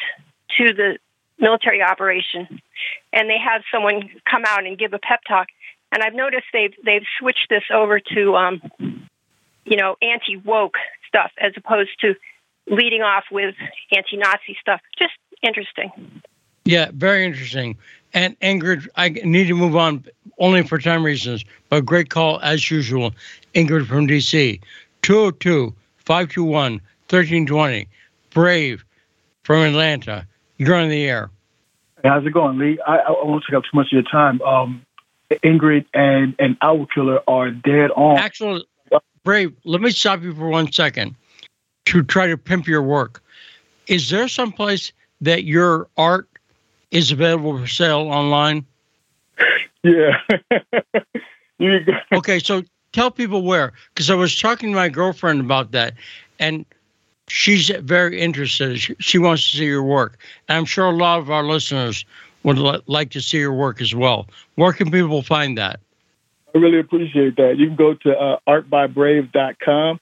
to 0.57 0.73
the 0.73 0.97
military 1.39 1.81
operation 1.81 2.61
and 3.11 3.29
they 3.29 3.37
have 3.37 3.61
someone 3.71 4.09
come 4.29 4.43
out 4.47 4.65
and 4.65 4.77
give 4.77 4.93
a 4.93 4.99
pep 4.99 5.21
talk 5.27 5.47
and 5.91 6.03
I've 6.03 6.13
noticed 6.13 6.45
they've 6.53 6.73
they've 6.83 7.05
switched 7.19 7.47
this 7.49 7.63
over 7.73 7.99
to 7.99 8.35
um 8.35 8.61
you 9.65 9.77
know 9.77 9.95
anti 10.01 10.37
woke 10.37 10.75
stuff 11.07 11.31
as 11.39 11.53
opposed 11.57 11.91
to 12.01 12.15
leading 12.67 13.01
off 13.01 13.25
with 13.31 13.55
anti 13.95 14.17
Nazi 14.17 14.57
stuff 14.61 14.81
just 14.97 15.13
interesting 15.41 15.91
yeah 16.65 16.91
very 16.93 17.25
interesting 17.25 17.77
and 18.13 18.39
Ingrid, 18.41 18.87
I 18.95 19.09
need 19.09 19.47
to 19.47 19.55
move 19.55 19.75
on 19.75 20.05
only 20.37 20.63
for 20.63 20.77
time 20.77 21.03
reasons, 21.03 21.43
but 21.69 21.85
great 21.85 22.09
call 22.09 22.39
as 22.41 22.69
usual. 22.69 23.11
Ingrid 23.55 23.87
from 23.87 24.07
DC, 24.07 24.61
202 25.01 25.73
521 25.97 26.73
1320. 26.73 27.87
Brave 28.29 28.85
from 29.43 29.63
Atlanta. 29.63 30.27
You're 30.65 30.75
on 30.75 30.89
the 30.89 31.03
air. 31.03 31.29
How's 32.03 32.25
it 32.25 32.31
going, 32.31 32.57
Lee? 32.57 32.79
I, 32.85 32.97
I 32.97 33.11
won't 33.11 33.43
take 33.47 33.55
up 33.55 33.63
too 33.63 33.75
much 33.75 33.87
of 33.87 33.91
your 33.93 34.03
time. 34.03 34.41
Um, 34.41 34.85
Ingrid 35.43 35.85
and, 35.93 36.35
and 36.39 36.57
Owl 36.61 36.85
Killer 36.85 37.19
are 37.27 37.51
dead 37.51 37.91
on. 37.91 38.17
Actually, 38.17 38.65
Brave, 39.23 39.53
let 39.65 39.81
me 39.81 39.91
stop 39.91 40.21
you 40.21 40.33
for 40.33 40.47
one 40.47 40.71
second 40.71 41.15
to 41.85 42.03
try 42.03 42.27
to 42.27 42.37
pimp 42.37 42.67
your 42.67 42.81
work. 42.81 43.21
Is 43.87 44.09
there 44.09 44.27
some 44.27 44.51
place 44.51 44.91
that 45.21 45.43
your 45.43 45.87
art 45.97 46.29
is 46.91 47.11
available 47.11 47.57
for 47.59 47.67
sale 47.67 48.01
online? 48.01 48.65
Yeah. 49.85 50.13
okay, 52.13 52.39
so 52.39 52.63
tell 52.93 53.11
people 53.11 53.41
where, 53.41 53.73
because 53.93 54.09
I 54.09 54.15
was 54.15 54.39
talking 54.39 54.69
to 54.69 54.75
my 54.75 54.87
girlfriend 54.87 55.41
about 55.41 55.71
that, 55.71 55.95
and 56.39 56.65
she's 57.27 57.69
very 57.69 58.19
interested. 58.19 58.79
She 58.99 59.17
wants 59.17 59.49
to 59.51 59.57
see 59.57 59.65
your 59.65 59.83
work. 59.83 60.17
And 60.47 60.57
I'm 60.57 60.65
sure 60.65 60.85
a 60.85 60.95
lot 60.95 61.19
of 61.19 61.29
our 61.29 61.43
listeners 61.43 62.05
would 62.43 62.57
like 62.87 63.11
to 63.11 63.21
see 63.21 63.37
your 63.37 63.53
work 63.53 63.81
as 63.81 63.95
well. 63.95 64.27
Where 64.55 64.73
can 64.73 64.91
people 64.91 65.21
find 65.21 65.57
that? 65.57 65.79
I 66.53 66.59
really 66.59 66.79
appreciate 66.79 67.35
that. 67.37 67.55
You 67.57 67.67
can 67.67 67.75
go 67.75 67.93
to 67.95 68.17
uh, 68.17 68.37
artbybrave.com 68.47 69.99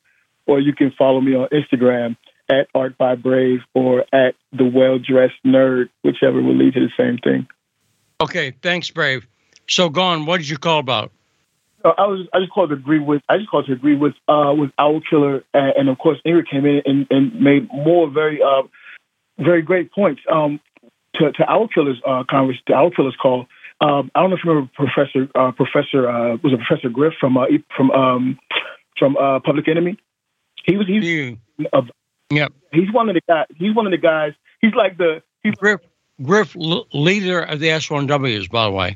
or 0.47 0.59
you 0.59 0.73
can 0.73 0.91
follow 0.97 1.21
me 1.21 1.35
on 1.35 1.47
Instagram 1.49 2.17
at 2.49 2.71
artbybrave 2.73 3.59
or 3.73 4.05
at 4.11 4.35
the 4.51 4.65
Well 4.65 4.99
Dressed 4.99 5.41
Nerd, 5.45 5.89
whichever 6.01 6.41
will 6.41 6.55
lead 6.55 6.73
to 6.73 6.81
the 6.81 6.91
same 6.97 7.17
thing. 7.19 7.47
Okay, 8.19 8.53
thanks, 8.61 8.89
Brave. 8.89 9.25
So, 9.67 9.87
Gone, 9.87 10.25
what 10.25 10.37
did 10.37 10.49
you 10.49 10.57
call 10.57 10.79
about? 10.79 11.11
Uh, 11.83 11.93
I 11.97 12.05
was 12.05 12.27
I 12.33 12.39
just 12.39 12.51
called 12.51 12.69
to 12.69 12.75
agree 12.75 12.99
with 12.99 13.21
I 13.29 13.37
just 13.37 13.49
called 13.49 13.65
to 13.67 13.73
agree 13.73 13.95
with 13.95 14.13
uh, 14.27 14.53
with 14.57 14.71
Owl 14.77 15.01
Killer 15.09 15.43
and, 15.53 15.73
and 15.77 15.89
of 15.89 15.97
course 15.97 16.19
Ingrid 16.25 16.49
came 16.49 16.65
in 16.65 16.81
and, 16.85 17.07
and 17.09 17.39
made 17.41 17.67
more 17.73 18.09
very 18.09 18.41
uh, 18.41 18.63
very 19.39 19.61
great 19.61 19.91
points. 19.91 20.21
Um, 20.31 20.59
to, 21.15 21.31
to 21.33 21.49
Owl 21.51 21.67
Killer's 21.67 22.01
uh, 22.07 22.23
converse, 22.29 22.57
to 22.67 22.73
Owl 22.73 22.91
Killer's 22.91 23.17
call. 23.21 23.45
Um, 23.81 24.09
I 24.15 24.21
don't 24.21 24.29
know 24.29 24.37
if 24.37 24.43
you 24.45 24.49
remember 24.51 24.71
Professor 24.75 25.27
uh, 25.35 25.51
Professor 25.51 26.07
uh, 26.09 26.37
was 26.43 26.53
a 26.53 26.57
Professor 26.57 26.89
Griff 26.89 27.13
from 27.19 27.37
uh, 27.37 27.45
from 27.75 27.91
um, 27.91 28.39
from 28.97 29.17
uh, 29.17 29.39
Public 29.41 29.67
Enemy. 29.67 29.97
He 30.65 30.77
was 30.77 30.87
he's 30.87 31.03
Yeah. 31.57 31.67
uh, 31.73 31.81
Yep. 32.29 32.53
he's 32.71 32.91
one 32.93 33.09
of 33.09 33.15
the 33.15 33.21
guys. 33.27 33.45
He's 33.57 33.75
one 33.75 33.85
of 33.87 33.91
the 33.91 33.97
guys. 33.97 34.31
He's 34.61 34.73
like 34.73 34.97
the 34.97 35.21
he's 35.43 35.55
Griff, 35.55 35.81
Griff, 36.23 36.55
l- 36.55 36.87
leader 36.93 37.41
of 37.41 37.59
the 37.59 37.67
S1Ws, 37.69 38.49
by 38.49 38.65
the 38.65 38.71
way. 38.71 38.95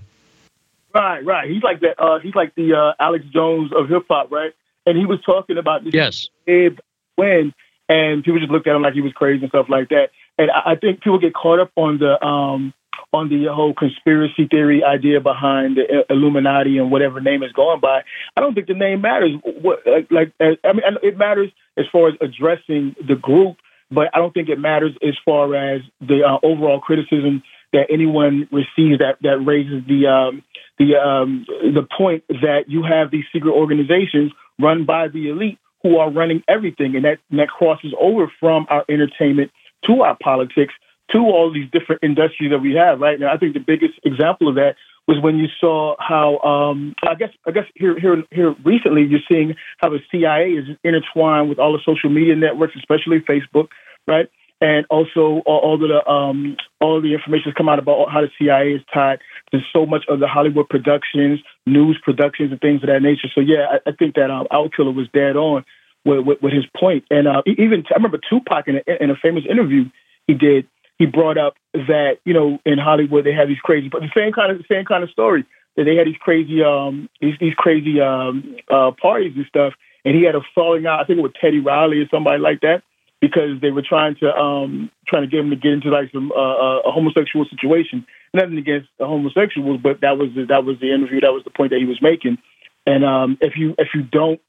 Right 0.96 1.26
right. 1.26 1.50
He's 1.50 1.64
like 1.64 1.82
that. 1.82 2.02
Uh, 2.02 2.20
he's 2.20 2.36
like 2.36 2.56
the 2.56 2.74
uh, 2.74 3.04
Alex 3.04 3.26
Jones 3.34 3.72
of 3.76 3.90
hip 3.90 4.04
hop, 4.10 4.32
right? 4.32 4.54
And 4.86 4.98
he 4.98 5.06
was 5.06 5.20
talking 5.26 5.58
about 5.58 5.84
this 5.84 5.94
Yes. 5.94 6.28
Ed 6.48 6.80
when, 7.16 7.54
and 7.90 8.24
people 8.24 8.40
just 8.40 8.52
looked 8.52 8.68
at 8.68 8.76
him 8.76 8.82
like 8.82 8.94
he 8.94 9.02
was 9.02 9.14
crazy 9.14 9.42
and 9.44 9.50
stuff 9.50 9.68
like 9.70 9.90
that. 9.90 10.10
And 10.38 10.52
I, 10.52 10.72
I 10.72 10.76
think 10.76 11.02
people 11.02 11.20
get 11.20 11.34
caught 11.34 11.60
up 11.60 11.72
on 11.76 12.00
the 12.00 12.24
um, 12.26 12.74
on 13.14 13.30
the 13.30 13.46
whole 13.52 13.74
conspiracy 13.74 14.48
theory 14.50 14.84
idea 14.84 15.22
behind 15.22 15.78
the 15.78 16.06
Illuminati 16.10 16.78
and 16.78 16.92
whatever 16.92 17.22
name 17.22 17.44
is 17.44 17.52
going 17.54 17.80
by. 17.80 18.02
I 18.36 18.42
don't 18.42 18.54
think 18.54 18.68
the 18.68 18.74
name 18.74 19.02
matters. 19.02 19.32
What 19.44 19.80
like, 19.86 20.08
like 20.12 20.34
I 20.40 20.74
mean, 20.74 20.84
it 21.02 21.18
matters 21.18 21.52
as 21.78 21.86
far 21.92 22.10
as 22.10 22.16
addressing 22.22 22.96
the 23.08 23.16
group, 23.16 23.58
but 23.92 24.10
I 24.14 24.18
don't 24.20 24.34
think 24.34 24.50
it 24.50 24.60
matters 24.60 24.94
as 25.02 25.16
far 25.24 25.56
as 25.56 25.82
the 26.02 26.24
uh, 26.24 26.46
overall 26.46 26.80
criticism 26.80 27.44
that 27.76 27.88
anyone 27.91 28.47
receives 28.52 28.99
that 28.99 29.18
that 29.22 29.38
raises 29.45 29.84
the 29.88 30.07
um, 30.07 30.43
the 30.80 30.95
um, 30.95 31.45
the 31.47 31.88
point 31.95 32.23
that 32.30 32.65
you 32.68 32.84
have 32.84 33.11
these 33.11 33.26
secret 33.31 33.52
organizations 33.52 34.31
run 34.60 34.85
by 34.85 35.07
the 35.07 35.30
elite 35.30 35.60
who 35.84 35.97
are 35.97 36.10
running 36.10 36.41
everything, 36.47 36.95
and 36.95 37.06
that 37.06 37.19
and 37.30 37.39
that 37.39 37.49
crosses 37.49 37.93
over 37.99 38.31
from 38.39 38.65
our 38.69 38.84
entertainment 38.89 39.52
to 39.85 40.02
our 40.02 40.18
politics 40.22 40.73
to 41.11 41.19
all 41.19 41.53
these 41.53 41.69
different 41.72 42.03
industries 42.03 42.49
that 42.49 42.60
we 42.60 42.73
have 42.73 42.99
right 42.99 43.19
now. 43.19 43.31
I 43.31 43.38
think 43.38 43.53
the 43.53 43.60
biggest 43.60 43.93
example 44.03 44.47
of 44.47 44.56
that 44.56 44.76
was 45.07 45.22
when 45.22 45.38
you 45.38 45.47
saw 45.60 45.95
how 45.99 46.39
um, 46.39 46.95
I 47.07 47.14
guess 47.14 47.30
I 47.45 47.52
guess 47.52 47.65
here 47.76 47.99
here 47.99 48.23
here 48.31 48.56
recently 48.64 49.03
you're 49.03 49.19
seeing 49.30 49.56
how 49.77 49.89
the 49.89 49.99
CIA 50.11 50.52
is 50.52 50.65
intertwined 50.84 51.49
with 51.49 51.60
all 51.60 51.73
the 51.73 51.84
social 51.85 52.10
media 52.10 52.35
networks, 52.35 52.76
especially 52.76 53.19
Facebook, 53.19 53.68
right? 54.07 54.30
And 54.61 54.86
also 54.90 55.41
all, 55.45 55.60
all 55.60 55.77
the 55.77 56.10
um, 56.10 56.56
all 56.80 57.02
the 57.02 57.14
information 57.14 57.52
has 57.52 57.53
come 57.56 57.68
out 57.68 57.77
about 57.77 58.10
how 58.10 58.22
the 58.22 58.30
CIA 58.40 58.73
is 58.73 58.82
tied 58.94 59.19
to 59.52 59.60
so 59.73 59.86
much 59.86 60.06
of 60.07 60.19
the 60.19 60.27
Hollywood 60.27 60.69
productions, 60.69 61.41
news 61.65 61.99
productions, 62.02 62.52
and 62.52 62.61
things 62.61 62.82
of 62.82 62.88
that 62.88 63.02
nature. 63.02 63.27
So 63.36 63.41
yeah, 63.41 63.68
I, 63.69 63.90
I 63.90 63.94
think 63.94 64.15
that 64.15 64.32
um, 64.32 64.48
Outkiller 64.52 64.95
was 64.95 65.07
dead 65.14 65.36
on 65.36 65.65
with, 66.06 66.26
with, 66.26 66.41
with 66.41 66.53
his 66.53 66.65
point. 66.80 67.03
And 67.10 67.27
uh, 67.27 67.41
even 67.45 67.84
I 67.91 67.95
remember 67.95 68.19
Tupac 68.30 68.68
in 68.68 68.77
a, 68.77 69.03
in 69.03 69.11
a 69.11 69.15
famous 69.15 69.44
interview 69.49 69.90
he 70.27 70.34
did. 70.34 70.68
He 70.98 71.06
brought 71.06 71.38
up 71.38 71.56
that 71.73 72.19
you 72.23 72.34
know 72.34 72.60
in 72.65 72.77
Hollywood 72.77 73.26
they 73.26 73.34
have 73.34 73.49
these 73.49 73.60
crazy, 73.61 73.90
but 73.90 74.02
the 74.02 74.11
same 74.15 74.32
kind 74.32 74.52
of 74.52 74.57
the 74.57 74.65
same 74.69 74.86
kind 74.86 75.03
of 75.03 75.10
story 75.10 75.45
that 75.76 75.84
they 75.84 75.95
had 75.95 76.07
these 76.07 76.15
crazy 76.22 76.64
um 76.64 77.10
these 77.19 77.36
these 77.40 77.53
crazy 77.56 77.99
um 77.99 78.56
uh 78.72 78.91
parties 78.91 79.34
and 79.36 79.45
stuff. 79.48 79.73
And 80.06 80.15
he 80.15 80.23
had 80.23 80.36
a 80.36 80.41
falling 80.53 80.86
out. 80.86 81.02
I 81.02 81.03
think 81.03 81.19
it 81.19 81.23
was 81.23 81.34
Teddy 81.41 81.60
Riley 81.60 81.99
or 81.99 82.07
somebody 82.10 82.40
like 82.40 82.61
that 82.61 82.84
because 83.26 83.60
they 83.60 83.72
were 83.72 83.81
trying 83.81 84.15
to 84.15 84.31
um 84.35 84.91
trying 85.07 85.23
to 85.23 85.27
get 85.27 85.39
him 85.39 85.49
to 85.49 85.56
get 85.56 85.73
into 85.73 85.89
like 85.89 86.11
some 86.11 86.31
uh, 86.31 86.35
uh, 86.35 86.80
a 86.85 86.91
homosexual 86.91 87.45
situation. 87.49 88.06
Nothing 88.34 88.57
against 88.57 88.89
the 88.99 89.07
homosexuals, 89.07 89.80
but 89.81 90.02
that 90.02 90.18
was 90.18 90.30
the, 90.35 90.45
that 90.45 90.64
was 90.64 90.80
the 90.80 90.93
interview. 90.93 91.22
That 91.22 91.34
was 91.34 91.43
the 91.43 91.49
point 91.49 91.72
that 91.72 91.80
he 91.80 91.85
was 91.85 91.99
making. 92.02 92.38
And 92.85 93.03
um, 93.03 93.38
if 93.41 93.53
you 93.57 93.73
if 93.80 93.89
you 93.95 94.03
don't 94.03 94.39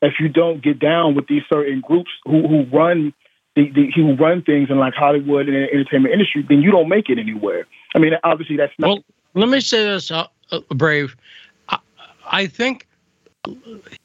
if 0.00 0.14
you 0.20 0.28
don't 0.28 0.62
get 0.62 0.78
down 0.78 1.16
with 1.16 1.26
these 1.26 1.42
certain 1.52 1.80
groups 1.80 2.10
who 2.24 2.46
who 2.46 2.64
run 2.72 3.12
the, 3.56 3.70
the 3.74 3.90
who 3.96 4.14
run 4.14 4.42
things 4.42 4.70
in 4.70 4.78
like 4.78 4.94
Hollywood 4.94 5.48
and 5.48 5.56
the 5.56 5.72
entertainment 5.72 6.12
industry, 6.12 6.46
then 6.48 6.62
you 6.62 6.70
don't 6.70 6.88
make 6.88 7.08
it 7.08 7.18
anywhere. 7.18 7.66
I 7.96 7.98
mean, 7.98 8.12
obviously 8.22 8.56
that's 8.56 8.72
not. 8.78 8.88
Well, 8.88 9.04
let 9.34 9.48
me 9.48 9.60
say 9.60 9.84
this, 9.84 10.12
uh, 10.12 10.26
uh, 10.52 10.60
Brave. 10.70 11.16
I, 11.68 11.78
I 12.30 12.46
think 12.46 12.86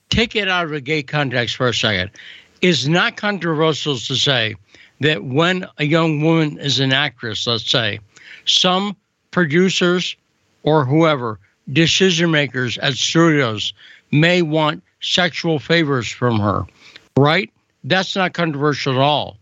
take 0.09 0.35
it 0.35 0.47
out 0.47 0.65
of 0.65 0.71
a 0.71 0.81
gay 0.81 1.03
context 1.03 1.57
for 1.57 1.67
a 1.67 1.73
second. 1.73 2.09
It's 2.61 2.85
not 2.87 3.17
controversial 3.17 3.97
to 3.97 4.15
say 4.15 4.55
that 5.01 5.23
when 5.23 5.67
a 5.77 5.85
young 5.85 6.21
woman 6.21 6.57
is 6.57 6.79
an 6.79 6.93
actress, 6.93 7.45
let's 7.47 7.69
say, 7.69 7.99
some 8.45 8.95
producers 9.31 10.15
or 10.63 10.85
whoever, 10.85 11.39
decision 11.71 12.31
makers 12.31 12.77
at 12.79 12.93
studios, 12.93 13.73
may 14.11 14.41
want 14.41 14.83
sexual 15.01 15.59
favors 15.59 16.09
from 16.09 16.39
her, 16.39 16.65
right? 17.17 17.51
That's 17.83 18.15
not 18.15 18.33
controversial 18.33 18.93
at 18.93 18.99
all. 18.99 19.37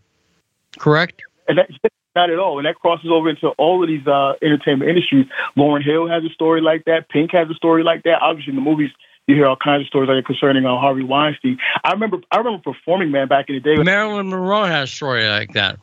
Correct? 0.78 1.22
and 1.48 1.58
that's 1.58 1.72
not 2.14 2.30
at 2.30 2.38
all. 2.38 2.58
And 2.58 2.66
that 2.66 2.76
crosses 2.76 3.10
over 3.10 3.28
into 3.28 3.48
all 3.58 3.82
of 3.82 3.88
these 3.88 4.06
uh, 4.06 4.34
entertainment 4.42 4.88
industries. 4.88 5.26
Lauryn 5.56 5.84
Hill 5.84 6.08
has 6.08 6.24
a 6.24 6.30
story 6.30 6.60
like 6.60 6.84
that. 6.84 7.08
Pink 7.08 7.32
has 7.32 7.48
a 7.50 7.54
story 7.54 7.82
like 7.82 8.04
that. 8.04 8.20
Obviously, 8.22 8.52
in 8.52 8.56
the 8.56 8.62
movies, 8.62 8.90
you 9.26 9.34
hear 9.36 9.46
all 9.46 9.56
kinds 9.56 9.82
of 9.82 9.86
stories 9.86 10.08
like 10.08 10.24
concerning 10.24 10.66
uh, 10.66 10.76
Harvey 10.78 11.02
Weinstein. 11.02 11.58
I 11.82 11.92
remember, 11.92 12.18
I 12.30 12.38
remember 12.38 12.62
performing 12.62 13.10
man 13.10 13.28
back 13.28 13.48
in 13.48 13.54
the 13.54 13.60
day. 13.60 13.82
Marilyn 13.82 14.28
Monroe 14.28 14.64
has 14.64 14.90
a 14.90 14.92
story 14.92 15.26
like 15.28 15.52
that. 15.54 15.78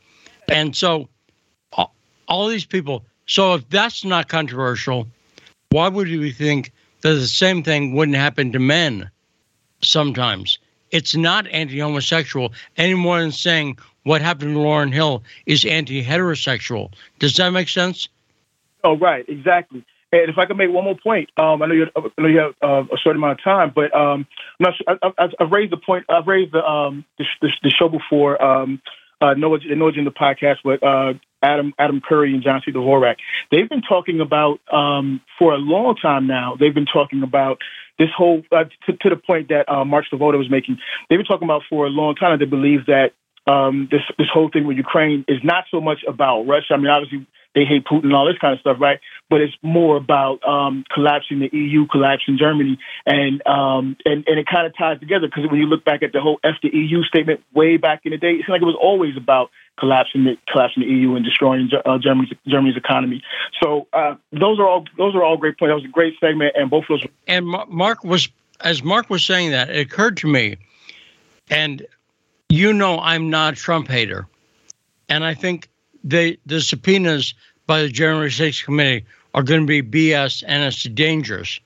And 0.47 0.75
so 0.75 1.09
all, 1.73 1.93
all 2.27 2.47
these 2.47 2.65
people, 2.65 3.05
so 3.25 3.55
if 3.55 3.69
that's 3.69 4.05
not 4.05 4.27
controversial, 4.27 5.07
why 5.69 5.87
would 5.87 6.07
we 6.07 6.31
think 6.31 6.71
that 7.01 7.13
the 7.13 7.27
same 7.27 7.63
thing 7.63 7.95
wouldn't 7.95 8.17
happen 8.17 8.51
to 8.51 8.59
men 8.59 9.09
sometimes? 9.81 10.59
It's 10.91 11.15
not 11.15 11.47
anti 11.47 11.79
homosexual 11.79 12.53
any 12.77 12.93
more 12.93 13.21
than 13.21 13.31
saying 13.31 13.77
what 14.03 14.21
happened 14.21 14.55
to 14.55 14.59
Lauryn 14.59 14.93
Hill 14.93 15.23
is 15.45 15.65
anti 15.65 16.03
heterosexual. 16.03 16.91
Does 17.19 17.37
that 17.37 17.51
make 17.51 17.69
sense? 17.69 18.09
Oh, 18.83 18.97
right, 18.97 19.23
exactly. 19.27 19.85
And 20.11 20.29
if 20.29 20.37
I 20.37 20.45
could 20.45 20.57
make 20.57 20.69
one 20.69 20.83
more 20.83 20.97
point, 21.01 21.29
um, 21.37 21.61
I 21.61 21.67
know 21.67 21.73
you, 21.73 21.85
I 21.95 22.21
know 22.21 22.27
you 22.27 22.39
have 22.39 22.53
uh, 22.61 22.83
a 22.93 22.97
short 22.97 23.15
amount 23.15 23.39
of 23.39 23.43
time, 23.43 23.71
but 23.73 23.95
um, 23.95 24.27
I'm 24.59 24.71
not 24.71 24.73
sure, 24.75 25.13
I, 25.17 25.27
I've 25.39 25.51
raised 25.51 25.71
the 25.71 25.77
point. 25.77 26.05
I've 26.09 26.27
raised 26.27 26.51
the 26.51 26.63
um, 26.63 27.05
the, 27.17 27.25
the, 27.41 27.49
the 27.63 27.69
show 27.69 27.87
before. 27.87 28.41
Um, 28.41 28.81
uh, 29.21 29.33
in 29.33 29.39
the 29.39 30.11
podcast 30.11 30.57
with 30.65 30.81
uh, 30.81 31.13
Adam 31.43 31.73
Adam 31.77 32.01
Curry 32.01 32.33
and 32.33 32.43
John 32.43 32.61
C. 32.65 32.71
Dvorak. 32.71 33.17
They've 33.51 33.69
been 33.69 33.81
talking 33.81 34.19
about 34.19 34.59
um, 34.71 35.21
for 35.37 35.53
a 35.53 35.57
long 35.57 35.95
time 35.95 36.27
now. 36.27 36.55
They've 36.59 36.73
been 36.73 36.85
talking 36.85 37.23
about 37.23 37.59
this 37.99 38.09
whole 38.15 38.41
uh, 38.51 38.65
to, 38.87 38.93
to 38.93 39.09
the 39.09 39.15
point 39.15 39.49
that 39.49 39.69
uh, 39.69 39.85
Mark 39.85 40.05
Sleboda 40.11 40.37
was 40.37 40.49
making. 40.49 40.79
They've 41.09 41.19
been 41.19 41.25
talking 41.25 41.47
about 41.47 41.63
for 41.69 41.85
a 41.85 41.89
long 41.89 42.15
time. 42.15 42.39
They 42.39 42.45
believe 42.45 42.87
that 42.87 43.11
um, 43.47 43.87
this 43.91 44.01
this 44.17 44.27
whole 44.33 44.49
thing 44.51 44.65
with 44.65 44.77
Ukraine 44.77 45.25
is 45.27 45.39
not 45.43 45.65
so 45.71 45.81
much 45.81 45.99
about 46.07 46.43
Russia. 46.43 46.73
I 46.73 46.77
mean, 46.77 46.87
obviously 46.87 47.27
they 47.53 47.65
hate 47.65 47.85
Putin 47.85 48.05
and 48.05 48.13
all 48.13 48.25
this 48.25 48.37
kind 48.37 48.53
of 48.53 48.59
stuff, 48.59 48.77
right? 48.79 48.99
But 49.29 49.41
it's 49.41 49.53
more 49.61 49.97
about 49.97 50.43
um, 50.47 50.85
collapsing 50.93 51.39
the 51.39 51.49
EU, 51.51 51.85
collapsing 51.87 52.37
Germany, 52.37 52.79
and 53.05 53.45
um, 53.45 53.97
and 54.05 54.23
and 54.27 54.39
it 54.39 54.47
kind 54.47 54.65
of 54.65 54.75
ties 54.77 54.99
together 54.99 55.27
because 55.27 55.49
when 55.49 55.59
you 55.59 55.65
look 55.65 55.83
back 55.83 56.03
at 56.03 56.13
the 56.13 56.21
whole 56.21 56.39
F 56.43 56.55
the 56.63 56.69
EU 56.73 57.03
statement 57.03 57.41
way 57.53 57.77
back 57.77 58.01
in 58.05 58.11
the 58.11 58.17
day, 58.17 58.31
it 58.31 58.45
seemed 58.45 58.49
like 58.49 58.61
it 58.61 58.65
was 58.65 58.77
always 58.79 59.17
about 59.17 59.49
collapsing 59.79 60.23
the 60.23 60.37
collapsing 60.51 60.83
the 60.83 60.89
EU 60.89 61.15
and 61.15 61.25
destroying 61.25 61.69
uh, 61.85 61.97
Germany's 61.97 62.31
Germany's 62.47 62.77
economy. 62.77 63.21
So 63.61 63.87
uh, 63.91 64.15
those 64.31 64.59
are 64.59 64.67
all 64.67 64.85
those 64.97 65.15
are 65.15 65.23
all 65.23 65.37
great 65.37 65.57
points. 65.57 65.71
That 65.71 65.75
was 65.75 65.85
a 65.85 65.89
great 65.89 66.13
segment, 66.19 66.53
and 66.55 66.69
both 66.69 66.83
of 66.89 67.01
those. 67.01 67.09
And 67.27 67.45
Mark 67.45 68.03
was, 68.03 68.29
as 68.61 68.83
Mark 68.83 69.09
was 69.09 69.25
saying 69.25 69.51
that, 69.51 69.69
it 69.69 69.79
occurred 69.79 70.17
to 70.17 70.27
me, 70.27 70.57
and 71.49 71.85
you 72.47 72.71
know 72.71 72.99
I'm 72.99 73.29
not 73.29 73.53
a 73.53 73.55
Trump 73.57 73.89
hater, 73.89 74.27
and 75.09 75.25
I 75.25 75.33
think 75.33 75.67
the 76.03 76.39
the 76.45 76.61
subpoenas 76.61 77.33
by 77.67 77.81
the 77.81 77.89
January 77.89 78.29
6th 78.29 78.63
committee 78.65 79.05
are 79.33 79.43
going 79.43 79.61
to 79.61 79.81
be 79.81 79.81
BS 79.81 80.43
and 80.45 80.63
it's 80.63 80.83
dangerous. 80.83 81.59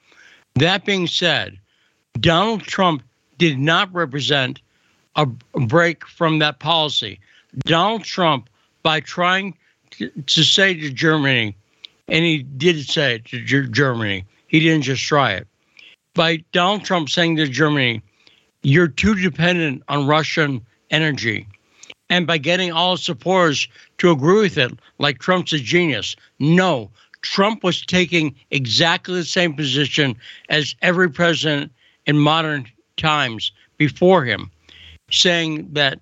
That 0.55 0.85
being 0.85 1.07
said, 1.07 1.59
Donald 2.19 2.61
Trump 2.63 3.03
did 3.37 3.59
not 3.59 3.93
represent 3.93 4.61
a 5.15 5.25
break 5.25 6.05
from 6.05 6.39
that 6.39 6.59
policy. 6.59 7.19
Donald 7.59 8.03
Trump, 8.03 8.49
by 8.83 8.99
trying 8.99 9.55
to, 9.91 10.43
say 10.43 10.73
to 10.73 10.89
Germany, 10.89 11.55
and 12.07 12.25
he 12.25 12.43
did 12.43 12.87
say 12.87 13.15
it 13.15 13.25
to 13.25 13.41
Ger- 13.41 13.65
Germany, 13.67 14.25
he 14.47 14.59
didn't 14.59 14.83
just 14.83 15.03
try 15.03 15.33
it. 15.33 15.47
By 16.13 16.43
Donald 16.51 16.83
Trump 16.83 17.09
saying 17.09 17.37
to 17.37 17.47
Germany, 17.47 18.01
you're 18.61 18.87
too 18.87 19.15
dependent 19.15 19.83
on 19.87 20.07
Russian 20.07 20.65
energy. 20.91 21.47
And 22.09 22.27
by 22.27 22.37
getting 22.37 22.71
all 22.71 22.97
supporters 22.97 23.67
to 23.97 24.11
agree 24.11 24.41
with 24.41 24.57
it, 24.57 24.71
like 24.99 25.19
Trump's 25.19 25.53
a 25.53 25.59
genius. 25.59 26.15
No, 26.39 26.91
Trump 27.21 27.63
was 27.63 27.83
taking 27.83 28.35
exactly 28.51 29.15
the 29.15 29.25
same 29.25 29.53
position 29.53 30.15
as 30.49 30.75
every 30.81 31.09
president 31.09 31.71
in 32.05 32.19
modern 32.19 32.67
times 32.97 33.51
before 33.77 34.23
him, 34.23 34.51
saying 35.09 35.67
that 35.73 35.99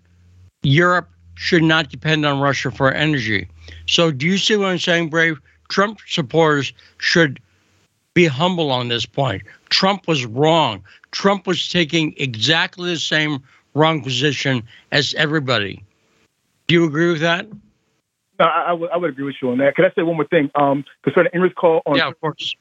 Europe 0.64 1.10
should 1.36 1.64
not 1.64 1.90
depend 1.90 2.26
on 2.26 2.42
Russia 2.42 2.72
for 2.72 2.92
energy. 2.92 3.48
So, 3.88 4.12
do 4.12 4.26
you 4.26 4.38
see 4.38 4.56
what 4.58 4.68
I'm 4.68 4.80
saying, 4.80 5.10
Brave? 5.10 5.40
Trump 5.70 6.00
supporters 6.08 6.74
should 6.98 7.40
be 8.14 8.26
humble 8.26 8.70
on 8.72 8.90
this 8.90 9.06
point. 9.06 9.44
Trump 9.70 10.08
was 10.08 10.26
wrong. 10.26 10.84
Trump 11.12 11.48
was 11.48 11.70
taking 11.70 12.14
exactly 12.18 12.92
the 12.92 13.00
same 13.00 13.42
wrong 13.74 14.02
position 14.04 14.64
as 14.92 15.14
everybody. 15.16 15.84
Do 16.68 16.76
you 16.76 16.86
agree 16.86 17.12
with 17.12 17.22
that? 17.22 17.48
No, 18.40 18.46
I, 18.46 18.72
I, 18.72 18.98
would, 18.98 19.10
agree 19.10 19.26
with 19.26 19.36
you 19.42 19.52
on 19.52 19.60
that. 19.60 19.76
Can 19.76 19.86
I 19.86 19.92
say 19.94 20.02
one 20.02 20.16
more 20.16 20.26
thing? 20.26 20.50
Um, 20.56 20.86
concerning 21.04 21.32
Ingrid's 21.34 21.54
call 21.54 21.82
on. 21.86 21.96
Yeah, 21.96 22.08
of 22.08 22.20
course. 22.20 22.56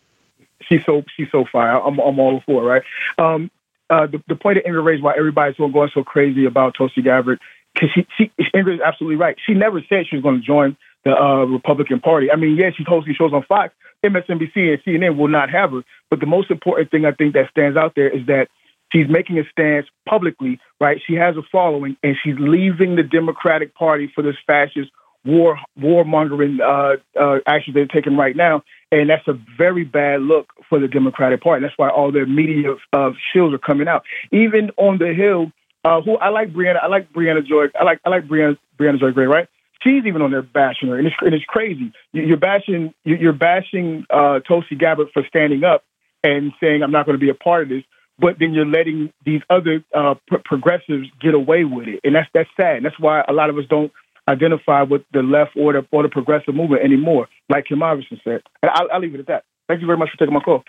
She's 0.61 0.85
so 0.85 1.03
she's 1.17 1.29
so 1.33 1.45
fire. 1.51 1.81
I'm 1.81 1.99
I'm 1.99 2.19
all 2.21 2.43
for 2.45 2.63
it, 2.63 2.67
right? 2.67 2.83
Um, 3.19 3.51
uh, 3.91 4.07
the, 4.07 4.23
the 4.29 4.37
point 4.37 4.57
that 4.57 4.69
Ingrid 4.69 4.85
raised 4.85 5.03
why 5.03 5.15
everybody's 5.17 5.57
going 5.57 5.91
so 5.93 6.05
crazy 6.05 6.45
about 6.45 6.75
Tulsi 6.75 7.03
Gabbard, 7.03 7.41
because 7.75 7.91
she, 7.95 8.07
she 8.17 8.31
Ingrid 8.55 8.77
is 8.77 8.81
absolutely 8.81 9.17
right. 9.17 9.37
She 9.45 9.55
never 9.55 9.83
said 9.89 10.07
she 10.09 10.17
was 10.17 10.23
going 10.23 10.41
to 10.41 10.47
join 10.47 10.77
the 11.05 11.11
uh, 11.11 11.45
Republican 11.45 12.01
Party. 12.01 12.31
I 12.31 12.37
mean, 12.37 12.57
yeah, 12.57 12.71
she's 12.77 12.87
hosting 12.87 13.15
shows 13.15 13.33
on 13.33 13.43
Fox, 13.45 13.75
MSNBC, 14.05 14.55
and 14.57 14.83
CNN 14.85 15.17
will 15.17 15.29
not 15.29 15.51
have 15.51 15.73
her. 15.73 15.83
But 16.11 16.21
the 16.21 16.27
most 16.27 16.51
important 16.51 16.91
thing 16.91 17.05
I 17.05 17.13
think 17.13 17.35
that 17.35 17.51
stands 17.51 17.77
out 17.77 17.95
there 17.95 18.09
is 18.09 18.27
that 18.27 18.49
she's 18.93 19.09
making 19.09 19.39
a 19.39 19.45
stance 19.51 19.87
publicly, 20.09 20.61
right? 20.81 21.01
She 21.07 21.15
has 21.15 21.37
a 21.37 21.43
following, 21.51 21.97
and 22.03 22.17
she's 22.23 22.37
leaving 22.39 22.97
the 22.97 23.03
Democratic 23.03 23.75
Party 23.75 24.11
for 24.15 24.23
this 24.23 24.37
fascist 24.47 24.91
war 25.25 25.57
warmongering 25.79 26.61
uh, 26.61 26.97
uh, 27.21 27.39
they're 27.73 27.87
taking 27.87 28.17
right 28.17 28.37
now, 28.37 28.63
and 28.91 29.09
that's 29.09 29.27
a 29.29 29.39
very 29.57 29.85
bad 29.85 30.21
look 30.23 30.53
for 30.69 30.79
the 30.79 30.89
Democratic 30.89 31.43
Party. 31.43 31.63
That's 31.63 31.77
why 31.77 31.89
all 31.91 32.13
their 32.13 32.27
media 32.27 32.75
uh, 32.93 33.11
shills 33.35 33.55
are 33.55 33.59
coming 33.59 33.89
out. 33.89 34.05
Even 34.33 34.71
on 34.77 34.99
the 34.99 35.15
Hill, 35.15 35.53
uh, 35.85 36.01
who 36.03 36.17
I 36.17 36.29
like 36.31 36.53
Briahna, 36.53 36.83
I 36.83 36.89
like 36.89 37.13
Briahna 37.13 37.47
Joy, 37.47 37.67
I 37.79 37.85
like 37.85 38.01
I 38.05 38.11
like 38.11 38.25
Briahna 38.25 38.57
Briahna 38.79 39.01
Joy 39.01 39.13
Gray, 39.13 39.27
right? 39.27 39.49
She's 39.83 40.05
even 40.07 40.23
on 40.23 40.31
there 40.31 40.43
bashing 40.43 40.89
her, 40.91 40.99
and 40.99 41.09
it's, 41.09 41.17
and 41.21 41.35
it's 41.35 41.45
crazy. 41.45 41.93
You're 42.13 42.37
bashing 42.37 42.95
you're 43.05 43.33
bashing 43.33 44.07
uh, 44.11 44.41
Tulsi 44.41 44.77
Gabbard 44.77 45.09
for 45.13 45.25
standing 45.29 45.65
up 45.65 45.85
and 46.25 46.53
saying 46.61 46.83
I'm 46.83 46.93
not 46.93 47.07
going 47.07 47.19
to 47.19 47.25
be 47.25 47.31
a 47.31 47.35
part 47.35 47.65
of 47.65 47.69
this, 47.69 47.83
but 48.23 48.39
then 48.39 48.55
you're 48.55 48.65
letting 48.65 49.13
these 49.27 49.43
other 49.51 49.85
uh, 49.93 50.15
progressives 50.45 51.09
get 51.21 51.35
away 51.35 51.65
with 51.65 51.89
it, 51.89 52.01
and 52.05 52.15
that's 52.15 52.29
that's 52.33 52.49
sad. 52.57 52.77
And 52.77 52.87
that's 52.87 52.99
why 52.99 53.23
a 53.29 53.33
lot 53.33 53.51
of 53.51 53.59
us 53.59 53.65
don't 53.69 53.93
identify 54.29 54.83
with 54.83 55.03
the 55.13 55.23
left 55.23 55.57
or 55.57 55.73
the, 55.73 55.85
or 55.91 56.05
the 56.05 56.09
progressive 56.09 56.55
movement 56.55 56.83
anymore, 56.83 57.29
like 57.49 57.67
Kim 57.67 57.81
Iversen 57.81 58.23
said. 58.23 58.41
And 58.63 58.71
I'll, 58.73 58.89
I'll 58.93 59.01
leave 59.01 59.15
it 59.17 59.21
at 59.21 59.27
that. 59.27 59.45
Thank 59.69 59.81
you 59.81 59.87
very 59.87 59.99
much 59.99 60.11
for 60.11 60.17
taking 60.17 60.33
my 60.33 60.41
call. 60.41 60.63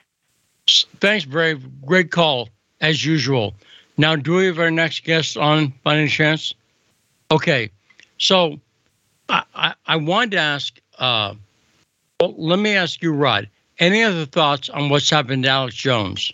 Thanks, 0.99 1.25
Brave. 1.25 1.63
Great 1.85 2.09
call, 2.09 2.49
as 2.81 3.05
usual. 3.05 3.53
Now, 3.97 4.15
do 4.15 4.38
we 4.38 4.47
have 4.47 4.57
our 4.57 4.71
next 4.71 5.03
guest 5.03 5.38
on 5.38 5.73
by 5.84 5.97
any 5.97 6.07
chance? 6.07 6.55
Okay, 7.30 7.69
so 8.17 8.59
I, 9.30 9.43
I, 9.53 9.73
I 9.85 9.95
wanted 9.97 10.31
to 10.31 10.38
ask, 10.38 10.80
uh, 10.97 11.35
well, 12.19 12.34
let 12.35 12.57
me 12.57 12.75
ask 12.75 13.03
you, 13.03 13.13
Rod, 13.13 13.47
any 13.77 14.01
other 14.01 14.25
thoughts 14.25 14.69
on 14.69 14.89
what's 14.89 15.09
happened 15.09 15.43
to 15.43 15.49
Alex 15.49 15.75
Jones? 15.75 16.31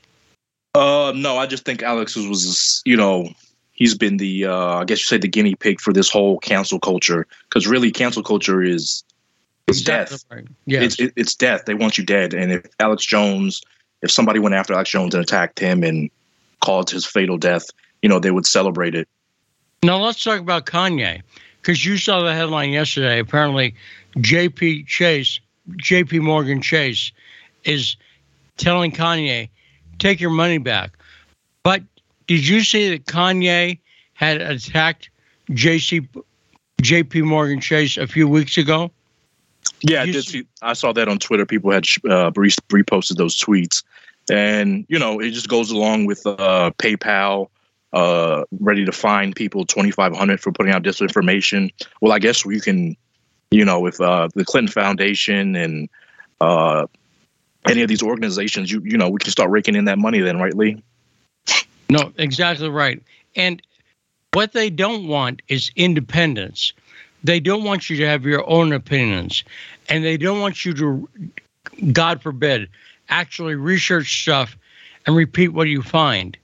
Uh, 0.75 1.13
no, 1.15 1.37
I 1.37 1.47
just 1.47 1.65
think 1.65 1.81
Alex 1.81 2.15
was, 2.15 2.27
was 2.27 2.81
you 2.85 2.95
know, 2.95 3.29
he's 3.71 3.97
been 3.97 4.17
the 4.17 4.45
uh, 4.45 4.79
I 4.79 4.85
guess 4.85 4.99
you 4.99 5.05
say 5.05 5.17
the 5.17 5.27
guinea 5.27 5.55
pig 5.55 5.79
for 5.79 5.91
this 5.93 6.09
whole 6.09 6.37
cancel 6.39 6.79
culture 6.79 7.25
because 7.47 7.67
really 7.67 7.91
cancel 7.91 8.21
culture 8.23 8.61
is 8.61 9.03
is 9.67 9.83
death. 9.83 10.23
Yeah, 10.65 10.81
It's 10.81 10.99
it, 10.99 11.13
it's 11.15 11.35
death. 11.35 11.65
They 11.65 11.73
want 11.73 11.97
you 11.97 12.05
dead. 12.05 12.33
And 12.33 12.51
if 12.51 12.65
Alex 12.79 13.05
Jones, 13.05 13.61
if 14.01 14.11
somebody 14.11 14.39
went 14.39 14.55
after 14.55 14.73
Alex 14.73 14.91
Jones 14.91 15.15
and 15.15 15.23
attacked 15.23 15.59
him 15.59 15.83
and 15.83 16.09
caused 16.61 16.89
his 16.89 17.05
fatal 17.05 17.37
death, 17.37 17.65
you 18.01 18.09
know, 18.09 18.19
they 18.19 18.31
would 18.31 18.45
celebrate 18.45 18.95
it. 18.95 19.07
Now 19.81 19.97
let's 19.97 20.23
talk 20.23 20.39
about 20.39 20.65
Kanye 20.65 21.21
because 21.61 21.85
you 21.85 21.97
saw 21.97 22.21
the 22.21 22.33
headline 22.33 22.71
yesterday. 22.71 23.19
Apparently, 23.19 23.75
J.P. 24.19 24.83
Chase, 24.83 25.39
J.P. 25.77 26.19
Morgan 26.19 26.61
Chase, 26.61 27.11
is 27.63 27.95
telling 28.57 28.91
Kanye, 28.91 29.49
"Take 29.99 30.19
your 30.19 30.31
money 30.31 30.57
back." 30.57 30.97
But 31.63 31.83
did 32.27 32.47
you 32.47 32.61
see 32.61 32.89
that 32.91 33.05
Kanye 33.05 33.79
had 34.13 34.41
attacked 34.41 35.09
JC, 35.51 36.07
JP 36.81 37.23
Morgan 37.23 37.59
Chase 37.59 37.97
a 37.97 38.07
few 38.07 38.27
weeks 38.27 38.57
ago? 38.57 38.91
Yeah, 39.81 40.01
I 40.01 40.05
did 40.07 40.25
see. 40.25 40.45
I 40.61 40.73
saw 40.73 40.91
that 40.93 41.07
on 41.07 41.19
Twitter. 41.19 41.45
People 41.45 41.71
had 41.71 41.85
uh, 42.09 42.31
reposted 42.31 43.15
those 43.15 43.39
tweets, 43.39 43.83
and 44.29 44.85
you 44.89 44.99
know, 44.99 45.19
it 45.19 45.31
just 45.31 45.47
goes 45.47 45.71
along 45.71 46.05
with 46.05 46.25
uh, 46.25 46.71
PayPal 46.77 47.47
uh, 47.93 48.43
ready 48.59 48.85
to 48.85 48.91
fine 48.91 49.33
people 49.33 49.65
twenty 49.65 49.91
five 49.91 50.15
hundred 50.15 50.39
for 50.39 50.51
putting 50.51 50.73
out 50.73 50.83
disinformation. 50.83 51.71
Well, 52.01 52.11
I 52.11 52.19
guess 52.19 52.45
we 52.45 52.59
can, 52.59 52.95
you 53.51 53.65
know, 53.65 53.79
with 53.79 53.99
uh, 54.01 54.29
the 54.35 54.45
Clinton 54.45 54.71
Foundation 54.71 55.55
and 55.55 55.89
uh, 56.41 56.87
any 57.69 57.81
of 57.81 57.87
these 57.87 58.03
organizations, 58.03 58.71
you 58.71 58.81
you 58.83 58.97
know, 58.97 59.09
we 59.09 59.19
can 59.19 59.31
start 59.31 59.49
raking 59.49 59.75
in 59.75 59.85
that 59.85 59.99
money 59.99 60.19
then, 60.19 60.39
right, 60.39 60.53
Lee? 60.53 60.81
No, 61.89 62.11
exactly 62.17 62.69
right. 62.69 63.01
And 63.35 63.61
what 64.33 64.53
they 64.53 64.69
don't 64.69 65.07
want 65.07 65.41
is 65.47 65.71
independence. 65.75 66.73
They 67.23 67.39
don't 67.39 67.63
want 67.63 67.89
you 67.89 67.97
to 67.97 68.07
have 68.07 68.23
your 68.25 68.47
own 68.49 68.71
opinions. 68.73 69.43
And 69.89 70.03
they 70.03 70.17
don't 70.17 70.39
want 70.39 70.65
you 70.65 70.73
to, 70.75 71.09
God 71.91 72.21
forbid, 72.21 72.69
actually 73.09 73.55
research 73.55 74.21
stuff 74.21 74.55
and 75.05 75.15
repeat 75.15 75.49
what 75.49 75.67
you 75.67 75.81
find. 75.81 76.37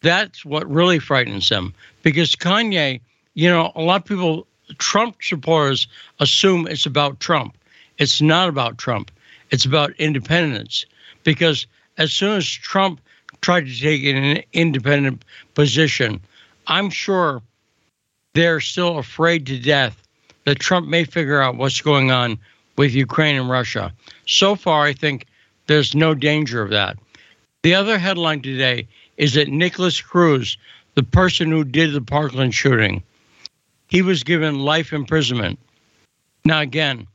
That's 0.00 0.44
what 0.44 0.70
really 0.70 1.00
frightens 1.00 1.48
them. 1.48 1.74
Because 2.02 2.36
Kanye, 2.36 3.00
you 3.34 3.50
know, 3.50 3.72
a 3.74 3.82
lot 3.82 4.02
of 4.02 4.04
people, 4.04 4.46
Trump 4.78 5.16
supporters 5.20 5.88
assume 6.20 6.68
it's 6.68 6.86
about 6.86 7.18
Trump. 7.18 7.56
It's 7.98 8.20
not 8.20 8.48
about 8.48 8.78
Trump, 8.78 9.10
it's 9.50 9.64
about 9.64 9.92
independence. 9.98 10.86
Because 11.24 11.66
as 11.98 12.12
soon 12.12 12.36
as 12.36 12.46
Trump 12.46 13.00
tried 13.40 13.66
to 13.66 13.80
take 13.80 14.04
an 14.04 14.42
independent 14.52 15.24
position. 15.54 16.20
I'm 16.66 16.90
sure 16.90 17.42
they're 18.34 18.60
still 18.60 18.98
afraid 18.98 19.46
to 19.46 19.58
death 19.58 20.02
that 20.44 20.58
Trump 20.58 20.88
may 20.88 21.04
figure 21.04 21.40
out 21.40 21.56
what's 21.56 21.80
going 21.80 22.10
on 22.10 22.38
with 22.76 22.94
Ukraine 22.94 23.36
and 23.36 23.48
Russia. 23.48 23.92
So 24.26 24.54
far, 24.54 24.84
I 24.84 24.92
think 24.92 25.26
there's 25.66 25.94
no 25.94 26.14
danger 26.14 26.62
of 26.62 26.70
that. 26.70 26.96
The 27.62 27.74
other 27.74 27.98
headline 27.98 28.42
today 28.42 28.86
is 29.16 29.34
that 29.34 29.48
Nikolas 29.48 30.00
Cruz, 30.00 30.58
the 30.94 31.02
person 31.02 31.50
who 31.50 31.64
did 31.64 31.92
the 31.92 32.00
Parkland 32.00 32.54
shooting, 32.54 33.02
he 33.88 34.02
was 34.02 34.22
given 34.22 34.60
life 34.60 34.92
imprisonment. 34.92 35.58
Now, 36.44 36.60
again, 36.60 37.06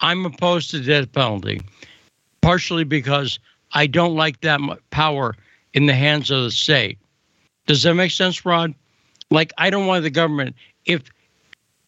I'm 0.00 0.24
opposed 0.24 0.70
to 0.70 0.80
death 0.80 1.12
penalty, 1.12 1.60
partially 2.40 2.84
because 2.84 3.38
I 3.72 3.86
don't 3.86 4.14
like 4.14 4.40
that 4.40 4.60
power 4.90 5.36
in 5.74 5.86
the 5.86 5.94
hands 5.94 6.30
of 6.30 6.42
the 6.44 6.50
state. 6.50 6.98
Does 7.66 7.82
that 7.82 7.94
make 7.94 8.10
sense, 8.10 8.44
Rod? 8.44 8.74
Like 9.30 9.52
I 9.58 9.70
don't 9.70 9.86
want 9.86 10.02
the 10.02 10.10
government 10.10 10.56
if 10.86 11.02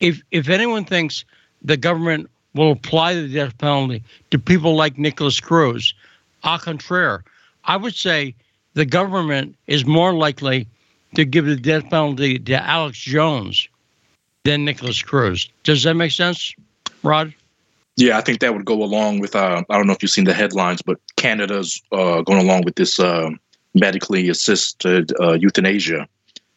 if 0.00 0.22
if 0.30 0.48
anyone 0.48 0.84
thinks 0.84 1.24
the 1.62 1.76
government 1.76 2.30
will 2.54 2.72
apply 2.72 3.14
the 3.14 3.28
death 3.28 3.56
penalty 3.58 4.02
to 4.30 4.38
people 4.38 4.76
like 4.76 4.98
Nikolas 4.98 5.40
Cruz, 5.40 5.94
a 6.44 6.58
contraire, 6.58 7.24
I 7.64 7.76
would 7.76 7.94
say 7.94 8.34
the 8.74 8.84
government 8.84 9.56
is 9.66 9.86
more 9.86 10.12
likely 10.12 10.68
to 11.14 11.24
give 11.24 11.46
the 11.46 11.56
death 11.56 11.88
penalty 11.90 12.38
to 12.38 12.62
Alex 12.62 12.98
Jones 12.98 13.68
than 14.44 14.64
Nikolas 14.64 15.02
Cruz. 15.02 15.48
Does 15.62 15.82
that 15.84 15.94
make 15.94 16.12
sense, 16.12 16.54
Rod? 17.02 17.34
Yeah, 17.96 18.16
I 18.16 18.22
think 18.22 18.40
that 18.40 18.54
would 18.54 18.64
go 18.64 18.82
along 18.82 19.20
with. 19.20 19.36
Uh, 19.36 19.62
I 19.68 19.76
don't 19.76 19.86
know 19.86 19.92
if 19.92 20.02
you've 20.02 20.10
seen 20.10 20.24
the 20.24 20.32
headlines, 20.32 20.80
but 20.82 20.98
Canada's 21.16 21.80
uh, 21.92 22.22
going 22.22 22.40
along 22.40 22.62
with 22.62 22.76
this 22.76 22.98
uh, 22.98 23.30
medically 23.74 24.28
assisted 24.28 25.12
uh, 25.20 25.34
euthanasia. 25.34 26.08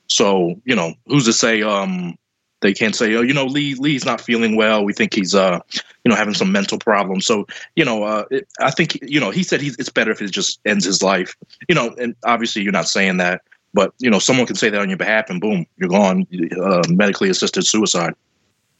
So 0.07 0.55
you 0.65 0.75
know, 0.75 0.93
who's 1.07 1.25
to 1.25 1.33
say 1.33 1.61
um, 1.61 2.17
they 2.61 2.73
can't 2.73 2.95
say, 2.95 3.13
oh, 3.15 3.21
you 3.21 3.33
know, 3.33 3.45
Lee 3.45 3.75
Lee's 3.75 4.05
not 4.05 4.21
feeling 4.21 4.55
well. 4.55 4.83
We 4.85 4.93
think 4.93 5.13
he's 5.13 5.35
uh, 5.35 5.59
you 5.73 6.09
know, 6.09 6.15
having 6.15 6.33
some 6.33 6.51
mental 6.51 6.79
problems. 6.79 7.25
So 7.25 7.45
you 7.75 7.83
know, 7.83 8.03
uh, 8.03 8.25
it, 8.31 8.47
I 8.59 8.71
think 8.71 8.97
you 9.01 9.19
know, 9.19 9.29
he 9.29 9.43
said 9.43 9.61
he's 9.61 9.75
it's 9.77 9.89
better 9.89 10.11
if 10.11 10.21
it 10.21 10.31
just 10.31 10.59
ends 10.65 10.85
his 10.85 11.03
life. 11.03 11.35
You 11.67 11.75
know, 11.75 11.93
and 11.99 12.15
obviously 12.23 12.61
you're 12.61 12.71
not 12.71 12.87
saying 12.87 13.17
that, 13.17 13.41
but 13.73 13.93
you 13.99 14.09
know, 14.09 14.19
someone 14.19 14.47
can 14.47 14.55
say 14.55 14.69
that 14.69 14.81
on 14.81 14.89
your 14.89 14.97
behalf, 14.97 15.29
and 15.29 15.41
boom, 15.41 15.65
you're 15.77 15.89
gone. 15.89 16.25
Uh, 16.59 16.81
medically 16.89 17.29
assisted 17.29 17.65
suicide. 17.65 18.13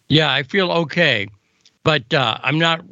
Yeah, 0.08 0.32
I 0.32 0.44
feel 0.44 0.72
okay, 0.72 1.28
but 1.86 2.14
uh, 2.14 2.38
I'm 2.42 2.60
not 2.60 2.84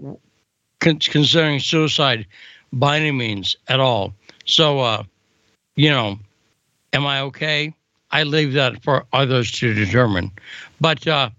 con- 0.80 1.00
considering 1.00 1.60
suicide 1.60 2.26
by 2.72 2.98
any 2.98 3.12
means 3.12 3.58
at 3.68 3.82
all. 3.82 4.14
So, 4.46 4.80
uh, 4.80 5.04
you 5.76 5.90
know, 5.90 6.20
am 6.94 7.06
I 7.06 7.20
okay? 7.22 7.74
I 8.12 8.24
leave 8.24 8.54
that 8.54 8.82
for 8.84 9.06
others 9.12 9.52
to 9.54 9.74
determine. 9.74 10.32
But 10.80 11.08
uh, 11.08 11.32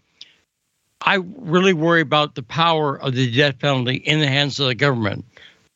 I 1.03 1.21
really 1.39 1.73
worry 1.73 2.01
about 2.01 2.35
the 2.35 2.43
power 2.43 3.01
of 3.01 3.15
the 3.15 3.31
death 3.31 3.61
penalty 3.61 3.97
in 3.99 4.19
the 4.19 4.27
hands 4.27 4.59
of 4.59 4.67
the 4.67 4.75
government. 4.75 5.25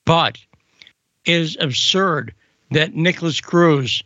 But 0.05 0.37
it 1.25 1.35
is 1.35 1.57
absurd 1.61 2.35
that 2.73 2.95
Nikolas 2.95 3.41
Cruz, 3.41 4.03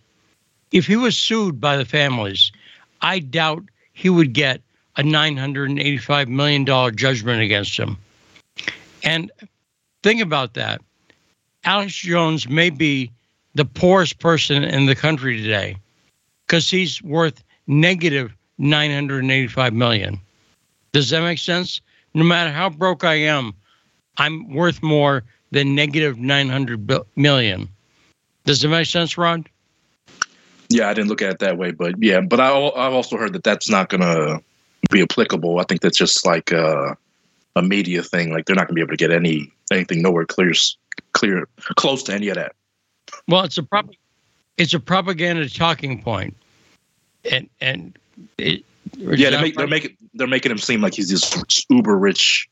if 0.72 0.86
he 0.86 0.96
was 0.96 1.16
sued 1.16 1.58
by 1.58 1.78
the 1.78 1.86
families, 1.86 2.52
I 3.00 3.20
doubt 3.20 3.64
he 3.94 4.10
would 4.10 4.34
get 4.34 4.60
a 4.96 5.02
$985 5.02 6.28
million 6.28 6.96
judgment 6.96 7.42
against 7.42 7.78
him. 7.78 7.96
And 9.02 9.30
think 10.02 10.20
about 10.20 10.54
that. 10.54 10.80
Alex 11.64 11.94
Jones 11.94 12.48
may 12.48 12.70
be 12.70 13.10
the 13.54 13.64
poorest 13.64 14.18
person 14.18 14.64
in 14.64 14.86
the 14.86 14.94
country 14.94 15.40
today 15.40 15.76
because 16.46 16.68
he's 16.68 17.02
worth 17.02 17.42
negative 17.66 18.34
985 18.58 19.72
million. 19.72 20.20
Does 20.92 21.10
that 21.10 21.22
make 21.22 21.38
sense? 21.38 21.80
No 22.14 22.24
matter 22.24 22.50
how 22.50 22.68
broke 22.68 23.04
I 23.04 23.14
am, 23.14 23.54
I'm 24.18 24.52
worth 24.52 24.82
more 24.82 25.24
than 25.50 25.74
negative 25.74 26.18
900 26.18 26.92
million. 27.16 27.68
Does 28.44 28.60
that 28.60 28.68
make 28.68 28.86
sense, 28.86 29.16
Rod? 29.16 29.48
Yeah, 30.68 30.88
I 30.88 30.94
didn't 30.94 31.08
look 31.08 31.22
at 31.22 31.30
it 31.30 31.38
that 31.40 31.58
way, 31.58 31.70
but 31.70 32.02
yeah, 32.02 32.20
but 32.20 32.40
I, 32.40 32.48
I've 32.50 32.94
also 32.94 33.16
heard 33.16 33.34
that 33.34 33.44
that's 33.44 33.70
not 33.70 33.88
going 33.88 34.00
to 34.00 34.42
be 34.90 35.02
applicable. 35.02 35.60
I 35.60 35.64
think 35.64 35.80
that's 35.80 35.98
just 35.98 36.26
like 36.26 36.50
a, 36.52 36.96
a 37.56 37.62
media 37.62 38.02
thing. 38.02 38.32
Like 38.32 38.46
they're 38.46 38.56
not 38.56 38.68
going 38.68 38.74
to 38.74 38.74
be 38.74 38.80
able 38.80 38.90
to 38.90 38.96
get 38.96 39.10
any 39.10 39.52
anything 39.70 40.02
nowhere 40.02 40.26
clear, 40.26 40.52
clear, 41.12 41.48
close 41.76 42.02
to 42.04 42.14
any 42.14 42.28
of 42.28 42.36
that. 42.36 42.54
Well, 43.28 43.44
it's 43.44 43.58
a 43.58 43.62
prop- 43.62 43.90
it's 44.56 44.74
a 44.74 44.80
propaganda 44.80 45.48
talking 45.48 46.02
point, 46.02 46.36
and 47.30 47.48
and 47.60 47.98
it, 48.38 48.64
yeah, 48.96 49.30
they 49.30 49.40
make, 49.40 49.56
they're 49.56 49.66
making 49.66 49.96
they're 50.14 50.26
making 50.26 50.52
him 50.52 50.58
seem 50.58 50.80
like 50.80 50.94
he's 50.94 51.10
this 51.10 51.66
uber 51.70 51.96
rich 51.96 52.48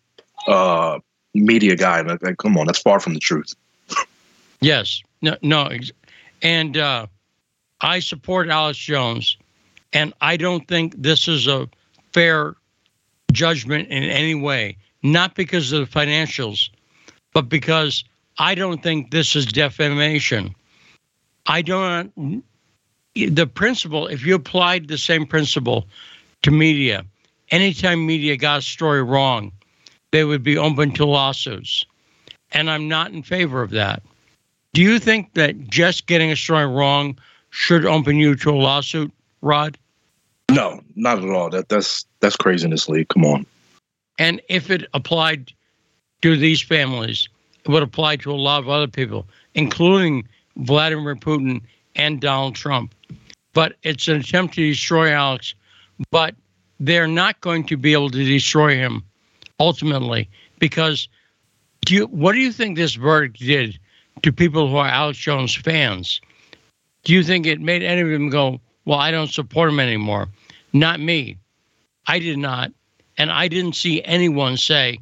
uh, 0.46 0.98
media 1.34 1.76
guy. 1.76 2.00
Like, 2.02 2.22
like, 2.22 2.38
come 2.38 2.56
on, 2.56 2.66
that's 2.66 2.80
far 2.80 3.00
from 3.00 3.14
the 3.14 3.20
truth. 3.20 3.52
yes, 4.60 5.02
no, 5.22 5.36
no, 5.42 5.70
and 6.42 6.76
uh, 6.76 7.06
I 7.80 8.00
support 8.00 8.48
Alex 8.48 8.78
Jones, 8.78 9.36
and 9.92 10.14
I 10.20 10.36
don't 10.36 10.66
think 10.68 10.94
this 10.96 11.28
is 11.28 11.46
a 11.46 11.68
fair 12.12 12.54
judgment 13.32 13.88
in 13.88 14.04
any 14.04 14.34
way. 14.34 14.76
Not 15.02 15.34
because 15.34 15.72
of 15.72 15.80
the 15.80 15.98
financials, 15.98 16.68
but 17.32 17.48
because 17.48 18.04
I 18.38 18.54
don't 18.54 18.82
think 18.82 19.10
this 19.10 19.34
is 19.34 19.46
defamation. 19.46 20.54
I 21.46 21.62
don't. 21.62 22.44
The 23.14 23.46
principle, 23.46 24.06
if 24.06 24.24
you 24.24 24.34
applied 24.34 24.88
the 24.88 24.98
same 24.98 25.26
principle 25.26 25.86
to 26.42 26.50
media, 26.50 27.04
anytime 27.50 28.06
media 28.06 28.36
got 28.36 28.58
a 28.58 28.62
story 28.62 29.02
wrong, 29.02 29.52
they 30.12 30.24
would 30.24 30.42
be 30.42 30.56
open 30.56 30.92
to 30.92 31.04
lawsuits. 31.04 31.84
And 32.52 32.70
I'm 32.70 32.88
not 32.88 33.12
in 33.12 33.22
favor 33.22 33.62
of 33.62 33.70
that. 33.70 34.02
Do 34.72 34.82
you 34.82 34.98
think 34.98 35.34
that 35.34 35.68
just 35.68 36.06
getting 36.06 36.30
a 36.30 36.36
story 36.36 36.66
wrong 36.66 37.18
should 37.50 37.84
open 37.84 38.16
you 38.16 38.36
to 38.36 38.50
a 38.50 38.52
lawsuit, 38.52 39.12
Rod? 39.42 39.76
No, 40.50 40.80
not 40.96 41.18
at 41.18 41.30
all. 41.30 41.50
That 41.50 41.68
that's 41.68 42.04
that's 42.20 42.36
craziness, 42.36 42.88
Lee. 42.88 43.04
Come 43.04 43.24
on. 43.24 43.46
And 44.18 44.40
if 44.48 44.70
it 44.70 44.88
applied 44.92 45.52
to 46.22 46.36
these 46.36 46.60
families, 46.60 47.28
it 47.64 47.68
would 47.68 47.82
apply 47.82 48.16
to 48.16 48.30
a 48.30 48.34
lot 48.34 48.62
of 48.62 48.68
other 48.68 48.88
people, 48.88 49.26
including 49.54 50.28
Vladimir 50.56 51.16
Putin 51.16 51.62
and 51.96 52.20
Donald 52.20 52.54
Trump. 52.54 52.94
But 53.52 53.76
it's 53.82 54.08
an 54.08 54.16
attempt 54.16 54.54
to 54.54 54.68
destroy 54.68 55.10
Alex, 55.12 55.54
but 56.10 56.34
they're 56.78 57.08
not 57.08 57.40
going 57.40 57.64
to 57.64 57.76
be 57.76 57.92
able 57.92 58.10
to 58.10 58.24
destroy 58.24 58.74
him 58.74 59.02
ultimately 59.58 60.28
because 60.58 61.08
do 61.84 61.94
you, 61.94 62.06
what 62.06 62.32
do 62.32 62.38
you 62.38 62.52
think 62.52 62.76
this 62.76 62.94
verdict 62.94 63.38
did 63.38 63.78
to 64.22 64.32
people 64.32 64.68
who 64.68 64.76
are 64.76 64.86
Alex 64.86 65.18
Jones 65.18 65.54
fans? 65.54 66.20
Do 67.04 67.12
you 67.12 67.22
think 67.22 67.46
it 67.46 67.60
made 67.60 67.82
any 67.82 68.02
of 68.02 68.08
them 68.08 68.28
go, 68.28 68.60
well, 68.84 68.98
I 68.98 69.10
don't 69.10 69.30
support 69.30 69.70
him 69.70 69.80
anymore? 69.80 70.28
Not 70.72 71.00
me. 71.00 71.36
I 72.06 72.18
did 72.18 72.38
not. 72.38 72.72
And 73.18 73.30
I 73.30 73.48
didn't 73.48 73.74
see 73.74 74.02
anyone 74.02 74.56
say, 74.56 75.00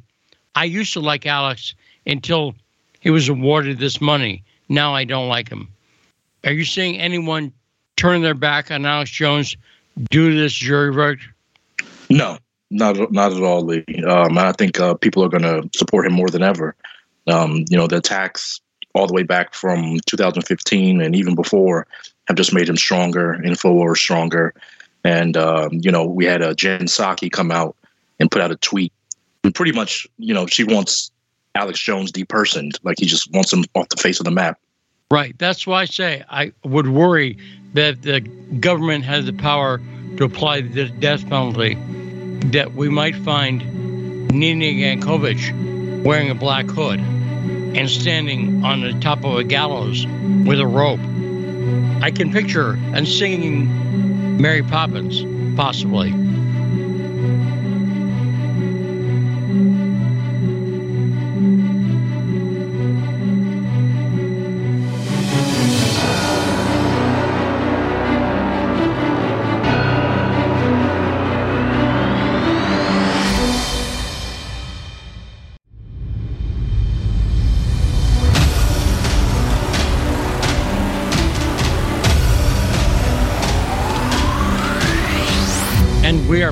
I 0.55 0.65
used 0.65 0.93
to 0.93 0.99
like 0.99 1.25
Alex 1.25 1.73
until 2.05 2.55
he 2.99 3.09
was 3.09 3.29
awarded 3.29 3.79
this 3.79 4.01
money. 4.01 4.43
Now 4.67 4.93
I 4.93 5.05
don't 5.05 5.29
like 5.29 5.49
him. 5.49 5.69
Are 6.45 6.51
you 6.51 6.65
seeing 6.65 6.99
anyone 6.99 7.53
turn 7.95 8.21
their 8.21 8.33
back 8.33 8.71
on 8.71 8.85
Alex 8.85 9.11
Jones 9.11 9.55
due 10.09 10.31
to 10.31 10.35
this 10.35 10.53
jury 10.53 10.93
verdict? 10.93 11.27
No, 12.09 12.37
not 12.71 13.11
not 13.11 13.33
at 13.33 13.41
all, 13.41 13.63
Lee. 13.63 13.85
Um, 14.07 14.37
I 14.37 14.51
think 14.53 14.79
uh, 14.79 14.95
people 14.95 15.23
are 15.23 15.29
going 15.29 15.43
to 15.43 15.69
support 15.77 16.05
him 16.05 16.13
more 16.13 16.29
than 16.29 16.43
ever. 16.43 16.75
Um, 17.27 17.65
you 17.69 17.77
know, 17.77 17.87
the 17.87 17.97
attacks 17.97 18.59
all 18.93 19.07
the 19.07 19.13
way 19.13 19.23
back 19.23 19.53
from 19.53 19.99
2015 20.07 21.01
and 21.01 21.15
even 21.15 21.35
before 21.35 21.85
have 22.27 22.37
just 22.37 22.53
made 22.53 22.69
him 22.69 22.77
stronger, 22.77 23.39
Infowars 23.43 23.97
stronger. 23.97 24.53
And, 25.03 25.37
um, 25.37 25.69
you 25.73 25.91
know, 25.91 26.05
we 26.05 26.25
had 26.25 26.41
a 26.41 26.49
uh, 26.49 26.53
Jen 26.53 26.81
Psaki 26.81 27.31
come 27.31 27.51
out 27.51 27.75
and 28.19 28.29
put 28.29 28.41
out 28.41 28.51
a 28.51 28.55
tweet. 28.57 28.91
And 29.43 29.55
pretty 29.55 29.71
much, 29.71 30.05
you 30.17 30.33
know, 30.33 30.45
she 30.45 30.63
wants 30.63 31.11
Alex 31.55 31.79
Jones 31.79 32.11
depersoned. 32.11 32.77
Like 32.83 32.99
he 32.99 33.05
just 33.05 33.31
wants 33.31 33.53
him 33.53 33.63
off 33.75 33.89
the 33.89 33.97
face 33.97 34.19
of 34.19 34.25
the 34.25 34.31
map. 34.31 34.59
Right. 35.11 35.35
That's 35.39 35.65
why 35.65 35.81
I 35.81 35.85
say 35.85 36.23
I 36.29 36.51
would 36.63 36.89
worry 36.89 37.37
that 37.73 38.01
the 38.01 38.19
government 38.19 39.05
has 39.05 39.25
the 39.25 39.33
power 39.33 39.79
to 40.17 40.23
apply 40.23 40.61
the 40.61 40.89
death 40.89 41.27
penalty, 41.27 41.75
that 42.51 42.73
we 42.73 42.89
might 42.89 43.15
find 43.15 44.29
Nina 44.31 44.65
Jankowicz 44.65 46.03
wearing 46.03 46.29
a 46.29 46.35
black 46.35 46.65
hood 46.65 46.99
and 46.99 47.89
standing 47.89 48.63
on 48.63 48.81
the 48.81 48.93
top 48.99 49.23
of 49.23 49.37
a 49.37 49.43
gallows 49.43 50.05
with 50.45 50.59
a 50.59 50.67
rope. 50.67 50.99
I 52.01 52.11
can 52.11 52.31
picture 52.31 52.79
and 52.93 53.07
singing 53.07 54.08
Mary 54.39 54.63
Poppins, 54.63 55.21
possibly. 55.57 56.11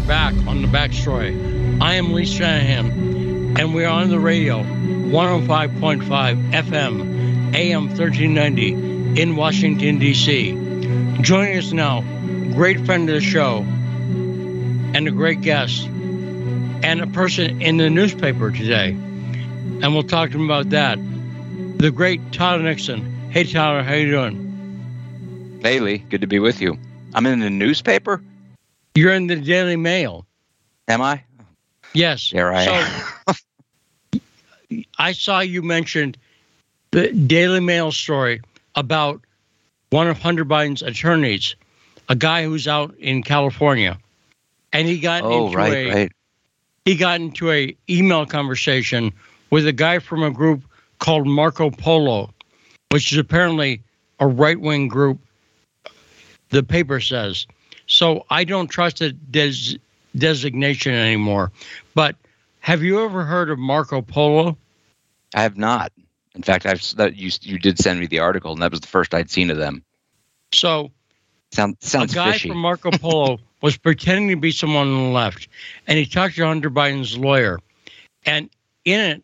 Back 0.08 0.34
on 0.48 0.62
the 0.62 0.70
backstory. 0.70 1.82
I 1.82 1.96
am 1.96 2.14
Lee 2.14 2.24
Stranahan, 2.24 3.60
and 3.60 3.76
we 3.76 3.84
are 3.84 3.92
on 3.92 4.08
the 4.08 4.18
radio, 4.18 4.64
105.5 4.64 6.52
FM, 6.54 7.54
AM 7.54 7.88
1390 7.88 9.22
in 9.22 9.36
Washington, 9.36 10.00
D.C. 10.00 10.52
Joining 11.20 11.58
us 11.58 11.74
now, 11.74 12.02
great 12.54 12.86
friend 12.86 13.10
of 13.10 13.16
the 13.16 13.22
show, 13.22 13.58
and 13.58 15.10
a 15.10 15.12
great 15.12 15.42
guest, 15.42 15.86
and 15.88 17.02
a 17.02 17.08
person 17.08 17.62
in 17.62 17.76
the 17.76 17.90
newspaper 17.90 18.50
today. 18.50 18.92
And 18.92 19.94
we'll 19.94 20.04
talk 20.04 20.32
to 20.32 20.38
him 20.38 20.46
about 20.46 20.70
that. 20.70 20.98
The 21.80 21.92
great 21.92 22.32
Tyler 22.32 22.64
Nixon. 22.64 23.30
Hey, 23.30 23.44
Tyler, 23.44 23.84
how 23.84 23.96
you 23.96 24.10
doing? 24.10 25.60
Lee. 25.62 25.98
Good 25.98 26.22
to 26.22 26.28
be 26.28 26.40
with 26.40 26.62
you. 26.62 26.78
I'm 27.14 27.26
in 27.26 27.42
the 27.42 27.50
newspaper? 27.50 28.22
You're 28.98 29.14
in 29.14 29.28
the 29.28 29.36
Daily 29.36 29.76
Mail. 29.76 30.26
Am 30.88 31.04
I? 31.04 31.22
Yes. 31.94 32.32
There 32.32 32.52
I 32.52 32.98
so, 34.12 34.20
I 34.98 35.12
saw 35.12 35.42
you 35.42 35.62
mentioned 35.62 36.18
the 36.90 37.12
Daily 37.12 37.60
Mail 37.60 37.92
story 37.92 38.42
about 38.74 39.22
one 39.92 40.08
of 40.08 40.18
Hunter 40.18 40.46
Biden's 40.46 40.82
attorneys, 40.82 41.56
a 42.10 42.16
guy 42.16 42.44
who's 42.44 42.68
out 42.68 42.96
in 42.98 43.22
California, 43.22 44.00
and 44.74 44.88
he 44.88 45.00
got 45.00 45.22
oh, 45.22 45.46
into 45.46 45.58
right, 45.58 45.74
a 45.74 45.94
right. 45.94 46.12
he 46.86 46.96
got 46.96 47.22
into 47.22 47.52
a 47.52 47.78
email 47.88 48.26
conversation 48.26 49.14
with 49.52 49.68
a 49.68 49.74
guy 49.74 50.00
from 50.00 50.24
a 50.24 50.32
group 50.32 50.64
called 50.98 51.28
Marco 51.28 51.70
Polo, 51.70 52.34
which 52.90 53.12
is 53.12 53.20
apparently 53.20 53.84
a 54.20 54.26
right 54.26 54.60
wing 54.60 54.88
group. 54.88 55.20
The 56.50 56.64
paper 56.64 57.00
says 57.00 57.46
so 57.88 58.26
I 58.30 58.44
don't 58.44 58.68
trust 58.68 59.00
the 59.00 59.12
des- 59.12 59.80
designation 60.16 60.94
anymore. 60.94 61.52
But 61.96 62.16
have 62.60 62.84
you 62.84 63.04
ever 63.04 63.24
heard 63.24 63.50
of 63.50 63.58
Marco 63.58 64.02
Polo? 64.02 64.58
I 65.34 65.42
have 65.42 65.58
not. 65.58 65.92
In 66.36 66.44
fact, 66.44 66.66
I've 66.66 66.84
that 66.98 67.16
you 67.16 67.32
you 67.42 67.58
did 67.58 67.80
send 67.80 68.00
me 68.00 68.06
the 68.06 68.20
article, 68.20 68.52
and 68.52 68.62
that 68.62 68.72
was 68.72 68.82
the 68.82 68.88
first 68.88 69.14
I'd 69.14 69.32
seen 69.32 69.50
of 69.50 69.58
them. 69.58 69.84
So, 70.54 70.92
Sound, 71.52 71.78
sounds 71.80 72.12
a 72.12 72.16
guy 72.16 72.34
fishy. 72.34 72.50
from 72.50 72.60
Marco 72.60 72.92
Polo 72.92 73.40
was 73.62 73.78
pretending 73.78 74.30
to 74.30 74.36
be 74.36 74.52
someone 74.52 74.88
on 74.88 75.04
the 75.06 75.10
left, 75.10 75.48
and 75.88 75.98
he 75.98 76.06
talked 76.06 76.36
to 76.36 76.46
Hunter 76.46 76.70
Biden's 76.70 77.18
lawyer, 77.18 77.60
and 78.26 78.50
in 78.86 79.00
it, 79.00 79.24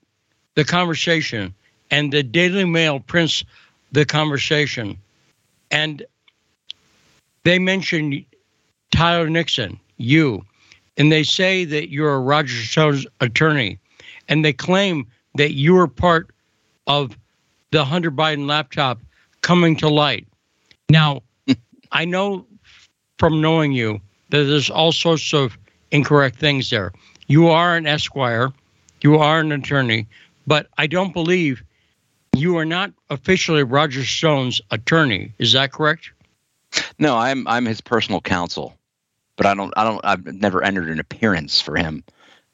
the 0.56 0.64
conversation, 0.64 1.54
and 1.92 2.12
the 2.12 2.24
Daily 2.24 2.66
Mail 2.66 3.00
prints 3.00 3.44
the 3.92 4.06
conversation, 4.06 4.98
and 5.70 6.04
they 7.44 7.60
mentioned 7.60 8.26
Tyler 8.94 9.28
Nixon, 9.28 9.80
you, 9.98 10.46
and 10.98 11.12
they 11.12 11.24
say 11.24 11.66
that 11.66 11.90
you're 11.90 12.14
a 12.14 12.20
Roger 12.20 12.56
Stone's 12.64 13.08
attorney, 13.22 13.80
and 14.30 14.46
they 14.46 14.54
claim 14.54 15.08
that 15.36 15.54
you 15.54 15.74
were 15.74 15.88
part 15.88 16.30
of 16.86 17.18
the 17.72 17.84
Hunter 17.84 18.12
Biden 18.12 18.48
laptop 18.48 19.00
coming 19.42 19.76
to 19.78 19.90
light. 19.90 20.28
Now, 20.90 21.24
I 21.92 22.06
know 22.06 22.46
from 23.18 23.42
knowing 23.42 23.72
you 23.72 24.00
that 24.30 24.44
there's 24.44 24.70
all 24.70 24.92
sorts 24.92 25.34
of 25.34 25.58
incorrect 25.90 26.38
things 26.38 26.70
there. 26.70 26.94
You 27.28 27.48
are 27.48 27.76
an 27.76 27.88
esquire, 27.88 28.52
you 29.02 29.18
are 29.18 29.40
an 29.40 29.52
attorney, 29.52 30.08
but 30.46 30.68
I 30.78 30.86
don't 30.86 31.14
believe 31.14 31.64
you 32.36 32.58
are 32.58 32.66
not 32.66 32.92
officially 33.10 33.64
Roger 33.64 34.04
Stone's 34.06 34.62
attorney. 34.70 35.34
Is 35.40 35.54
that 35.54 35.72
correct? 35.72 36.12
No, 37.00 37.18
I'm 37.18 37.48
I'm 37.48 37.66
his 37.66 37.82
personal 37.82 38.22
counsel, 38.22 38.76
but 39.36 39.46
I 39.46 39.54
don't 39.56 39.74
I 39.78 39.84
don't 39.84 40.02
I've 40.04 40.26
never 40.26 40.64
entered 40.64 40.90
an 40.90 41.00
appearance 41.00 41.62
for 41.62 41.76
him 41.76 42.04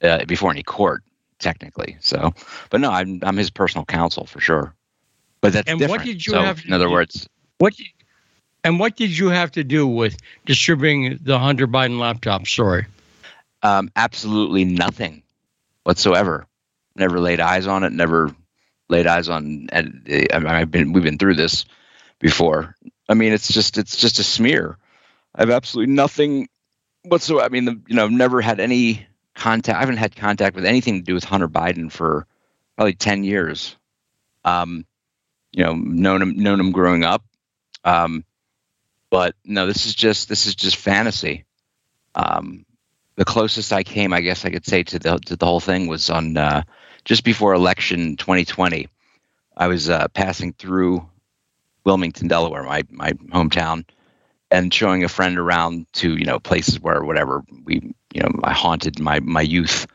uh, 0.02 0.26
before 0.26 0.52
any 0.52 0.64
court 0.64 1.04
technically. 1.40 1.98
So, 2.02 2.34
but 2.70 2.82
no, 2.82 2.92
I'm 2.92 3.20
I'm 3.24 3.38
his 3.38 3.50
personal 3.50 3.86
counsel 3.86 4.26
for 4.26 4.40
sure. 4.40 4.74
But 5.42 5.54
that's 5.54 5.70
And 5.70 5.80
different. 5.80 6.02
what 6.02 6.06
did 6.06 6.26
you 6.26 6.34
so, 6.34 6.42
have 6.42 6.62
to 6.62 6.68
in 6.68 6.74
other 6.74 6.88
do- 6.88 6.92
words, 6.92 7.28
What 7.60 7.74
and 8.64 8.80
what 8.80 8.96
did 8.98 9.18
you 9.18 9.30
have 9.30 9.52
to 9.52 9.64
do 9.64 9.88
with 9.88 10.18
distributing 10.46 11.18
the 11.22 11.40
Hunter 11.40 11.68
Biden 11.68 12.00
laptop 12.00 12.46
story? 12.48 12.86
um, 13.64 13.90
absolutely 13.96 14.64
nothing 14.66 15.24
whatsoever. 15.84 16.46
Never 16.96 17.20
laid 17.20 17.40
eyes 17.40 17.68
on 17.68 17.84
it. 17.84 17.92
Never 17.94 18.34
laid 18.90 19.08
eyes 19.08 19.30
on. 19.30 19.68
And 19.72 20.08
uh, 20.12 20.36
I 20.36 20.40
mean, 20.40 20.48
I've 20.48 20.72
been 20.72 20.94
we've 20.94 21.04
been 21.04 21.18
through 21.18 21.36
this 21.36 21.66
before. 22.20 22.76
I 23.08 23.14
mean, 23.14 23.32
it's 23.34 23.48
just 23.52 23.78
it's 23.78 23.96
just 23.96 24.20
a 24.20 24.24
smear. 24.24 24.78
I 25.36 25.42
have 25.42 25.50
absolutely 25.50 25.94
nothing 25.94 26.50
whatsoever. 27.10 27.46
I 27.46 27.50
mean, 27.50 27.66
the, 27.66 27.82
you 27.88 27.96
know, 27.96 28.06
I've 28.06 28.12
never 28.12 28.42
had 28.42 28.60
any 28.60 29.06
contact. 29.36 29.76
I 29.76 29.80
haven't 29.80 29.98
had 29.98 30.16
contact 30.16 30.56
with 30.56 30.66
anything 30.66 30.96
to 30.96 31.02
do 31.02 31.14
with 31.14 31.24
Hunter 31.24 31.48
Biden 31.48 31.92
for 31.92 32.28
probably 32.76 32.94
ten 32.94 33.24
years. 33.24 33.76
Um, 34.46 34.86
you 35.52 35.64
know, 35.64 35.74
known 35.74 36.22
him 36.22 36.38
known 36.38 36.60
him 36.60 36.72
growing 36.72 37.04
up. 37.04 37.24
Um, 37.84 38.24
but 39.10 39.36
no, 39.44 39.66
this 39.66 39.86
is 39.86 39.96
just 39.96 40.30
this 40.30 40.46
is 40.46 40.56
just 40.56 40.78
fantasy. 40.78 41.46
Um, 42.16 42.66
the 43.16 43.26
closest 43.26 43.74
I 43.74 43.84
came, 43.84 44.14
I 44.14 44.22
guess 44.22 44.46
I 44.46 44.50
could 44.50 44.66
say 44.66 44.84
to 44.84 45.00
the 45.00 45.20
to 45.26 45.36
the 45.36 45.46
whole 45.46 45.60
thing 45.60 45.88
was 45.88 46.10
on 46.10 46.38
uh, 46.38 46.64
just 47.06 47.24
before 47.24 47.54
election 47.54 48.18
2020. 48.18 48.88
I 49.58 49.68
was 49.68 49.90
uh, 49.90 50.08
passing 50.10 50.54
through 50.54 51.08
Wilmington, 51.84 52.28
Delaware, 52.28 52.64
my 52.64 52.84
my 52.90 53.12
hometown, 53.12 53.86
and 54.52 54.74
showing 54.74 55.04
a 55.04 55.10
friend 55.10 55.38
around 55.38 55.86
to 55.94 56.16
you 56.16 56.26
know 56.26 56.40
places 56.40 56.80
where 56.80 57.04
whatever 57.04 57.44
we 57.64 57.94
you 58.14 58.22
know 58.22 58.32
I 58.44 58.54
haunted 58.54 59.00
my 59.00 59.20
my 59.20 59.42
youth, 59.42 59.88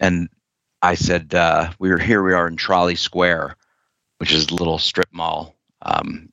and 0.00 0.28
I 0.82 0.94
said 0.94 1.34
uh, 1.34 1.72
we 1.78 1.90
were 1.90 1.98
here. 1.98 2.22
We 2.22 2.34
are 2.34 2.48
in 2.48 2.56
Trolley 2.56 2.96
Square, 2.96 3.56
which 4.18 4.32
is 4.32 4.48
a 4.48 4.54
little 4.54 4.78
strip 4.78 5.08
mall, 5.12 5.54
um, 5.82 6.30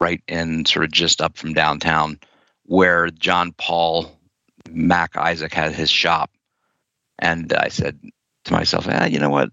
right 0.00 0.22
in 0.26 0.64
sort 0.64 0.84
of 0.84 0.92
just 0.92 1.20
up 1.20 1.36
from 1.36 1.52
downtown, 1.52 2.18
where 2.64 3.10
John 3.10 3.52
Paul 3.52 4.18
Mac 4.70 5.16
Isaac 5.16 5.52
had 5.52 5.72
his 5.72 5.90
shop. 5.90 6.30
And 7.18 7.52
I 7.52 7.68
said 7.68 7.98
to 8.44 8.52
myself, 8.52 8.86
ah, 8.88 9.04
you 9.04 9.18
know 9.18 9.30
what? 9.30 9.50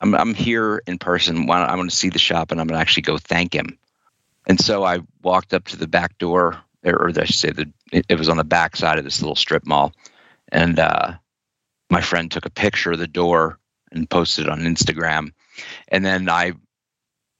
I'm, 0.00 0.14
I'm 0.14 0.34
here 0.34 0.82
in 0.86 0.98
person. 0.98 1.50
I'm 1.50 1.76
going 1.76 1.88
to 1.88 1.94
see 1.94 2.08
the 2.08 2.18
shop 2.18 2.50
and 2.50 2.60
I'm 2.60 2.66
going 2.66 2.76
to 2.76 2.80
actually 2.80 3.02
go 3.02 3.18
thank 3.18 3.54
him. 3.54 3.78
And 4.46 4.60
so 4.60 4.84
I 4.84 5.00
walked 5.22 5.54
up 5.54 5.64
to 5.68 5.76
the 5.76 5.88
back 5.88 6.18
door, 6.18 6.60
or, 6.84 7.10
I 7.16 7.24
should 7.24 7.34
say, 7.34 7.50
the, 7.50 7.70
it, 7.92 8.06
it 8.08 8.18
was 8.18 8.28
on 8.28 8.36
the 8.36 8.44
back 8.44 8.76
side 8.76 8.98
of 8.98 9.04
this 9.04 9.20
little 9.20 9.36
strip 9.36 9.66
mall. 9.66 9.92
And 10.52 10.78
uh, 10.78 11.12
my 11.90 12.00
friend 12.00 12.30
took 12.30 12.46
a 12.46 12.50
picture 12.50 12.92
of 12.92 12.98
the 12.98 13.06
door 13.06 13.58
and 13.92 14.10
posted 14.10 14.46
it 14.46 14.50
on 14.50 14.60
Instagram. 14.60 15.32
And 15.88 16.04
then 16.04 16.28
I, 16.28 16.52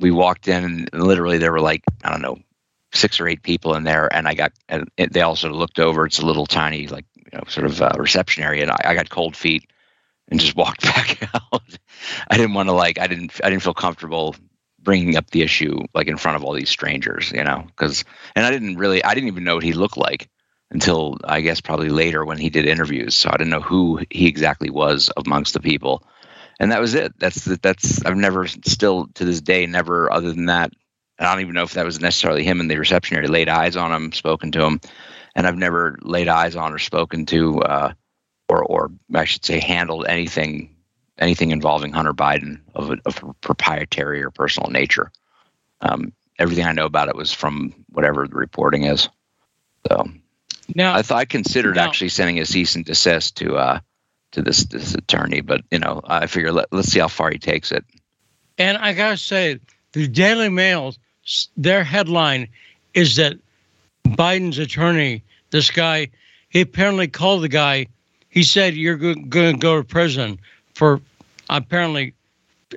we 0.01 0.11
walked 0.11 0.49
in 0.49 0.65
and 0.65 0.91
literally 0.93 1.39
there 1.39 1.53
were 1.53 1.61
like, 1.61 1.83
I 2.03 2.11
don't 2.11 2.23
know, 2.23 2.39
six 2.95 3.21
or 3.21 3.29
eight 3.29 3.43
people 3.43 3.75
in 3.75 3.85
there, 3.85 4.13
and 4.15 4.27
I 4.27 4.35
got 4.35 4.53
and 4.69 4.89
they 4.97 5.21
all 5.21 5.37
sort 5.37 5.53
of 5.53 5.59
looked 5.59 5.79
over. 5.79 6.07
It's 6.07 6.21
a 6.21 6.27
little 6.27 6.47
tiny, 6.47 6.87
like 6.87 7.05
you 7.17 7.39
know, 7.39 7.45
sort 7.49 7.67
of 7.67 7.83
uh, 7.83 7.93
reception 7.99 8.45
area, 8.45 8.63
and 8.63 8.71
I, 8.71 8.81
I 8.85 8.95
got 8.95 9.11
cold 9.11 9.37
feet 9.37 9.69
and 10.29 10.41
just 10.41 10.57
walked 10.57 10.83
back 10.95 11.29
out. 11.35 11.79
I 12.31 12.37
didn't 12.37 12.55
want 12.55 12.69
to 12.69 12.73
like 12.73 12.99
I 12.99 13.07
didn't 13.07 13.33
I 13.43 13.51
didn't 13.51 13.63
feel 13.63 13.75
comfortable 13.75 14.37
bringing 14.85 15.17
up 15.17 15.31
the 15.31 15.43
issue 15.43 15.81
like 15.95 16.07
in 16.07 16.17
front 16.17 16.37
of 16.37 16.45
all 16.45 16.53
these 16.53 16.71
strangers, 16.71 17.33
you 17.33 17.43
know, 17.43 17.65
because 17.67 18.05
and 18.37 18.45
I 18.45 18.51
didn't 18.51 18.77
really 18.77 19.03
I 19.03 19.15
didn't 19.15 19.29
even 19.29 19.45
know 19.45 19.57
what 19.57 19.65
he 19.65 19.73
looked 19.73 19.97
like 19.97 20.29
until 20.71 21.19
I 21.25 21.41
guess 21.41 21.61
probably 21.61 21.89
later 21.89 22.25
when 22.25 22.39
he 22.39 22.51
did 22.51 22.67
interviews. 22.67 23.15
So 23.15 23.31
I 23.31 23.37
didn't 23.37 23.51
know 23.51 23.61
who 23.61 24.01
he 24.11 24.29
exactly 24.29 24.71
was 24.71 25.11
amongst 25.17 25.55
the 25.55 25.61
people. 25.61 26.07
And 26.61 26.71
that 26.71 26.81
was 26.81 26.95
it. 26.95 27.19
That's 27.19 27.45
that's 27.45 28.05
I've 28.05 28.17
never 28.17 28.47
still 28.47 29.09
to 29.15 29.25
this 29.25 29.41
day 29.41 29.67
never 29.67 30.13
other 30.13 30.33
than 30.33 30.47
that 30.47 30.73
I 31.19 31.25
don't 31.33 31.41
even 31.43 31.55
know 31.55 31.63
if 31.63 31.75
that 31.75 31.85
was 31.85 32.01
necessarily 32.01 32.45
him 32.45 32.61
in 32.61 32.69
the 32.69 32.77
reception 32.77 33.17
area. 33.17 33.31
Laid 33.31 33.49
eyes 33.49 33.77
on 33.77 33.93
him, 33.93 34.13
spoken 34.13 34.51
to 34.53 34.65
him, 34.65 34.81
and 35.35 35.47
I've 35.47 35.57
never 35.57 35.99
laid 36.03 36.29
eyes 36.29 36.57
on 36.57 36.73
or 36.73 36.79
spoken 36.79 37.27
to, 37.27 37.61
uh, 37.61 37.93
or 38.49 38.65
or 38.65 38.91
I 39.15 39.25
should 39.25 39.45
say, 39.45 39.61
handled 39.61 40.07
anything 40.09 40.74
anything 41.19 41.51
involving 41.51 41.93
Hunter 41.93 42.13
Biden 42.13 42.61
of 42.75 42.91
a, 42.91 42.97
of 43.05 43.23
a 43.23 43.35
proprietary 43.35 44.23
or 44.23 44.31
personal 44.31 44.71
nature. 44.71 45.11
Um, 45.81 46.13
everything 46.39 46.65
I 46.65 46.73
know 46.73 46.87
about 46.87 47.09
it 47.09 47.17
was 47.17 47.33
from 47.33 47.75
whatever 47.91 48.27
the 48.27 48.35
reporting 48.35 48.85
is. 48.85 49.09
So 49.89 50.09
now 50.75 50.95
I 50.95 51.03
thought 51.03 51.19
I 51.19 51.25
considered 51.25 51.77
now- 51.77 51.85
actually 51.85 52.09
sending 52.09 52.41
a 52.41 52.47
cease 52.47 52.75
and 52.75 52.85
desist 52.85 53.37
to 53.39 53.57
uh, 53.57 53.81
to 54.33 54.43
this 54.43 54.65
this 54.65 54.95
attorney, 54.95 55.41
but 55.41 55.63
you 55.71 55.79
know 55.79 56.01
I 56.05 56.27
figure 56.27 56.53
let, 56.53 56.73
let's 56.73 56.89
see 56.89 57.01
how 57.01 57.09
far 57.09 57.31
he 57.31 57.39
takes 57.39 57.71
it. 57.73 57.85
And 58.59 58.79
I 58.79 58.93
gotta 58.93 59.17
say, 59.17 59.61
the 59.93 60.09
Daily 60.09 60.49
Mail, 60.49 60.95
their 61.57 61.85
headline 61.85 62.49
is 62.95 63.17
that 63.17 63.37
Biden's 64.07 64.59
attorney, 64.59 65.23
this 65.51 65.71
guy, 65.71 66.09
he 66.49 66.61
apparently 66.61 67.09
called 67.09 67.43
the 67.43 67.49
guy. 67.49 67.89
He 68.29 68.43
said 68.43 68.75
you're 68.75 68.97
going 68.97 69.31
to 69.31 69.57
go 69.57 69.77
to 69.77 69.85
prison 69.85 70.41
for 70.75 71.01
apparently 71.49 72.15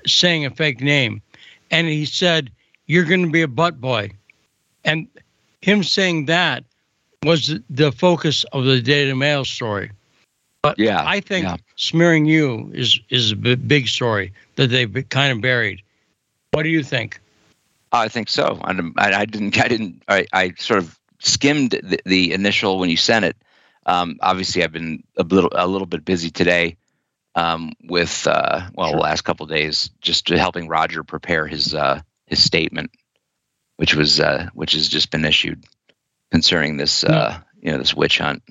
saying 0.06 0.46
a 0.46 0.50
fake 0.52 0.82
name, 0.82 1.22
and 1.72 1.88
he 1.88 2.06
said 2.06 2.52
you're 2.86 3.04
going 3.06 3.24
to 3.24 3.32
be 3.32 3.42
a 3.42 3.48
butt 3.48 3.82
boy, 3.82 4.12
and 4.86 5.08
him 5.62 5.84
saying 5.84 6.26
that 6.26 6.64
was 7.24 7.60
the- 7.70 7.92
focus 7.92 8.44
of 8.54 8.66
the 8.66 8.82
Daily 8.82 9.14
Mail 9.14 9.44
story. 9.44 9.92
But 10.62 10.80
Yeah, 10.80 11.04
I 11.06 11.20
think 11.20 11.46
yeah. 11.46 11.58
smearing 11.76 12.26
you 12.26 12.72
is 12.74 13.00
is 13.10 13.32
a 13.32 13.36
big 13.36 13.88
story 13.88 14.34
that 14.56 14.68
they've 14.68 15.10
kind 15.10 15.32
of 15.32 15.42
buried. 15.42 15.82
What 16.52 16.64
do 16.64 16.70
you 16.70 16.84
think? 16.84 17.20
I 17.92 18.08
think 18.08 18.30
so. 18.30 18.60
I, 18.64 18.74
I, 18.98 19.22
I 19.22 19.26
didn't. 19.26 19.58
I 19.60 19.68
didn't. 19.68 20.04
I, 20.08 20.26
I 20.34 20.54
sort 20.58 20.80
of 20.80 21.00
skimmed 21.20 21.72
the, 21.72 22.00
the 22.06 22.34
initial 22.34 22.80
when 22.80 22.90
you 22.90 22.98
sent 22.98 23.26
it. 23.26 23.38
Um, 23.86 24.18
obviously, 24.22 24.64
I've 24.64 24.74
been 24.74 25.04
a 25.18 25.24
little 25.24 25.52
a 25.54 25.68
little 25.68 25.88
bit 25.88 26.04
busy 26.04 26.30
today 26.30 26.76
um, 27.38 27.74
with 27.84 28.28
uh, 28.28 28.68
well 28.74 28.92
the 28.92 28.98
last 28.98 29.22
couple 29.22 29.46
of 29.46 29.50
days 29.50 29.92
just 30.02 30.28
helping 30.28 30.68
Roger 30.68 31.04
prepare 31.04 31.48
his 31.48 31.74
uh, 31.74 32.02
his 32.26 32.44
statement, 32.44 32.92
which 33.78 33.96
was 33.96 34.20
uh, 34.20 34.50
which 34.54 34.74
has 34.74 34.90
just 34.90 35.12
been 35.12 35.24
issued 35.24 35.64
concerning 36.32 36.78
this 36.78 37.04
uh, 37.04 37.40
you 37.62 37.72
know 37.72 37.78
this 37.78 37.94
witch 37.94 38.18
hunt. 38.18 38.42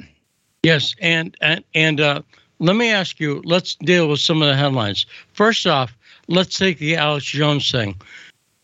Yes, 0.63 0.95
and 1.01 1.37
and 1.41 1.65
and 1.75 2.01
uh, 2.01 2.23
let 2.61 2.77
me 2.77 2.91
ask 2.91 3.19
you. 3.19 3.43
Let's 3.45 3.75
deal 3.75 4.09
with 4.09 4.21
some 4.21 4.41
of 4.41 4.49
the 4.49 4.57
headlines. 4.57 5.05
First 5.33 5.67
off, 5.67 5.97
let's 6.29 6.57
take 6.57 6.79
the 6.79 6.97
Alex 6.97 7.27
Jones 7.27 7.71
thing. 7.71 8.01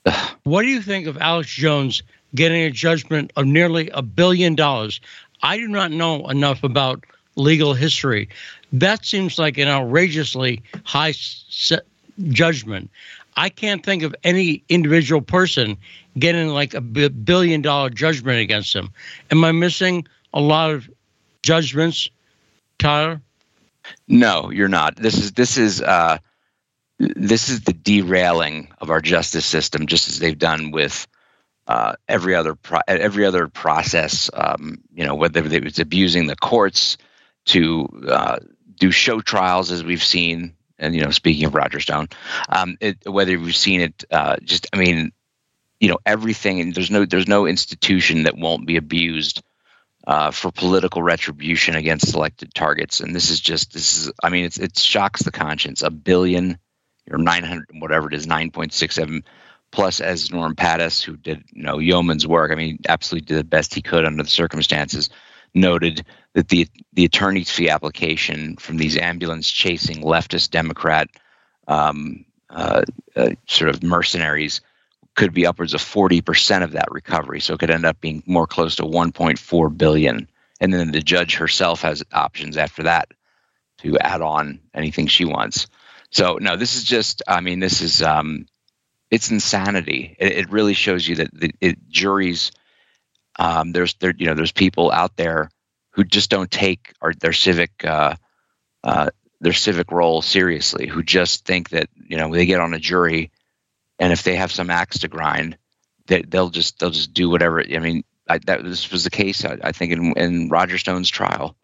What 0.45 0.63
do 0.63 0.69
you 0.69 0.83
think 0.83 1.07
of 1.07 1.17
Alex 1.19 1.49
Jones 1.55 2.03
getting 2.35 2.63
a 2.63 2.71
judgment 2.73 3.33
of 3.37 3.47
nearly 3.47 3.91
a 3.91 4.03
billion 4.03 4.57
dollars? 4.57 5.01
I 5.41 5.57
do 5.57 5.69
not 5.69 5.93
know 5.93 6.29
enough 6.29 6.65
about 6.65 7.05
legal 7.37 7.75
history. 7.75 8.29
That 8.73 9.05
seems 9.05 9.39
like 9.39 9.59
an 9.59 9.69
outrageously 9.69 10.63
high 10.85 11.15
judgment. 12.29 12.91
I 13.37 13.49
can't 13.49 13.85
think 13.85 14.03
of 14.03 14.15
any 14.25 14.63
individual 14.69 15.23
person 15.23 15.77
getting 16.19 16.49
like 16.49 16.75
a 16.75 16.81
billion 16.81 17.63
dollar 17.63 17.91
judgment 17.91 18.39
against 18.39 18.73
them. 18.75 18.93
Am 19.31 19.45
I 19.45 19.53
missing 19.53 20.07
a 20.35 20.41
lot 20.41 20.71
of 20.71 20.91
judgments, 21.43 22.11
Tyler? 22.79 23.21
No, 24.09 24.51
you're 24.51 24.69
not. 24.69 24.97
This 24.97 25.17
is 25.17 25.33
this 25.33 25.57
is 25.57 25.83
uh, 25.83 26.19
this 26.99 27.49
is 27.49 27.63
the 27.63 27.73
derailing 27.73 28.69
of 28.79 28.91
our 28.91 29.01
justice 29.01 29.47
system, 29.47 29.87
just 29.87 30.09
as 30.09 30.19
they've 30.19 30.39
done 30.39 30.71
with 30.71 31.07
uh, 31.67 31.95
every 32.09 32.35
other 32.35 32.55
pro- 32.55 32.81
every 32.87 33.25
other 33.25 33.49
process. 33.49 34.31
Um, 34.33 34.83
you 34.95 35.05
know, 35.07 35.15
whether 35.15 35.43
it's 35.45 35.79
abusing 35.79 36.27
the 36.27 36.37
courts 36.37 36.97
to 37.47 37.89
uh, 38.09 38.39
do 38.77 38.91
show 38.91 39.21
trials, 39.21 39.71
as 39.71 39.85
we've 39.85 40.03
seen, 40.03 40.55
and 40.79 40.95
you 40.95 41.03
know, 41.03 41.11
speaking 41.11 41.45
of 41.45 41.55
Roger 41.55 41.81
Stone, 41.81 42.09
um, 42.49 42.77
it, 42.81 42.99
whether 43.07 43.39
we've 43.39 43.57
seen 43.57 43.81
it, 43.81 44.05
uh, 44.11 44.37
just 44.43 44.67
I 44.73 44.77
mean, 44.77 45.13
you 45.81 45.89
know, 45.89 45.99
everything. 46.07 46.61
And 46.61 46.75
there's 46.75 46.91
no 46.91 47.05
there's 47.05 47.29
no 47.29 47.47
institution 47.47 48.25
that 48.25 48.37
won't 48.37 48.67
be 48.67 48.77
abused 48.77 49.43
uh, 50.07 50.31
for 50.31 50.51
political 50.51 51.03
retribution 51.03 51.77
against 51.77 52.11
selected 52.11 52.55
targets. 52.55 53.01
And 53.01 53.15
this 53.15 53.31
is 53.31 53.41
just 53.41 53.73
this 53.73 53.97
is 53.97 54.13
I 54.23 54.31
mean 54.31 54.45
it's 54.45 54.59
it 54.59 54.79
shocks 54.79 55.23
the 55.23 55.33
conscience. 55.33 55.83
A 55.83 55.91
billion 55.91 56.59
or 57.11 57.19
nine 57.19 57.45
hundred 57.45 57.67
whatever 57.75 58.09
it 58.09 58.15
is 58.15 58.27
nine 58.27 58.51
point 58.51 58.73
six 58.73 58.95
seven 58.95 59.25
plus 59.71 60.01
as 60.01 60.31
Norm 60.31 60.55
Pattis, 60.55 61.03
who 61.03 61.17
did 61.17 61.45
you 61.53 61.63
know 61.63 61.79
yeoman's 61.79 62.27
work. 62.27 62.53
I 62.53 62.55
mean, 62.55 62.79
absolutely 62.89 63.27
did 63.27 63.39
the 63.39 63.45
best 63.45 63.75
he 63.75 63.83
could 63.83 64.05
under 64.05 64.23
the 64.23 64.29
circumstances. 64.29 65.11
Noted 65.55 66.05
that 66.33 66.49
the 66.49 66.67
the 66.93 67.05
attorney's 67.05 67.51
fee 67.51 67.69
application 67.69 68.57
from 68.57 68.79
these 68.79 68.97
ambulance 68.97 69.51
chasing 69.51 70.03
leftist 70.03 70.51
Democrat 70.51 71.09
um, 71.69 72.25
uh, 72.51 72.83
uh, 73.17 73.31
sort 73.47 73.71
of 73.71 73.83
mercenaries 73.83 74.61
could 75.15 75.35
be 75.35 75.47
upwards 75.47 75.75
of 75.75 75.81
40% 75.81 76.63
of 76.63 76.73
that 76.73 76.91
recovery. 76.91 77.41
So 77.41 77.55
it 77.55 77.61
could 77.61 77.71
end 77.71 77.85
up 77.85 78.01
being 78.01 78.23
more 78.27 78.47
close 78.47 78.77
to 78.77 78.83
1.4 78.83 79.77
billion. 79.77 80.29
And 80.61 80.73
then 80.73 80.93
the 80.93 81.03
judge 81.03 81.35
herself 81.35 81.83
has 81.83 82.03
options 82.13 82.57
after 82.57 82.85
that 82.85 83.13
to 83.79 83.99
add 83.99 84.23
on 84.23 84.61
anything 84.75 85.07
she 85.07 85.25
wants. 85.25 85.67
So 86.11 86.39
no, 86.41 86.57
this 86.57 86.77
is 86.77 86.85
just, 86.85 87.23
I 87.27 87.41
mean, 87.41 87.61
this 87.61 87.81
is, 87.81 88.03
um, 88.03 88.47
it's 89.11 89.31
insanity. 89.31 90.17
It, 90.19 90.33
it 90.33 90.51
really 90.51 90.75
shows 90.75 91.07
you 91.07 91.17
that 91.17 91.35
the 91.35 91.53
it, 91.61 91.89
juries, 91.89 92.53
um, 93.39 93.73
there's 93.73 93.95
there, 93.95 94.15
you 94.17 94.27
know, 94.27 94.35
there's 94.35 94.53
people 94.53 94.91
out 94.91 95.17
there 95.17 95.51
who 95.91 96.05
just 96.05 96.31
don't 96.31 96.51
take 96.51 96.93
our, 97.01 97.13
their 97.15 97.33
civic, 97.33 97.85
uh, 97.85 98.15
uh, 98.85 99.11
their 99.41 99.53
civic 99.53 99.91
role 99.91 100.23
seriously, 100.23 100.87
who 100.87 101.03
just 101.03 101.45
think 101.45 101.71
that, 101.71 101.89
you 102.09 102.17
know, 102.17 102.33
they 102.33 102.47
get 102.47 102.61
on 102.61 102.75
a 102.75 102.79
jury 102.79 103.31
and 104.03 104.13
if 104.13 104.25
they 104.25 104.35
have 104.35 104.51
some 104.51 104.69
axe 104.69 104.99
to 104.99 105.09
grind, 105.09 105.57
they, 106.07 106.23
they'll 106.23 106.51
just 106.51 106.81
they'll 106.81 106.91
just 106.91 107.15
do 107.15 107.31
whatever. 107.31 107.61
I 107.61 107.79
mean, 107.79 108.03
I, 108.29 108.39
that 108.47 108.65
this 108.65 108.91
was 108.91 109.05
the 109.05 109.11
case. 109.11 109.45
I, 109.45 109.59
I 109.63 109.71
think 109.71 109.93
in, 109.93 110.13
in 110.17 110.49
Roger 110.49 110.77
Stone's 110.77 111.09
trial, 111.09 111.57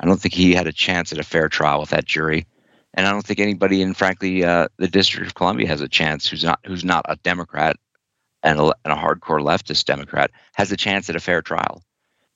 I 0.00 0.06
don't 0.06 0.20
think 0.20 0.34
he 0.34 0.52
had 0.52 0.66
a 0.66 0.72
chance 0.72 1.12
at 1.12 1.20
a 1.20 1.22
fair 1.22 1.48
trial 1.48 1.78
with 1.78 1.90
that 1.90 2.04
jury, 2.04 2.46
and 2.92 3.06
I 3.06 3.12
don't 3.12 3.24
think 3.24 3.38
anybody 3.38 3.82
in 3.82 3.94
frankly 3.94 4.42
uh, 4.42 4.66
the 4.78 4.88
District 4.88 5.28
of 5.28 5.36
Columbia 5.36 5.68
has 5.68 5.80
a 5.80 5.88
chance 5.88 6.26
who's 6.28 6.42
not 6.42 6.58
who's 6.66 6.84
not 6.84 7.06
a 7.08 7.14
Democrat 7.22 7.76
and 8.46 8.58
a, 8.58 8.72
and 8.84 8.92
a 8.92 8.96
hardcore 8.96 9.42
leftist 9.42 9.84
Democrat 9.84 10.30
has 10.54 10.72
a 10.72 10.76
chance 10.76 11.10
at 11.10 11.16
a 11.16 11.20
fair 11.20 11.42
trial, 11.42 11.82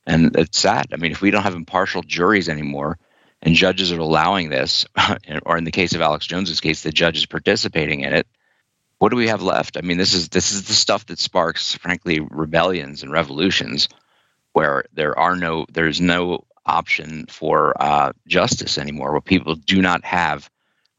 and 0.06 0.36
it's 0.36 0.58
sad. 0.58 0.88
I 0.92 0.96
mean, 0.96 1.12
if 1.12 1.22
we 1.22 1.30
don't 1.30 1.44
have 1.44 1.54
impartial 1.54 2.02
juries 2.02 2.50
anymore, 2.50 2.98
and 3.40 3.54
judges 3.54 3.92
are 3.92 3.98
allowing 3.98 4.50
this, 4.50 4.84
or 5.46 5.56
in 5.56 5.64
the 5.64 5.70
case 5.70 5.94
of 5.94 6.02
Alex 6.02 6.26
Jones's 6.26 6.60
case, 6.60 6.82
the 6.82 6.92
judge 6.92 7.16
is 7.16 7.26
participating 7.26 8.00
in 8.00 8.12
it 8.12 8.26
what 9.00 9.08
do 9.08 9.16
we 9.16 9.28
have 9.28 9.42
left? 9.42 9.78
I 9.78 9.80
mean, 9.80 9.96
this 9.96 10.12
is 10.12 10.28
this 10.28 10.52
is 10.52 10.64
the 10.64 10.74
stuff 10.74 11.06
that 11.06 11.18
sparks, 11.18 11.74
frankly, 11.74 12.20
rebellions 12.20 13.02
and 13.02 13.10
revolutions, 13.10 13.88
where 14.52 14.84
there 14.92 15.18
are 15.18 15.36
no 15.36 15.64
there's 15.72 16.02
no 16.02 16.44
option 16.66 17.24
for 17.26 17.74
uh, 17.82 18.12
justice 18.26 18.76
anymore, 18.76 19.12
where 19.12 19.22
people 19.22 19.54
do 19.54 19.80
not 19.80 20.04
have 20.04 20.50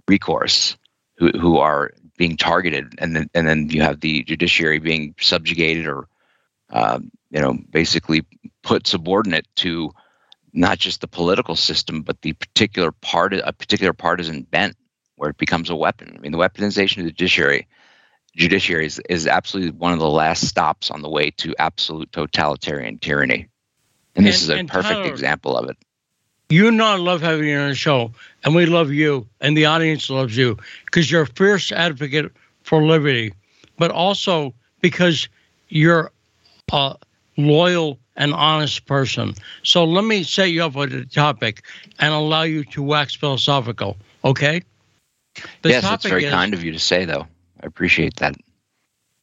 recourse, 0.07 0.77
who 1.17 1.29
who 1.29 1.57
are 1.59 1.91
being 2.21 2.37
targeted, 2.37 2.93
and 2.99 3.15
then 3.15 3.27
and 3.33 3.47
then 3.47 3.67
you 3.71 3.81
have 3.81 3.99
the 3.99 4.21
judiciary 4.21 4.77
being 4.77 5.15
subjugated 5.19 5.87
or 5.87 6.07
uh, 6.69 6.99
you 7.31 7.41
know 7.41 7.57
basically 7.71 8.23
put 8.61 8.85
subordinate 8.85 9.47
to 9.55 9.89
not 10.53 10.77
just 10.77 11.01
the 11.01 11.07
political 11.07 11.55
system, 11.55 12.03
but 12.03 12.21
the 12.21 12.33
particular 12.33 12.91
part 12.91 13.33
a 13.33 13.51
particular 13.51 13.91
partisan 13.91 14.43
bent, 14.43 14.75
where 15.15 15.31
it 15.31 15.37
becomes 15.37 15.71
a 15.71 15.75
weapon. 15.75 16.13
I 16.15 16.19
mean, 16.19 16.31
the 16.31 16.37
weaponization 16.37 16.99
of 16.99 17.05
the 17.05 17.11
judiciary 17.11 17.67
judiciary 18.35 18.85
is, 18.85 19.01
is 19.09 19.25
absolutely 19.25 19.71
one 19.71 19.91
of 19.91 19.97
the 19.97 20.07
last 20.07 20.47
stops 20.47 20.91
on 20.91 21.01
the 21.01 21.09
way 21.09 21.31
to 21.31 21.55
absolute 21.57 22.11
totalitarian 22.11 22.99
tyranny. 22.99 23.47
And 24.15 24.27
this 24.27 24.47
and, 24.47 24.59
is 24.59 24.71
a 24.71 24.71
perfect 24.71 25.07
example 25.07 25.57
of 25.57 25.71
it. 25.71 25.77
You 26.51 26.67
and 26.67 26.81
I 26.81 26.97
love 26.97 27.21
having 27.21 27.47
you 27.47 27.57
on 27.57 27.69
the 27.69 27.75
show, 27.75 28.11
and 28.43 28.53
we 28.53 28.65
love 28.65 28.91
you, 28.91 29.25
and 29.39 29.55
the 29.55 29.65
audience 29.65 30.09
loves 30.09 30.35
you 30.35 30.57
because 30.83 31.09
you're 31.09 31.21
a 31.21 31.27
fierce 31.27 31.71
advocate 31.71 32.29
for 32.63 32.83
liberty, 32.83 33.33
but 33.77 33.89
also 33.89 34.53
because 34.81 35.29
you're 35.69 36.11
a 36.73 36.95
loyal 37.37 37.99
and 38.17 38.33
honest 38.33 38.85
person. 38.85 39.33
So 39.63 39.85
let 39.85 40.03
me 40.03 40.23
set 40.23 40.51
you 40.51 40.65
up 40.65 40.75
with 40.75 40.93
a 40.93 41.05
topic 41.05 41.63
and 41.99 42.13
allow 42.13 42.43
you 42.43 42.65
to 42.65 42.83
wax 42.83 43.15
philosophical, 43.15 43.95
okay? 44.25 44.61
The 45.61 45.69
yes, 45.69 45.83
that's 45.83 46.05
very 46.05 46.25
is, 46.25 46.33
kind 46.33 46.53
of 46.53 46.65
you 46.65 46.73
to 46.73 46.79
say, 46.79 47.05
though. 47.05 47.25
I 47.63 47.65
appreciate 47.65 48.17
that. 48.17 48.35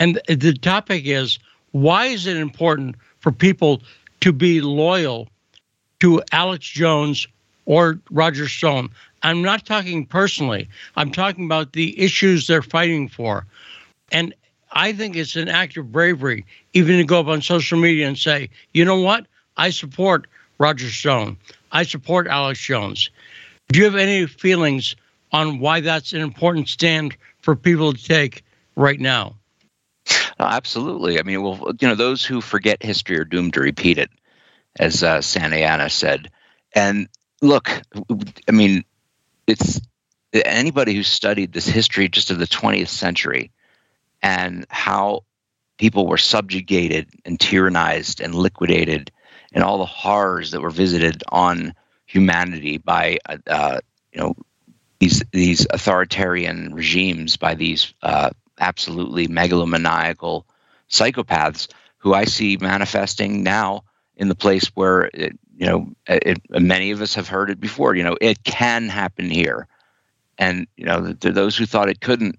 And 0.01 0.19
the 0.29 0.55
topic 0.55 1.05
is 1.05 1.39
why 1.73 2.07
is 2.07 2.27
it 2.27 2.39
important 2.39 2.97
for 3.21 3.33
people 3.33 3.83
to 4.23 4.33
be 4.33 4.63
loyal 4.63 5.29
to 6.01 6.23
Alex 6.33 6.67
Jones 6.67 7.27
or 7.67 7.99
Roger 8.11 8.49
Stone? 8.49 8.91
I'm 9.23 9.43
not 9.43 9.67
talking 9.67 10.07
personally. 10.07 10.69
I'm 10.97 11.11
talking 11.11 11.45
about 11.45 11.73
the 11.73 11.99
issues 12.01 12.47
they're 12.47 12.63
fighting 12.63 13.09
for. 13.09 13.47
And 14.13 14.35
I 14.73 14.93
think 14.93 15.17
it's 15.17 15.37
an 15.37 15.49
act 15.49 15.77
of 15.77 15.91
bravery 15.93 16.45
even 16.73 16.99
to 16.99 17.05
go 17.05 17.21
up 17.21 17.27
on 17.27 17.43
social 17.43 17.79
media 17.79 18.07
and 18.07 18.19
say, 18.19 18.51
you 18.73 18.85
know 18.85 19.01
what? 19.01 19.27
I 19.57 19.71
support 19.71 20.27
Roger 20.59 20.91
Stone. 20.91 21.37
I 21.73 21.83
support 21.83 22.27
Alex 22.27 22.61
Jones. 22.61 23.11
Do 23.69 23.79
you 23.79 23.85
have 23.85 23.97
any 23.97 24.27
feelings 24.27 24.97
on 25.33 25.59
why 25.59 25.81
that's 25.81 26.13
an 26.13 26.21
important 26.21 26.69
stand 26.69 27.17
for 27.41 27.55
people 27.55 27.93
to 27.93 28.03
take 28.03 28.45
right 28.77 29.01
now? 29.01 29.35
Uh, 30.41 30.45
absolutely. 30.51 31.19
I 31.19 31.23
mean, 31.23 31.43
well, 31.43 31.73
you 31.81 31.89
know, 31.89 31.95
those 31.95 32.25
who 32.25 32.41
forget 32.41 32.83
history 32.83 33.19
are 33.19 33.25
doomed 33.25 33.55
to 33.55 33.61
repeat 33.61 33.99
it, 33.99 34.11
as 34.79 35.03
uh, 35.03 35.19
Santayana 35.19 35.91
said. 35.91 36.31
And 36.75 37.09
look, 37.43 37.71
I 38.49 38.53
mean, 38.53 38.85
it's 39.47 39.81
anybody 40.33 40.95
who's 40.95 41.09
studied 41.09 41.53
this 41.53 41.67
history 41.67 42.09
just 42.09 42.31
of 42.31 42.39
the 42.39 42.47
20th 42.47 42.89
century 42.89 43.51
and 44.23 44.67
how 44.69 45.25
people 45.79 46.07
were 46.07 46.19
subjugated 46.19 47.09
and 47.25 47.39
tyrannized 47.39 48.21
and 48.21 48.35
liquidated 48.35 49.11
and 49.53 49.65
all 49.65 49.79
the 49.79 49.87
horrors 49.87 50.51
that 50.51 50.61
were 50.61 50.71
visited 50.71 51.23
on 51.29 51.75
humanity 52.07 52.79
by 52.79 53.19
uh, 53.47 53.79
you 54.13 54.21
know 54.21 54.35
these 54.99 55.23
these 55.33 55.67
authoritarian 55.71 56.75
regimes 56.75 57.37
by 57.37 57.55
these 57.55 57.95
uh, 58.03 58.31
absolutely 58.59 59.29
megalomaniacal 59.29 60.45
psychopaths 60.91 61.69
who 61.99 62.15
I 62.15 62.25
see 62.25 62.57
manifesting 62.57 63.43
now 63.43 63.85
in 64.19 64.29
the 64.29 64.35
place 64.35 64.67
where 64.75 65.11
it, 65.15 65.39
you 65.57 65.67
know 65.67 65.93
it, 66.07 66.41
many 66.51 66.91
of 66.91 67.01
us 67.01 67.15
have 67.15 67.29
heard 67.29 67.51
it 67.51 67.61
before. 67.61 67.95
You 67.95 68.05
know, 68.05 68.17
it 68.21 68.45
can 68.45 68.89
happen 68.89 69.31
here, 69.31 69.67
and 70.37 70.67
you 70.77 70.85
know 70.85 71.13
those 71.13 71.57
who 71.57 71.67
thought 71.67 71.89
it 71.89 72.01
couldn't, 72.01 72.39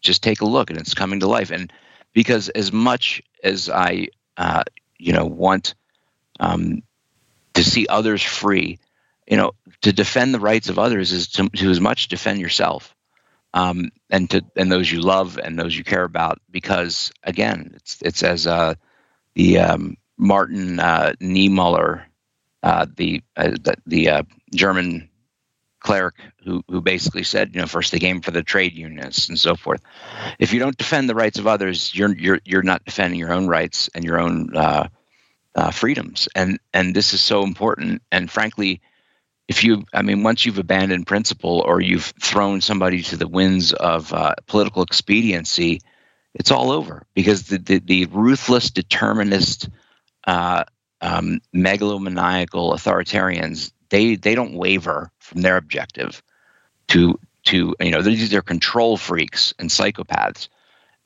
just 0.00 0.22
take 0.22 0.40
a 0.40 0.46
look, 0.46 0.70
and 0.70 0.78
it's 0.78 0.94
coming 0.94 1.20
to 1.20 1.26
life. 1.26 1.50
And 1.50 1.72
because 2.12 2.48
as 2.50 2.72
much 2.72 3.22
as 3.42 3.68
I, 3.68 4.08
uh, 4.36 4.64
you 4.98 5.12
know, 5.12 5.24
want 5.24 5.74
um, 6.38 6.82
to 7.54 7.64
see 7.64 7.86
others 7.88 8.22
free, 8.22 8.78
you 9.26 9.36
know, 9.36 9.52
to 9.82 9.92
defend 9.92 10.34
the 10.34 10.40
rights 10.40 10.68
of 10.68 10.78
others 10.78 11.12
is 11.12 11.28
to, 11.28 11.48
to 11.48 11.70
as 11.70 11.80
much 11.80 12.08
defend 12.08 12.40
yourself 12.40 12.94
um, 13.54 13.90
and 14.10 14.30
to 14.30 14.44
and 14.56 14.70
those 14.70 14.90
you 14.90 15.00
love 15.00 15.38
and 15.42 15.58
those 15.58 15.76
you 15.76 15.84
care 15.84 16.04
about 16.04 16.40
because 16.50 17.12
again 17.24 17.72
it's 17.74 17.98
it's 18.02 18.22
as 18.22 18.46
uh, 18.46 18.74
the 19.34 19.58
um, 19.58 19.96
Martin 20.20 20.78
uh, 20.78 21.14
Niemöller 21.20 22.04
uh, 22.62 22.86
the 22.94 23.22
uh, 23.36 23.50
the, 23.50 23.74
the 23.86 24.10
uh, 24.10 24.22
German 24.54 25.08
cleric 25.80 26.14
who 26.44 26.62
who 26.68 26.80
basically 26.80 27.22
said 27.22 27.54
you 27.54 27.60
know 27.60 27.66
first 27.66 27.90
they 27.90 27.98
came 27.98 28.20
for 28.20 28.30
the 28.30 28.42
trade 28.42 28.74
unionists 28.74 29.28
and 29.28 29.38
so 29.38 29.56
forth. 29.56 29.80
If 30.38 30.52
you 30.52 30.60
don't 30.60 30.76
defend 30.76 31.08
the 31.08 31.14
rights 31.14 31.38
of 31.38 31.46
others 31.46 31.94
you're 31.94 32.14
you're 32.16 32.40
you're 32.44 32.62
not 32.62 32.84
defending 32.84 33.18
your 33.18 33.32
own 33.32 33.46
rights 33.48 33.88
and 33.94 34.04
your 34.04 34.20
own 34.20 34.54
uh, 34.56 34.88
freedoms. 35.72 36.28
And 36.34 36.60
and 36.74 36.94
this 36.94 37.14
is 37.14 37.20
so 37.22 37.42
important. 37.42 38.02
And 38.12 38.30
frankly 38.30 38.82
if 39.50 39.64
you, 39.64 39.84
I 39.92 40.02
mean, 40.02 40.22
once 40.22 40.46
you've 40.46 40.60
abandoned 40.60 41.08
principle 41.08 41.64
or 41.66 41.80
you've 41.80 42.14
thrown 42.20 42.60
somebody 42.60 43.02
to 43.02 43.16
the 43.16 43.26
winds 43.26 43.72
of 43.72 44.14
uh, 44.14 44.36
political 44.46 44.84
expediency, 44.84 45.80
it's 46.34 46.52
all 46.52 46.70
over 46.70 47.04
because 47.14 47.48
the, 47.48 47.58
the, 47.58 47.80
the 47.80 48.04
ruthless, 48.12 48.70
determinist, 48.70 49.68
uh, 50.26 50.64
um, 51.00 51.40
megalomaniacal 51.54 52.74
authoritarians, 52.74 53.72
they, 53.88 54.16
they 54.16 54.34
don't 54.34 54.54
waver 54.54 55.10
from 55.18 55.42
their 55.42 55.56
objective 55.56 56.22
to, 56.88 57.18
to 57.44 57.74
you 57.80 57.90
know, 57.90 58.02
these 58.02 58.34
are 58.34 58.42
control 58.42 58.96
freaks 58.96 59.54
and 59.58 59.70
psychopaths. 59.70 60.48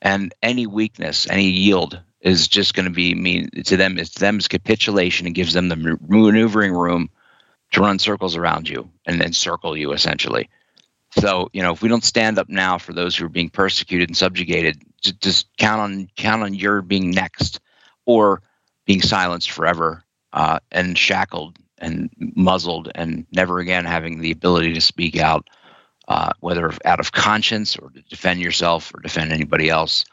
And 0.01 0.33
any 0.41 0.67
weakness, 0.67 1.27
any 1.29 1.49
yield 1.49 2.01
is 2.21 2.47
just 2.47 2.73
going 2.73 2.85
to 2.85 2.91
be 2.91 3.15
mean 3.15 3.49
to 3.65 3.77
them. 3.77 3.97
It's 3.97 4.15
them's 4.15 4.47
capitulation 4.47 5.25
and 5.25 5.35
gives 5.35 5.53
them 5.53 5.69
the 5.69 5.97
maneuvering 6.07 6.73
room 6.73 7.09
to 7.71 7.81
run 7.81 7.99
circles 7.99 8.35
around 8.35 8.67
you 8.67 8.89
and 9.05 9.21
then 9.21 9.33
circle 9.33 9.77
you 9.77 9.91
essentially. 9.93 10.49
So, 11.19 11.49
you 11.53 11.61
know, 11.61 11.71
if 11.71 11.81
we 11.81 11.89
don't 11.89 12.03
stand 12.03 12.37
up 12.37 12.49
now 12.49 12.77
for 12.77 12.93
those 12.93 13.15
who 13.15 13.25
are 13.25 13.29
being 13.29 13.49
persecuted 13.49 14.09
and 14.09 14.17
subjugated, 14.17 14.81
just 15.01 15.47
count 15.57 15.81
on 15.81 16.09
count 16.17 16.43
on 16.43 16.53
your 16.53 16.81
being 16.81 17.11
next 17.11 17.59
or 18.05 18.41
being 18.85 19.01
silenced 19.01 19.51
forever 19.51 20.03
uh, 20.33 20.59
and 20.71 20.97
shackled 20.97 21.57
and 21.77 22.09
muzzled 22.17 22.91
and 22.95 23.25
never 23.31 23.59
again 23.59 23.85
having 23.85 24.19
the 24.19 24.31
ability 24.31 24.73
to 24.73 24.81
speak 24.81 25.17
out, 25.17 25.49
uh, 26.07 26.31
whether 26.39 26.71
out 26.85 26.99
of 26.99 27.11
conscience 27.11 27.77
or 27.77 27.89
to 27.89 28.01
defend 28.03 28.39
yourself 28.39 28.93
or 28.93 28.99
defend 28.99 29.31
anybody 29.31 29.69
else. 29.69 30.05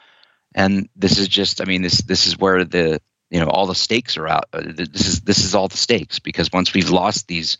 And 0.54 0.88
this 0.96 1.18
is 1.18 1.28
just, 1.28 1.60
I 1.60 1.64
mean, 1.64 1.82
this 1.82 1.98
this 2.02 2.26
is 2.26 2.38
where 2.38 2.64
the 2.64 3.00
you 3.30 3.40
know 3.40 3.46
all 3.46 3.66
the 3.66 3.74
stakes 3.74 4.16
are 4.16 4.28
out. 4.28 4.44
Uh, 4.52 4.62
this 4.64 5.06
is 5.06 5.20
this 5.22 5.44
is 5.44 5.54
all 5.54 5.68
the 5.68 5.76
stakes 5.76 6.18
because 6.18 6.52
once 6.52 6.74
we've 6.74 6.90
lost 6.90 7.28
these, 7.28 7.56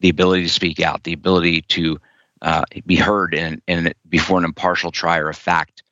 the 0.00 0.08
ability 0.08 0.42
to 0.42 0.48
speak 0.48 0.80
out, 0.80 1.04
the 1.04 1.12
ability 1.12 1.62
to 1.62 2.00
uh, 2.42 2.64
be 2.84 2.96
heard 2.96 3.34
in, 3.34 3.62
in 3.68 3.94
before 4.08 4.38
an 4.38 4.44
impartial 4.44 4.90
trier 4.90 5.28
of 5.28 5.36
fact 5.36 5.82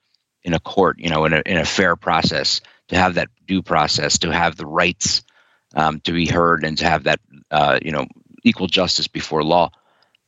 in 0.43 0.55
a 0.55 0.60
court, 0.60 0.98
you 0.98 1.09
know, 1.09 1.24
in 1.24 1.32
a 1.32 1.43
in 1.47 1.56
a 1.56 1.64
fair 1.64 1.94
process, 1.94 2.60
to 2.93 2.98
have 2.98 3.14
that 3.14 3.28
due 3.47 3.62
process, 3.62 4.19
to 4.19 4.31
have 4.31 4.56
the 4.56 4.66
rights 4.66 5.23
um, 5.74 6.01
to 6.01 6.12
be 6.12 6.27
heard, 6.27 6.62
and 6.62 6.77
to 6.78 6.85
have 6.89 7.05
that 7.05 7.20
uh, 7.51 7.78
you 7.82 7.90
know 7.90 8.06
equal 8.44 8.66
justice 8.66 9.09
before 9.09 9.43
law. 9.43 9.70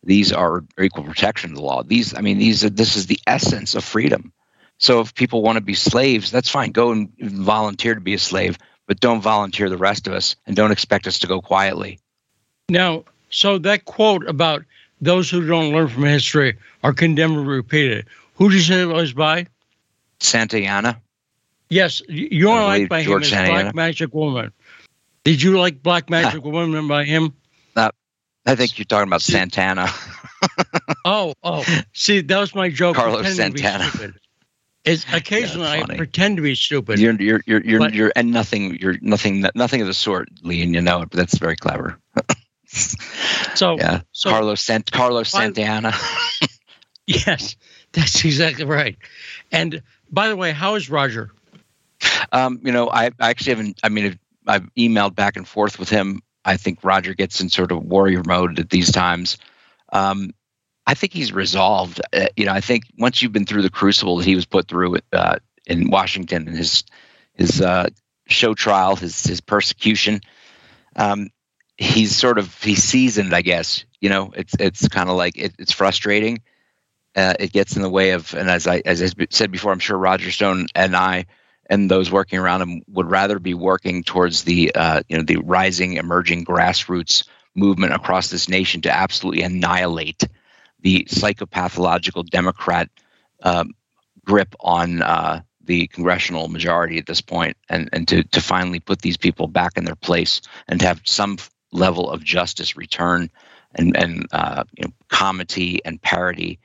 These 0.02 0.32
are 0.32 0.64
equal 0.80 1.04
protection 1.04 1.50
of 1.50 1.56
the 1.56 1.62
law. 1.62 1.82
These, 1.82 2.14
I 2.14 2.20
mean, 2.20 2.38
these 2.38 2.64
are, 2.64 2.70
this 2.70 2.96
is 2.96 3.06
the 3.06 3.20
essence 3.26 3.74
of 3.74 3.84
freedom. 3.84 4.32
So 4.78 5.00
if 5.00 5.14
people 5.14 5.42
want 5.42 5.56
to 5.56 5.62
be 5.62 5.74
slaves, 5.74 6.30
that's 6.30 6.48
fine. 6.50 6.72
Go 6.72 6.92
and 6.92 7.10
volunteer 7.18 7.94
to 7.94 8.00
be 8.00 8.14
a 8.14 8.18
slave, 8.18 8.58
but 8.86 9.00
don't 9.00 9.22
volunteer 9.22 9.70
the 9.70 9.78
rest 9.78 10.06
of 10.06 10.12
us, 10.12 10.36
and 10.46 10.56
don't 10.56 10.72
expect 10.72 11.06
us 11.06 11.18
to 11.20 11.26
go 11.26 11.40
quietly. 11.40 12.00
Now, 12.68 13.04
so 13.30 13.58
that 13.58 13.84
quote 13.84 14.26
about 14.26 14.64
those 15.00 15.30
who 15.30 15.46
don't 15.46 15.72
learn 15.72 15.88
from 15.88 16.04
history 16.04 16.56
are 16.82 16.92
condemned 16.92 17.36
to 17.36 17.42
repeat 17.42 17.90
it. 17.90 18.06
Who 18.36 18.48
did 18.48 18.56
you 18.56 18.62
say 18.62 18.82
it 18.82 18.86
was 18.86 19.12
by? 19.12 19.46
Santayana. 20.20 21.00
Yes, 21.70 22.02
you 22.08 22.50
are 22.50 22.64
like 22.64 22.88
by 22.88 23.02
George 23.04 23.32
him 23.32 23.38
as 23.38 23.48
Santayana. 23.48 23.62
Black 23.62 23.74
Magic 23.74 24.14
Woman. 24.14 24.52
Did 25.24 25.42
you 25.42 25.58
like 25.58 25.82
Black 25.82 26.10
Magic 26.10 26.44
Woman 26.44 26.86
by 26.88 27.04
him? 27.04 27.34
Uh, 27.74 27.90
I 28.46 28.54
think 28.54 28.78
you're 28.78 28.84
talking 28.84 29.08
about 29.08 29.22
Santana. 29.22 29.88
Oh, 31.06 31.32
oh. 31.42 31.64
See, 31.94 32.20
that 32.20 32.38
was 32.38 32.54
my 32.54 32.68
joke. 32.68 32.96
Carlos 32.96 33.22
pretending 33.22 33.48
to 33.48 33.52
be 33.54 33.60
Santana. 33.62 34.14
It's 34.84 35.06
occasionally 35.12 35.66
I 35.66 35.82
pretend 35.96 36.36
to 36.36 36.42
be 36.42 36.54
stupid. 36.54 36.98
You're 36.98 37.14
you're 37.14 37.40
you're 37.46 37.62
you're, 37.64 37.78
But- 37.78 37.94
you're 37.94 38.12
and 38.14 38.30
nothing. 38.30 38.76
You're 38.78 38.96
nothing. 39.00 39.44
Nothing 39.54 39.80
of 39.80 39.86
the 39.86 39.94
sort, 39.94 40.28
Lee, 40.42 40.62
and 40.62 40.74
you 40.74 40.82
know 40.82 41.00
it. 41.02 41.10
But 41.10 41.16
that's 41.16 41.38
very 41.38 41.56
clever. 41.56 41.98
so 43.54 43.76
yeah, 43.78 44.02
so- 44.12 44.28
Carlos 44.30 44.60
Sant 44.60 44.90
Carlos 44.92 45.30
Santana. 45.30 45.92
yes, 47.06 47.56
that's 47.92 48.22
exactly 48.24 48.64
right. 48.66 48.96
And 49.50 49.82
by 50.10 50.28
the 50.28 50.36
way, 50.36 50.52
how 50.52 50.74
is 50.74 50.90
Roger? 50.90 51.30
Um, 52.32 52.60
you 52.62 52.72
know, 52.72 52.88
I, 52.90 53.10
actually 53.20 53.50
haven't. 53.50 53.80
I 53.82 53.88
mean, 53.88 54.18
I've 54.46 54.68
emailed 54.76 55.14
back 55.14 55.36
and 55.36 55.46
forth 55.46 55.78
with 55.78 55.88
him. 55.88 56.20
I 56.44 56.56
think 56.56 56.80
Roger 56.82 57.14
gets 57.14 57.40
in 57.40 57.48
sort 57.48 57.72
of 57.72 57.82
warrior 57.82 58.22
mode 58.26 58.58
at 58.58 58.70
these 58.70 58.92
times. 58.92 59.38
Um, 59.92 60.32
I 60.86 60.94
think 60.94 61.12
he's 61.12 61.32
resolved. 61.32 62.00
Uh, 62.12 62.26
you 62.36 62.44
know, 62.44 62.52
I 62.52 62.60
think 62.60 62.84
once 62.98 63.22
you've 63.22 63.32
been 63.32 63.46
through 63.46 63.62
the 63.62 63.70
crucible 63.70 64.18
that 64.18 64.26
he 64.26 64.34
was 64.34 64.44
put 64.44 64.68
through 64.68 64.98
uh, 65.12 65.36
in 65.66 65.90
Washington 65.90 66.48
and 66.48 66.56
his 66.56 66.84
his 67.34 67.60
uh, 67.60 67.88
show 68.26 68.54
trial, 68.54 68.96
his 68.96 69.22
his 69.24 69.40
persecution, 69.40 70.20
um, 70.96 71.30
he's 71.78 72.14
sort 72.14 72.38
of 72.38 72.62
he's 72.62 72.82
seasoned. 72.82 73.34
I 73.34 73.42
guess 73.42 73.84
you 74.04 74.10
know, 74.10 74.32
it's 74.36 74.54
it's 74.60 74.86
kind 74.88 75.08
of 75.08 75.16
like 75.16 75.38
it, 75.38 75.54
it's 75.58 75.72
frustrating. 75.72 76.42
Uh, 77.16 77.32
it 77.40 77.52
gets 77.52 77.74
in 77.74 77.80
the 77.80 77.88
way 77.88 78.10
of, 78.10 78.34
and 78.34 78.50
as 78.50 78.66
I 78.66 78.82
as 78.84 79.02
I 79.02 79.08
said 79.30 79.50
before, 79.50 79.72
I'm 79.72 79.78
sure 79.78 79.96
Roger 79.96 80.30
Stone 80.30 80.66
and 80.74 80.94
I 80.94 81.24
and 81.66 81.90
those 81.90 82.10
working 82.10 82.38
around 82.38 82.62
him 82.62 82.82
would 82.88 83.10
rather 83.10 83.38
be 83.38 83.54
working 83.54 84.02
towards 84.02 84.44
the 84.44 84.74
uh, 84.74 85.02
you 85.08 85.16
know 85.16 85.22
the 85.22 85.36
rising 85.36 85.94
emerging 85.94 86.44
grassroots 86.44 87.26
movement 87.54 87.92
across 87.92 88.30
this 88.30 88.48
nation 88.48 88.80
to 88.82 88.90
absolutely 88.90 89.42
annihilate 89.42 90.24
the 90.80 91.06
psychopathological 91.10 92.26
democrat 92.26 92.88
um, 93.42 93.70
grip 94.24 94.54
on 94.60 95.02
uh, 95.02 95.40
the 95.64 95.86
congressional 95.88 96.48
majority 96.48 96.98
at 96.98 97.06
this 97.06 97.20
point 97.20 97.56
and 97.68 97.88
and 97.92 98.08
to 98.08 98.22
to 98.24 98.40
finally 98.40 98.80
put 98.80 99.02
these 99.02 99.16
people 99.16 99.46
back 99.46 99.72
in 99.76 99.84
their 99.84 99.96
place 99.96 100.40
and 100.68 100.80
to 100.80 100.86
have 100.86 101.00
some 101.04 101.36
level 101.72 102.10
of 102.10 102.22
justice 102.22 102.76
return 102.76 103.30
and 103.74 103.96
and 103.96 104.26
uh, 104.32 104.64
you 104.76 104.84
know 104.84 104.92
comity 105.08 105.80
and 105.84 106.00
parity. 106.00 106.58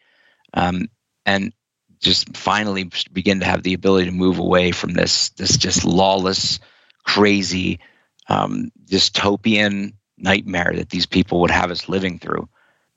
Um, 0.53 0.87
and 1.25 1.53
just 1.99 2.35
finally 2.35 2.89
begin 3.13 3.39
to 3.39 3.45
have 3.45 3.63
the 3.63 3.73
ability 3.73 4.05
to 4.05 4.11
move 4.11 4.39
away 4.39 4.71
from 4.71 4.93
this 4.93 5.29
this 5.31 5.57
just 5.57 5.83
lawless, 5.85 6.59
crazy, 7.03 7.79
um, 8.27 8.71
dystopian 8.85 9.93
nightmare 10.17 10.73
that 10.75 10.89
these 10.89 11.05
people 11.05 11.39
would 11.41 11.51
have 11.51 11.71
us 11.71 11.89
living 11.89 12.19
through, 12.19 12.47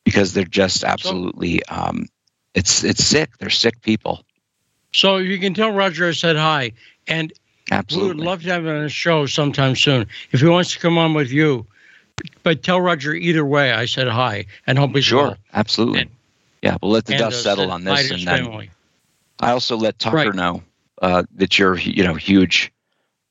because 0.05 0.35
they're 0.35 0.45
just 0.45 0.85
absolutely 0.85 1.65
um, 1.67 2.07
it's 2.55 2.85
it's 2.85 3.05
sick. 3.05 3.31
They're 3.39 3.51
sick 3.51 3.81
people. 3.83 4.25
So 4.93 5.17
you 5.17 5.39
can 5.39 5.55
tell 5.55 5.71
Roger 5.73 6.09
I 6.09 6.13
said 6.13 6.37
hi, 6.37 6.73
and 7.09 7.33
we 7.71 7.77
Absolutely. 7.77 8.09
would 8.09 8.27
love 8.27 8.43
to 8.43 8.51
have 8.51 8.67
him 8.67 8.77
on 8.77 8.83
the 8.83 8.89
show 8.89 9.25
sometime 9.27 9.75
soon 9.75 10.07
if 10.33 10.41
he 10.41 10.47
wants 10.47 10.73
to 10.73 10.79
come 10.79 10.99
on 10.99 11.15
with 11.15 11.31
you. 11.31 11.67
But 12.43 12.63
tell 12.63 12.81
Roger 12.81 13.15
either 13.15 13.45
way 13.45 13.73
I 13.73 13.87
said 13.87 14.07
hi 14.07 14.47
and 14.67 14.79
hope 14.79 14.95
he's 14.95 15.07
Sure, 15.07 15.23
well. 15.29 15.37
absolutely. 15.55 16.09
yeah, 16.61 16.77
we'll 16.83 16.91
let 16.91 17.07
the 17.07 17.15
And, 17.15 17.21
dust 17.21 17.39
uh, 17.41 17.43
settle 17.43 17.71
on 17.71 17.85
this, 17.85 18.11
and 18.11 18.21
then 18.21 18.45
family. 18.45 18.71
I 19.43 19.51
also 19.51 19.77
let 19.77 19.99
Tucker 19.99 20.17
Right. 20.17 20.35
know 20.35 20.63
uh, 21.03 21.25
that 21.35 21.59
you're 21.59 21.77
you 21.79 22.05
know 22.05 22.15
huge 22.15 22.73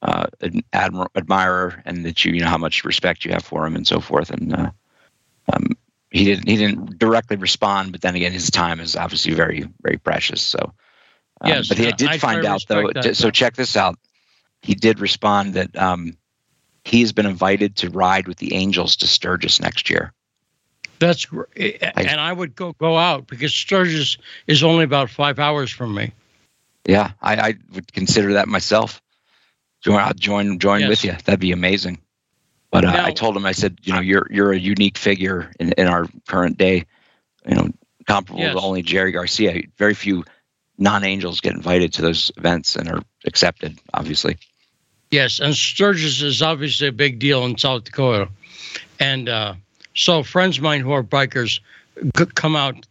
uh, 0.02 0.26
admir- 0.74 1.08
admirer 1.16 1.82
and 1.86 2.06
that 2.06 2.26
you 2.26 2.34
you 2.34 2.42
know 2.42 2.48
how 2.50 2.58
much 2.58 2.84
respect 2.84 3.24
you 3.26 3.32
have 3.32 3.44
for 3.44 3.66
him 3.66 3.76
and 3.76 3.88
so 3.88 4.00
forth. 4.00 4.30
And 4.30 4.54
uh, 4.54 4.72
um, 5.54 5.78
he 6.12 6.26
didn't 6.26 6.48
he 6.48 6.58
didn't 6.58 7.00
directly 7.00 7.38
respond, 7.38 7.92
but 7.94 8.02
then 8.02 8.16
again, 8.16 8.32
his 8.34 8.52
time 8.52 8.80
is 8.80 8.96
obviously 8.96 9.34
very 9.34 9.68
very 9.82 9.98
precious. 9.98 10.42
So, 10.42 10.60
um, 11.42 11.50
Yes, 11.50 11.70
but 11.70 11.78
he 11.78 11.88
I- 11.88 11.92
did 11.92 12.10
I 12.10 12.18
find 12.18 12.46
out 12.46 12.64
though. 12.68 12.92
that, 12.94 13.16
so 13.16 13.28
though. 13.28 13.32
check 13.32 13.56
this 13.56 13.76
out. 13.78 13.98
He 14.62 14.76
did 14.76 15.00
respond 15.00 15.54
that 15.56 15.76
um, 15.78 16.18
he 16.84 17.02
has 17.02 17.14
been 17.14 17.26
invited 17.26 17.78
to 17.78 17.90
ride 17.90 18.28
with 18.28 18.38
the 18.38 18.54
Angels 18.54 18.96
to 18.98 19.08
Sturgis 19.08 19.60
next 19.62 19.90
year. 19.90 20.14
That's 21.02 21.26
gr- 21.26 21.44
and 21.58 22.22
I 22.22 22.32
would 22.32 22.56
go 22.56 22.74
go 22.74 22.96
out 22.96 23.26
because 23.28 23.52
Sturgis 23.54 24.18
is 24.46 24.64
only 24.64 24.84
about 24.84 25.10
five 25.10 25.40
hours 25.40 25.72
from 25.72 25.96
me. 25.96 26.12
Yeah, 26.86 27.12
I, 27.22 27.36
I 27.36 27.54
would 27.74 27.92
consider 27.92 28.34
that 28.34 28.48
myself. 28.48 29.02
Join, 29.82 30.00
I'll 30.00 30.14
join, 30.14 30.60
join 30.60 30.82
Yes. 30.82 30.90
with 30.90 31.04
you. 31.06 31.12
That'd 31.26 31.40
be 31.40 31.52
amazing. 31.52 31.98
But 32.72 32.86
uh, 32.86 32.92
Now- 32.94 33.06
I 33.06 33.12
told 33.12 33.36
him, 33.36 33.46
I 33.48 33.52
said, 33.52 33.80
you 33.82 33.94
know, 33.94 34.00
you're 34.00 34.28
you're 34.30 34.52
a 34.54 34.60
unique 34.60 34.98
figure 34.98 35.52
in, 35.60 35.72
in 35.74 35.88
our 35.88 36.08
current 36.28 36.58
day. 36.60 36.86
You 37.48 37.56
know, 37.56 37.70
comparable 38.06 38.44
Yes. 38.44 38.54
to 38.54 38.62
only 38.62 38.84
Jerry 38.84 39.12
Garcia. 39.12 39.64
Very 39.78 39.96
few 39.96 40.24
non-angels 40.78 41.42
get 41.42 41.54
invited 41.56 41.94
to 41.94 42.04
those 42.04 42.32
events 42.38 42.76
and 42.76 42.88
are 42.90 43.02
accepted. 43.26 43.80
Obviously, 43.94 44.38
Yes, 45.10 45.40
and 45.40 45.56
Sturgis 45.56 46.22
is 46.22 46.42
obviously 46.44 46.88
a 46.88 46.92
big 46.92 47.18
deal 47.20 47.44
in 47.46 47.58
South 47.58 47.84
Dakota, 47.86 48.30
and 49.00 49.28
uh, 49.28 49.56
so 49.94 50.24
friends 50.24 50.58
of 50.58 50.64
mine 50.64 50.82
who 50.82 50.92
are 50.92 51.04
bikers 51.04 51.60
come 52.36 52.56
out 52.56 52.86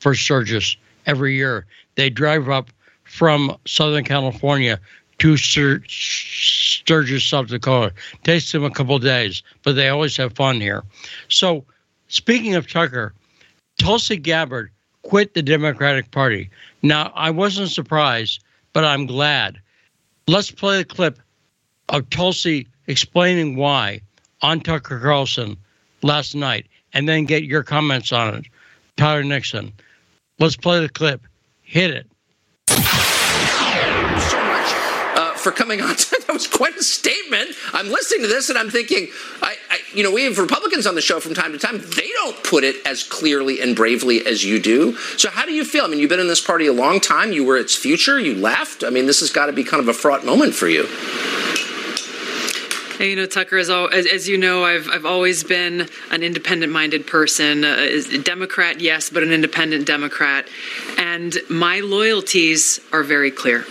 for 0.00 0.14
Sturgis 0.14 0.76
every 1.06 1.34
year. 1.34 1.66
They 1.96 2.10
drive 2.10 2.48
up 2.48 2.70
from 3.04 3.56
Southern 3.66 4.04
California 4.04 4.80
to 5.18 5.34
Stur- 5.34 5.84
Sturgis, 5.88 7.24
South 7.24 7.48
Dakota. 7.48 7.92
Takes 8.24 8.52
them 8.52 8.64
a 8.64 8.70
couple 8.70 8.98
days, 8.98 9.42
but 9.62 9.76
they 9.76 9.88
always 9.88 10.16
have 10.16 10.34
fun 10.34 10.60
here. 10.60 10.82
So, 11.28 11.64
speaking 12.08 12.54
of 12.54 12.68
Tucker, 12.68 13.14
Tulsi 13.78 14.16
Gabbard 14.16 14.70
quit 15.02 15.34
the 15.34 15.42
Democratic 15.42 16.10
Party. 16.10 16.50
Now, 16.82 17.12
I 17.14 17.30
wasn't 17.30 17.70
surprised, 17.70 18.42
but 18.72 18.84
I'm 18.84 19.06
glad. 19.06 19.60
Let's 20.26 20.50
play 20.50 20.78
the 20.78 20.84
clip 20.84 21.18
of 21.90 22.08
Tulsi 22.10 22.66
explaining 22.86 23.56
why 23.56 24.00
on 24.42 24.60
Tucker 24.60 24.98
Carlson 24.98 25.56
last 26.04 26.34
night, 26.34 26.66
and 26.92 27.08
then 27.08 27.24
get 27.24 27.44
your 27.44 27.62
comments 27.62 28.12
on 28.12 28.34
it. 28.34 28.46
Tyler 28.96 29.24
Nixon. 29.24 29.72
Let's 30.38 30.56
play 30.56 30.80
the 30.80 30.88
clip. 30.88 31.22
Hit 31.62 31.90
it. 31.90 32.06
so 32.68 32.76
much 34.44 34.74
for 35.44 35.50
coming 35.52 35.80
on. 35.80 35.88
that 35.96 36.30
was 36.32 36.46
quite 36.46 36.76
a 36.76 36.82
statement. 36.82 37.50
I'm 37.72 37.88
listening 37.88 38.22
to 38.22 38.28
this 38.28 38.48
and 38.48 38.58
I'm 38.58 38.70
thinking, 38.70 39.08
I, 39.42 39.56
I, 39.70 39.78
you 39.94 40.02
know, 40.02 40.10
we 40.10 40.24
have 40.24 40.38
Republicans 40.38 40.86
on 40.86 40.94
the 40.94 41.00
show 41.00 41.20
from 41.20 41.34
time 41.34 41.52
to 41.52 41.58
time. 41.58 41.78
They 41.78 42.08
don't 42.14 42.42
put 42.42 42.64
it 42.64 42.76
as 42.86 43.02
clearly 43.02 43.60
and 43.60 43.76
bravely 43.76 44.26
as 44.26 44.44
you 44.44 44.60
do. 44.60 44.96
So 45.16 45.30
how 45.30 45.44
do 45.44 45.52
you 45.52 45.64
feel? 45.64 45.84
I 45.84 45.88
mean, 45.88 46.00
you've 46.00 46.10
been 46.10 46.20
in 46.20 46.28
this 46.28 46.40
party 46.40 46.66
a 46.66 46.72
long 46.72 47.00
time. 47.00 47.32
You 47.32 47.44
were 47.44 47.56
its 47.56 47.74
future. 47.74 48.18
You 48.18 48.34
left. 48.34 48.84
I 48.84 48.90
mean, 48.90 49.06
this 49.06 49.20
has 49.20 49.30
got 49.30 49.46
to 49.46 49.52
be 49.52 49.64
kind 49.64 49.80
of 49.80 49.88
a 49.88 49.94
fraught 49.94 50.24
moment 50.24 50.54
for 50.54 50.68
you. 50.68 50.86
You 53.00 53.16
know, 53.16 53.26
Tucker, 53.26 53.58
as, 53.58 53.70
as, 53.70 54.06
as 54.06 54.28
you 54.28 54.38
know, 54.38 54.64
I've, 54.64 54.88
I've 54.88 55.04
always 55.04 55.42
been 55.42 55.88
an 56.12 56.22
independent 56.22 56.72
minded 56.72 57.06
person. 57.06 57.64
Uh, 57.64 57.76
a 57.78 58.18
Democrat, 58.18 58.80
yes, 58.80 59.10
but 59.10 59.22
an 59.24 59.32
independent 59.32 59.84
Democrat. 59.84 60.46
And 60.96 61.36
my 61.50 61.80
loyalties 61.80 62.80
are 62.92 63.02
very 63.02 63.32
clear. 63.32 63.64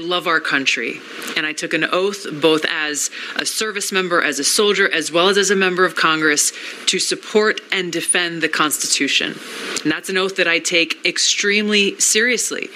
I 0.00 0.02
love 0.02 0.26
our 0.26 0.40
country. 0.40 0.98
and 1.36 1.44
I 1.44 1.52
took 1.52 1.74
an 1.74 1.84
oath 1.84 2.26
both 2.40 2.64
as 2.68 3.10
a 3.36 3.44
service 3.44 3.92
member, 3.92 4.22
as 4.22 4.38
a 4.38 4.44
soldier, 4.44 4.90
as 4.90 5.12
well 5.12 5.28
as 5.28 5.36
as 5.36 5.50
a 5.50 5.56
member 5.56 5.84
of 5.84 5.94
Congress 5.94 6.52
to 6.86 6.98
support 6.98 7.60
and 7.70 7.92
defend 7.92 8.42
the 8.42 8.48
Constitution. 8.48 9.34
And 9.82 9.92
that's 9.92 10.08
an 10.08 10.16
oath 10.16 10.36
that 10.36 10.48
I 10.48 10.58
take 10.58 11.04
extremely 11.04 12.00
seriously. 12.00 12.68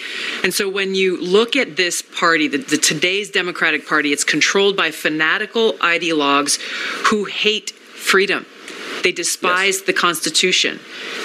And 0.42 0.52
so 0.52 0.68
when 0.68 0.94
you 0.94 1.18
look 1.20 1.56
at 1.56 1.76
this 1.76 2.02
party, 2.02 2.46
the, 2.46 2.58
the 2.58 2.76
today's 2.76 3.30
Democratic 3.30 3.86
Party, 3.88 4.12
it's 4.12 4.24
controlled 4.24 4.76
by 4.76 4.90
fanatical 4.90 5.72
ideologues 5.74 6.60
who 7.08 7.24
hate 7.24 7.70
freedom. 7.70 8.44
They 9.02 9.12
despise 9.12 9.82
the 9.82 9.92
Constitution. 9.92 10.78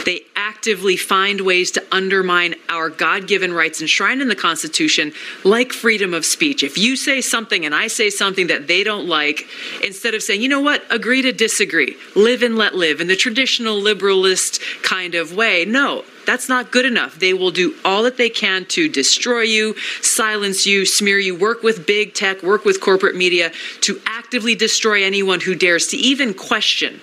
They 0.05 0.23
actively 0.35 0.97
find 0.97 1.41
ways 1.41 1.71
to 1.71 1.83
undermine 1.91 2.55
our 2.69 2.89
God 2.89 3.27
given 3.27 3.53
rights 3.53 3.81
enshrined 3.81 4.21
in 4.21 4.27
the 4.27 4.35
Constitution, 4.35 5.13
like 5.43 5.71
freedom 5.71 6.13
of 6.13 6.25
speech. 6.25 6.63
If 6.63 6.77
you 6.77 6.95
say 6.95 7.21
something 7.21 7.65
and 7.65 7.75
I 7.75 7.87
say 7.87 8.09
something 8.09 8.47
that 8.47 8.67
they 8.67 8.83
don't 8.83 9.07
like, 9.07 9.47
instead 9.83 10.15
of 10.15 10.23
saying, 10.23 10.41
you 10.41 10.49
know 10.49 10.61
what, 10.61 10.83
agree 10.89 11.21
to 11.21 11.31
disagree, 11.31 11.95
live 12.15 12.43
and 12.43 12.57
let 12.57 12.75
live 12.75 13.01
in 13.01 13.07
the 13.07 13.15
traditional 13.15 13.79
liberalist 13.79 14.61
kind 14.83 15.15
of 15.15 15.33
way, 15.33 15.65
no, 15.65 16.03
that's 16.25 16.49
not 16.49 16.71
good 16.71 16.85
enough. 16.85 17.17
They 17.17 17.33
will 17.33 17.51
do 17.51 17.75
all 17.83 18.03
that 18.03 18.17
they 18.17 18.29
can 18.29 18.65
to 18.65 18.87
destroy 18.87 19.41
you, 19.41 19.75
silence 20.01 20.65
you, 20.65 20.85
smear 20.85 21.19
you, 21.19 21.35
work 21.35 21.63
with 21.63 21.85
big 21.85 22.13
tech, 22.13 22.43
work 22.43 22.65
with 22.65 22.81
corporate 22.81 23.15
media 23.15 23.51
to 23.81 23.99
actively 24.05 24.55
destroy 24.55 25.03
anyone 25.03 25.41
who 25.41 25.55
dares 25.55 25.87
to 25.87 25.97
even 25.97 26.33
question 26.33 27.01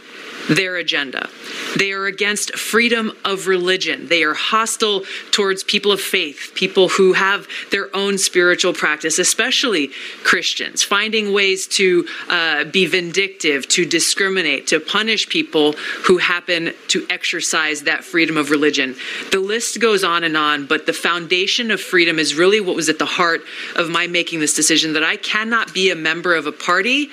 their 0.48 0.76
agenda. 0.76 1.28
They 1.76 1.92
are 1.92 2.06
against 2.06 2.56
freedom 2.56 3.12
of 3.24 3.46
religion. 3.46 4.08
They 4.08 4.22
are 4.22 4.34
hostile 4.34 5.04
towards 5.30 5.64
people 5.64 5.92
of 5.92 6.00
faith, 6.00 6.52
people 6.54 6.88
who 6.88 7.12
have 7.14 7.46
their 7.70 7.94
own 7.94 8.18
spiritual 8.18 8.72
practice, 8.72 9.18
especially 9.18 9.90
Christians, 10.22 10.82
finding 10.82 11.32
ways 11.32 11.66
to 11.68 12.06
uh, 12.28 12.64
be 12.64 12.86
vindictive, 12.86 13.68
to 13.68 13.84
discriminate, 13.84 14.66
to 14.68 14.80
punish 14.80 15.28
people 15.28 15.72
who 16.06 16.18
happen 16.18 16.72
to 16.88 17.06
exercise 17.10 17.82
that 17.82 18.04
freedom 18.04 18.36
of 18.36 18.50
religion. 18.50 18.94
The 19.32 19.40
list 19.40 19.80
goes 19.80 20.04
on 20.04 20.24
and 20.24 20.36
on, 20.36 20.66
but 20.66 20.86
the 20.86 20.92
foundation 20.92 21.70
of 21.70 21.80
freedom 21.80 22.18
is 22.18 22.34
really 22.34 22.60
what 22.60 22.76
was 22.76 22.88
at 22.88 22.98
the 22.98 23.06
heart 23.06 23.42
of 23.74 23.90
my 23.90 24.06
making 24.06 24.40
this 24.40 24.54
decision 24.54 24.92
that 24.94 25.04
I 25.04 25.16
cannot 25.16 25.74
be 25.74 25.90
a 25.90 25.96
member 25.96 26.34
of 26.34 26.46
a 26.46 26.52
party 26.52 27.10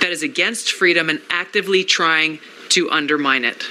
that 0.00 0.10
is 0.10 0.22
against 0.22 0.72
freedom 0.72 1.08
and 1.08 1.20
actively 1.30 1.84
trying 1.84 2.38
to 2.70 2.90
undermine 2.90 3.44
it. 3.44 3.64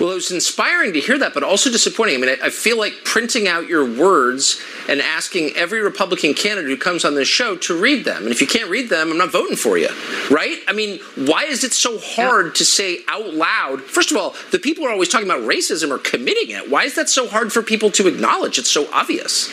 Well, 0.00 0.12
it 0.12 0.14
was 0.14 0.30
inspiring 0.30 0.92
to 0.92 1.00
hear 1.00 1.18
that, 1.18 1.34
but 1.34 1.42
also 1.42 1.70
disappointing. 1.70 2.16
I 2.16 2.18
mean, 2.18 2.36
I, 2.40 2.46
I, 2.46 2.50
feel 2.50 2.78
like 2.78 3.04
printing 3.04 3.48
out 3.48 3.66
your 3.66 3.84
words 3.84 4.60
and 4.88 5.00
asking 5.00 5.56
every 5.56 5.80
Republican 5.80 6.34
candidate 6.34 6.70
who 6.70 6.76
comes 6.76 7.04
on 7.04 7.16
this 7.16 7.26
show 7.26 7.56
to 7.56 7.80
read 7.80 8.04
them. 8.04 8.22
And 8.22 8.30
if 8.30 8.40
you 8.40 8.46
can't 8.46 8.70
read 8.70 8.90
them, 8.90 9.10
I'm 9.10 9.18
not 9.18 9.32
voting 9.32 9.56
for 9.56 9.76
you, 9.76 9.88
right? 10.30 10.58
I 10.68 10.72
mean, 10.72 11.00
why 11.16 11.44
is 11.44 11.64
it 11.64 11.72
so 11.72 11.98
hard 11.98 12.46
yeah. 12.46 12.52
to 12.52 12.64
say 12.64 13.00
out 13.08 13.34
loud? 13.34 13.82
First 13.82 14.12
of 14.12 14.16
all, 14.16 14.36
the 14.52 14.60
people 14.60 14.84
who 14.84 14.88
are 14.88 14.92
always 14.92 15.08
talking 15.08 15.28
about 15.28 15.42
racism 15.42 15.90
are 15.90 15.98
committing 15.98 16.50
it. 16.50 16.70
Why 16.70 16.84
is 16.84 16.94
that 16.94 17.08
so 17.08 17.26
hard 17.26 17.52
for 17.52 17.62
people 17.62 17.90
to 17.92 18.06
acknowledge? 18.06 18.58
It's 18.58 18.70
so 18.70 18.88
obvious. 18.92 19.48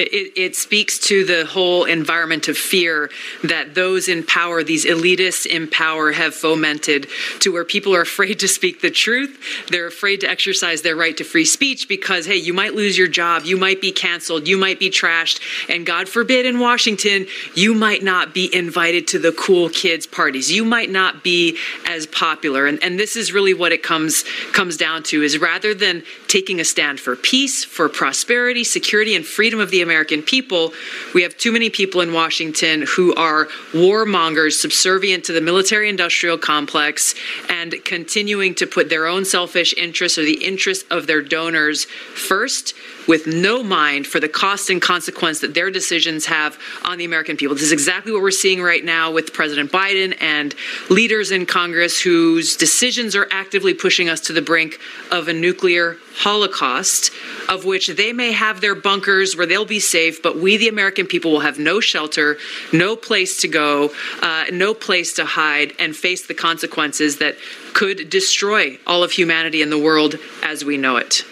It, 0.00 0.32
it, 0.36 0.56
speaks 0.56 0.98
to 1.00 1.24
the 1.24 1.46
whole 1.46 1.84
environment 1.84 2.48
of 2.48 2.56
fear 2.56 3.10
that 3.44 3.74
those 3.74 4.08
in 4.08 4.24
power, 4.24 4.62
these 4.62 4.84
elitists 4.84 5.46
in 5.46 5.68
power, 5.68 6.12
have 6.12 6.34
fomented 6.34 7.08
to 7.40 7.52
where 7.52 7.64
people 7.64 7.94
are 7.94 8.00
afraid 8.10 8.40
to 8.40 8.48
speak 8.48 8.80
the 8.80 8.90
truth. 8.90 9.38
They're 9.68 9.86
afraid 9.86 10.20
to 10.20 10.30
exercise 10.30 10.82
their 10.82 10.96
right 10.96 11.16
to 11.16 11.24
free 11.24 11.44
speech 11.44 11.88
because, 11.88 12.26
hey, 12.26 12.36
you 12.36 12.52
might 12.52 12.74
lose 12.74 12.96
your 12.98 13.08
job, 13.08 13.44
you 13.44 13.56
might 13.56 13.80
be 13.80 13.92
canceled, 13.92 14.48
you 14.48 14.56
might 14.56 14.78
be 14.78 14.90
trashed, 14.90 15.40
and 15.68 15.86
God 15.86 16.08
forbid 16.08 16.46
in 16.46 16.58
Washington, 16.58 17.26
you 17.54 17.74
might 17.74 18.02
not 18.02 18.34
be 18.34 18.54
invited 18.54 19.08
to 19.08 19.18
the 19.18 19.32
cool 19.32 19.68
kids' 19.68 20.06
parties. 20.06 20.50
You 20.50 20.64
might 20.64 20.90
not 20.90 21.22
be 21.22 21.58
as 21.86 22.06
popular. 22.06 22.66
And, 22.66 22.82
and 22.82 22.98
this 22.98 23.16
is 23.16 23.32
really 23.32 23.54
what 23.54 23.72
it 23.72 23.82
comes, 23.82 24.24
comes 24.52 24.76
down 24.76 25.02
to 25.04 25.22
is 25.22 25.38
rather 25.38 25.74
than 25.74 26.02
taking 26.28 26.60
a 26.60 26.64
stand 26.64 27.00
for 27.00 27.16
peace, 27.16 27.64
for 27.64 27.88
prosperity, 27.88 28.64
security, 28.64 29.14
and 29.14 29.24
freedom 29.24 29.60
of 29.60 29.70
the 29.70 29.82
American 29.90 30.22
people. 30.22 30.72
We 31.14 31.22
have 31.22 31.36
too 31.36 31.50
many 31.50 31.68
people 31.68 32.00
in 32.00 32.12
Washington 32.12 32.84
who 32.94 33.12
are 33.16 33.46
warmongers, 33.72 34.52
subservient 34.52 35.24
to 35.24 35.32
the 35.32 35.40
military 35.40 35.88
industrial 35.88 36.38
complex, 36.38 37.16
and 37.48 37.74
continuing 37.84 38.54
to 38.54 38.68
put 38.68 38.88
their 38.88 39.06
own 39.06 39.24
selfish 39.24 39.74
interests 39.76 40.16
or 40.16 40.22
the 40.22 40.44
interests 40.44 40.84
of 40.92 41.08
their 41.08 41.22
donors 41.22 41.86
first 41.86 42.74
with 43.08 43.26
no 43.26 43.64
mind 43.64 44.06
for 44.06 44.20
the 44.20 44.28
cost 44.28 44.70
and 44.70 44.80
consequence 44.80 45.40
that 45.40 45.54
their 45.54 45.68
decisions 45.68 46.26
have 46.26 46.56
on 46.84 46.96
the 46.98 47.04
American 47.04 47.36
people. 47.36 47.56
This 47.56 47.64
is 47.64 47.72
exactly 47.72 48.12
what 48.12 48.22
we're 48.22 48.30
seeing 48.30 48.62
right 48.62 48.84
now 48.84 49.10
with 49.10 49.32
President 49.32 49.72
Biden 49.72 50.16
and 50.20 50.54
leaders 50.88 51.32
in 51.32 51.44
Congress 51.46 52.00
whose 52.00 52.56
decisions 52.56 53.16
are 53.16 53.26
actively 53.32 53.74
pushing 53.74 54.08
us 54.08 54.20
to 54.20 54.32
the 54.32 54.42
brink 54.42 54.78
of 55.10 55.26
a 55.26 55.32
nuclear 55.32 55.96
holocaust, 56.18 57.10
of 57.48 57.64
which 57.64 57.88
they 57.88 58.12
may 58.12 58.30
have 58.30 58.60
their 58.60 58.76
bunkers 58.76 59.36
where 59.36 59.46
they'll 59.46 59.64
be 59.64 59.79
safe, 59.80 60.22
but 60.22 60.38
we, 60.38 60.56
the 60.56 60.68
American 60.68 61.06
people, 61.06 61.32
will 61.32 61.40
have 61.40 61.58
no 61.58 61.80
shelter, 61.80 62.38
no 62.72 62.96
place 62.96 63.40
to 63.40 63.48
go, 63.48 63.90
uh, 64.22 64.44
no 64.52 64.74
place 64.74 65.14
to 65.14 65.24
hide, 65.24 65.74
and 65.78 65.96
face 65.96 66.26
the 66.26 66.34
consequences 66.34 67.18
that 67.18 67.36
could 67.72 68.10
destroy 68.10 68.78
all 68.86 69.02
of 69.02 69.12
humanity 69.12 69.62
and 69.62 69.72
the 69.72 69.78
world 69.78 70.16
as 70.42 70.64
we 70.64 70.76
know 70.76 70.96
it. 70.96 71.24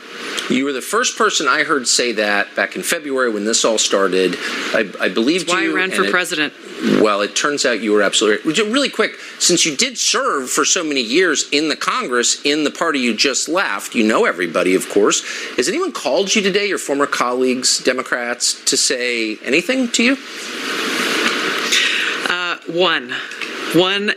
You 0.50 0.64
were 0.64 0.72
the 0.72 0.80
first 0.80 1.18
person 1.18 1.46
I 1.46 1.64
heard 1.64 1.86
say 1.86 2.12
that 2.12 2.54
back 2.56 2.74
in 2.74 2.82
February 2.82 3.30
when 3.30 3.44
this 3.44 3.64
all 3.64 3.76
started. 3.76 4.36
I, 4.72 4.90
I 4.98 5.08
believed 5.08 5.46
That's 5.46 5.56
why 5.56 5.64
you. 5.64 5.72
I 5.72 5.74
ran 5.74 5.90
for 5.90 6.04
it, 6.04 6.10
president. 6.10 6.54
Well, 7.02 7.20
it 7.20 7.36
turns 7.36 7.66
out 7.66 7.80
you 7.80 7.92
were 7.92 8.02
absolutely 8.02 8.52
right. 8.52 8.72
Really 8.72 8.88
quick, 8.88 9.18
since 9.38 9.66
you 9.66 9.76
did 9.76 9.98
serve 9.98 10.48
for 10.48 10.64
so 10.64 10.82
many 10.82 11.02
years 11.02 11.48
in 11.50 11.68
the 11.68 11.76
Congress 11.76 12.40
in 12.44 12.64
the 12.64 12.70
party 12.70 12.98
you 13.00 13.14
just 13.14 13.48
left, 13.48 13.94
you 13.94 14.06
know 14.06 14.24
everybody, 14.24 14.74
of 14.74 14.88
course. 14.88 15.22
Has 15.56 15.68
anyone 15.68 15.92
called 15.92 16.34
you 16.34 16.40
today, 16.40 16.66
your 16.66 16.78
former 16.78 17.06
colleagues, 17.06 17.82
Democrats, 17.82 18.64
to 18.64 18.76
say 18.76 19.36
anything 19.44 19.88
to 19.92 20.02
you? 20.02 20.16
Uh, 22.30 22.56
one. 22.68 23.12
One 23.74 24.12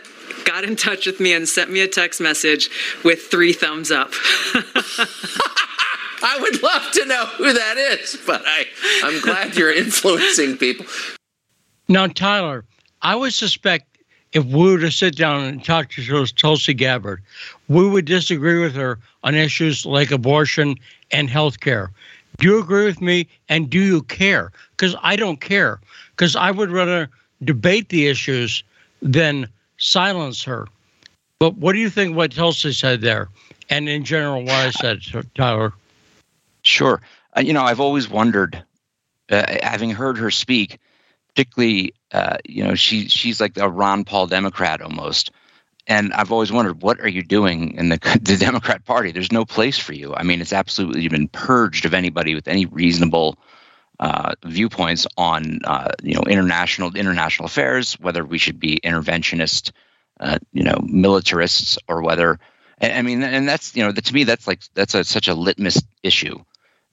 got 0.45 0.64
in 0.64 0.76
touch 0.76 1.06
with 1.06 1.19
me 1.19 1.34
and 1.34 1.48
sent 1.48 1.69
me 1.69 1.82
a 1.82 1.88
text 1.88 2.22
message 2.22 2.69
with 3.03 3.23
three 3.23 3.53
thumbs 3.53 3.91
up. 3.91 4.14
I 6.23 6.39
would 6.39 6.61
love 6.61 6.91
to 6.93 7.06
know 7.06 7.26
who 7.38 7.53
that 7.53 7.77
is, 7.77 8.18
but 8.26 8.43
I, 8.45 8.65
I'm 9.03 9.22
glad 9.22 9.56
you're 9.56 9.72
influencing 9.72 10.57
people. 10.57 10.85
Now, 11.88 12.07
Tyler, 12.07 12.65
I 13.02 13.15
would 13.15 13.34
suspect 13.34 13.98
if 14.34 14.45
we 14.45 14.72
were 14.72 14.80
to 14.80 14.91
sit 14.91 15.15
down 15.15 15.43
and 15.43 15.64
talk 15.64 15.89
to 15.89 16.26
Tulsi 16.26 16.73
Gabbard, 16.73 17.22
we 17.68 17.88
would 17.88 18.06
disagree 18.06 18.61
with 18.61 18.73
her 18.76 18.99
on 19.23 19.35
issues 19.35 19.85
like 19.85 20.11
abortion 20.11 20.76
and 21.11 21.30
health 21.30 21.60
care. 21.60 21.91
Do 22.38 22.48
you 22.48 22.60
agree 22.60 22.85
with 22.85 23.02
me? 23.02 23.27
And 23.49 23.69
do 23.69 23.80
you 23.80 24.03
care? 24.03 24.52
Because 24.72 24.95
I 25.02 25.15
don't 25.15 25.41
care. 25.41 25.80
Because 26.11 26.35
I 26.35 26.52
would 26.52 26.72
rather 26.72 27.10
debate 27.43 27.89
the 27.89 28.07
issues 28.07 28.64
than 29.02 29.48
silence 29.77 30.43
her. 30.43 30.68
But 31.39 31.57
what 31.57 31.73
do 31.73 31.80
you 31.80 31.89
think 31.89 32.15
what 32.15 32.31
Tulsi 32.31 32.72
said 32.72 33.02
there? 33.02 33.27
And 33.69 33.89
in 33.89 34.03
general, 34.03 34.43
what 34.43 34.52
I 34.52 34.69
said, 34.72 35.02
Tyler? 35.35 35.73
Sure. 36.72 37.02
Uh, 37.35 37.41
you 37.41 37.53
know, 37.53 37.64
I've 37.64 37.81
always 37.81 38.10
wondered, 38.10 38.64
uh, 39.30 39.57
having 39.61 39.91
heard 39.91 40.18
her 40.18 40.31
speak, 40.31 40.80
particularly, 41.27 41.93
uh, 42.11 42.38
you 42.45 42.64
know, 42.64 42.76
she 42.76 43.10
she's 43.10 43.41
like 43.41 43.57
a 43.57 43.69
Ron 43.69 44.06
Paul 44.06 44.27
Democrat 44.27 44.81
almost, 44.81 45.31
and 45.85 46.14
I've 46.14 46.31
always 46.31 46.52
wondered, 46.52 46.81
what 46.81 47.02
are 47.02 47.10
you 47.10 47.23
doing 47.23 47.73
in 47.73 47.89
the 47.89 47.98
the 48.22 48.38
Democrat 48.38 48.85
Party? 48.85 49.11
There's 49.11 49.31
no 49.31 49.45
place 49.45 49.77
for 49.77 49.93
you. 49.93 50.15
I 50.15 50.23
mean, 50.23 50.39
it's 50.41 50.53
absolutely 50.53 51.07
been 51.10 51.27
purged 51.27 51.85
of 51.85 51.93
anybody 51.93 52.35
with 52.35 52.48
any 52.48 52.65
reasonable 52.65 53.38
uh, 53.99 54.34
viewpoints 54.45 55.06
on 55.18 55.60
uh, 55.65 55.91
you 56.02 56.15
know 56.15 56.23
international 56.23 56.95
international 56.95 57.48
affairs, 57.48 57.93
whether 57.99 58.23
we 58.23 58.38
should 58.38 58.60
be 58.60 58.80
interventionist, 58.84 59.72
uh, 60.22 60.39
you 60.53 60.64
know, 60.64 60.80
militarists, 60.84 61.77
or 61.89 62.02
whether. 62.02 62.39
I 62.81 63.02
mean, 63.03 63.22
and 63.22 63.48
that's 63.48 63.76
you 63.76 63.84
know, 63.84 63.91
to 63.91 64.14
me, 64.14 64.23
that's 64.23 64.48
like 64.48 64.61
that's 64.73 64.95
a, 64.95 65.03
such 65.03 65.27
a 65.27 65.35
litmus 65.35 65.84
issue 66.02 66.43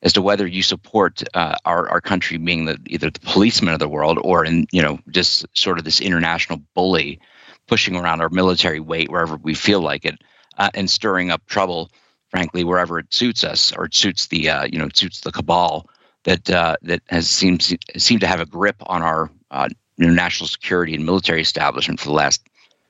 as 0.03 0.13
to 0.13 0.23
whether 0.23 0.47
you 0.47 0.63
support 0.63 1.23
uh, 1.35 1.57
our 1.65 1.89
our 1.89 2.01
country 2.01 2.37
being 2.37 2.65
the 2.65 2.79
either 2.87 3.11
the 3.11 3.21
policeman 3.21 3.75
of 3.75 3.81
the 3.81 3.89
world 3.89 4.19
or 4.23 4.45
in 4.45 4.67
you 4.73 4.83
know 4.83 4.99
just 5.11 5.47
sort 5.57 5.79
of 5.79 5.85
this 5.85 6.01
international 6.01 6.61
bully 6.75 7.21
pushing 7.67 7.97
around 7.97 8.21
our 8.21 8.31
military 8.31 8.81
weight 8.81 9.11
wherever 9.11 9.37
we 9.37 9.55
feel 9.55 9.81
like 9.81 10.05
it 10.05 10.21
uh, 10.59 10.71
and 10.75 10.91
stirring 10.91 11.31
up 11.31 11.45
trouble 11.47 11.91
frankly 12.31 12.65
wherever 12.65 12.99
it 12.99 13.13
suits 13.13 13.45
us 13.45 13.73
or 13.77 13.87
it 13.87 13.95
suits 13.95 14.27
the 14.29 14.49
uh, 14.49 14.65
you 14.65 14.79
know 14.79 14.87
it 14.87 14.97
suits 14.97 15.21
the 15.21 15.33
cabal 15.33 15.89
that 16.25 16.51
uh, 16.51 16.77
that 16.83 17.03
has 17.09 17.29
seemed 17.29 17.77
seemed 17.97 18.21
to 18.21 18.27
have 18.27 18.41
a 18.41 18.47
grip 18.47 18.77
on 18.87 19.03
our 19.03 19.31
uh, 19.51 19.69
national 19.99 20.47
security 20.47 20.95
and 20.95 21.05
military 21.05 21.41
establishment 21.41 21.99
for 21.99 22.07
the 22.07 22.15
last 22.15 22.47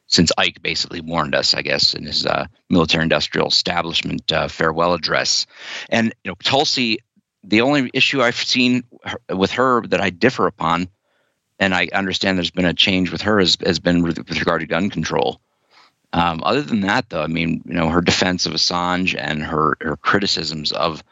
since 0.09 0.32
Ike 0.36 0.60
basically 0.62 1.01
warned 1.01 1.35
us, 1.35 1.55
I 1.55 1.62
guess, 1.62 1.94
in 1.94 2.05
his 2.05 2.26
uh, 2.26 2.47
military-industrial 2.68 3.48
establishment 3.48 4.32
uh, 4.32 4.48
farewell 4.48 4.94
address. 4.94 5.47
And 5.89 6.12
you 6.24 6.30
know, 6.30 6.36
Tulsi, 6.43 6.98
the 7.44 7.60
only 7.60 7.90
issue 7.94 8.20
I've 8.20 8.35
seen 8.35 8.82
with 9.32 9.52
her 9.52 9.86
that 9.86 10.01
I 10.01 10.10
differ 10.10 10.47
upon 10.47 10.89
and 11.59 11.74
I 11.74 11.89
understand 11.93 12.39
there's 12.39 12.51
been 12.51 12.64
a 12.64 12.74
change 12.74 13.10
with 13.10 13.22
her 13.22 13.39
has, 13.40 13.56
has 13.64 13.78
been 13.78 14.02
with, 14.02 14.18
regard 14.30 14.60
to 14.60 14.66
gun 14.66 14.90
control. 14.90 15.40
Um, 16.12 16.40
other 16.43 16.62
than 16.62 16.80
that, 16.82 17.10
though, 17.10 17.22
I 17.22 17.26
mean, 17.26 17.62
you 17.66 17.74
know, 17.74 17.89
her 17.89 18.01
defense 18.01 18.47
of 18.47 18.52
Assange 18.52 19.14
and 19.18 19.43
her 19.43 19.76
her 19.82 19.97
criticisms 19.97 20.72
of 20.72 21.05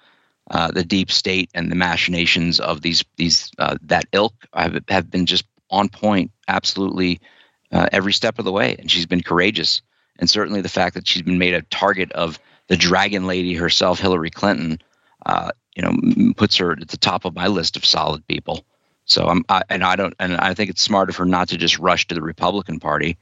uh, 0.50 0.70
the 0.70 0.84
deep 0.84 1.10
state 1.10 1.50
and 1.52 1.70
the 1.70 1.76
machinations 1.76 2.60
of 2.60 2.80
these 2.80 3.04
these 3.16 3.50
uh, 3.58 3.76
that 3.82 4.06
ilk 4.12 4.34
have 4.54 4.82
have 4.88 5.10
been 5.10 5.26
just 5.26 5.44
on 5.68 5.90
point, 5.90 6.30
absolutely 6.48 7.20
uh, 7.72 7.88
every 7.92 8.12
step 8.12 8.38
of 8.38 8.44
the 8.44 8.52
way, 8.52 8.76
and 8.78 8.90
she's 8.90 9.06
been 9.06 9.22
courageous. 9.22 9.82
And 10.18 10.28
certainly 10.30 10.60
the 10.60 10.68
fact 10.68 10.94
that 10.94 11.06
she's 11.06 11.22
been 11.22 11.38
made 11.38 11.54
a 11.54 11.62
target 11.62 12.12
of 12.12 12.38
the 12.68 12.76
dragon 12.76 13.26
lady 13.26 13.54
herself, 13.54 14.00
Hillary 14.00 14.30
Clinton, 14.30 14.80
uh, 15.24 15.50
you 15.74 15.82
know, 15.82 16.32
puts 16.36 16.56
her 16.56 16.72
at 16.72 16.88
the 16.88 16.96
top 16.96 17.24
of 17.24 17.34
my 17.34 17.48
list 17.48 17.76
of 17.76 17.84
solid 17.84 18.26
people. 18.26 18.64
So 19.04 19.26
I'm, 19.26 19.44
I, 19.48 19.62
and 19.68 19.84
I 19.84 19.96
don't, 19.96 20.14
and 20.18 20.36
I 20.36 20.54
think 20.54 20.70
it's 20.70 20.82
smart 20.82 21.10
of 21.10 21.16
her 21.16 21.26
not 21.26 21.48
to 21.50 21.56
just 21.56 21.78
rush 21.78 22.06
to 22.08 22.14
the 22.14 22.22
Republican 22.22 22.80
Party. 22.80 23.18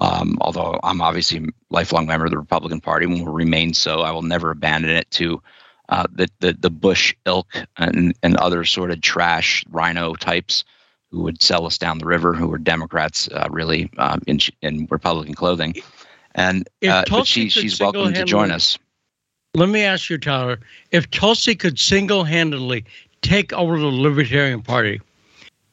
Um, 0.00 0.38
although 0.40 0.78
I'm 0.82 1.00
obviously 1.00 1.38
a 1.38 1.48
lifelong 1.70 2.06
member 2.06 2.26
of 2.26 2.30
the 2.30 2.38
Republican 2.38 2.80
Party 2.80 3.06
and 3.06 3.24
will 3.24 3.32
remain 3.32 3.74
so, 3.74 4.00
I 4.00 4.10
will 4.10 4.22
never 4.22 4.50
abandon 4.50 4.90
it 4.90 5.10
to 5.12 5.42
uh, 5.88 6.04
the, 6.12 6.28
the 6.40 6.52
the 6.54 6.70
Bush 6.70 7.14
ilk 7.26 7.46
and 7.76 8.14
and 8.22 8.36
other 8.36 8.64
sort 8.64 8.90
of 8.90 9.00
trash 9.00 9.64
RINO 9.70 10.14
types 10.14 10.64
who 11.14 11.22
would 11.22 11.40
sell 11.40 11.64
us 11.64 11.78
down 11.78 11.98
the 11.98 12.06
river, 12.06 12.34
who 12.34 12.48
were 12.48 12.58
Democrats 12.58 13.28
uh, 13.28 13.46
really 13.50 13.88
um, 13.98 14.20
in 14.26 14.40
in 14.62 14.86
Republican 14.90 15.34
clothing. 15.34 15.74
And 16.34 16.68
uh, 16.86 17.04
but 17.08 17.26
she 17.26 17.48
she's 17.48 17.78
welcome 17.78 18.12
to 18.12 18.24
join 18.24 18.50
us. 18.50 18.76
Let 19.54 19.68
me 19.68 19.82
ask 19.82 20.10
you, 20.10 20.18
Tyler, 20.18 20.58
if 20.90 21.08
Tulsi 21.12 21.54
could 21.54 21.78
single-handedly 21.78 22.84
take 23.22 23.52
over 23.52 23.78
the 23.78 23.86
Libertarian 23.86 24.62
Party 24.62 25.00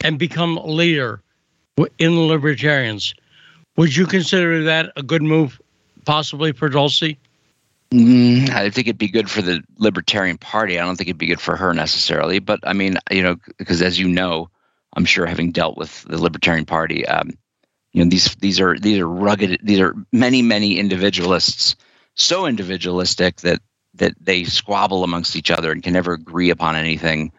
and 0.04 0.20
become 0.20 0.58
a 0.58 0.68
leader 0.68 1.20
in 1.98 2.14
the 2.14 2.22
Libertarians, 2.22 3.16
would 3.78 3.96
you 3.96 4.06
consider 4.06 4.64
that 4.66 4.92
a 4.96 5.02
good 5.02 5.24
move, 5.24 5.60
possibly 6.06 6.52
for 6.52 6.70
Tulsi? 6.70 7.18
Mm, 7.90 8.52
I 8.52 8.70
think 8.70 8.86
it'd 8.86 9.00
be 9.00 9.08
good 9.08 9.32
for 9.32 9.42
the 9.42 9.64
Libertarian 9.80 10.38
Party. 10.38 10.80
I 10.80 10.86
don't 10.86 10.96
think 10.96 11.10
it'd 11.10 11.18
be 11.18 11.26
good 11.26 11.42
for 11.42 11.56
her 11.56 11.74
necessarily. 11.74 12.38
But 12.38 12.60
I 12.64 12.74
mean, 12.74 12.98
you 13.10 13.24
know, 13.24 13.38
because 13.58 13.82
as 13.82 14.00
you 14.00 14.08
know, 14.08 14.48
I'm 14.94 15.06
sure 15.06 15.26
having 15.26 15.52
dealt 15.52 15.78
with 15.78 16.04
the 16.04 16.22
Libertarian 16.22 16.66
Party, 16.66 17.06
um, 17.08 17.32
you 17.94 18.04
know, 18.04 18.10
these 18.10 18.36
these 18.36 18.60
are 18.60 18.78
these 18.78 19.00
are 19.00 19.08
rugged. 19.08 19.60
These 19.64 19.80
are 19.80 19.96
many 20.12 20.42
many 20.42 20.78
individualists, 20.80 21.76
so 22.16 22.46
individualistic 22.46 23.38
that 23.38 23.62
that 23.96 24.14
they 24.20 24.44
squabble 24.46 25.04
amongst 25.04 25.36
each 25.36 25.52
other 25.52 25.72
and 25.72 25.84
can 25.84 25.94
never 25.94 26.14
agree 26.14 26.50
upon 26.50 26.76
anything, 26.76 27.32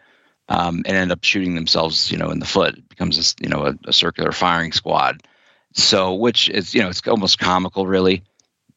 um, 0.48 0.82
and 0.86 0.96
end 0.96 1.12
up 1.12 1.24
shooting 1.24 1.54
themselves, 1.54 2.10
you 2.10 2.18
know, 2.18 2.30
in 2.30 2.38
the 2.38 2.46
foot. 2.46 2.76
It 2.76 2.88
becomes 2.88 3.18
a, 3.18 3.42
you 3.42 3.48
know 3.48 3.66
a, 3.66 3.74
a 3.86 3.92
circular 3.92 4.32
firing 4.32 4.72
squad. 4.72 5.22
So, 5.74 6.14
which 6.14 6.50
is 6.50 6.74
you 6.74 6.82
know, 6.82 6.88
it's 6.88 7.06
almost 7.06 7.38
comical, 7.38 7.86
really. 7.86 8.22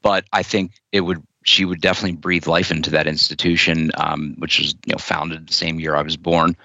But 0.02 0.26
I 0.32 0.44
think 0.44 0.72
it 0.92 1.02
would 1.02 1.22
she 1.44 1.66
would 1.66 1.82
definitely 1.82 2.18
breathe 2.18 2.48
life 2.48 2.72
into 2.72 2.92
that 2.92 3.08
institution, 3.08 3.92
um, 3.96 4.36
which 4.38 4.60
was 4.60 4.76
you 4.86 4.94
know 4.94 4.98
founded 4.98 5.48
the 5.48 5.54
same 5.54 5.80
year 5.80 5.96
I 5.96 6.02
was 6.02 6.18
born, 6.18 6.56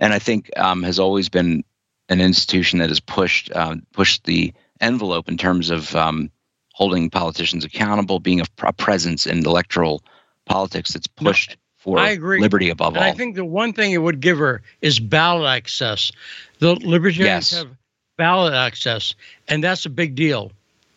and 0.00 0.12
I 0.12 0.18
think 0.18 0.50
um, 0.58 0.82
has 0.82 0.98
always 0.98 1.28
been 1.28 1.62
an 2.08 2.20
institution 2.20 2.80
that 2.80 2.88
has 2.88 2.98
pushed 2.98 3.52
uh, 3.54 3.76
pushed 3.92 4.24
the 4.24 4.52
envelope 4.80 5.28
in 5.28 5.36
terms 5.36 5.70
of 5.70 5.94
um, 5.94 6.30
holding 6.72 7.10
politicians 7.10 7.64
accountable, 7.64 8.18
being 8.18 8.40
a, 8.40 8.44
a, 8.62 8.72
presence 8.72 9.26
in 9.26 9.46
electoral 9.46 10.02
politics 10.46 10.94
that's 10.94 11.06
pushed. 11.06 11.50
No, 11.50 11.56
for 11.76 11.98
I 11.98 12.10
agree. 12.10 12.40
liberty 12.40 12.68
above 12.68 12.94
and 12.94 13.04
all. 13.04 13.10
I 13.10 13.14
think 13.14 13.36
the 13.36 13.44
one 13.44 13.72
thing 13.72 13.92
it 13.92 13.98
would 13.98 14.20
give 14.20 14.36
her 14.38 14.62
is 14.82 15.00
ballot 15.00 15.48
access. 15.48 16.12
The 16.58 16.74
libertarians 16.74 17.52
yes. 17.52 17.58
have 17.58 17.70
ballot 18.18 18.52
access, 18.52 19.14
and 19.48 19.64
that's 19.64 19.86
a 19.86 19.90
big 19.90 20.14
deal. 20.14 20.52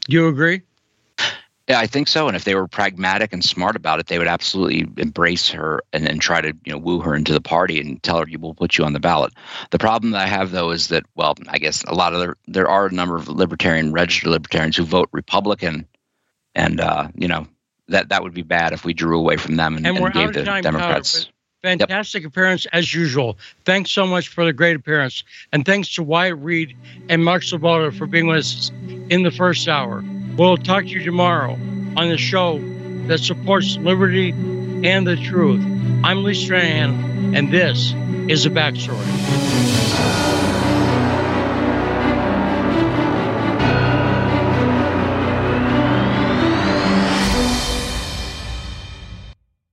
Do 0.10 0.14
you 0.18 0.28
agree? 0.28 0.62
Yeah, 1.70 1.80
I 1.80 1.88
think 1.88 2.10
so. 2.10 2.28
And 2.28 2.36
if 2.36 2.44
they 2.44 2.56
were 2.56 2.68
pragmatic 2.68 3.32
and 3.32 3.44
smart 3.44 3.78
about 3.78 4.00
it, 4.02 4.08
they 4.08 4.18
would 4.18 4.28
absolutely 4.28 4.86
embrace 5.02 5.50
her 5.52 5.82
and, 5.94 6.08
and 6.08 6.20
try 6.20 6.42
to, 6.42 6.54
you 6.66 6.74
know, 6.74 6.78
woo 6.78 7.00
her 7.00 7.16
into 7.16 7.32
the 7.32 7.40
party 7.40 7.80
and 7.80 8.04
tell 8.04 8.20
her 8.20 8.28
you 8.28 8.38
will 8.38 8.54
put 8.54 8.78
you 8.78 8.84
on 8.84 8.92
the 8.92 9.00
ballot. 9.00 9.32
The 9.72 9.80
problem 9.80 10.12
that 10.12 10.22
I 10.24 10.28
have 10.28 10.52
though 10.52 10.72
is 10.72 10.90
that, 10.90 11.06
well, 11.16 11.36
I 11.48 11.60
guess 11.60 11.84
a 11.84 11.96
lot 11.96 12.14
of 12.14 12.20
there 12.20 12.36
there 12.48 12.68
are 12.68 12.88
a 12.88 12.92
number 12.92 13.16
of 13.16 13.30
libertarian 13.30 13.94
registered 13.94 14.30
libertarians 14.30 14.76
who 14.76 14.84
vote 14.84 15.08
Republican, 15.14 15.88
and 16.54 16.82
uh, 16.82 17.08
you 17.16 17.30
know 17.30 17.48
that 17.88 18.10
that 18.10 18.24
would 18.24 18.34
be 18.34 18.42
bad 18.42 18.74
if 18.74 18.84
we 18.84 18.94
drew 18.94 19.18
away 19.18 19.38
from 19.38 19.56
them 19.56 19.78
and, 19.78 19.88
and, 19.88 19.98
and 19.98 20.14
gave 20.14 20.34
the 20.34 20.44
time, 20.44 20.64
Democrats. 20.64 21.30
Fantastic 21.62 22.24
yep. 22.24 22.30
appearance 22.30 22.66
as 22.74 22.94
usual. 22.94 23.38
Thanks 23.64 23.90
so 23.90 24.06
much 24.06 24.28
for 24.28 24.44
the 24.44 24.52
great 24.52 24.76
appearance, 24.76 25.24
and 25.54 25.66
thanks 25.66 25.96
to 25.96 26.04
Wyatt 26.04 26.38
Reed 26.40 26.76
and 27.08 27.24
Mark 27.24 27.44
Sleboda 27.44 27.98
for 27.98 28.06
being 28.06 28.28
with 28.28 28.40
us 28.40 28.70
in 29.10 29.24
the 29.24 29.32
first 29.32 29.70
hour. 29.70 30.04
We'll 30.36 30.58
talk 30.58 30.86
to 30.86 30.90
you 30.90 31.04
tomorrow 31.04 31.54
on 31.54 32.10
the 32.10 32.18
show 32.18 32.60
that 33.08 33.20
supports 33.20 33.78
liberty 33.78 34.32
and 34.32 35.06
the 35.06 35.16
truth. 35.16 35.62
I'm 36.04 36.24
Lee 36.24 36.34
Stranahan, 36.34 37.38
and 37.38 37.52
this 37.52 37.94
is 38.28 38.44
The 38.44 38.50
Backstory. 38.50 39.43